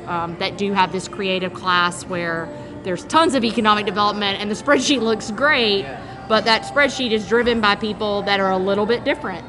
Um, 0.07 0.37
that 0.39 0.57
do 0.57 0.73
have 0.73 0.91
this 0.91 1.07
creative 1.07 1.53
class 1.53 2.05
where 2.05 2.49
there's 2.87 3.03
tons 3.03 3.35
of 3.35 3.43
economic 3.43 3.85
development 3.85 4.39
and 4.39 4.49
the 4.49 4.55
spreadsheet 4.55 5.01
looks 5.01 5.29
great, 5.29 5.85
but 6.29 6.45
that 6.45 6.63
spreadsheet 6.63 7.11
is 7.11 7.27
driven 7.27 7.59
by 7.59 7.75
people 7.75 8.21
that 8.21 8.39
are 8.39 8.49
a 8.49 8.57
little 8.57 8.85
bit 8.85 9.03
different. 9.03 9.45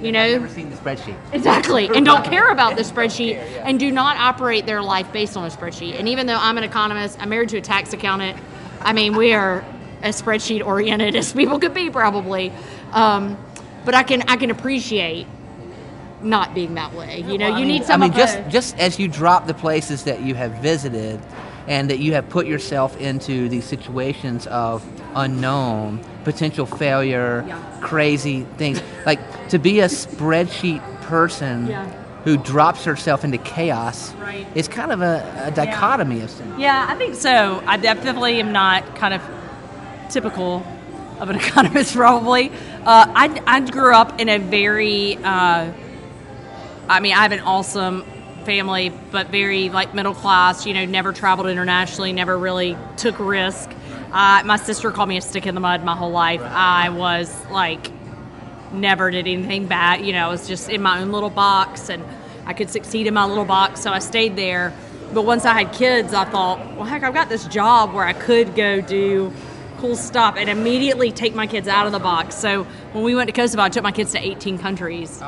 You 0.00 0.10
know, 0.10 0.22
I've 0.24 0.40
never 0.40 0.48
seen 0.48 0.70
the 0.70 0.76
spreadsheet. 0.76 1.16
Exactly, 1.34 1.88
and 1.94 2.06
don't 2.06 2.24
care 2.32 2.48
about 2.50 2.76
the 2.76 2.82
spreadsheet 2.82 3.36
and 3.62 3.78
do 3.78 3.92
not 3.92 4.16
operate 4.16 4.64
their 4.64 4.80
life 4.80 5.12
based 5.12 5.36
on 5.36 5.44
a 5.44 5.50
spreadsheet. 5.50 5.98
And 5.98 6.08
even 6.08 6.26
though 6.26 6.38
I'm 6.38 6.56
an 6.56 6.64
economist, 6.64 7.20
I'm 7.20 7.28
married 7.28 7.50
to 7.50 7.58
a 7.58 7.60
tax 7.60 7.92
accountant. 7.92 8.38
I 8.80 8.94
mean, 8.94 9.14
we 9.16 9.34
are 9.34 9.62
as 10.02 10.20
spreadsheet 10.22 10.64
oriented 10.64 11.14
as 11.20 11.32
people 11.34 11.58
could 11.58 11.74
be, 11.74 11.90
probably. 11.90 12.52
Um, 12.92 13.36
but 13.84 13.94
I 13.94 14.02
can 14.02 14.22
I 14.22 14.36
can 14.36 14.50
appreciate 14.50 15.26
not 16.22 16.54
being 16.54 16.74
that 16.74 16.94
way. 16.94 17.18
You 17.20 17.36
know, 17.36 17.48
Well, 17.48 17.56
I 17.56 17.60
you 17.60 17.66
mean- 17.66 17.76
need 17.80 17.84
some 17.84 18.02
I 18.02 18.08
mean, 18.08 18.16
just 18.16 18.38
just 18.48 18.78
as 18.78 18.98
you 18.98 19.08
drop 19.08 19.46
the 19.46 19.54
places 19.54 20.04
that 20.04 20.22
you 20.22 20.34
have 20.36 20.52
visited, 20.62 21.20
and 21.68 21.90
that 21.90 21.98
you 21.98 22.14
have 22.14 22.28
put 22.28 22.46
yourself 22.46 22.96
into 23.00 23.48
these 23.48 23.64
situations 23.64 24.46
of 24.48 24.84
unknown, 25.14 26.00
potential 26.24 26.66
failure, 26.66 27.44
Yeah. 27.46 27.58
crazy 27.80 28.46
things. 28.56 28.82
Like 29.06 29.20
to 29.50 29.58
be 29.58 29.80
a 29.80 29.86
spreadsheet 29.86 30.82
person 31.02 31.66
Yeah. 31.68 31.84
who 32.24 32.36
drops 32.38 32.84
herself 32.84 33.22
into 33.24 33.38
chaos 33.38 34.12
Right. 34.20 34.46
is 34.54 34.66
kind 34.66 34.92
of 34.92 35.02
a, 35.02 35.42
a 35.44 35.50
dichotomy 35.50 36.22
of 36.22 36.30
some. 36.30 36.58
Yeah, 36.58 36.86
I 36.88 36.94
think 36.96 37.14
so. 37.14 37.62
I 37.66 37.76
definitely 37.76 38.40
am 38.40 38.50
not 38.52 38.96
kind 38.96 39.12
of 39.14 39.22
typical 40.08 40.66
of 41.20 41.28
an 41.30 41.36
economist, 41.42 41.94
probably. 41.94 42.50
Uh, 42.84 43.04
I, 43.14 43.42
I 43.46 43.60
grew 43.60 43.94
up 43.94 44.20
in 44.20 44.28
a 44.30 44.38
very, 44.38 45.16
uh, 45.22 45.70
I 46.88 47.00
mean, 47.00 47.12
I 47.12 47.22
have 47.22 47.32
an 47.32 47.40
awesome 47.40 48.04
family, 48.48 48.90
but 49.10 49.28
very 49.28 49.68
like 49.68 49.94
middle 49.94 50.14
class, 50.14 50.64
you 50.64 50.72
know, 50.72 50.86
never 50.86 51.12
traveled 51.12 51.48
internationally, 51.48 52.14
never 52.14 52.38
really 52.38 52.78
took 52.96 53.18
risk. 53.18 53.68
Uh, 54.10 54.42
my 54.46 54.56
sister 54.56 54.90
called 54.90 55.10
me 55.10 55.18
a 55.18 55.20
stick 55.20 55.46
in 55.46 55.54
the 55.54 55.60
mud 55.60 55.84
my 55.84 55.94
whole 55.94 56.10
life. 56.10 56.40
I 56.40 56.88
was 56.88 57.30
like, 57.50 57.90
never 58.72 59.10
did 59.10 59.26
anything 59.26 59.66
bad. 59.66 60.00
You 60.00 60.14
know, 60.14 60.28
I 60.28 60.30
was 60.30 60.48
just 60.48 60.70
in 60.70 60.80
my 60.80 61.02
own 61.02 61.12
little 61.12 61.28
box 61.28 61.90
and 61.90 62.02
I 62.46 62.54
could 62.54 62.70
succeed 62.70 63.06
in 63.06 63.12
my 63.12 63.26
little 63.26 63.44
box, 63.44 63.82
so 63.82 63.92
I 63.92 63.98
stayed 63.98 64.34
there. 64.34 64.72
But 65.12 65.26
once 65.26 65.44
I 65.44 65.52
had 65.52 65.74
kids, 65.74 66.14
I 66.14 66.24
thought, 66.24 66.58
well, 66.74 66.86
heck, 66.86 67.02
I've 67.02 67.12
got 67.12 67.28
this 67.28 67.44
job 67.48 67.92
where 67.92 68.06
I 68.06 68.14
could 68.14 68.54
go 68.54 68.80
do 68.80 69.30
cool 69.78 69.96
stuff 69.96 70.34
and 70.36 70.48
immediately 70.48 71.10
take 71.12 71.34
my 71.34 71.46
kids 71.46 71.68
out 71.68 71.86
of 71.86 71.92
the 71.92 71.98
box. 71.98 72.34
So 72.36 72.64
when 72.92 73.04
we 73.04 73.14
went 73.14 73.28
to 73.28 73.32
Kosovo, 73.32 73.62
I 73.62 73.68
took 73.68 73.82
my 73.82 73.92
kids 73.92 74.12
to 74.12 74.18
18 74.18 74.58
countries. 74.58 75.20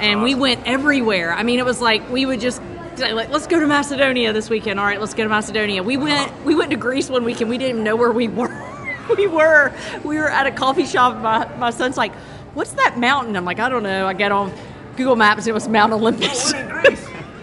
and 0.00 0.22
we 0.22 0.34
went 0.34 0.66
everywhere. 0.66 1.32
I 1.32 1.42
mean, 1.42 1.58
it 1.58 1.64
was 1.64 1.80
like 1.80 2.08
we 2.10 2.26
would 2.26 2.40
just 2.40 2.62
like, 2.98 3.30
let's 3.30 3.46
go 3.46 3.60
to 3.60 3.66
Macedonia 3.66 4.32
this 4.32 4.50
weekend. 4.50 4.80
All 4.80 4.86
right, 4.86 5.00
let's 5.00 5.14
go 5.14 5.22
to 5.22 5.28
Macedonia. 5.28 5.82
We 5.82 5.96
went 5.96 6.44
we 6.44 6.54
went 6.54 6.70
to 6.70 6.76
Greece 6.76 7.08
one 7.08 7.24
weekend. 7.24 7.50
We 7.50 7.58
didn't 7.58 7.70
even 7.70 7.84
know 7.84 7.96
where 7.96 8.12
we 8.12 8.28
were. 8.28 8.48
we 9.16 9.26
were 9.26 9.72
we 10.04 10.16
were 10.16 10.30
at 10.30 10.46
a 10.46 10.50
coffee 10.50 10.86
shop. 10.86 11.16
My 11.18 11.48
my 11.56 11.70
son's 11.70 11.96
like, 11.96 12.14
"What's 12.54 12.72
that 12.72 12.98
mountain?" 12.98 13.36
I'm 13.36 13.44
like, 13.44 13.60
"I 13.60 13.68
don't 13.68 13.82
know." 13.82 14.06
I 14.06 14.14
get 14.14 14.32
on 14.32 14.52
Google 14.98 15.16
Maps. 15.16 15.42
And 15.42 15.48
it 15.48 15.54
was 15.54 15.68
Mount 15.68 15.92
Olympus. 15.92 16.52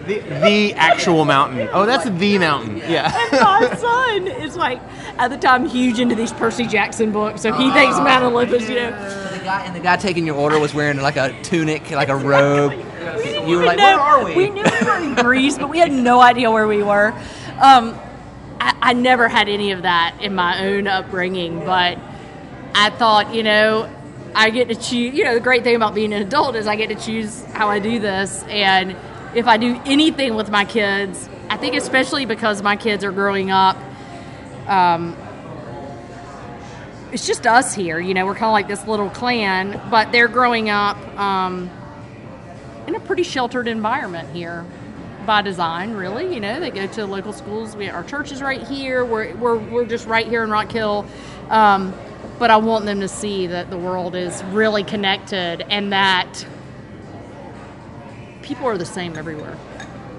The, 0.06 0.20
the 0.20 0.72
actual 0.74 1.24
mountain. 1.24 1.68
Oh, 1.72 1.84
that's 1.84 2.08
the 2.08 2.38
mountain. 2.38 2.76
Yeah. 2.76 3.10
and 3.32 3.40
my 3.40 3.74
son 3.74 4.26
is 4.28 4.54
like, 4.54 4.80
at 5.18 5.28
the 5.28 5.36
time, 5.36 5.66
huge 5.66 5.98
into 5.98 6.14
these 6.14 6.32
Percy 6.32 6.66
Jackson 6.66 7.10
books, 7.12 7.42
so 7.42 7.52
he 7.52 7.70
thinks 7.72 7.96
Mount 7.96 8.24
Olympus. 8.24 8.68
You 8.68 8.76
know, 8.76 8.90
The 8.90 9.44
guy 9.44 9.64
and 9.64 9.74
the 9.74 9.80
guy 9.80 9.96
taking 9.96 10.26
your 10.26 10.36
order 10.36 10.58
was 10.58 10.74
wearing 10.74 11.00
like 11.00 11.16
a 11.16 11.34
tunic, 11.42 11.90
like 11.90 12.08
a 12.08 12.16
robe. 12.16 12.72
You 13.46 13.58
were 13.58 13.64
like, 13.64 13.78
No, 13.78 13.84
where 13.84 13.98
are 14.00 14.24
we? 14.24 14.34
We 14.34 14.50
knew 14.50 14.62
we 14.62 14.86
were 14.86 14.98
in 14.98 15.14
Greece, 15.14 15.58
but 15.58 15.70
we 15.70 15.78
had 15.78 15.92
no 15.92 16.20
idea 16.20 16.50
where 16.50 16.66
we 16.68 16.82
were. 16.82 17.12
Um, 17.60 17.98
I, 18.60 18.76
I 18.82 18.92
never 18.92 19.28
had 19.28 19.48
any 19.48 19.72
of 19.72 19.82
that 19.82 20.18
in 20.20 20.34
my 20.34 20.66
own 20.66 20.86
upbringing, 20.86 21.60
but 21.60 21.98
I 22.74 22.90
thought, 22.90 23.34
you 23.34 23.42
know, 23.42 23.90
I 24.34 24.50
get 24.50 24.68
to 24.68 24.74
choose. 24.74 25.14
You 25.14 25.24
know, 25.24 25.34
the 25.34 25.40
great 25.40 25.64
thing 25.64 25.76
about 25.76 25.94
being 25.94 26.12
an 26.12 26.20
adult 26.22 26.56
is 26.56 26.66
I 26.66 26.76
get 26.76 26.88
to 26.88 26.94
choose 26.94 27.42
how 27.52 27.68
I 27.68 27.78
do 27.78 27.98
this, 27.98 28.44
and 28.48 28.94
if 29.34 29.46
I 29.46 29.56
do 29.56 29.80
anything 29.86 30.34
with 30.34 30.50
my 30.50 30.64
kids, 30.66 31.28
I 31.48 31.56
think 31.56 31.74
especially 31.74 32.26
because 32.26 32.62
my 32.62 32.76
kids 32.76 33.02
are 33.04 33.12
growing 33.12 33.50
up. 33.50 33.78
Um, 34.66 35.16
it's 37.12 37.26
just 37.26 37.46
us 37.46 37.74
here, 37.74 37.98
you 37.98 38.14
know. 38.14 38.26
We're 38.26 38.34
kind 38.34 38.46
of 38.46 38.52
like 38.52 38.68
this 38.68 38.86
little 38.86 39.10
clan, 39.10 39.80
but 39.90 40.12
they're 40.12 40.28
growing 40.28 40.70
up. 40.70 40.96
Um, 41.18 41.70
in 42.86 42.94
a 42.94 43.00
pretty 43.00 43.22
sheltered 43.22 43.68
environment 43.68 44.30
here 44.34 44.64
by 45.26 45.42
design 45.42 45.92
really 45.92 46.32
you 46.32 46.38
know 46.38 46.60
they 46.60 46.70
go 46.70 46.86
to 46.86 47.04
local 47.04 47.32
schools 47.32 47.74
we, 47.74 47.88
our 47.88 48.04
church 48.04 48.30
is 48.30 48.40
right 48.40 48.62
here 48.62 49.04
we're, 49.04 49.34
we're, 49.36 49.56
we're 49.56 49.84
just 49.84 50.06
right 50.06 50.28
here 50.28 50.44
in 50.44 50.50
rock 50.50 50.70
hill 50.70 51.04
um, 51.50 51.92
but 52.38 52.50
i 52.50 52.56
want 52.56 52.84
them 52.84 53.00
to 53.00 53.08
see 53.08 53.48
that 53.48 53.68
the 53.68 53.76
world 53.76 54.14
is 54.14 54.42
really 54.44 54.84
connected 54.84 55.62
and 55.68 55.92
that 55.92 56.46
people 58.42 58.66
are 58.66 58.78
the 58.78 58.86
same 58.86 59.16
everywhere 59.16 59.58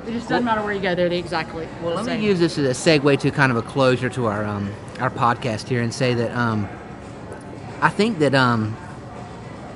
It 0.07 0.13
just 0.13 0.29
doesn't 0.29 0.45
matter 0.45 0.63
where 0.63 0.73
you 0.73 0.79
go; 0.79 0.95
they're 0.95 1.09
the 1.09 1.17
exactly. 1.17 1.67
Well, 1.83 1.95
let 1.95 2.05
same. 2.05 2.21
me 2.21 2.27
use 2.27 2.39
this 2.39 2.57
as 2.57 2.87
a 2.87 2.99
segue 2.99 3.19
to 3.19 3.29
kind 3.29 3.51
of 3.51 3.57
a 3.57 3.61
closure 3.61 4.07
to 4.09 4.27
our 4.27 4.45
um, 4.45 4.73
our 5.01 5.09
podcast 5.09 5.67
here 5.67 5.81
and 5.81 5.93
say 5.93 6.13
that 6.13 6.31
um, 6.31 6.69
I 7.81 7.89
think 7.89 8.19
that 8.19 8.33
um, 8.33 8.77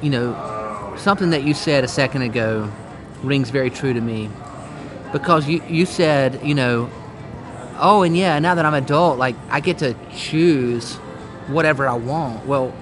you 0.01 0.09
know 0.09 0.93
something 0.97 1.31
that 1.31 1.43
you 1.43 1.53
said 1.53 1.83
a 1.83 1.87
second 1.87 2.21
ago 2.21 2.71
rings 3.23 3.49
very 3.49 3.69
true 3.69 3.91
to 3.91 3.99
me 3.99 4.29
because 5.11 5.49
you 5.49 5.61
you 5.67 5.85
said 5.85 6.39
you 6.45 6.55
know 6.55 6.89
oh 7.77 8.03
and 8.03 8.15
yeah 8.15 8.39
now 8.39 8.55
that 8.55 8.65
I'm 8.65 8.73
adult 8.73 9.17
like 9.17 9.35
I 9.49 9.59
get 9.59 9.79
to 9.79 9.95
choose 10.15 10.95
whatever 11.47 11.89
I 11.89 11.95
want. 11.95 12.45
Well, 12.45 12.73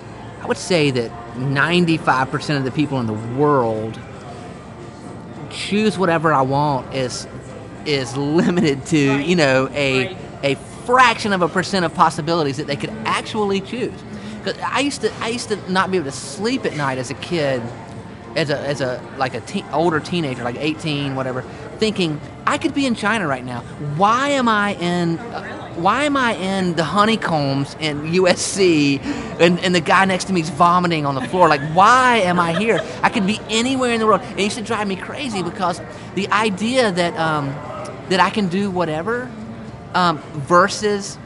I 0.41 0.45
would 0.45 0.57
say 0.57 0.91
that 0.91 1.11
95% 1.33 2.57
of 2.57 2.63
the 2.63 2.71
people 2.71 2.99
in 2.99 3.07
the 3.07 3.13
world 3.13 3.99
choose 5.49 5.97
whatever 5.97 6.31
I 6.31 6.41
want 6.41 6.93
is 6.93 7.27
is 7.89 8.15
limited 8.17 8.85
to 8.87 9.09
Right. 9.09 9.25
you 9.25 9.35
know 9.35 9.69
a 9.73 10.07
Right. 10.07 10.17
a 10.43 10.55
fraction 10.85 11.33
of 11.33 11.41
a 11.41 11.47
percent 11.49 11.85
of 11.85 11.93
possibilities 11.93 12.57
that 12.57 12.67
they 12.67 12.75
could 12.75 12.91
actually 13.05 13.61
choose. 13.61 13.93
Because 14.43 14.59
I 14.63 14.79
used 14.79 15.01
to 15.01 15.11
I 15.21 15.29
used 15.29 15.49
to 15.49 15.57
not 15.71 15.91
be 15.91 15.97
able 15.97 16.05
to 16.05 16.17
sleep 16.17 16.65
at 16.65 16.75
night 16.75 16.97
as 16.97 17.09
a 17.11 17.13
kid, 17.15 17.61
as 18.35 18.49
a 18.49 18.57
as 18.59 18.81
a 18.81 19.01
like 19.17 19.33
a 19.33 19.41
teen, 19.41 19.65
older 19.73 19.99
teenager, 19.99 20.43
like 20.43 20.55
18, 20.57 21.15
whatever, 21.15 21.41
thinking 21.77 22.19
I 22.47 22.57
could 22.57 22.73
be 22.73 22.85
in 22.85 22.95
China 22.95 23.27
right 23.27 23.45
now. 23.45 23.61
Why 23.97 24.29
am 24.29 24.47
I 24.47 24.75
in? 24.75 25.17
why 25.79 26.03
am 26.03 26.17
I 26.17 26.33
in 26.35 26.75
the 26.75 26.83
honeycombs 26.83 27.77
in 27.79 28.01
USC 28.11 28.99
and, 29.39 29.57
and 29.59 29.73
the 29.73 29.79
guy 29.79 30.03
next 30.03 30.25
to 30.25 30.33
me 30.33 30.41
is 30.41 30.49
vomiting 30.49 31.05
on 31.05 31.15
the 31.15 31.21
floor? 31.21 31.47
Like, 31.47 31.61
why 31.73 32.17
am 32.17 32.37
I 32.37 32.51
here? 32.59 32.81
I 33.01 33.07
could 33.07 33.25
be 33.25 33.39
anywhere 33.49 33.93
in 33.93 33.99
the 34.01 34.05
world. 34.07 34.21
It 34.35 34.41
used 34.43 34.57
to 34.57 34.61
drive 34.63 34.89
me 34.89 34.97
crazy 34.97 35.41
because 35.41 35.79
the 36.15 36.27
idea 36.31 36.91
that 36.91 37.15
um, 37.17 37.47
that 38.09 38.19
I 38.19 38.29
can 38.29 38.47
do 38.47 38.69
whatever 38.69 39.31
um, 39.93 40.17
versus 40.33 41.17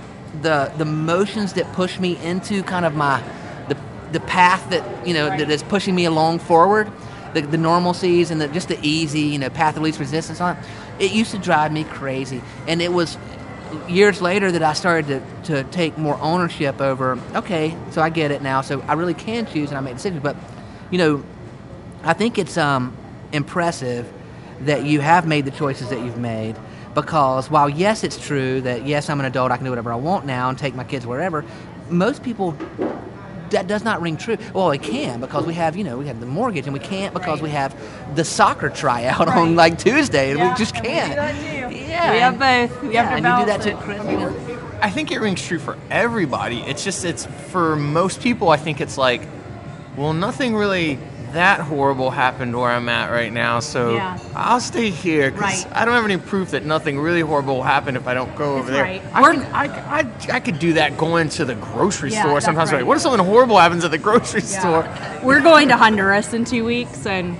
the 0.41 0.71
the 0.77 0.85
motions 0.85 1.53
that 1.53 1.71
push 1.73 1.99
me 1.99 2.17
into 2.23 2.63
kind 2.63 2.85
of 2.85 2.95
my 2.95 3.21
the, 3.67 3.77
the 4.11 4.19
path 4.21 4.69
that 4.69 5.07
you 5.07 5.13
know 5.13 5.29
that 5.29 5.49
is 5.49 5.63
pushing 5.63 5.93
me 5.93 6.05
along 6.05 6.39
forward 6.39 6.91
the, 7.33 7.41
the 7.41 7.57
normalcies 7.57 8.31
and 8.31 8.39
the, 8.39 8.47
just 8.47 8.67
the 8.67 8.79
easy 8.81 9.21
you 9.21 9.39
know 9.39 9.49
path 9.49 9.77
of 9.77 9.83
least 9.83 9.99
resistance 9.99 10.41
on 10.41 10.57
it 10.57 10.65
it 10.99 11.11
used 11.11 11.31
to 11.31 11.37
drive 11.37 11.71
me 11.71 11.83
crazy. 11.83 12.41
And 12.67 12.81
it 12.81 12.91
was 12.91 13.17
years 13.87 14.21
later 14.21 14.51
that 14.51 14.61
I 14.61 14.73
started 14.73 15.23
to, 15.45 15.63
to 15.63 15.63
take 15.71 15.97
more 15.97 16.15
ownership 16.21 16.79
over 16.79 17.17
okay 17.33 17.75
so 17.89 18.01
I 18.03 18.09
get 18.09 18.29
it 18.29 18.43
now 18.43 18.61
so 18.61 18.81
I 18.81 18.93
really 18.93 19.15
can 19.15 19.47
choose 19.47 19.69
and 19.69 19.77
I 19.77 19.81
make 19.81 19.95
decisions. 19.95 20.21
But 20.21 20.35
you 20.91 20.97
know 20.97 21.23
I 22.03 22.13
think 22.13 22.37
it's 22.37 22.57
um, 22.57 22.95
impressive 23.31 24.11
that 24.61 24.85
you 24.85 24.99
have 24.99 25.25
made 25.25 25.45
the 25.45 25.51
choices 25.51 25.89
that 25.89 25.99
you've 25.99 26.19
made 26.19 26.55
because 26.93 27.49
while 27.49 27.69
yes 27.69 28.03
it's 28.03 28.17
true 28.17 28.61
that 28.61 28.85
yes 28.85 29.09
I'm 29.09 29.19
an 29.19 29.25
adult 29.25 29.51
I 29.51 29.57
can 29.57 29.65
do 29.65 29.71
whatever 29.71 29.91
I 29.91 29.95
want 29.97 30.25
now 30.25 30.49
and 30.49 30.57
take 30.57 30.75
my 30.75 30.83
kids 30.83 31.05
wherever 31.05 31.43
most 31.89 32.23
people 32.23 32.57
that 33.49 33.67
does 33.67 33.83
not 33.83 34.01
ring 34.01 34.17
true 34.17 34.37
well 34.53 34.71
it 34.71 34.81
can 34.81 35.19
because 35.21 35.45
we 35.45 35.53
have 35.53 35.75
you 35.75 35.83
know 35.83 35.97
we 35.97 36.07
have 36.07 36.19
the 36.19 36.25
mortgage 36.25 36.65
and 36.65 36.73
we 36.73 36.79
can't 36.79 37.13
because 37.13 37.41
we 37.41 37.49
have 37.49 37.75
the 38.15 38.23
soccer 38.23 38.69
tryout 38.69 39.27
on 39.27 39.55
like 39.55 39.77
Tuesday 39.77 40.31
and 40.31 40.39
we 40.41 40.55
just 40.55 40.75
can't 40.75 41.13
yeah 41.93 42.11
We 42.13 42.19
have 42.19 42.39
both. 42.39 42.81
We 42.81 42.95
have 42.95 43.05
yeah, 43.05 43.09
to 43.09 43.15
and 43.15 43.25
you 43.25 43.45
do 43.45 43.45
that 43.51 43.63
balance 43.63 43.65
too. 43.65 43.75
Chris 43.77 44.03
you 44.11 44.17
know? 44.17 44.59
I 44.81 44.89
think 44.89 45.11
it 45.11 45.19
rings 45.21 45.41
true 45.41 45.59
for 45.59 45.77
everybody. 45.89 46.59
It's 46.61 46.83
just 46.83 47.05
it's 47.05 47.25
for 47.25 47.75
most 47.75 48.21
people. 48.21 48.49
I 48.49 48.57
think 48.57 48.81
it's 48.81 48.97
like, 48.97 49.21
well, 49.95 50.13
nothing 50.13 50.55
really 50.55 50.99
that 51.33 51.59
horrible 51.61 52.09
happened 52.11 52.55
where 52.59 52.69
I'm 52.69 52.87
at 52.89 53.11
right 53.11 53.31
now, 53.33 53.59
so 53.59 53.93
Yeah. 53.95 54.17
I'll 54.35 54.59
stay 54.59 54.89
here 54.89 55.31
because 55.31 55.65
Right. 55.65 55.75
I 55.75 55.85
don't 55.85 55.93
have 55.95 56.05
any 56.05 56.17
proof 56.17 56.51
that 56.51 56.63
nothing 56.65 56.99
really 56.99 57.21
horrible 57.21 57.55
will 57.55 57.63
happen 57.63 57.95
if 57.95 58.07
I 58.07 58.13
don't 58.13 58.35
go 58.35 58.55
over 58.57 58.71
there. 58.71 58.83
right. 58.83 59.01
I, 59.13 59.21
We're- 59.21 59.37
can, 59.37 59.45
I, 59.53 59.65
I, 59.99 60.05
I 60.33 60.39
could 60.39 60.59
do 60.59 60.73
that 60.73 60.97
going 60.97 61.29
to 61.29 61.45
the 61.45 61.55
grocery 61.55 62.11
Yeah, 62.11 62.23
store 62.23 62.39
sometimes. 62.41 62.71
right. 62.71 62.79
Like, 62.79 62.87
what 62.87 62.97
if 62.97 63.01
something 63.03 63.25
horrible 63.25 63.57
happens 63.57 63.83
at 63.83 63.91
the 63.91 63.97
grocery 63.97 64.41
store? 64.41 64.87
We're 65.23 65.41
going 65.41 65.67
to 65.69 65.77
Honduras 65.77 66.33
in 66.33 66.45
two 66.45 66.63
weeks, 66.65 67.05
and 67.05 67.35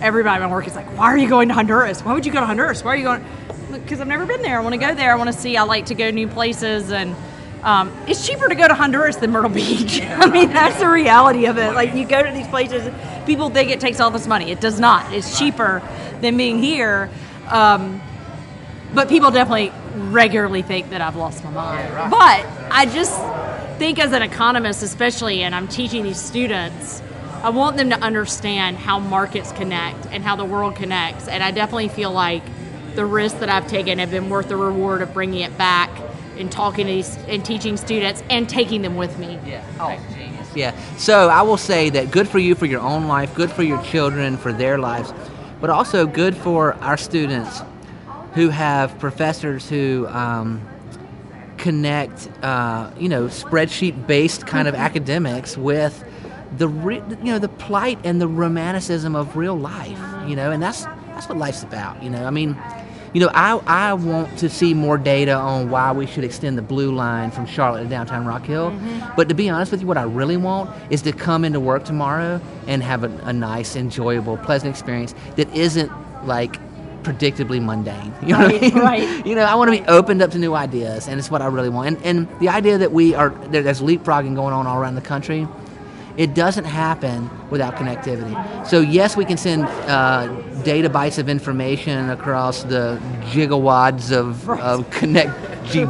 everybody 0.00 0.42
at 0.42 0.48
my 0.48 0.52
work 0.54 0.66
is 0.66 0.74
like, 0.76 0.86
"Why 0.98 1.06
are 1.06 1.16
you 1.18 1.28
going 1.28 1.48
to 1.48 1.54
Honduras? 1.54 2.04
Why 2.04 2.12
would 2.14 2.24
you 2.26 2.32
go 2.32 2.40
to 2.40 2.46
Honduras? 2.46 2.82
Why 2.84 2.92
are 2.92 2.96
you 2.96 3.04
going?" 3.04 3.24
Because 3.72 4.00
I've 4.00 4.06
never 4.08 4.26
been 4.26 4.42
there. 4.42 4.58
I 4.58 4.62
want 4.62 4.74
to 4.74 4.78
go 4.78 4.94
there. 4.94 5.12
I 5.12 5.16
want 5.16 5.32
to 5.32 5.38
see. 5.38 5.56
I 5.56 5.62
like 5.62 5.86
to 5.86 5.94
go 5.94 6.10
new 6.10 6.28
places, 6.28 6.92
and 6.92 7.14
um, 7.62 7.96
it's 8.08 8.26
cheaper 8.26 8.48
to 8.48 8.54
go 8.54 8.66
to 8.66 8.74
Honduras 8.74 9.16
than 9.16 9.30
Myrtle 9.30 9.50
Beach. 9.50 10.00
I 10.02 10.26
mean, 10.26 10.52
that's 10.52 10.78
the 10.80 10.88
reality 10.88 11.46
of 11.46 11.58
it. 11.58 11.74
Like 11.74 11.94
you 11.94 12.06
go 12.06 12.22
to 12.22 12.32
these 12.32 12.48
places, 12.48 12.92
people 13.24 13.50
think 13.50 13.70
it 13.70 13.80
takes 13.80 14.00
all 14.00 14.10
this 14.10 14.26
money. 14.26 14.50
It 14.50 14.60
does 14.60 14.80
not. 14.80 15.12
It's 15.12 15.38
cheaper 15.38 15.82
than 16.20 16.36
being 16.36 16.58
here. 16.58 17.08
Um, 17.48 18.00
but 18.94 19.08
people 19.08 19.30
definitely 19.30 19.72
regularly 20.10 20.62
think 20.62 20.90
that 20.90 21.00
I've 21.00 21.16
lost 21.16 21.44
my 21.44 21.50
mind. 21.50 22.10
But 22.10 22.46
I 22.70 22.86
just 22.86 23.16
think, 23.78 23.98
as 23.98 24.12
an 24.12 24.22
economist, 24.22 24.82
especially, 24.82 25.42
and 25.42 25.54
I'm 25.54 25.68
teaching 25.68 26.02
these 26.02 26.20
students, 26.20 27.00
I 27.42 27.50
want 27.50 27.76
them 27.76 27.90
to 27.90 27.96
understand 27.96 28.76
how 28.76 28.98
markets 28.98 29.52
connect 29.52 30.06
and 30.06 30.22
how 30.22 30.36
the 30.36 30.44
world 30.44 30.76
connects. 30.76 31.26
And 31.26 31.42
I 31.42 31.52
definitely 31.52 31.88
feel 31.88 32.12
like 32.12 32.42
the 32.94 33.06
risks 33.06 33.38
that 33.40 33.48
I've 33.48 33.66
taken 33.68 33.98
have 33.98 34.10
been 34.10 34.28
worth 34.28 34.48
the 34.48 34.56
reward 34.56 35.00
of 35.00 35.14
bringing 35.14 35.40
it 35.40 35.56
back 35.56 35.90
and 36.42 36.52
talking 36.52 36.86
to 36.86 36.92
these 36.92 37.16
and 37.28 37.42
teaching 37.44 37.76
students 37.78 38.22
and 38.28 38.48
taking 38.48 38.82
them 38.82 38.96
with 38.96 39.18
me. 39.18 39.38
Yeah. 39.46 39.64
Oh, 39.80 39.96
genius. 40.14 40.54
Yeah. 40.54 40.76
So 40.98 41.28
I 41.28 41.42
will 41.42 41.56
say 41.56 41.88
that 41.90 42.10
good 42.10 42.28
for 42.28 42.38
you 42.38 42.54
for 42.54 42.66
your 42.66 42.80
own 42.80 43.06
life, 43.06 43.34
good 43.34 43.50
for 43.50 43.62
your 43.62 43.80
children 43.82 44.36
for 44.36 44.52
their 44.52 44.76
lives, 44.78 45.14
but 45.60 45.70
also 45.70 46.04
good 46.06 46.36
for 46.36 46.74
our 46.74 46.98
students 46.98 47.62
who 48.34 48.48
have 48.48 48.98
professors 48.98 49.68
who 49.68 50.06
um, 50.08 50.60
connect, 51.58 52.28
uh, 52.42 52.90
you 52.98 53.08
know, 53.08 53.26
spreadsheet-based 53.26 54.46
kind 54.46 54.66
of 54.66 54.74
academics 54.74 55.56
with 55.56 56.04
the 56.58 56.68
re- 56.68 57.02
you 57.22 57.32
know 57.32 57.38
the 57.38 57.48
plight 57.48 57.98
and 58.04 58.20
the 58.20 58.28
romanticism 58.28 59.14
of 59.14 59.36
real 59.36 59.56
life. 59.56 59.98
You 60.26 60.36
know, 60.36 60.50
and 60.50 60.62
that's 60.62 60.84
that's 60.84 61.28
what 61.28 61.38
life's 61.38 61.62
about. 61.62 62.02
You 62.02 62.10
know, 62.10 62.26
I 62.26 62.30
mean. 62.30 62.60
You 63.12 63.20
know, 63.20 63.30
I, 63.34 63.56
I 63.66 63.92
want 63.92 64.38
to 64.38 64.48
see 64.48 64.72
more 64.72 64.96
data 64.96 65.34
on 65.34 65.68
why 65.68 65.92
we 65.92 66.06
should 66.06 66.24
extend 66.24 66.56
the 66.56 66.62
blue 66.62 66.92
line 66.92 67.30
from 67.30 67.44
Charlotte 67.46 67.82
to 67.82 67.88
downtown 67.88 68.24
Rock 68.24 68.44
Hill. 68.44 68.70
Mm-hmm. 68.70 69.16
But 69.16 69.28
to 69.28 69.34
be 69.34 69.50
honest 69.50 69.70
with 69.70 69.82
you, 69.82 69.86
what 69.86 69.98
I 69.98 70.04
really 70.04 70.38
want 70.38 70.70
is 70.90 71.02
to 71.02 71.12
come 71.12 71.44
into 71.44 71.60
work 71.60 71.84
tomorrow 71.84 72.40
and 72.66 72.82
have 72.82 73.04
a, 73.04 73.10
a 73.24 73.32
nice, 73.32 73.76
enjoyable, 73.76 74.38
pleasant 74.38 74.70
experience 74.70 75.14
that 75.36 75.54
isn't 75.54 75.92
like 76.26 76.58
predictably 77.02 77.62
mundane. 77.62 78.14
You 78.22 78.28
know 78.28 78.38
what 78.38 78.54
I 78.54 78.60
mean? 78.60 78.74
right. 78.76 79.26
You 79.26 79.34
know, 79.34 79.42
I 79.42 79.56
want 79.56 79.74
to 79.74 79.78
be 79.78 79.86
opened 79.88 80.22
up 80.22 80.30
to 80.30 80.38
new 80.38 80.54
ideas, 80.54 81.08
and 81.08 81.18
it's 81.18 81.30
what 81.30 81.42
I 81.42 81.46
really 81.46 81.68
want. 81.68 81.88
And, 81.88 82.04
and 82.04 82.40
the 82.40 82.48
idea 82.48 82.78
that 82.78 82.92
we 82.92 83.14
are 83.14 83.30
there, 83.50 83.62
there's 83.62 83.80
leapfrogging 83.80 84.34
going 84.34 84.54
on 84.54 84.66
all 84.66 84.78
around 84.78 84.94
the 84.94 85.00
country. 85.00 85.46
It 86.16 86.34
doesn't 86.34 86.64
happen 86.64 87.30
without 87.50 87.76
connectivity. 87.76 88.66
So 88.66 88.80
yes, 88.80 89.16
we 89.16 89.24
can 89.24 89.36
send 89.36 89.64
uh, 89.64 90.26
data 90.62 90.90
bytes 90.90 91.18
of 91.18 91.28
information 91.28 92.10
across 92.10 92.64
the 92.64 93.00
gigawatts 93.30 94.12
of, 94.14 94.48
of 94.50 94.88
connect 94.90 95.30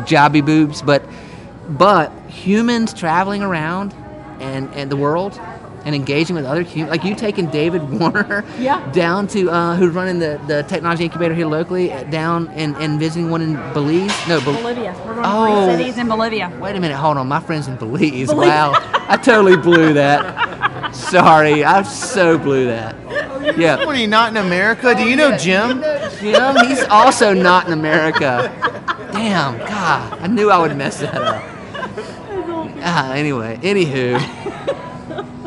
jobby 0.07 0.45
boobs, 0.45 0.83
but 0.83 1.03
but 1.69 2.13
humans 2.29 2.93
traveling 2.93 3.43
around 3.43 3.95
and, 4.41 4.69
and 4.75 4.91
the 4.91 4.97
world 4.97 5.41
and 5.85 5.95
engaging 5.95 6.37
with 6.37 6.45
other 6.45 6.63
humans, 6.63 6.91
like 6.91 7.05
you 7.05 7.15
taking 7.15 7.47
David 7.47 7.83
Warner 8.01 8.45
Yeah. 8.59 8.89
down 8.93 9.27
to 9.29 9.51
uh, 9.51 9.77
who's 9.77 9.93
running 9.95 10.19
the, 10.19 10.41
the 10.47 10.63
technology 10.65 11.05
incubator 11.05 11.35
here 11.35 11.47
locally, 11.47 11.93
uh, 11.93 12.03
down 12.05 12.49
and, 12.49 12.77
and 12.77 12.99
visiting 12.99 13.31
one 13.31 13.43
in 13.43 13.55
Belize. 13.73 14.13
No, 14.29 14.41
Bel- 14.41 14.55
Bolivia. 14.55 14.95
We're 15.07 15.15
going 15.15 15.27
Oh. 15.27 15.67
to 15.67 15.75
three 15.75 15.85
cities 15.85 15.99
in 15.99 16.09
Bolivia. 16.09 16.53
Wait 16.61 16.77
a 16.77 16.81
minute, 16.81 16.97
hold 16.97 17.17
on. 17.17 17.29
My 17.29 17.41
friend's 17.41 17.69
in 17.69 17.77
Belize. 17.77 18.29
Belize. 18.29 18.49
Wow. 18.49 18.73
I 19.09 19.17
totally 19.17 19.57
blew 19.57 19.93
that. 19.95 20.95
Sorry, 20.95 21.65
I 21.65 21.83
so 21.83 22.39
blew 22.39 22.67
that. 22.67 22.95
Yeah. 23.59 23.85
When 23.85 23.99
you 23.99 24.07
not 24.07 24.31
in 24.31 24.37
America, 24.37 24.95
do 24.95 25.03
you 25.03 25.17
know 25.17 25.37
Jim? 25.37 25.83
Jim, 26.21 26.57
he's 26.67 26.83
also 26.85 27.33
not 27.35 27.67
in 27.67 27.73
America. 27.73 28.51
Damn, 29.13 29.59
God. 29.59 30.19
I 30.21 30.27
knew 30.29 30.51
I 30.51 30.59
would 30.59 30.77
mess 30.77 30.99
that 31.01 31.15
up. 31.15 31.43
Ah, 32.85 33.13
anyway, 33.13 33.59
anywho. 33.63 34.19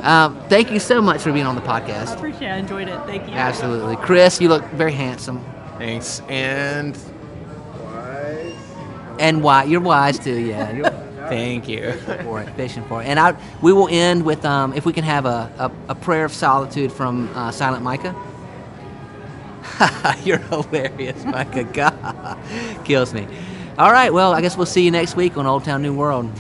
Um, 0.06 0.40
thank 0.50 0.70
you 0.72 0.80
so 0.80 1.02
much 1.02 1.22
for 1.22 1.34
being 1.34 1.48
on 1.48 1.56
the 1.56 1.62
podcast. 1.62 2.10
I 2.10 2.14
appreciate 2.16 2.48
it. 2.48 2.52
I 2.52 2.58
enjoyed 2.58 2.88
it. 2.88 3.00
Thank 3.08 3.28
you. 3.28 3.34
Absolutely. 3.34 3.96
Chris, 3.98 4.40
you 4.40 4.50
look 4.50 4.64
very 4.66 4.94
handsome. 4.94 5.44
Thanks. 5.80 6.22
And 6.30 6.96
wise. 7.80 8.54
And 9.20 9.42
why 9.42 9.64
you're 9.64 9.82
wise 9.82 10.20
too, 10.20 10.40
yeah. 10.40 10.72
You're 10.72 10.90
thank 11.30 11.68
you. 11.68 11.94
for 12.24 12.42
it, 12.42 12.50
fishing 12.52 12.84
for 12.86 13.02
it. 13.02 13.08
And 13.08 13.20
I, 13.20 13.36
we 13.64 13.74
will 13.74 13.88
end 13.90 14.24
with, 14.24 14.46
um, 14.46 14.74
if 14.74 14.86
we 14.86 14.94
can 14.94 15.04
have 15.04 15.26
a, 15.26 15.52
a, 15.58 15.72
a 15.90 15.96
prayer 15.96 16.26
of 16.26 16.32
solitude 16.32 16.92
from 16.92 17.28
uh, 17.36 17.52
Silent 17.52 17.84
Micah. 17.84 18.16
You're 20.24 20.38
hilarious, 20.38 21.26
Micah. 21.26 21.64
God, 21.64 22.38
kills 22.86 23.12
me. 23.12 23.28
All 23.80 23.92
right, 23.92 24.14
well, 24.14 24.34
I 24.34 24.42
guess 24.42 24.56
we'll 24.56 24.68
see 24.68 24.84
you 24.86 24.92
next 24.92 25.16
week 25.16 25.36
on 25.36 25.48
Old 25.48 25.64
Town 25.64 25.82
New 25.82 25.96
World. 25.96 26.32